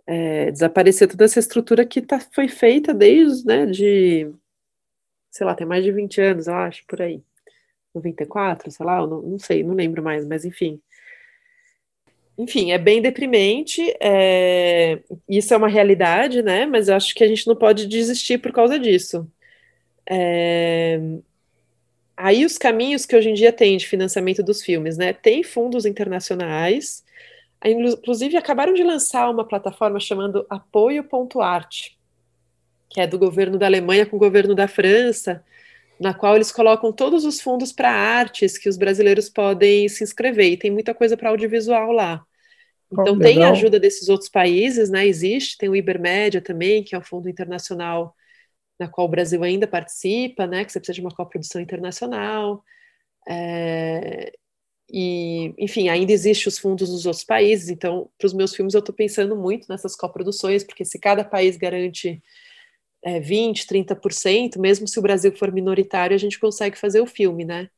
é, 0.07 0.51
desaparecer 0.51 1.09
toda 1.09 1.25
essa 1.25 1.39
estrutura 1.39 1.85
que 1.87 2.03
tá, 2.03 2.21
foi 2.21 2.49
feita 2.49 2.93
desde, 2.93 3.47
né, 3.47 3.67
de, 3.67 4.31
sei 5.31 5.47
lá, 5.47 5.55
tem 5.55 5.67
mais 5.67 5.85
de 5.85 5.93
20 5.93 6.21
anos, 6.21 6.47
eu 6.47 6.55
acho, 6.55 6.85
por 6.87 7.01
aí. 7.01 7.23
94, 7.95 8.71
sei 8.71 8.87
lá, 8.87 9.07
não, 9.07 9.23
não 9.23 9.39
sei, 9.39 9.63
não 9.63 9.75
lembro 9.75 10.03
mais, 10.03 10.25
mas 10.27 10.45
enfim. 10.45 10.81
Enfim, 12.39 12.73
é 12.73 12.79
bem 12.79 13.03
deprimente, 13.03 13.83
é, 14.01 15.03
isso 15.29 15.53
é 15.53 15.57
uma 15.57 15.69
realidade, 15.69 16.43
né? 16.43 16.65
Mas 16.67 16.89
eu 16.89 16.97
acho 16.97 17.15
que 17.15 17.23
a 17.23 17.29
gente 17.29 17.47
não 17.47 17.55
pode 17.55 17.87
desistir 17.87 18.39
por 18.39 18.53
causa 18.53 18.79
disso. 18.79 19.31
É... 20.09 20.99
Aí 22.25 22.45
os 22.45 22.57
caminhos 22.57 23.05
que 23.05 23.17
hoje 23.17 23.31
em 23.31 23.35
dia 23.35 23.53
tem 23.53 23.77
de 23.77 23.85
financiamento 23.85 24.45
dos 24.45 24.63
filmes, 24.63 24.97
né? 24.97 25.13
Tem 25.13 25.43
fundos 25.43 25.85
internacionais, 25.85 27.03
inclusive 27.65 28.37
acabaram 28.37 28.73
de 28.73 28.85
lançar 28.85 29.29
uma 29.29 29.45
plataforma 29.45 29.99
chamando 29.99 30.47
Apoio.art, 30.49 31.89
que 32.89 33.01
é 33.01 33.09
do 33.09 33.19
governo 33.19 33.59
da 33.59 33.67
Alemanha 33.67 34.07
com 34.07 34.15
o 34.15 34.21
governo 34.21 34.55
da 34.55 34.69
França, 34.69 35.45
na 35.99 36.15
qual 36.15 36.37
eles 36.37 36.53
colocam 36.53 36.93
todos 36.93 37.25
os 37.25 37.41
fundos 37.41 37.73
para 37.73 37.91
artes 37.91 38.57
que 38.57 38.69
os 38.69 38.77
brasileiros 38.77 39.29
podem 39.29 39.89
se 39.89 40.05
inscrever, 40.05 40.53
e 40.53 40.57
tem 40.57 40.71
muita 40.71 40.95
coisa 40.95 41.17
para 41.17 41.31
audiovisual 41.31 41.91
lá. 41.91 42.23
Então, 42.93 43.15
oh, 43.15 43.19
tem 43.19 43.43
a 43.43 43.51
ajuda 43.51 43.81
desses 43.81 44.09
outros 44.09 44.31
países, 44.31 44.89
né? 44.91 45.05
Existe, 45.05 45.59
tem 45.59 45.69
o 45.69 45.75
Ibermédia 45.75 46.41
também, 46.41 46.85
que 46.85 46.95
é 46.95 46.99
o 46.99 47.03
fundo 47.03 47.29
internacional 47.29 48.15
na 48.83 48.89
qual 48.89 49.07
o 49.07 49.11
Brasil 49.11 49.43
ainda 49.43 49.67
participa, 49.67 50.47
né? 50.47 50.65
Que 50.65 50.73
você 50.73 50.81
precisa 50.81 50.95
de 50.95 51.01
uma 51.01 51.15
coprodução 51.15 51.61
internacional. 51.61 52.63
É, 53.29 54.33
e, 54.91 55.55
enfim, 55.59 55.89
ainda 55.89 56.13
existem 56.13 56.49
os 56.49 56.59
fundos 56.59 56.91
nos 56.91 57.07
outros 57.07 57.25
países, 57.25 57.69
então, 57.71 58.11
para 58.19 58.27
os 58.27 58.35
meus 58.35 58.55
filmes, 58.55 58.75
eu 58.75 58.81
estou 58.81 58.95
pensando 58.95 59.37
muito 59.37 59.67
nessas 59.69 59.97
coproduções, 59.97 60.65
porque 60.65 60.85
se 60.85 60.99
cada 60.99 61.25
país 61.25 61.57
garante 61.57 62.23
é, 63.05 63.21
20%, 63.21 63.67
30%, 63.67 64.59
mesmo 64.59 64.87
se 64.87 64.99
o 64.99 65.03
Brasil 65.03 65.35
for 65.37 65.53
minoritário, 65.53 66.15
a 66.15 66.19
gente 66.19 66.39
consegue 66.39 66.79
fazer 66.79 67.01
o 67.01 67.07
filme, 67.07 67.45
né? 67.45 67.69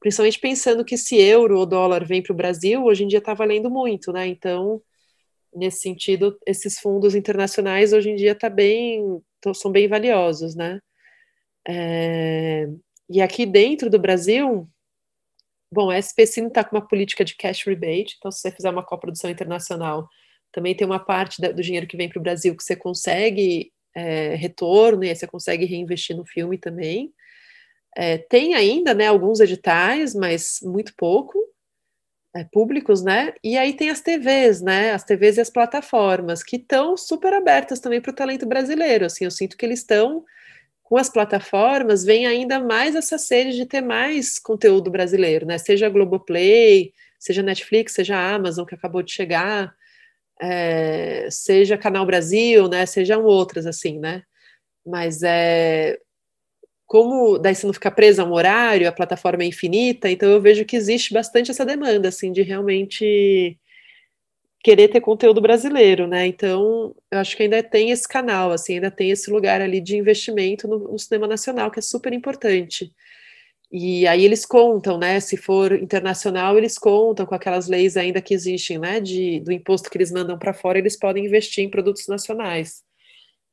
Principalmente 0.00 0.38
pensando 0.38 0.84
que 0.84 0.96
se 0.96 1.16
euro 1.16 1.58
ou 1.58 1.66
dólar 1.66 2.04
vem 2.04 2.22
para 2.22 2.32
o 2.32 2.36
Brasil, 2.36 2.84
hoje 2.84 3.04
em 3.04 3.08
dia 3.08 3.18
está 3.18 3.34
valendo 3.34 3.70
muito, 3.70 4.12
né? 4.12 4.26
Então, 4.26 4.82
nesse 5.54 5.80
sentido, 5.80 6.38
esses 6.46 6.78
fundos 6.78 7.14
internacionais 7.14 7.92
hoje 7.92 8.10
em 8.10 8.16
dia 8.16 8.34
tá 8.34 8.48
bem, 8.48 9.20
são 9.54 9.72
bem 9.72 9.88
valiosos, 9.88 10.54
né? 10.54 10.80
É, 11.66 12.68
e 13.08 13.20
aqui 13.20 13.46
dentro 13.46 13.88
do 13.90 13.98
Brasil, 13.98 14.68
bom, 15.72 15.90
a 15.90 15.98
SPCine 15.98 16.48
está 16.48 16.64
com 16.64 16.76
uma 16.76 16.86
política 16.86 17.24
de 17.24 17.36
cash 17.36 17.62
rebate, 17.64 18.16
então 18.18 18.30
se 18.30 18.40
você 18.40 18.50
fizer 18.50 18.70
uma 18.70 18.84
coprodução 18.84 19.30
internacional, 19.30 20.08
também 20.52 20.74
tem 20.76 20.86
uma 20.86 20.98
parte 20.98 21.40
do 21.40 21.62
dinheiro 21.62 21.86
que 21.86 21.96
vem 21.96 22.08
para 22.08 22.18
o 22.18 22.22
Brasil 22.22 22.56
que 22.56 22.62
você 22.62 22.76
consegue 22.76 23.72
é, 23.94 24.34
retorno, 24.34 25.04
e 25.04 25.08
aí 25.08 25.16
você 25.16 25.26
consegue 25.26 25.64
reinvestir 25.64 26.16
no 26.16 26.24
filme 26.24 26.58
também. 26.58 27.12
É, 27.96 28.18
tem 28.18 28.54
ainda 28.54 28.94
né, 28.94 29.06
alguns 29.06 29.40
editais, 29.40 30.14
mas 30.14 30.58
muito 30.62 30.94
pouco 30.96 31.41
é, 32.34 32.44
públicos, 32.44 33.02
né? 33.02 33.34
E 33.42 33.56
aí 33.58 33.74
tem 33.74 33.90
as 33.90 34.00
TVs, 34.00 34.60
né? 34.62 34.92
As 34.92 35.04
TVs 35.04 35.36
e 35.36 35.40
as 35.40 35.50
plataformas, 35.50 36.42
que 36.42 36.56
estão 36.56 36.96
super 36.96 37.32
abertas 37.34 37.80
também 37.80 38.00
para 38.00 38.10
o 38.12 38.14
talento 38.14 38.46
brasileiro. 38.46 39.06
Assim, 39.06 39.24
eu 39.24 39.30
sinto 39.30 39.56
que 39.56 39.66
eles 39.66 39.80
estão 39.80 40.24
com 40.82 40.96
as 40.96 41.08
plataformas, 41.08 42.04
vem 42.04 42.26
ainda 42.26 42.60
mais 42.60 42.94
essa 42.94 43.16
sede 43.18 43.56
de 43.56 43.66
ter 43.66 43.80
mais 43.80 44.38
conteúdo 44.38 44.90
brasileiro, 44.90 45.46
né? 45.46 45.58
Seja 45.58 45.88
Globoplay, 45.88 46.92
seja 47.18 47.42
Netflix, 47.42 47.92
seja 47.94 48.16
Amazon, 48.16 48.66
que 48.66 48.74
acabou 48.74 49.02
de 49.02 49.12
chegar 49.12 49.74
é, 50.42 51.28
seja 51.30 51.78
Canal 51.78 52.04
Brasil, 52.04 52.68
né, 52.68 52.84
sejam 52.84 53.24
outras, 53.24 53.64
assim, 53.64 53.98
né, 53.98 54.24
mas 54.84 55.22
é, 55.22 55.98
como 56.92 57.38
daí 57.38 57.54
você 57.54 57.66
não 57.66 57.72
fica 57.72 57.90
preso 57.90 58.20
a 58.20 58.24
um 58.26 58.34
horário, 58.34 58.86
a 58.86 58.92
plataforma 58.92 59.42
é 59.42 59.46
infinita, 59.46 60.10
então 60.10 60.28
eu 60.30 60.42
vejo 60.42 60.62
que 60.66 60.76
existe 60.76 61.14
bastante 61.14 61.50
essa 61.50 61.64
demanda, 61.64 62.08
assim, 62.08 62.30
de 62.30 62.42
realmente 62.42 63.58
querer 64.62 64.88
ter 64.88 65.00
conteúdo 65.00 65.40
brasileiro, 65.40 66.06
né, 66.06 66.26
então 66.26 66.94
eu 67.10 67.18
acho 67.18 67.34
que 67.34 67.44
ainda 67.44 67.62
tem 67.62 67.90
esse 67.90 68.06
canal, 68.06 68.52
assim, 68.52 68.74
ainda 68.74 68.90
tem 68.90 69.10
esse 69.10 69.30
lugar 69.30 69.62
ali 69.62 69.80
de 69.80 69.96
investimento 69.96 70.68
no, 70.68 70.80
no 70.92 70.98
cinema 70.98 71.26
nacional, 71.26 71.70
que 71.70 71.78
é 71.78 71.82
super 71.82 72.12
importante, 72.12 72.92
e 73.72 74.06
aí 74.06 74.22
eles 74.22 74.44
contam, 74.44 74.98
né? 74.98 75.18
Se 75.18 75.34
for 75.38 75.72
internacional, 75.72 76.58
eles 76.58 76.76
contam 76.78 77.24
com 77.24 77.34
aquelas 77.34 77.68
leis 77.68 77.96
ainda 77.96 78.20
que 78.20 78.34
existem, 78.34 78.78
né? 78.78 79.00
De, 79.00 79.40
do 79.40 79.50
imposto 79.50 79.88
que 79.88 79.96
eles 79.96 80.12
mandam 80.12 80.38
para 80.38 80.52
fora, 80.52 80.78
eles 80.78 80.98
podem 80.98 81.24
investir 81.24 81.64
em 81.64 81.70
produtos 81.70 82.06
nacionais. 82.06 82.82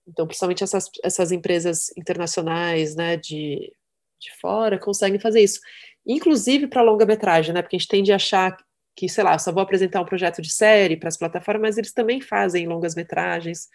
Então, 0.10 0.26
principalmente 0.26 0.64
essas, 0.64 0.90
essas 1.04 1.32
empresas 1.32 1.90
internacionais, 1.98 2.96
né? 2.96 3.16
De, 3.18 3.72
de 4.20 4.32
fora, 4.42 4.80
conseguem 4.80 5.20
fazer 5.20 5.42
isso. 5.42 5.60
Inclusive 6.06 6.68
para 6.68 6.82
longa-metragem, 6.82 7.54
né? 7.54 7.62
Porque 7.62 7.76
a 7.76 7.80
gente 7.80 7.88
tende 7.88 8.12
a 8.12 8.16
achar 8.16 8.58
que, 8.96 9.08
sei 9.08 9.24
lá, 9.24 9.38
só 9.38 9.52
vou 9.52 9.64
apresentar 9.64 10.02
um 10.02 10.06
projeto 10.06 10.42
de 10.42 10.52
série 10.52 10.98
para 10.98 11.08
as 11.08 11.18
plataformas, 11.18 11.62
mas 11.70 11.78
eles 11.78 11.94
também 11.94 12.20
fazem 12.20 12.68
longas-metragens, 12.68 13.70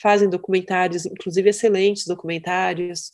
fazem 0.00 0.30
documentários, 0.30 1.04
inclusive 1.04 1.50
excelentes 1.50 2.06
documentários. 2.06 3.12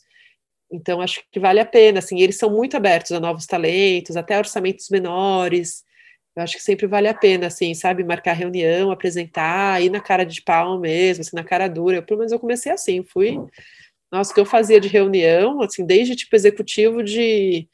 Então, 0.71 1.01
acho 1.01 1.21
que 1.31 1.39
vale 1.39 1.59
a 1.59 1.65
pena, 1.65 1.99
assim, 1.99 2.21
eles 2.21 2.37
são 2.37 2.49
muito 2.49 2.77
abertos 2.77 3.11
a 3.11 3.19
novos 3.19 3.45
talentos, 3.45 4.15
até 4.15 4.37
orçamentos 4.37 4.89
menores, 4.89 5.83
eu 6.37 6.43
acho 6.43 6.55
que 6.55 6.61
sempre 6.61 6.85
vale 6.85 7.07
a 7.07 7.15
pena, 7.15 7.47
assim, 7.47 7.73
sabe, 7.73 8.03
marcar 8.03 8.33
reunião, 8.33 8.91
apresentar, 8.91 9.81
ir 9.81 9.89
na 9.89 9.99
cara 9.99 10.23
de 10.23 10.39
pau 10.39 10.79
mesmo, 10.79 11.21
assim, 11.21 11.35
na 11.35 11.43
cara 11.43 11.67
dura, 11.67 11.97
eu, 11.97 12.03
pelo 12.03 12.19
menos 12.19 12.31
eu 12.31 12.39
comecei 12.39 12.71
assim, 12.71 13.01
fui, 13.03 13.39
nossa, 14.11 14.31
o 14.31 14.35
que 14.35 14.39
eu 14.39 14.45
fazia 14.45 14.79
de 14.79 14.87
reunião, 14.87 15.59
assim, 15.63 15.83
desde, 15.83 16.15
tipo, 16.15 16.35
executivo 16.35 17.03
de, 17.03 17.67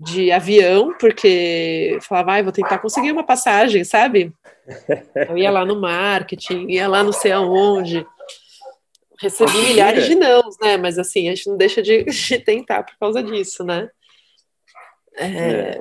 de 0.00 0.32
avião, 0.32 0.92
porque 0.98 1.98
falava, 2.02 2.32
vai, 2.32 2.42
vou 2.42 2.50
tentar 2.50 2.80
conseguir 2.80 3.12
uma 3.12 3.22
passagem, 3.22 3.84
sabe, 3.84 4.32
eu 5.28 5.38
ia 5.38 5.50
lá 5.52 5.64
no 5.64 5.80
marketing, 5.80 6.68
ia 6.68 6.88
lá 6.88 7.04
não 7.04 7.12
sei 7.12 7.30
aonde, 7.30 8.04
recebi 9.20 9.56
milhares 9.56 10.06
de 10.06 10.16
nãos, 10.16 10.56
né? 10.60 10.76
Mas 10.76 10.98
assim, 10.98 11.28
a 11.28 11.34
gente 11.34 11.48
não 11.48 11.56
deixa 11.56 11.80
de, 11.80 12.02
de 12.10 12.38
tentar 12.40 12.82
por 12.82 12.98
causa 12.98 13.22
disso, 13.22 13.62
né? 13.62 13.88
É, 15.16 15.26
é. 15.26 15.80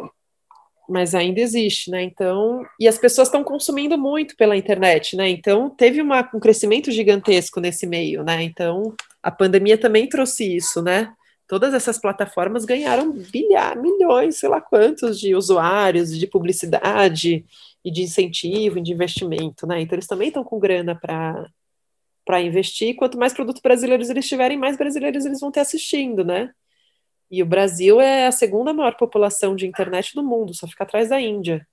Mas 0.89 1.13
ainda 1.13 1.39
existe, 1.39 1.91
né? 1.91 2.01
Então, 2.01 2.65
e 2.79 2.87
as 2.87 2.97
pessoas 2.97 3.27
estão 3.27 3.43
consumindo 3.43 3.97
muito 3.97 4.35
pela 4.35 4.57
internet, 4.57 5.15
né? 5.15 5.29
Então, 5.29 5.69
teve 5.69 6.01
uma, 6.01 6.27
um 6.33 6.39
crescimento 6.39 6.91
gigantesco 6.91 7.59
nesse 7.59 7.85
meio, 7.85 8.23
né? 8.23 8.41
Então, 8.43 8.93
a 9.21 9.29
pandemia 9.29 9.77
também 9.77 10.09
trouxe 10.09 10.55
isso, 10.55 10.81
né? 10.81 11.13
Todas 11.47 11.73
essas 11.73 11.99
plataformas 11.99 12.65
ganharam 12.65 13.11
bilhar, 13.11 13.79
milhões, 13.79 14.37
sei 14.37 14.49
lá 14.49 14.61
quantos, 14.61 15.19
de 15.19 15.35
usuários, 15.35 16.17
de 16.17 16.27
publicidade 16.27 17.45
e 17.83 17.91
de 17.91 18.01
incentivo, 18.03 18.81
de 18.81 18.91
investimento, 18.91 19.67
né? 19.67 19.81
Então, 19.81 19.95
eles 19.95 20.07
também 20.07 20.29
estão 20.29 20.43
com 20.43 20.59
grana 20.59 20.95
para 20.95 21.49
para 22.25 22.43
investir. 22.43 22.95
Quanto 22.95 23.17
mais 23.17 23.33
produtos 23.33 23.59
brasileiros 23.59 24.07
eles 24.07 24.27
tiverem, 24.27 24.55
mais 24.55 24.77
brasileiros 24.77 25.25
eles 25.25 25.39
vão 25.39 25.51
ter 25.51 25.61
assistindo, 25.61 26.23
né? 26.23 26.51
E 27.29 27.43
o 27.43 27.45
Brasil 27.45 28.01
é 28.01 28.27
a 28.27 28.31
segunda 28.31 28.73
maior 28.73 28.95
população 28.95 29.55
de 29.55 29.67
internet 29.67 30.15
do 30.15 30.23
mundo, 30.23 30.53
só 30.53 30.67
fica 30.67 30.83
atrás 30.83 31.09
da 31.09 31.19
Índia. 31.19 31.67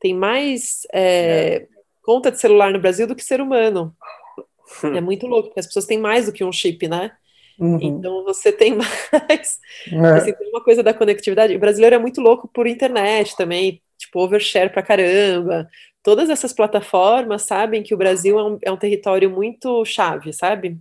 Tem 0.00 0.14
mais 0.14 0.80
é, 0.92 1.02
é. 1.02 1.66
conta 2.02 2.30
de 2.30 2.38
celular 2.38 2.72
no 2.72 2.80
Brasil 2.80 3.06
do 3.06 3.14
que 3.14 3.24
ser 3.24 3.40
humano. 3.40 3.94
é 4.94 5.00
muito 5.00 5.26
louco, 5.26 5.48
porque 5.48 5.60
as 5.60 5.66
pessoas 5.66 5.86
têm 5.86 5.98
mais 5.98 6.26
do 6.26 6.32
que 6.32 6.44
um 6.44 6.52
chip, 6.52 6.88
né? 6.88 7.12
Uhum. 7.58 7.78
Então 7.80 8.24
você 8.24 8.50
tem 8.50 8.76
mais. 8.76 9.60
É. 9.92 9.98
Assim, 10.16 10.32
tem 10.32 10.48
uma 10.50 10.62
coisa 10.62 10.82
da 10.82 10.94
conectividade. 10.94 11.54
O 11.54 11.60
brasileiro 11.60 11.96
é 11.96 11.98
muito 11.98 12.20
louco 12.20 12.48
por 12.48 12.66
internet 12.66 13.36
também, 13.36 13.82
tipo, 13.98 14.20
overshare 14.20 14.70
pra 14.70 14.82
caramba 14.82 15.68
todas 16.04 16.28
essas 16.28 16.52
plataformas 16.52 17.42
sabem 17.42 17.82
que 17.82 17.94
o 17.94 17.96
Brasil 17.96 18.38
é 18.38 18.44
um, 18.44 18.58
é 18.62 18.70
um 18.70 18.76
território 18.76 19.30
muito 19.30 19.84
chave, 19.86 20.32
sabe? 20.32 20.78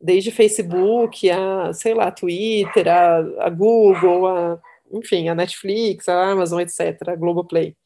Desde 0.00 0.30
Facebook, 0.30 1.28
a, 1.30 1.72
sei 1.72 1.94
lá, 1.94 2.10
Twitter, 2.10 2.88
a, 2.88 3.18
a 3.46 3.50
Google, 3.50 4.26
a, 4.26 4.60
enfim, 4.92 5.28
a 5.28 5.34
Netflix, 5.34 6.08
a 6.08 6.30
Amazon, 6.30 6.60
etc., 6.60 7.08
a 7.08 7.16
Globoplay. 7.16 7.76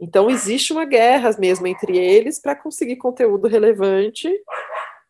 Então, 0.00 0.30
existe 0.30 0.72
uma 0.72 0.84
guerra 0.84 1.30
mesmo 1.38 1.66
entre 1.66 1.98
eles 1.98 2.40
para 2.40 2.56
conseguir 2.56 2.96
conteúdo 2.96 3.48
relevante 3.48 4.30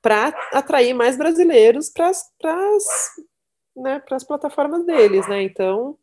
para 0.02 0.28
atrair 0.52 0.94
mais 0.94 1.16
brasileiros 1.16 1.90
para 1.90 2.08
as 2.08 2.24
né, 3.76 4.02
plataformas 4.26 4.84
deles, 4.84 5.28
né? 5.28 5.42
Então, 5.42 5.96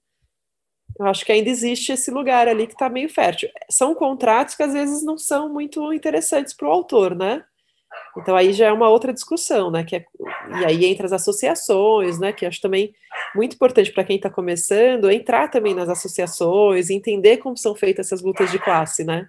eu 1.00 1.06
acho 1.06 1.26
que 1.26 1.32
ainda 1.32 1.50
existe 1.50 1.92
esse 1.92 2.10
lugar 2.10 2.48
ali 2.48 2.66
que 2.66 2.74
está 2.74 2.90
meio 2.90 3.10
fértil. 3.10 3.50
São 3.70 3.94
contratos 3.94 4.56
que 4.56 4.64
às 4.64 4.74
vezes 4.74 5.04
não 5.04 5.18
são 5.18 5.50
muito 5.50 5.94
interessantes 5.94 6.54
para 6.54 6.68
o 6.68 6.72
autor, 6.72 7.16
né? 7.16 7.44
Então 8.18 8.36
aí 8.36 8.52
já 8.52 8.68
é 8.68 8.72
uma 8.72 8.90
outra 8.90 9.14
discussão, 9.14 9.70
né? 9.70 9.84
Que 9.84 9.98
é, 9.98 10.06
e 10.60 10.66
aí 10.66 10.86
entra 10.86 11.06
as 11.06 11.14
associações, 11.14 12.20
né? 12.20 12.34
Que 12.34 12.46
acho 12.46 12.60
também 12.62 12.94
muito 13.36 13.56
importante 13.56 13.92
para 13.92 14.04
quem 14.04 14.16
está 14.16 14.30
começando 14.30 15.10
entrar 15.10 15.50
também 15.50 15.74
nas 15.74 15.90
associações, 15.90 16.90
entender 16.90 17.38
como 17.38 17.58
são 17.58 17.76
feitas 17.76 18.08
essas 18.08 18.22
lutas 18.22 18.52
de 18.52 18.60
classe, 18.60 19.04
né? 19.04 19.28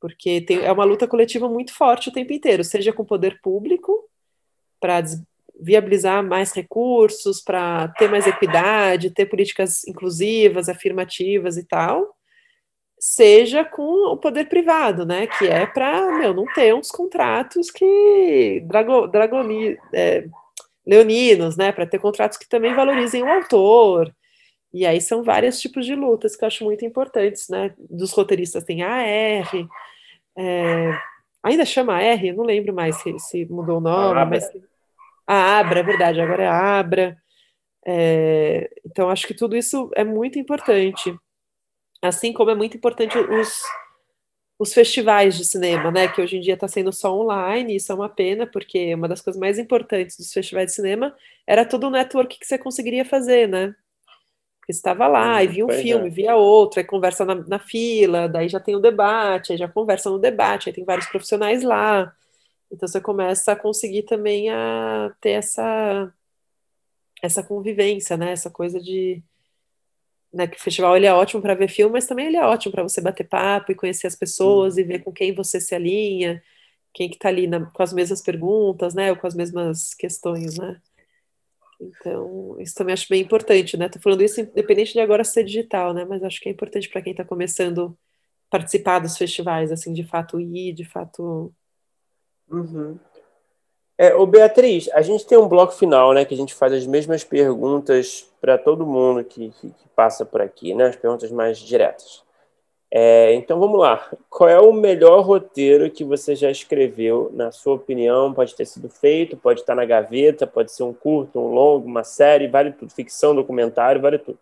Porque 0.00 0.40
tem, 0.40 0.58
é 0.58 0.72
uma 0.72 0.84
luta 0.84 1.06
coletiva 1.06 1.48
muito 1.48 1.72
forte 1.74 2.08
o 2.08 2.12
tempo 2.12 2.32
inteiro, 2.32 2.64
seja 2.64 2.92
com 2.92 3.02
o 3.02 3.06
poder 3.06 3.40
público 3.40 4.08
para 4.80 5.02
viabilizar 5.60 6.24
mais 6.24 6.52
recursos, 6.52 7.40
para 7.40 7.88
ter 7.88 8.10
mais 8.10 8.26
equidade, 8.26 9.10
ter 9.10 9.26
políticas 9.26 9.86
inclusivas, 9.86 10.68
afirmativas 10.68 11.56
e 11.56 11.64
tal, 11.64 12.16
seja 13.04 13.64
com 13.64 14.12
o 14.12 14.16
poder 14.16 14.44
privado, 14.44 15.04
né? 15.04 15.26
Que 15.26 15.48
é 15.48 15.66
para 15.66 16.32
não 16.32 16.44
ter 16.54 16.72
uns 16.72 16.88
contratos 16.88 17.68
que 17.68 18.62
drago, 18.64 19.08
dragoni, 19.08 19.76
é, 19.92 20.24
leoninos, 20.86 21.56
né, 21.56 21.72
para 21.72 21.84
ter 21.84 21.98
contratos 21.98 22.38
que 22.38 22.48
também 22.48 22.72
valorizem 22.74 23.24
o 23.24 23.28
autor. 23.28 24.14
E 24.72 24.86
aí 24.86 25.00
são 25.00 25.24
vários 25.24 25.60
tipos 25.60 25.84
de 25.84 25.96
lutas 25.96 26.36
que 26.36 26.44
eu 26.44 26.46
acho 26.46 26.62
muito 26.62 26.84
importantes, 26.84 27.48
né? 27.48 27.74
Dos 27.90 28.12
roteiristas 28.12 28.62
tem 28.62 28.84
a 28.84 28.94
AR, 28.94 29.50
é, 30.38 30.92
ainda 31.42 31.64
chama 31.64 31.94
AR, 31.94 32.24
eu 32.24 32.36
não 32.36 32.44
lembro 32.44 32.72
mais 32.72 32.94
se, 33.02 33.18
se 33.18 33.44
mudou 33.46 33.78
o 33.78 33.80
nome, 33.80 34.20
a 34.20 34.24
mas 34.24 34.48
a 35.26 35.58
Abra, 35.58 35.80
é 35.80 35.82
verdade, 35.82 36.20
agora 36.20 36.44
é 36.44 36.48
a 36.48 36.78
Abra. 36.78 37.16
É, 37.84 38.70
então 38.86 39.10
acho 39.10 39.26
que 39.26 39.34
tudo 39.34 39.56
isso 39.56 39.90
é 39.96 40.04
muito 40.04 40.38
importante. 40.38 41.12
Assim 42.02 42.32
como 42.32 42.50
é 42.50 42.54
muito 42.54 42.76
importante 42.76 43.16
os, 43.16 43.62
os 44.58 44.74
festivais 44.74 45.36
de 45.36 45.44
cinema, 45.44 45.90
né? 45.90 46.08
Que 46.08 46.20
hoje 46.20 46.36
em 46.36 46.40
dia 46.40 46.54
está 46.54 46.66
sendo 46.66 46.92
só 46.92 47.16
online, 47.16 47.76
isso 47.76 47.92
é 47.92 47.94
uma 47.94 48.08
pena, 48.08 48.46
porque 48.46 48.94
uma 48.94 49.08
das 49.08 49.20
coisas 49.20 49.38
mais 49.38 49.58
importantes 49.58 50.16
dos 50.16 50.32
festivais 50.32 50.66
de 50.66 50.74
cinema 50.74 51.14
era 51.46 51.64
todo 51.64 51.86
o 51.86 51.90
network 51.90 52.38
que 52.38 52.46
você 52.46 52.58
conseguiria 52.58 53.04
fazer, 53.04 53.48
né? 53.48 53.74
Porque 54.60 54.72
estava 54.72 55.08
lá 55.08 55.42
e 55.42 55.48
via 55.48 55.64
um 55.64 55.68
pois 55.68 55.80
filme, 55.80 56.06
é. 56.08 56.10
via 56.10 56.36
outro, 56.36 56.80
aí 56.80 56.86
conversa 56.86 57.24
na, 57.24 57.34
na, 57.34 57.58
fila, 57.58 58.28
daí 58.28 58.48
já 58.48 58.60
tem 58.60 58.76
o 58.76 58.80
debate, 58.80 59.52
aí 59.52 59.58
já 59.58 59.68
conversa 59.68 60.10
no 60.10 60.18
debate, 60.18 60.68
aí 60.68 60.72
tem 60.72 60.84
vários 60.84 61.06
profissionais 61.06 61.62
lá. 61.62 62.14
Então 62.70 62.88
você 62.88 63.00
começa 63.00 63.52
a 63.52 63.56
conseguir 63.56 64.04
também 64.04 64.50
a 64.50 65.12
ter 65.20 65.32
essa 65.32 66.12
essa 67.22 67.42
convivência, 67.42 68.16
né? 68.16 68.32
Essa 68.32 68.50
coisa 68.50 68.80
de 68.80 69.22
né, 70.32 70.46
que 70.46 70.56
o 70.56 70.60
festival 70.60 70.96
ele 70.96 71.06
é 71.06 71.12
ótimo 71.12 71.42
para 71.42 71.54
ver 71.54 71.68
filme, 71.68 71.92
mas 71.92 72.06
também 72.06 72.26
ele 72.26 72.36
é 72.36 72.44
ótimo 72.46 72.72
para 72.72 72.82
você 72.82 73.00
bater 73.00 73.28
papo 73.28 73.72
e 73.72 73.74
conhecer 73.74 74.06
as 74.06 74.16
pessoas 74.16 74.78
e 74.78 74.82
ver 74.82 75.00
com 75.00 75.12
quem 75.12 75.34
você 75.34 75.60
se 75.60 75.74
alinha, 75.74 76.42
quem 76.92 77.08
que 77.08 77.16
está 77.16 77.28
ali 77.28 77.46
na, 77.46 77.66
com 77.66 77.82
as 77.82 77.92
mesmas 77.92 78.22
perguntas, 78.22 78.94
né, 78.94 79.10
ou 79.10 79.16
com 79.16 79.26
as 79.26 79.34
mesmas 79.34 79.94
questões, 79.94 80.58
né. 80.58 80.80
Então, 81.82 82.56
isso 82.60 82.74
também 82.74 82.92
acho 82.92 83.08
bem 83.08 83.22
importante, 83.22 83.76
né? 83.76 83.88
Tô 83.88 83.98
falando 83.98 84.22
isso 84.22 84.40
independente 84.40 84.92
de 84.92 85.00
agora 85.00 85.24
ser 85.24 85.42
digital, 85.42 85.92
né? 85.92 86.04
Mas 86.04 86.22
acho 86.22 86.40
que 86.40 86.48
é 86.48 86.52
importante 86.52 86.88
para 86.88 87.02
quem 87.02 87.10
está 87.10 87.24
começando 87.24 87.96
a 88.46 88.50
participar 88.50 89.00
dos 89.00 89.18
festivais, 89.18 89.72
assim, 89.72 89.92
de 89.92 90.04
fato 90.04 90.40
ir, 90.40 90.72
de 90.72 90.84
fato. 90.84 91.52
Uhum. 92.48 92.98
É, 94.02 94.16
ô 94.16 94.26
Beatriz, 94.26 94.90
a 94.94 95.00
gente 95.00 95.24
tem 95.24 95.38
um 95.38 95.46
bloco 95.46 95.74
final, 95.74 96.12
né, 96.12 96.24
que 96.24 96.34
a 96.34 96.36
gente 96.36 96.52
faz 96.52 96.72
as 96.72 96.84
mesmas 96.84 97.22
perguntas 97.22 98.28
para 98.40 98.58
todo 98.58 98.84
mundo 98.84 99.22
que, 99.22 99.50
que, 99.50 99.68
que, 99.68 99.88
passa 99.94 100.24
por 100.24 100.40
aqui, 100.40 100.74
né, 100.74 100.86
as 100.86 100.96
perguntas 100.96 101.30
mais 101.30 101.56
diretas. 101.56 102.20
É, 102.90 103.32
então 103.34 103.60
vamos 103.60 103.78
lá. 103.78 104.10
Qual 104.28 104.50
é 104.50 104.58
o 104.58 104.72
melhor 104.72 105.20
roteiro 105.20 105.88
que 105.88 106.02
você 106.02 106.34
já 106.34 106.50
escreveu, 106.50 107.30
na 107.32 107.52
sua 107.52 107.74
opinião? 107.74 108.34
Pode 108.34 108.56
ter 108.56 108.66
sido 108.66 108.88
feito, 108.88 109.36
pode 109.36 109.60
estar 109.60 109.76
na 109.76 109.84
gaveta, 109.84 110.48
pode 110.48 110.72
ser 110.72 110.82
um 110.82 110.92
curto, 110.92 111.38
um 111.38 111.54
longo, 111.54 111.86
uma 111.86 112.02
série, 112.02 112.48
vale 112.48 112.72
tudo. 112.72 112.92
Ficção, 112.92 113.36
documentário, 113.36 114.02
vale 114.02 114.18
tudo. 114.18 114.38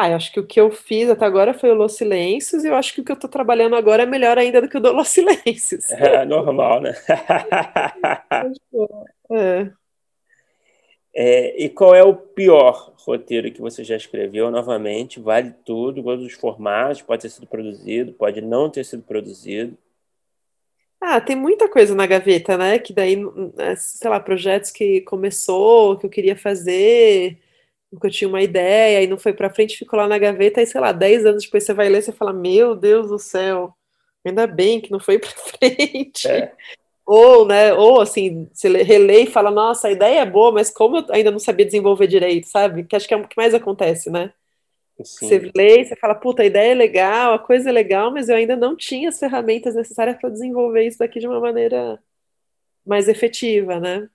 Ah, 0.00 0.10
eu 0.10 0.14
acho 0.14 0.30
que 0.30 0.38
o 0.38 0.46
que 0.46 0.60
eu 0.60 0.70
fiz 0.70 1.10
até 1.10 1.24
agora 1.24 1.52
foi 1.52 1.72
o 1.72 1.74
Los 1.74 1.96
Silêncios, 1.96 2.62
e 2.62 2.68
eu 2.68 2.76
acho 2.76 2.94
que 2.94 3.00
o 3.00 3.04
que 3.04 3.10
eu 3.10 3.16
estou 3.16 3.28
trabalhando 3.28 3.74
agora 3.74 4.04
é 4.04 4.06
melhor 4.06 4.38
ainda 4.38 4.62
do 4.62 4.68
que 4.68 4.76
o 4.76 4.80
do 4.80 4.92
Los 4.92 5.08
Silêncios. 5.08 5.90
É 5.98 6.24
normal, 6.24 6.82
né? 6.82 6.94
é. 9.32 9.72
É, 11.12 11.64
e 11.64 11.68
qual 11.68 11.96
é 11.96 12.04
o 12.04 12.14
pior 12.14 12.94
roteiro 12.98 13.50
que 13.50 13.60
você 13.60 13.82
já 13.82 13.96
escreveu? 13.96 14.52
Novamente, 14.52 15.18
vale 15.18 15.52
tudo, 15.64 16.00
todos 16.00 16.24
os 16.24 16.34
formatos, 16.34 17.02
pode 17.02 17.22
ter 17.22 17.30
sido 17.30 17.48
produzido, 17.48 18.12
pode 18.12 18.40
não 18.40 18.70
ter 18.70 18.84
sido 18.84 19.02
produzido. 19.02 19.76
Ah, 21.00 21.20
tem 21.20 21.34
muita 21.34 21.68
coisa 21.68 21.92
na 21.92 22.06
gaveta, 22.06 22.56
né? 22.56 22.78
Que 22.78 22.92
daí, 22.92 23.16
é, 23.56 23.74
sei 23.74 24.08
lá, 24.08 24.20
projetos 24.20 24.70
que 24.70 25.00
começou, 25.00 25.98
que 25.98 26.06
eu 26.06 26.10
queria 26.10 26.36
fazer, 26.36 27.36
porque 27.90 28.06
eu 28.06 28.10
tinha 28.10 28.28
uma 28.28 28.42
ideia 28.42 29.02
e 29.02 29.06
não 29.06 29.18
foi 29.18 29.32
para 29.32 29.50
frente, 29.50 29.78
ficou 29.78 29.98
lá 29.98 30.06
na 30.06 30.18
gaveta, 30.18 30.60
e 30.60 30.66
sei 30.66 30.80
lá, 30.80 30.92
10 30.92 31.24
anos 31.24 31.44
depois 31.44 31.64
você 31.64 31.72
vai 31.72 31.88
ler 31.88 32.06
e 32.06 32.12
fala: 32.12 32.32
Meu 32.32 32.74
Deus 32.76 33.08
do 33.08 33.18
céu, 33.18 33.74
ainda 34.24 34.46
bem 34.46 34.80
que 34.80 34.90
não 34.90 35.00
foi 35.00 35.18
para 35.18 35.30
frente. 35.58 36.28
É. 36.28 36.52
Ou, 37.06 37.46
né, 37.46 37.72
ou 37.72 38.02
assim, 38.02 38.48
você 38.52 38.68
relê 38.82 39.22
e 39.22 39.30
fala: 39.30 39.50
Nossa, 39.50 39.88
a 39.88 39.92
ideia 39.92 40.20
é 40.20 40.26
boa, 40.26 40.52
mas 40.52 40.70
como 40.70 40.98
eu 40.98 41.06
ainda 41.10 41.30
não 41.30 41.38
sabia 41.38 41.64
desenvolver 41.64 42.06
direito, 42.06 42.46
sabe? 42.46 42.84
Que 42.84 42.94
acho 42.96 43.08
que 43.08 43.14
é 43.14 43.16
o 43.16 43.26
que 43.26 43.36
mais 43.36 43.54
acontece, 43.54 44.10
né? 44.10 44.32
Sim. 45.04 45.28
Você 45.28 45.50
lê 45.56 45.80
e 45.80 45.84
você 45.86 45.96
fala: 45.96 46.14
Puta, 46.14 46.42
a 46.42 46.46
ideia 46.46 46.72
é 46.72 46.74
legal, 46.74 47.32
a 47.32 47.38
coisa 47.38 47.70
é 47.70 47.72
legal, 47.72 48.12
mas 48.12 48.28
eu 48.28 48.36
ainda 48.36 48.56
não 48.56 48.76
tinha 48.76 49.08
as 49.08 49.18
ferramentas 49.18 49.74
necessárias 49.74 50.18
para 50.20 50.28
desenvolver 50.28 50.86
isso 50.86 50.98
daqui 50.98 51.18
de 51.18 51.26
uma 51.26 51.40
maneira 51.40 51.98
mais 52.84 53.08
efetiva, 53.08 53.80
né? 53.80 54.08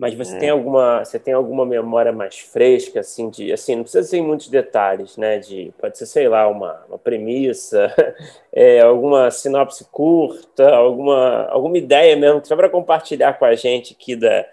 Mas 0.00 0.14
você 0.14 0.34
é. 0.34 0.38
tem 0.38 0.48
alguma, 0.48 1.04
você 1.04 1.18
tem 1.18 1.34
alguma 1.34 1.66
memória 1.66 2.10
mais 2.10 2.38
fresca, 2.38 3.00
assim, 3.00 3.28
de, 3.28 3.52
assim, 3.52 3.76
não 3.76 3.82
precisa 3.82 4.02
ser 4.02 4.16
em 4.16 4.26
muitos 4.26 4.48
detalhes, 4.48 5.18
né? 5.18 5.38
De, 5.38 5.74
pode 5.78 5.98
ser, 5.98 6.06
sei 6.06 6.26
lá, 6.26 6.48
uma, 6.48 6.82
uma 6.88 6.98
premissa, 6.98 7.94
é, 8.50 8.80
alguma 8.80 9.30
sinopse 9.30 9.84
curta, 9.92 10.70
alguma, 10.70 11.44
alguma 11.48 11.76
ideia 11.76 12.16
mesmo, 12.16 12.42
só 12.42 12.56
para 12.56 12.70
compartilhar 12.70 13.34
com 13.34 13.44
a 13.44 13.54
gente 13.54 13.92
aqui 13.92 14.16
da, 14.16 14.46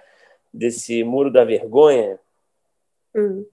desse 0.54 1.02
muro 1.06 1.32
da 1.32 1.46
vergonha. 1.46 2.20
Hum. 3.16 3.46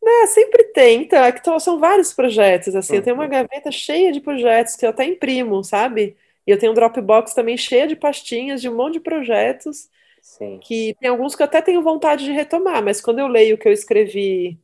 Não, 0.00 0.26
sempre 0.28 0.62
tem, 0.66 1.08
tá? 1.08 1.32
Que 1.32 1.42
são 1.58 1.80
vários 1.80 2.14
projetos, 2.14 2.76
assim, 2.76 2.92
uhum. 2.92 2.98
eu 3.00 3.02
tenho 3.02 3.16
uma 3.16 3.24
uhum. 3.24 3.30
gaveta 3.30 3.72
cheia 3.72 4.12
de 4.12 4.20
projetos 4.20 4.76
que 4.76 4.86
eu 4.86 4.90
até 4.90 5.04
imprimo, 5.04 5.64
sabe? 5.64 6.16
E 6.46 6.52
eu 6.52 6.58
tenho 6.58 6.70
um 6.70 6.74
Dropbox 6.76 7.34
também 7.34 7.56
cheia 7.56 7.88
de 7.88 7.96
pastinhas 7.96 8.60
de 8.62 8.68
um 8.68 8.76
monte 8.76 8.92
de 8.92 9.00
projetos 9.00 9.90
Sim. 10.22 10.60
Que 10.62 10.96
tem 11.00 11.10
alguns 11.10 11.34
que 11.34 11.42
eu 11.42 11.46
até 11.46 11.60
tenho 11.60 11.82
vontade 11.82 12.24
de 12.24 12.30
retomar, 12.30 12.82
mas 12.82 13.00
quando 13.00 13.18
eu 13.18 13.26
leio 13.26 13.56
o 13.56 13.58
que 13.58 13.68
eu 13.68 13.72
escrevi, 13.72 14.56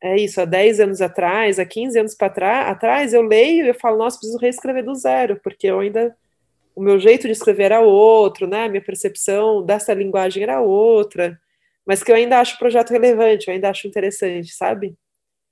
é 0.00 0.16
isso, 0.16 0.40
há 0.40 0.44
10 0.44 0.78
anos 0.78 1.00
atrás, 1.00 1.58
há 1.58 1.64
15 1.64 1.98
anos 1.98 2.14
para 2.14 2.68
atrás, 2.68 3.14
eu 3.14 3.22
leio 3.22 3.64
e 3.64 3.68
eu 3.68 3.74
falo, 3.74 3.96
nossa, 3.96 4.18
preciso 4.18 4.38
reescrever 4.38 4.84
do 4.84 4.94
zero, 4.94 5.40
porque 5.42 5.66
eu 5.66 5.80
ainda. 5.80 6.14
O 6.76 6.82
meu 6.82 7.00
jeito 7.00 7.26
de 7.26 7.32
escrever 7.32 7.64
era 7.64 7.80
outro, 7.80 8.46
né? 8.46 8.66
A 8.66 8.68
minha 8.68 8.84
percepção 8.84 9.64
dessa 9.64 9.92
linguagem 9.92 10.44
era 10.44 10.60
outra, 10.60 11.40
mas 11.84 12.04
que 12.04 12.12
eu 12.12 12.14
ainda 12.14 12.38
acho 12.38 12.54
o 12.54 12.58
projeto 12.58 12.90
relevante, 12.90 13.48
eu 13.48 13.54
ainda 13.54 13.70
acho 13.70 13.88
interessante, 13.88 14.52
sabe? 14.54 14.94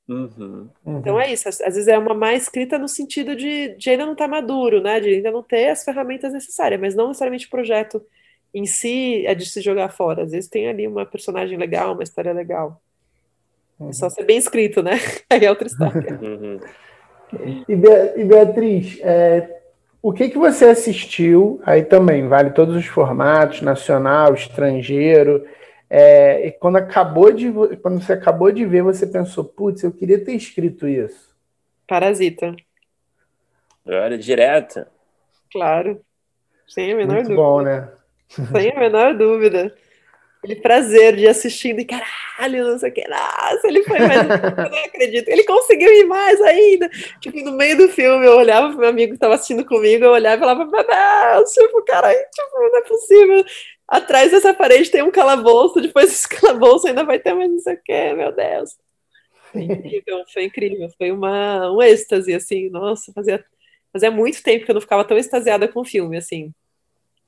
Uhum, 0.08 0.70
uhum. 0.84 0.98
Então 0.98 1.20
é 1.20 1.32
isso, 1.32 1.48
às, 1.48 1.60
às, 1.60 1.74
vezes 1.74 1.88
é 1.88 1.98
uma 1.98 2.14
má 2.14 2.32
escrita 2.34 2.78
no 2.78 2.86
sentido 2.86 3.34
de, 3.34 3.74
de 3.76 3.90
ainda 3.90 4.06
não 4.06 4.12
estar 4.12 4.26
tá 4.26 4.30
maduro, 4.30 4.80
né? 4.80 5.00
De 5.00 5.08
ainda 5.08 5.32
não 5.32 5.42
ter 5.42 5.70
as 5.70 5.82
ferramentas 5.82 6.32
necessárias, 6.32 6.80
mas 6.80 6.94
não 6.94 7.08
necessariamente 7.08 7.46
o 7.46 7.50
projeto 7.50 8.00
em 8.56 8.64
si 8.64 9.26
é 9.26 9.34
de 9.34 9.44
se 9.44 9.60
jogar 9.60 9.90
fora. 9.90 10.22
Às 10.22 10.32
vezes 10.32 10.48
tem 10.48 10.66
ali 10.66 10.88
uma 10.88 11.04
personagem 11.04 11.58
legal, 11.58 11.92
uma 11.92 12.02
história 12.02 12.32
legal. 12.32 12.80
Uhum. 13.78 13.90
É 13.90 13.92
só 13.92 14.08
ser 14.08 14.24
bem 14.24 14.38
escrito, 14.38 14.82
né? 14.82 14.92
Aí 15.28 15.44
é 15.44 15.50
outra 15.50 15.66
história. 15.66 16.18
Uhum. 16.22 16.58
E, 17.68 18.24
Beatriz, 18.24 19.00
é, 19.02 19.60
o 20.00 20.12
que, 20.12 20.28
que 20.28 20.38
você 20.38 20.66
assistiu? 20.66 21.60
Aí 21.66 21.82
também 21.82 22.28
vale 22.28 22.50
todos 22.50 22.76
os 22.76 22.86
formatos, 22.86 23.62
nacional, 23.62 24.32
estrangeiro. 24.32 25.44
É, 25.90 26.46
e 26.46 26.52
quando 26.52 26.76
acabou 26.76 27.32
de 27.32 27.52
quando 27.82 28.00
você 28.00 28.12
acabou 28.12 28.52
de 28.52 28.64
ver, 28.64 28.82
você 28.82 29.08
pensou, 29.08 29.44
putz, 29.44 29.82
eu 29.82 29.90
queria 29.90 30.24
ter 30.24 30.34
escrito 30.34 30.86
isso. 30.86 31.34
Parasita. 31.88 32.54
Olha, 33.84 34.16
direta. 34.16 34.88
Claro. 35.50 36.00
Sem 36.68 36.92
a 36.92 36.96
menor 36.96 37.14
Muito 37.16 37.28
dúvida. 37.28 37.42
bom, 37.42 37.60
né? 37.62 37.88
Sem 38.52 38.70
a 38.70 38.78
menor 38.78 39.14
dúvida. 39.14 39.74
Aquele 40.38 40.60
prazer 40.60 41.16
de 41.16 41.26
assistindo 41.26 41.80
e 41.80 41.84
caralho, 41.84 42.68
não 42.68 42.78
sei 42.78 42.90
o 42.90 42.92
que. 42.92 43.08
Nossa, 43.08 43.66
ele 43.66 43.82
foi 43.82 43.98
mais. 43.98 44.22
eu 44.22 44.70
não 44.70 44.84
acredito. 44.84 45.28
Ele 45.28 45.44
conseguiu 45.44 45.90
ir 45.92 46.04
mais 46.04 46.40
ainda. 46.40 46.88
Tipo, 47.20 47.40
no 47.42 47.52
meio 47.52 47.76
do 47.76 47.88
filme, 47.88 48.24
eu 48.24 48.36
olhava 48.36 48.68
pro 48.68 48.78
meu 48.78 48.88
amigo 48.88 49.10
que 49.10 49.16
estava 49.16 49.34
assistindo 49.34 49.64
comigo, 49.64 50.04
eu 50.04 50.12
olhava 50.12 50.36
e 50.36 50.40
falava, 50.40 50.64
meu 50.64 50.86
Deus, 50.86 51.52
tipo, 51.52 51.84
cara, 51.84 52.12
tipo, 52.12 52.58
não 52.58 52.78
é 52.78 52.82
possível. 52.82 53.44
Atrás 53.88 54.30
dessa 54.30 54.52
parede 54.54 54.90
tem 54.90 55.02
um 55.02 55.10
calabouço, 55.10 55.80
depois 55.80 56.10
desse 56.10 56.28
calabouço 56.30 56.86
ainda 56.86 57.04
vai 57.04 57.18
ter 57.18 57.34
mais 57.34 57.50
não 57.50 57.58
sei 57.58 57.74
o 57.74 57.82
que, 57.82 58.12
meu 58.12 58.32
Deus. 58.32 58.76
Foi 59.52 59.62
incrível, 59.62 60.24
foi 60.32 60.44
incrível. 60.44 60.88
Foi 60.98 61.10
uma, 61.10 61.72
um 61.72 61.82
êxtase, 61.82 62.34
assim, 62.34 62.68
nossa, 62.68 63.12
fazia, 63.12 63.44
fazia 63.92 64.10
muito 64.10 64.42
tempo 64.42 64.64
que 64.64 64.70
eu 64.70 64.74
não 64.74 64.80
ficava 64.80 65.04
tão 65.04 65.16
extasiada 65.16 65.66
com 65.66 65.80
o 65.80 65.84
filme, 65.84 66.16
assim 66.16 66.52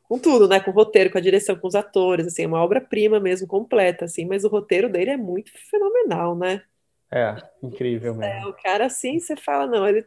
com 0.09 0.19
tudo, 0.19 0.49
né? 0.49 0.59
Com 0.59 0.71
o 0.71 0.75
roteiro, 0.75 1.11
com 1.11 1.19
a 1.19 1.21
direção, 1.21 1.57
com 1.57 1.69
os 1.69 1.75
atores, 1.75 2.27
assim, 2.27 2.45
é 2.45 2.47
uma 2.47 2.63
obra-prima 2.63 3.21
mesmo, 3.21 3.47
completa, 3.47 4.07
assim, 4.07 4.25
mas 4.25 4.45
o 4.45 4.49
roteiro 4.49 4.89
dele 4.89 5.11
é 5.11 5.17
muito 5.17 5.53
fenomenal, 5.71 6.35
né? 6.35 6.63
É, 7.11 7.37
incrível 7.63 8.15
mesmo. 8.15 8.33
É, 8.33 8.47
o 8.47 8.53
cara, 8.55 8.87
assim, 8.87 9.19
você 9.19 9.37
fala, 9.37 9.67
não, 9.67 9.87
ele 9.87 10.07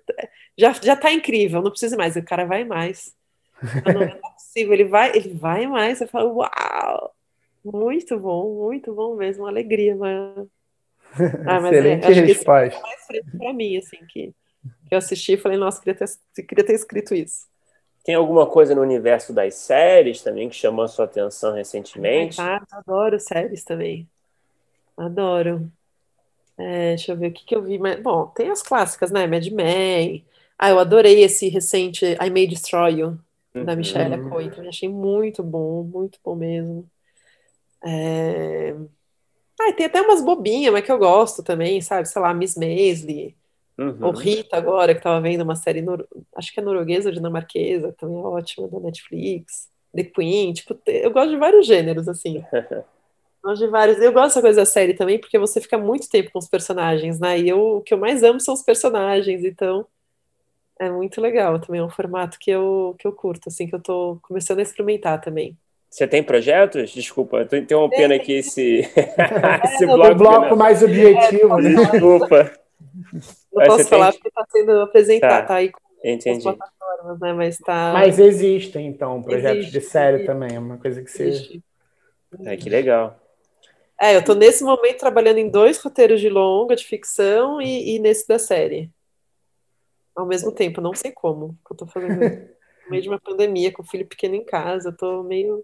já, 0.58 0.74
já 0.74 0.96
tá 0.96 1.12
incrível, 1.12 1.62
não 1.62 1.72
precisa 1.72 1.96
mais, 1.96 2.16
o 2.16 2.24
cara 2.24 2.46
vai 2.46 2.64
mais. 2.64 3.16
Não, 3.86 3.94
não 3.94 4.02
é 4.04 4.16
possível, 4.16 4.74
ele 4.74 4.86
vai, 4.86 5.16
ele 5.16 5.34
vai 5.36 5.68
mais, 5.68 6.00
você 6.00 6.08
fala, 6.08 6.32
uau! 6.32 7.16
Muito 7.64 8.20
bom, 8.20 8.66
muito 8.66 8.94
bom 8.94 9.16
mesmo, 9.16 9.44
uma 9.44 9.50
alegria, 9.50 9.96
mas... 9.96 10.48
Ah, 11.46 11.60
mas 11.60 11.74
Excelente 11.74 12.06
é, 12.06 12.22
resposta. 12.22 12.82
Mais 12.82 13.08
pra 13.38 13.54
mim, 13.54 13.78
assim, 13.78 13.98
que, 14.08 14.34
que 14.88 14.96
eu 14.96 14.98
assisti 14.98 15.34
e 15.34 15.38
falei, 15.38 15.58
nossa, 15.58 15.80
queria 15.80 15.96
ter, 15.96 16.44
queria 16.44 16.66
ter 16.66 16.74
escrito 16.74 17.14
isso. 17.14 17.51
Tem 18.04 18.16
alguma 18.16 18.48
coisa 18.48 18.74
no 18.74 18.82
universo 18.82 19.32
das 19.32 19.56
séries 19.56 20.22
também 20.22 20.50
que 20.50 20.56
chamou 20.56 20.84
a 20.84 20.88
sua 20.88 21.06
atenção 21.06 21.54
recentemente? 21.54 22.42
Ah, 22.42 22.62
adoro 22.72 23.20
séries 23.20 23.64
também. 23.64 24.10
Adoro. 24.98 25.72
É, 26.58 26.90
deixa 26.90 27.12
eu 27.12 27.18
ver 27.18 27.30
o 27.30 27.34
que, 27.34 27.46
que 27.46 27.56
eu 27.56 27.62
vi. 27.62 27.78
Mas, 27.78 28.02
bom, 28.02 28.28
tem 28.28 28.50
as 28.50 28.62
clássicas, 28.62 29.12
né? 29.12 29.28
Mad 29.28 29.46
Men. 29.48 30.26
Ah, 30.58 30.70
eu 30.70 30.80
adorei 30.80 31.24
esse 31.24 31.50
recente 31.50 32.06
I 32.06 32.30
May 32.30 32.48
Destroy 32.48 33.00
You, 33.00 33.20
da 33.54 33.76
Michelle 33.76 34.16
uhum. 34.16 34.30
Coitran. 34.30 34.70
Achei 34.70 34.90
muito 34.90 35.42
bom, 35.44 35.84
muito 35.84 36.20
bom 36.24 36.36
mesmo. 36.36 36.88
É... 37.84 38.76
Ah, 39.60 39.74
tem 39.74 39.86
até 39.86 40.02
umas 40.02 40.22
bobinhas, 40.24 40.74
mas 40.74 40.84
que 40.86 40.92
eu 40.92 40.98
gosto 40.98 41.44
também, 41.44 41.82
sabe? 41.82 42.08
Sei 42.08 42.22
lá, 42.22 42.34
Miss 42.34 42.56
Maisley. 42.56 43.36
Uhum. 43.82 43.98
Ou 44.00 44.12
Rita 44.12 44.56
agora, 44.56 44.94
que 44.94 45.02
tava 45.02 45.20
vendo 45.20 45.42
uma 45.42 45.56
série, 45.56 45.82
nor... 45.82 46.08
acho 46.36 46.54
que 46.54 46.60
é 46.60 46.64
norueguesa 46.64 47.10
ou 47.10 47.16
dinamarquesa, 47.16 47.96
também 47.98 48.20
é 48.20 48.24
ótima, 48.24 48.68
da 48.68 48.80
Netflix. 48.80 49.70
The 49.94 50.04
Queen, 50.04 50.54
tipo, 50.54 50.78
eu 50.86 51.12
gosto 51.12 51.32
de 51.32 51.38
vários 51.38 51.66
gêneros, 51.66 52.08
assim. 52.08 52.46
gosto 53.44 53.66
de 53.66 53.72
vários. 53.72 53.98
Eu 53.98 54.14
gosto 54.14 54.28
dessa 54.28 54.42
coisa 54.42 54.62
da 54.62 54.66
série 54.66 54.94
também, 54.94 55.20
porque 55.20 55.40
você 55.40 55.60
fica 55.60 55.80
muito 55.80 56.08
tempo 56.08 56.32
com 56.32 56.38
os 56.38 56.48
personagens, 56.48 57.20
né? 57.20 57.40
E 57.40 57.50
eu, 57.50 57.78
o 57.78 57.82
que 57.82 57.94
eu 57.94 57.98
mais 57.98 58.22
amo 58.22 58.40
são 58.40 58.54
os 58.54 58.62
personagens, 58.62 59.44
então 59.44 59.86
é 60.80 60.90
muito 60.90 61.20
legal 61.20 61.60
também. 61.60 61.82
É 61.82 61.84
um 61.84 61.90
formato 61.90 62.38
que 62.40 62.52
eu, 62.52 62.96
que 63.00 63.08
eu 63.08 63.12
curto, 63.12 63.50
assim, 63.50 63.68
que 63.68 63.76
eu 63.76 63.82
tô 63.82 64.20
começando 64.22 64.60
a 64.60 64.62
experimentar 64.62 65.20
também. 65.20 65.58
Você 65.90 66.08
tem 66.08 66.24
projetos? 66.24 66.92
Desculpa, 66.92 67.38
eu 67.38 67.48
tô 67.48 67.58
interrompendo 67.58 68.14
aqui 68.14 68.34
esse, 68.34 68.88
esse 69.66 69.86
bloco. 69.88 70.12
O 70.12 70.16
bloco 70.16 70.56
mais 70.56 70.82
objetivo, 70.84 71.60
é, 71.60 71.64
né? 71.64 71.70
Desculpa. 71.74 72.52
Não 73.54 73.66
posso 73.66 73.88
falar 73.88 74.14
porque 74.14 74.30
está 74.30 74.46
sendo 74.50 74.80
apresentado, 74.80 75.42
tá, 75.42 75.46
tá 75.46 75.56
aí 75.56 75.72
com 75.72 75.80
Entendi. 76.04 76.48
as 76.48 76.56
plataformas, 76.56 77.20
né? 77.20 77.34
Mas, 77.34 77.58
tá... 77.58 77.92
Mas 77.94 78.20
existem, 78.20 78.88
então, 78.88 79.22
projetos 79.22 79.60
existe, 79.60 79.72
de 79.72 79.82
série 79.82 80.18
existe. 80.18 80.28
também, 80.28 80.56
é 80.56 80.60
uma 80.60 80.78
coisa 80.78 81.02
que 81.02 81.12
você. 81.12 81.62
É, 82.46 82.56
que 82.56 82.70
legal. 82.70 83.20
É, 84.00 84.16
eu 84.16 84.22
estou 84.22 84.34
nesse 84.34 84.64
momento 84.64 84.98
trabalhando 84.98 85.38
em 85.38 85.48
dois 85.48 85.78
roteiros 85.78 86.20
de 86.20 86.28
longa, 86.28 86.76
de 86.76 86.84
ficção, 86.84 87.62
e, 87.62 87.96
e 87.96 88.00
nesse 88.00 88.28
da 88.28 88.40
série. 88.40 88.90
Ao 90.16 90.26
mesmo 90.26 90.52
tempo, 90.52 90.82
não 90.82 90.96
sei 90.96 91.12
como 91.12 91.58
que 91.66 91.74
eu 91.74 91.78
tô 91.78 91.86
fazendo 91.86 92.16
no 92.20 92.90
meio 92.90 93.04
de 93.04 93.10
uma 93.10 93.20
pandemia, 93.20 93.72
com 93.72 93.84
o 93.84 93.86
filho 93.86 94.08
pequeno 94.08 94.34
em 94.34 94.44
casa, 94.44 94.90
eu 94.90 94.98
tô 94.98 95.22
meio. 95.22 95.62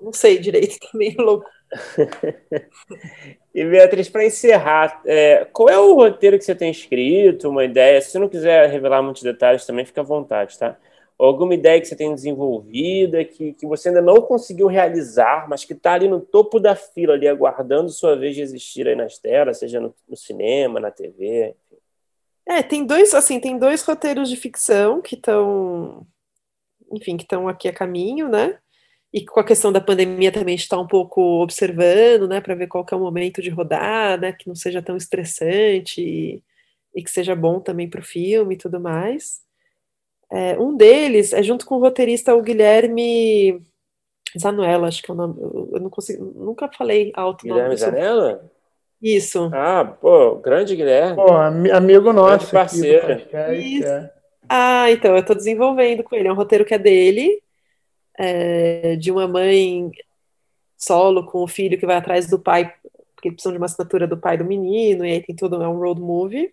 Não 0.00 0.12
sei 0.12 0.38
direito, 0.38 0.78
tô 0.90 0.96
meio 0.96 1.20
louco. 1.20 1.46
e 3.54 3.64
Beatriz, 3.64 4.08
para 4.08 4.24
encerrar, 4.24 5.02
é, 5.06 5.44
qual 5.52 5.68
é 5.68 5.78
o 5.78 5.94
roteiro 5.94 6.38
que 6.38 6.44
você 6.44 6.54
tem 6.54 6.70
escrito, 6.70 7.48
uma 7.48 7.64
ideia? 7.64 8.00
Se 8.00 8.10
você 8.10 8.18
não 8.18 8.28
quiser 8.28 8.68
revelar 8.70 9.02
muitos 9.02 9.22
detalhes 9.22 9.66
também, 9.66 9.84
fica 9.84 10.00
à 10.00 10.04
vontade, 10.04 10.58
tá? 10.58 10.78
Alguma 11.16 11.54
ideia 11.54 11.80
que 11.80 11.86
você 11.86 11.94
tem 11.94 12.12
desenvolvida, 12.12 13.24
que, 13.24 13.52
que 13.54 13.66
você 13.66 13.88
ainda 13.88 14.02
não 14.02 14.20
conseguiu 14.20 14.66
realizar, 14.66 15.48
mas 15.48 15.64
que 15.64 15.72
está 15.72 15.92
ali 15.92 16.08
no 16.08 16.20
topo 16.20 16.58
da 16.58 16.74
fila, 16.74 17.14
ali 17.14 17.28
aguardando 17.28 17.88
sua 17.88 18.16
vez 18.16 18.34
de 18.34 18.42
existir 18.42 18.88
aí 18.88 18.96
nas 18.96 19.18
telas, 19.18 19.58
seja 19.58 19.80
no, 19.80 19.94
no 20.08 20.16
cinema, 20.16 20.80
na 20.80 20.90
TV. 20.90 21.54
É, 22.46 22.62
tem 22.62 22.84
dois, 22.84 23.14
assim, 23.14 23.40
tem 23.40 23.56
dois 23.56 23.82
roteiros 23.82 24.28
de 24.28 24.36
ficção 24.36 25.00
que 25.00 25.14
estão, 25.14 26.04
enfim, 26.92 27.16
que 27.16 27.22
estão 27.22 27.48
aqui 27.48 27.68
a 27.68 27.72
caminho, 27.72 28.28
né? 28.28 28.58
E 29.14 29.24
com 29.24 29.38
a 29.38 29.44
questão 29.44 29.70
da 29.70 29.80
pandemia 29.80 30.32
também 30.32 30.56
está 30.56 30.76
um 30.76 30.88
pouco 30.88 31.40
observando, 31.40 32.26
né, 32.26 32.40
para 32.40 32.56
ver 32.56 32.66
qual 32.66 32.84
que 32.84 32.92
é 32.92 32.96
o 32.96 33.00
momento 33.00 33.40
de 33.40 33.48
rodar, 33.48 34.20
né, 34.20 34.32
que 34.32 34.48
não 34.48 34.56
seja 34.56 34.82
tão 34.82 34.96
estressante 34.96 36.00
e, 36.00 36.42
e 36.92 37.00
que 37.00 37.08
seja 37.08 37.36
bom 37.36 37.60
também 37.60 37.88
para 37.88 38.00
o 38.00 38.04
filme 38.04 38.56
e 38.56 38.58
tudo 38.58 38.80
mais. 38.80 39.40
É, 40.32 40.58
um 40.58 40.76
deles 40.76 41.32
é 41.32 41.44
junto 41.44 41.64
com 41.64 41.76
o 41.76 41.78
roteirista 41.78 42.34
o 42.34 42.42
Guilherme 42.42 43.62
Zanuela, 44.36 44.88
acho 44.88 45.00
que 45.00 45.08
é 45.08 45.14
o 45.14 45.16
nome. 45.16 45.40
Eu 45.40 45.78
não 45.78 45.90
consigo, 45.90 46.24
nunca 46.34 46.68
falei 46.76 47.12
alto 47.14 47.44
Guilherme 47.44 47.68
nome. 47.68 47.76
Zanuela? 47.76 48.50
Isso. 49.00 49.48
Ah, 49.54 49.84
pô, 49.84 50.36
grande 50.36 50.74
Guilherme. 50.74 51.14
Pô, 51.14 51.34
amigo 51.36 52.12
nosso. 52.12 52.50
parceiro. 52.50 53.22
Isso. 53.54 53.86
É. 53.86 54.12
Ah, 54.48 54.90
então, 54.90 55.12
eu 55.12 55.20
estou 55.20 55.36
desenvolvendo 55.36 56.02
com 56.02 56.16
ele. 56.16 56.26
É 56.26 56.32
um 56.32 56.36
roteiro 56.36 56.64
que 56.64 56.74
é 56.74 56.78
dele, 56.78 57.43
é, 58.18 58.96
de 58.96 59.10
uma 59.10 59.26
mãe 59.26 59.90
solo 60.76 61.24
com 61.24 61.42
o 61.42 61.48
filho 61.48 61.78
que 61.78 61.86
vai 61.86 61.96
atrás 61.96 62.28
do 62.28 62.38
pai, 62.38 62.72
porque 63.14 63.30
precisam 63.30 63.52
de 63.52 63.58
uma 63.58 63.66
assinatura 63.66 64.06
do 64.06 64.18
pai 64.18 64.36
do 64.36 64.44
menino, 64.44 65.04
e 65.04 65.12
aí 65.12 65.22
tem 65.22 65.34
tudo, 65.34 65.62
é 65.62 65.68
um 65.68 65.78
road 65.78 66.00
movie. 66.00 66.52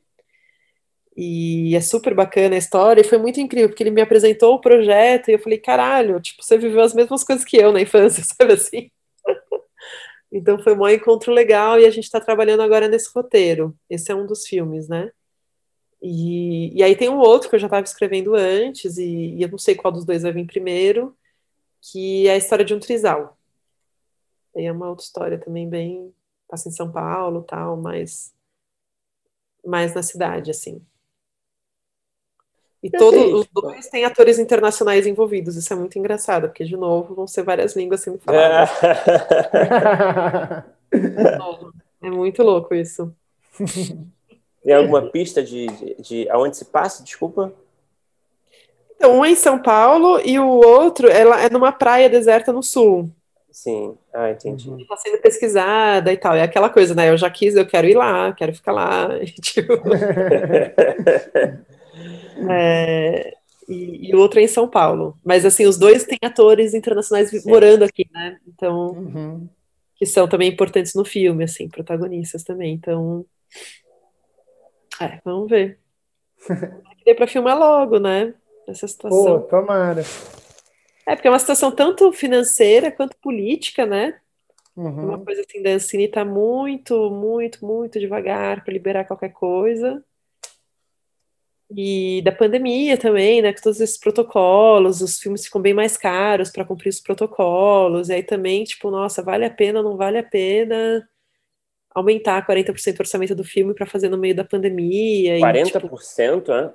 E 1.15 1.75
é 1.75 1.81
super 1.81 2.15
bacana 2.15 2.55
a 2.55 2.57
história, 2.57 3.01
e 3.01 3.03
foi 3.03 3.17
muito 3.17 3.39
incrível, 3.39 3.69
porque 3.69 3.83
ele 3.83 3.91
me 3.91 4.01
apresentou 4.01 4.55
o 4.55 4.61
projeto, 4.61 5.29
e 5.29 5.33
eu 5.33 5.39
falei, 5.39 5.57
caralho, 5.57 6.19
tipo, 6.21 6.43
você 6.43 6.57
viveu 6.57 6.81
as 6.81 6.93
mesmas 6.93 7.23
coisas 7.23 7.43
que 7.43 7.57
eu 7.57 7.71
na 7.71 7.81
infância, 7.81 8.23
sabe 8.37 8.53
assim? 8.53 8.89
então 10.31 10.57
foi 10.59 10.73
um 10.73 10.87
encontro 10.87 11.33
legal, 11.33 11.79
e 11.79 11.85
a 11.85 11.89
gente 11.89 12.05
está 12.05 12.19
trabalhando 12.19 12.61
agora 12.61 12.87
nesse 12.87 13.09
roteiro. 13.13 13.75
Esse 13.89 14.11
é 14.11 14.15
um 14.15 14.25
dos 14.25 14.47
filmes, 14.47 14.87
né? 14.87 15.11
E, 16.01 16.75
e 16.75 16.81
aí 16.81 16.95
tem 16.95 17.09
um 17.09 17.19
outro 17.19 17.49
que 17.49 17.55
eu 17.55 17.59
já 17.59 17.67
estava 17.67 17.83
escrevendo 17.83 18.33
antes, 18.33 18.97
e, 18.97 19.35
e, 19.35 19.43
eu 19.43 19.49
não 19.49 19.57
sei 19.57 19.75
qual 19.75 19.91
dos 19.91 20.05
dois 20.05 20.23
vai 20.23 20.31
vir 20.31 20.47
primeiro, 20.47 21.15
que 21.81 22.27
é 22.27 22.33
a 22.33 22.37
história 22.37 22.63
de 22.63 22.73
um 22.73 22.79
trisal. 22.79 23.37
E 24.55 24.65
é 24.65 24.71
uma 24.71 24.89
outra 24.89 25.03
história 25.03 25.39
também 25.39 25.67
bem 25.67 26.13
passa 26.47 26.67
em 26.67 26.71
São 26.71 26.91
Paulo, 26.91 27.43
tal, 27.43 27.77
mas 27.77 28.33
mais 29.65 29.95
na 29.95 30.03
cidade 30.03 30.51
assim. 30.51 30.85
E 32.83 32.89
todos 32.89 33.33
os 33.33 33.47
dois 33.53 33.87
têm 33.89 34.05
atores 34.05 34.39
internacionais 34.39 35.05
envolvidos. 35.05 35.55
Isso 35.55 35.71
é 35.71 35.75
muito 35.75 35.99
engraçado, 35.99 36.47
porque 36.47 36.65
de 36.65 36.75
novo 36.75 37.13
vão 37.13 37.27
ser 37.27 37.43
várias 37.43 37.75
línguas 37.75 38.01
sendo 38.01 38.17
faladas. 38.17 38.69
É, 40.91 40.97
é 42.07 42.09
muito 42.09 42.41
louco 42.41 42.73
isso. 42.73 43.15
Tem 44.63 44.73
alguma 44.73 45.09
pista 45.11 45.43
de, 45.43 45.67
de, 45.67 45.95
de 46.01 46.29
aonde 46.29 46.57
se 46.57 46.65
passa? 46.65 47.03
Desculpa. 47.03 47.53
Então, 49.01 49.17
um 49.17 49.25
é 49.25 49.31
em 49.31 49.35
São 49.35 49.59
Paulo 49.59 50.21
e 50.23 50.37
o 50.37 50.47
outro 50.47 51.07
é, 51.07 51.21
é 51.21 51.49
numa 51.49 51.71
praia 51.71 52.07
deserta 52.07 52.53
no 52.53 52.61
sul. 52.61 53.09
Sim, 53.51 53.97
ah, 54.13 54.29
entendi. 54.29 54.69
Está 54.79 54.95
sendo 54.95 55.19
pesquisada 55.19 56.13
e 56.13 56.17
tal. 56.17 56.35
É 56.35 56.43
aquela 56.43 56.69
coisa, 56.69 56.93
né? 56.93 57.09
Eu 57.09 57.17
já 57.17 57.27
quis, 57.27 57.55
eu 57.55 57.65
quero 57.65 57.87
ir 57.87 57.95
lá, 57.95 58.31
quero 58.31 58.53
ficar 58.53 58.71
lá. 58.71 59.09
tipo... 59.41 59.73
é, 62.47 63.33
e, 63.67 64.11
e, 64.11 64.15
o 64.15 64.19
outro 64.19 64.39
é 64.39 64.43
em 64.43 64.47
São 64.47 64.67
Paulo. 64.67 65.17
Mas, 65.25 65.45
assim, 65.45 65.65
os 65.65 65.79
dois 65.79 66.03
têm 66.03 66.19
atores 66.23 66.75
internacionais 66.75 67.31
Sim. 67.31 67.49
morando 67.49 67.81
aqui, 67.81 68.07
né? 68.13 68.37
Então, 68.47 68.89
uhum. 68.89 69.49
que 69.95 70.05
são 70.05 70.27
também 70.27 70.47
importantes 70.47 70.93
no 70.93 71.03
filme, 71.03 71.43
assim, 71.43 71.67
protagonistas 71.67 72.43
também. 72.43 72.75
Então, 72.75 73.25
é, 75.01 75.19
vamos 75.25 75.49
ver. 75.49 75.79
Dê 77.03 77.15
para 77.15 77.25
filmar 77.25 77.57
logo, 77.57 77.97
né? 77.97 78.35
Essa 78.71 78.87
situação. 78.87 79.41
Pô, 79.41 79.47
tomara. 79.47 80.03
É, 81.05 81.15
porque 81.15 81.27
é 81.27 81.31
uma 81.31 81.39
situação 81.39 81.71
tanto 81.71 82.11
financeira 82.13 82.91
quanto 82.91 83.17
política, 83.17 83.85
né? 83.85 84.19
Uhum. 84.75 85.09
Uma 85.09 85.19
coisa 85.19 85.41
assim, 85.41 85.61
da 85.61 85.71
Ancine 85.71 86.07
tá 86.07 86.23
muito, 86.23 87.09
muito, 87.09 87.65
muito 87.65 87.99
devagar 87.99 88.63
para 88.63 88.73
liberar 88.73 89.05
qualquer 89.05 89.29
coisa. 89.29 90.03
E 91.75 92.21
da 92.23 92.31
pandemia 92.31 92.97
também, 92.97 93.41
né? 93.41 93.53
Com 93.53 93.61
todos 93.61 93.79
esses 93.79 93.97
protocolos, 93.97 95.01
os 95.01 95.19
filmes 95.19 95.45
ficam 95.45 95.61
bem 95.61 95.73
mais 95.73 95.95
caros 95.95 96.49
para 96.49 96.65
cumprir 96.65 96.89
os 96.89 96.99
protocolos. 96.99 98.09
E 98.09 98.13
aí 98.13 98.23
também, 98.23 98.63
tipo, 98.63 98.91
nossa, 98.91 99.23
vale 99.23 99.45
a 99.45 99.49
pena, 99.49 99.81
não 99.81 99.95
vale 99.95 100.17
a 100.17 100.23
pena 100.23 101.07
aumentar 101.93 102.45
40% 102.45 102.97
o 102.97 103.01
orçamento 103.01 103.35
do 103.35 103.43
filme 103.43 103.73
para 103.73 103.85
fazer 103.85 104.09
no 104.09 104.17
meio 104.17 104.35
da 104.35 104.43
pandemia. 104.43 105.39
40%, 105.39 105.67
e, 105.67 105.71
tipo, 105.71 106.51
é? 106.51 106.73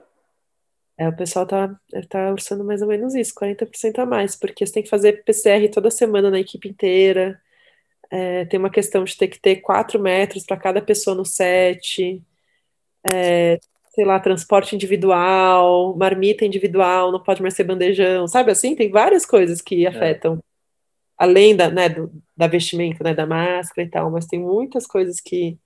É, 0.98 1.08
o 1.08 1.16
pessoal 1.16 1.46
tá, 1.46 1.78
tá 2.08 2.30
orçando 2.32 2.64
mais 2.64 2.80
ou 2.80 2.88
menos 2.88 3.14
isso, 3.14 3.34
40% 3.34 3.98
a 3.98 4.06
mais, 4.06 4.34
porque 4.34 4.66
você 4.66 4.72
tem 4.72 4.82
que 4.82 4.88
fazer 4.88 5.24
PCR 5.24 5.68
toda 5.70 5.90
semana 5.90 6.30
na 6.30 6.40
equipe 6.40 6.68
inteira. 6.68 7.40
É, 8.10 8.44
tem 8.46 8.58
uma 8.58 8.70
questão 8.70 9.04
de 9.04 9.16
ter 9.16 9.28
que 9.28 9.40
ter 9.40 9.56
4 9.56 10.00
metros 10.00 10.44
para 10.46 10.56
cada 10.56 10.80
pessoa 10.82 11.16
no 11.16 11.24
set. 11.24 12.22
É, 13.04 13.58
sei 13.96 14.04
lá, 14.04 14.20
transporte 14.20 14.74
individual, 14.76 15.96
marmita 15.96 16.44
individual, 16.44 17.10
não 17.10 17.22
pode 17.22 17.40
mais 17.40 17.54
ser 17.54 17.64
bandejão, 17.64 18.28
sabe 18.28 18.50
assim? 18.52 18.76
Tem 18.76 18.90
várias 18.90 19.24
coisas 19.24 19.62
que 19.62 19.86
é. 19.86 19.88
afetam, 19.88 20.38
além 21.18 21.56
da, 21.56 21.70
né, 21.70 21.88
do, 21.88 22.12
da 22.36 22.46
vestimenta, 22.46 23.02
né, 23.04 23.14
da 23.14 23.26
máscara 23.26 23.88
e 23.88 23.90
tal, 23.90 24.10
mas 24.10 24.26
tem 24.26 24.38
muitas 24.40 24.86
coisas 24.86 25.20
que, 25.20 25.58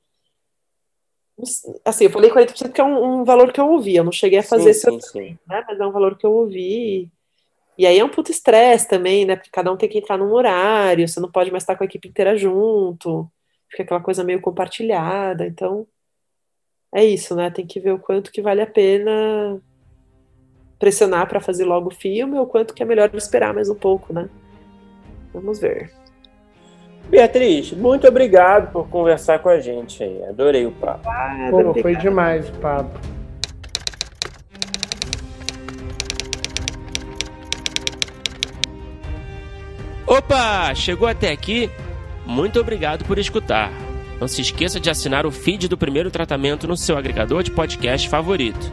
Assim, 1.84 2.04
eu 2.04 2.10
falei 2.10 2.30
40% 2.30 2.68
porque 2.68 2.80
é 2.80 2.84
um, 2.84 3.20
um, 3.20 3.24
valor 3.24 3.52
que 3.52 3.60
eu 3.60 3.68
ouvi, 3.68 3.96
eu 3.96 4.04
não 4.04 4.12
cheguei 4.12 4.38
a 4.38 4.42
fazer 4.42 4.74
sim, 4.74 4.90
sim, 4.90 5.00
sim. 5.00 5.38
Né? 5.48 5.64
Mas 5.66 5.80
é 5.80 5.86
um 5.86 5.92
valor 5.92 6.16
que 6.16 6.26
eu 6.26 6.32
ouvi. 6.32 7.10
E 7.78 7.86
aí 7.86 7.98
é 7.98 8.04
um 8.04 8.10
puto 8.10 8.30
estresse 8.30 8.86
também, 8.88 9.24
né? 9.24 9.36
Porque 9.36 9.50
cada 9.50 9.72
um 9.72 9.76
tem 9.76 9.88
que 9.88 9.98
entrar 9.98 10.18
num 10.18 10.32
horário, 10.32 11.08
você 11.08 11.18
não 11.18 11.30
pode 11.30 11.50
mais 11.50 11.62
estar 11.62 11.76
com 11.76 11.84
a 11.84 11.86
equipe 11.86 12.08
inteira 12.08 12.36
junto, 12.36 13.30
fica 13.70 13.82
aquela 13.82 14.00
coisa 14.00 14.22
meio 14.22 14.40
compartilhada. 14.40 15.46
Então, 15.46 15.86
é 16.94 17.04
isso, 17.04 17.34
né? 17.34 17.50
Tem 17.50 17.66
que 17.66 17.80
ver 17.80 17.92
o 17.92 17.98
quanto 17.98 18.30
que 18.32 18.42
vale 18.42 18.60
a 18.60 18.66
pena 18.66 19.60
pressionar 20.78 21.28
para 21.28 21.40
fazer 21.40 21.64
logo 21.64 21.88
o 21.88 21.94
filme 21.94 22.38
ou 22.38 22.46
quanto 22.46 22.74
que 22.74 22.82
é 22.82 22.86
melhor 22.86 23.10
esperar 23.14 23.54
mais 23.54 23.68
um 23.68 23.74
pouco, 23.74 24.12
né? 24.12 24.28
Vamos 25.32 25.58
ver. 25.58 25.92
Beatriz, 27.10 27.72
muito 27.72 28.06
obrigado 28.06 28.70
por 28.70 28.88
conversar 28.88 29.40
com 29.40 29.48
a 29.48 29.58
gente 29.58 30.00
aí. 30.00 30.22
Adorei 30.28 30.64
o 30.64 30.70
papo. 30.70 31.08
Ah, 31.08 31.48
Pô, 31.50 31.74
foi 31.82 31.96
demais 31.96 32.48
o 32.48 32.52
papo. 32.52 33.00
Opa, 40.06 40.72
chegou 40.74 41.08
até 41.08 41.32
aqui? 41.32 41.68
Muito 42.24 42.60
obrigado 42.60 43.04
por 43.04 43.18
escutar. 43.18 43.72
Não 44.20 44.28
se 44.28 44.40
esqueça 44.40 44.78
de 44.78 44.88
assinar 44.88 45.26
o 45.26 45.32
feed 45.32 45.66
do 45.66 45.78
primeiro 45.78 46.10
tratamento 46.10 46.68
no 46.68 46.76
seu 46.76 46.96
agregador 46.96 47.42
de 47.42 47.50
podcast 47.50 48.08
favorito. 48.08 48.72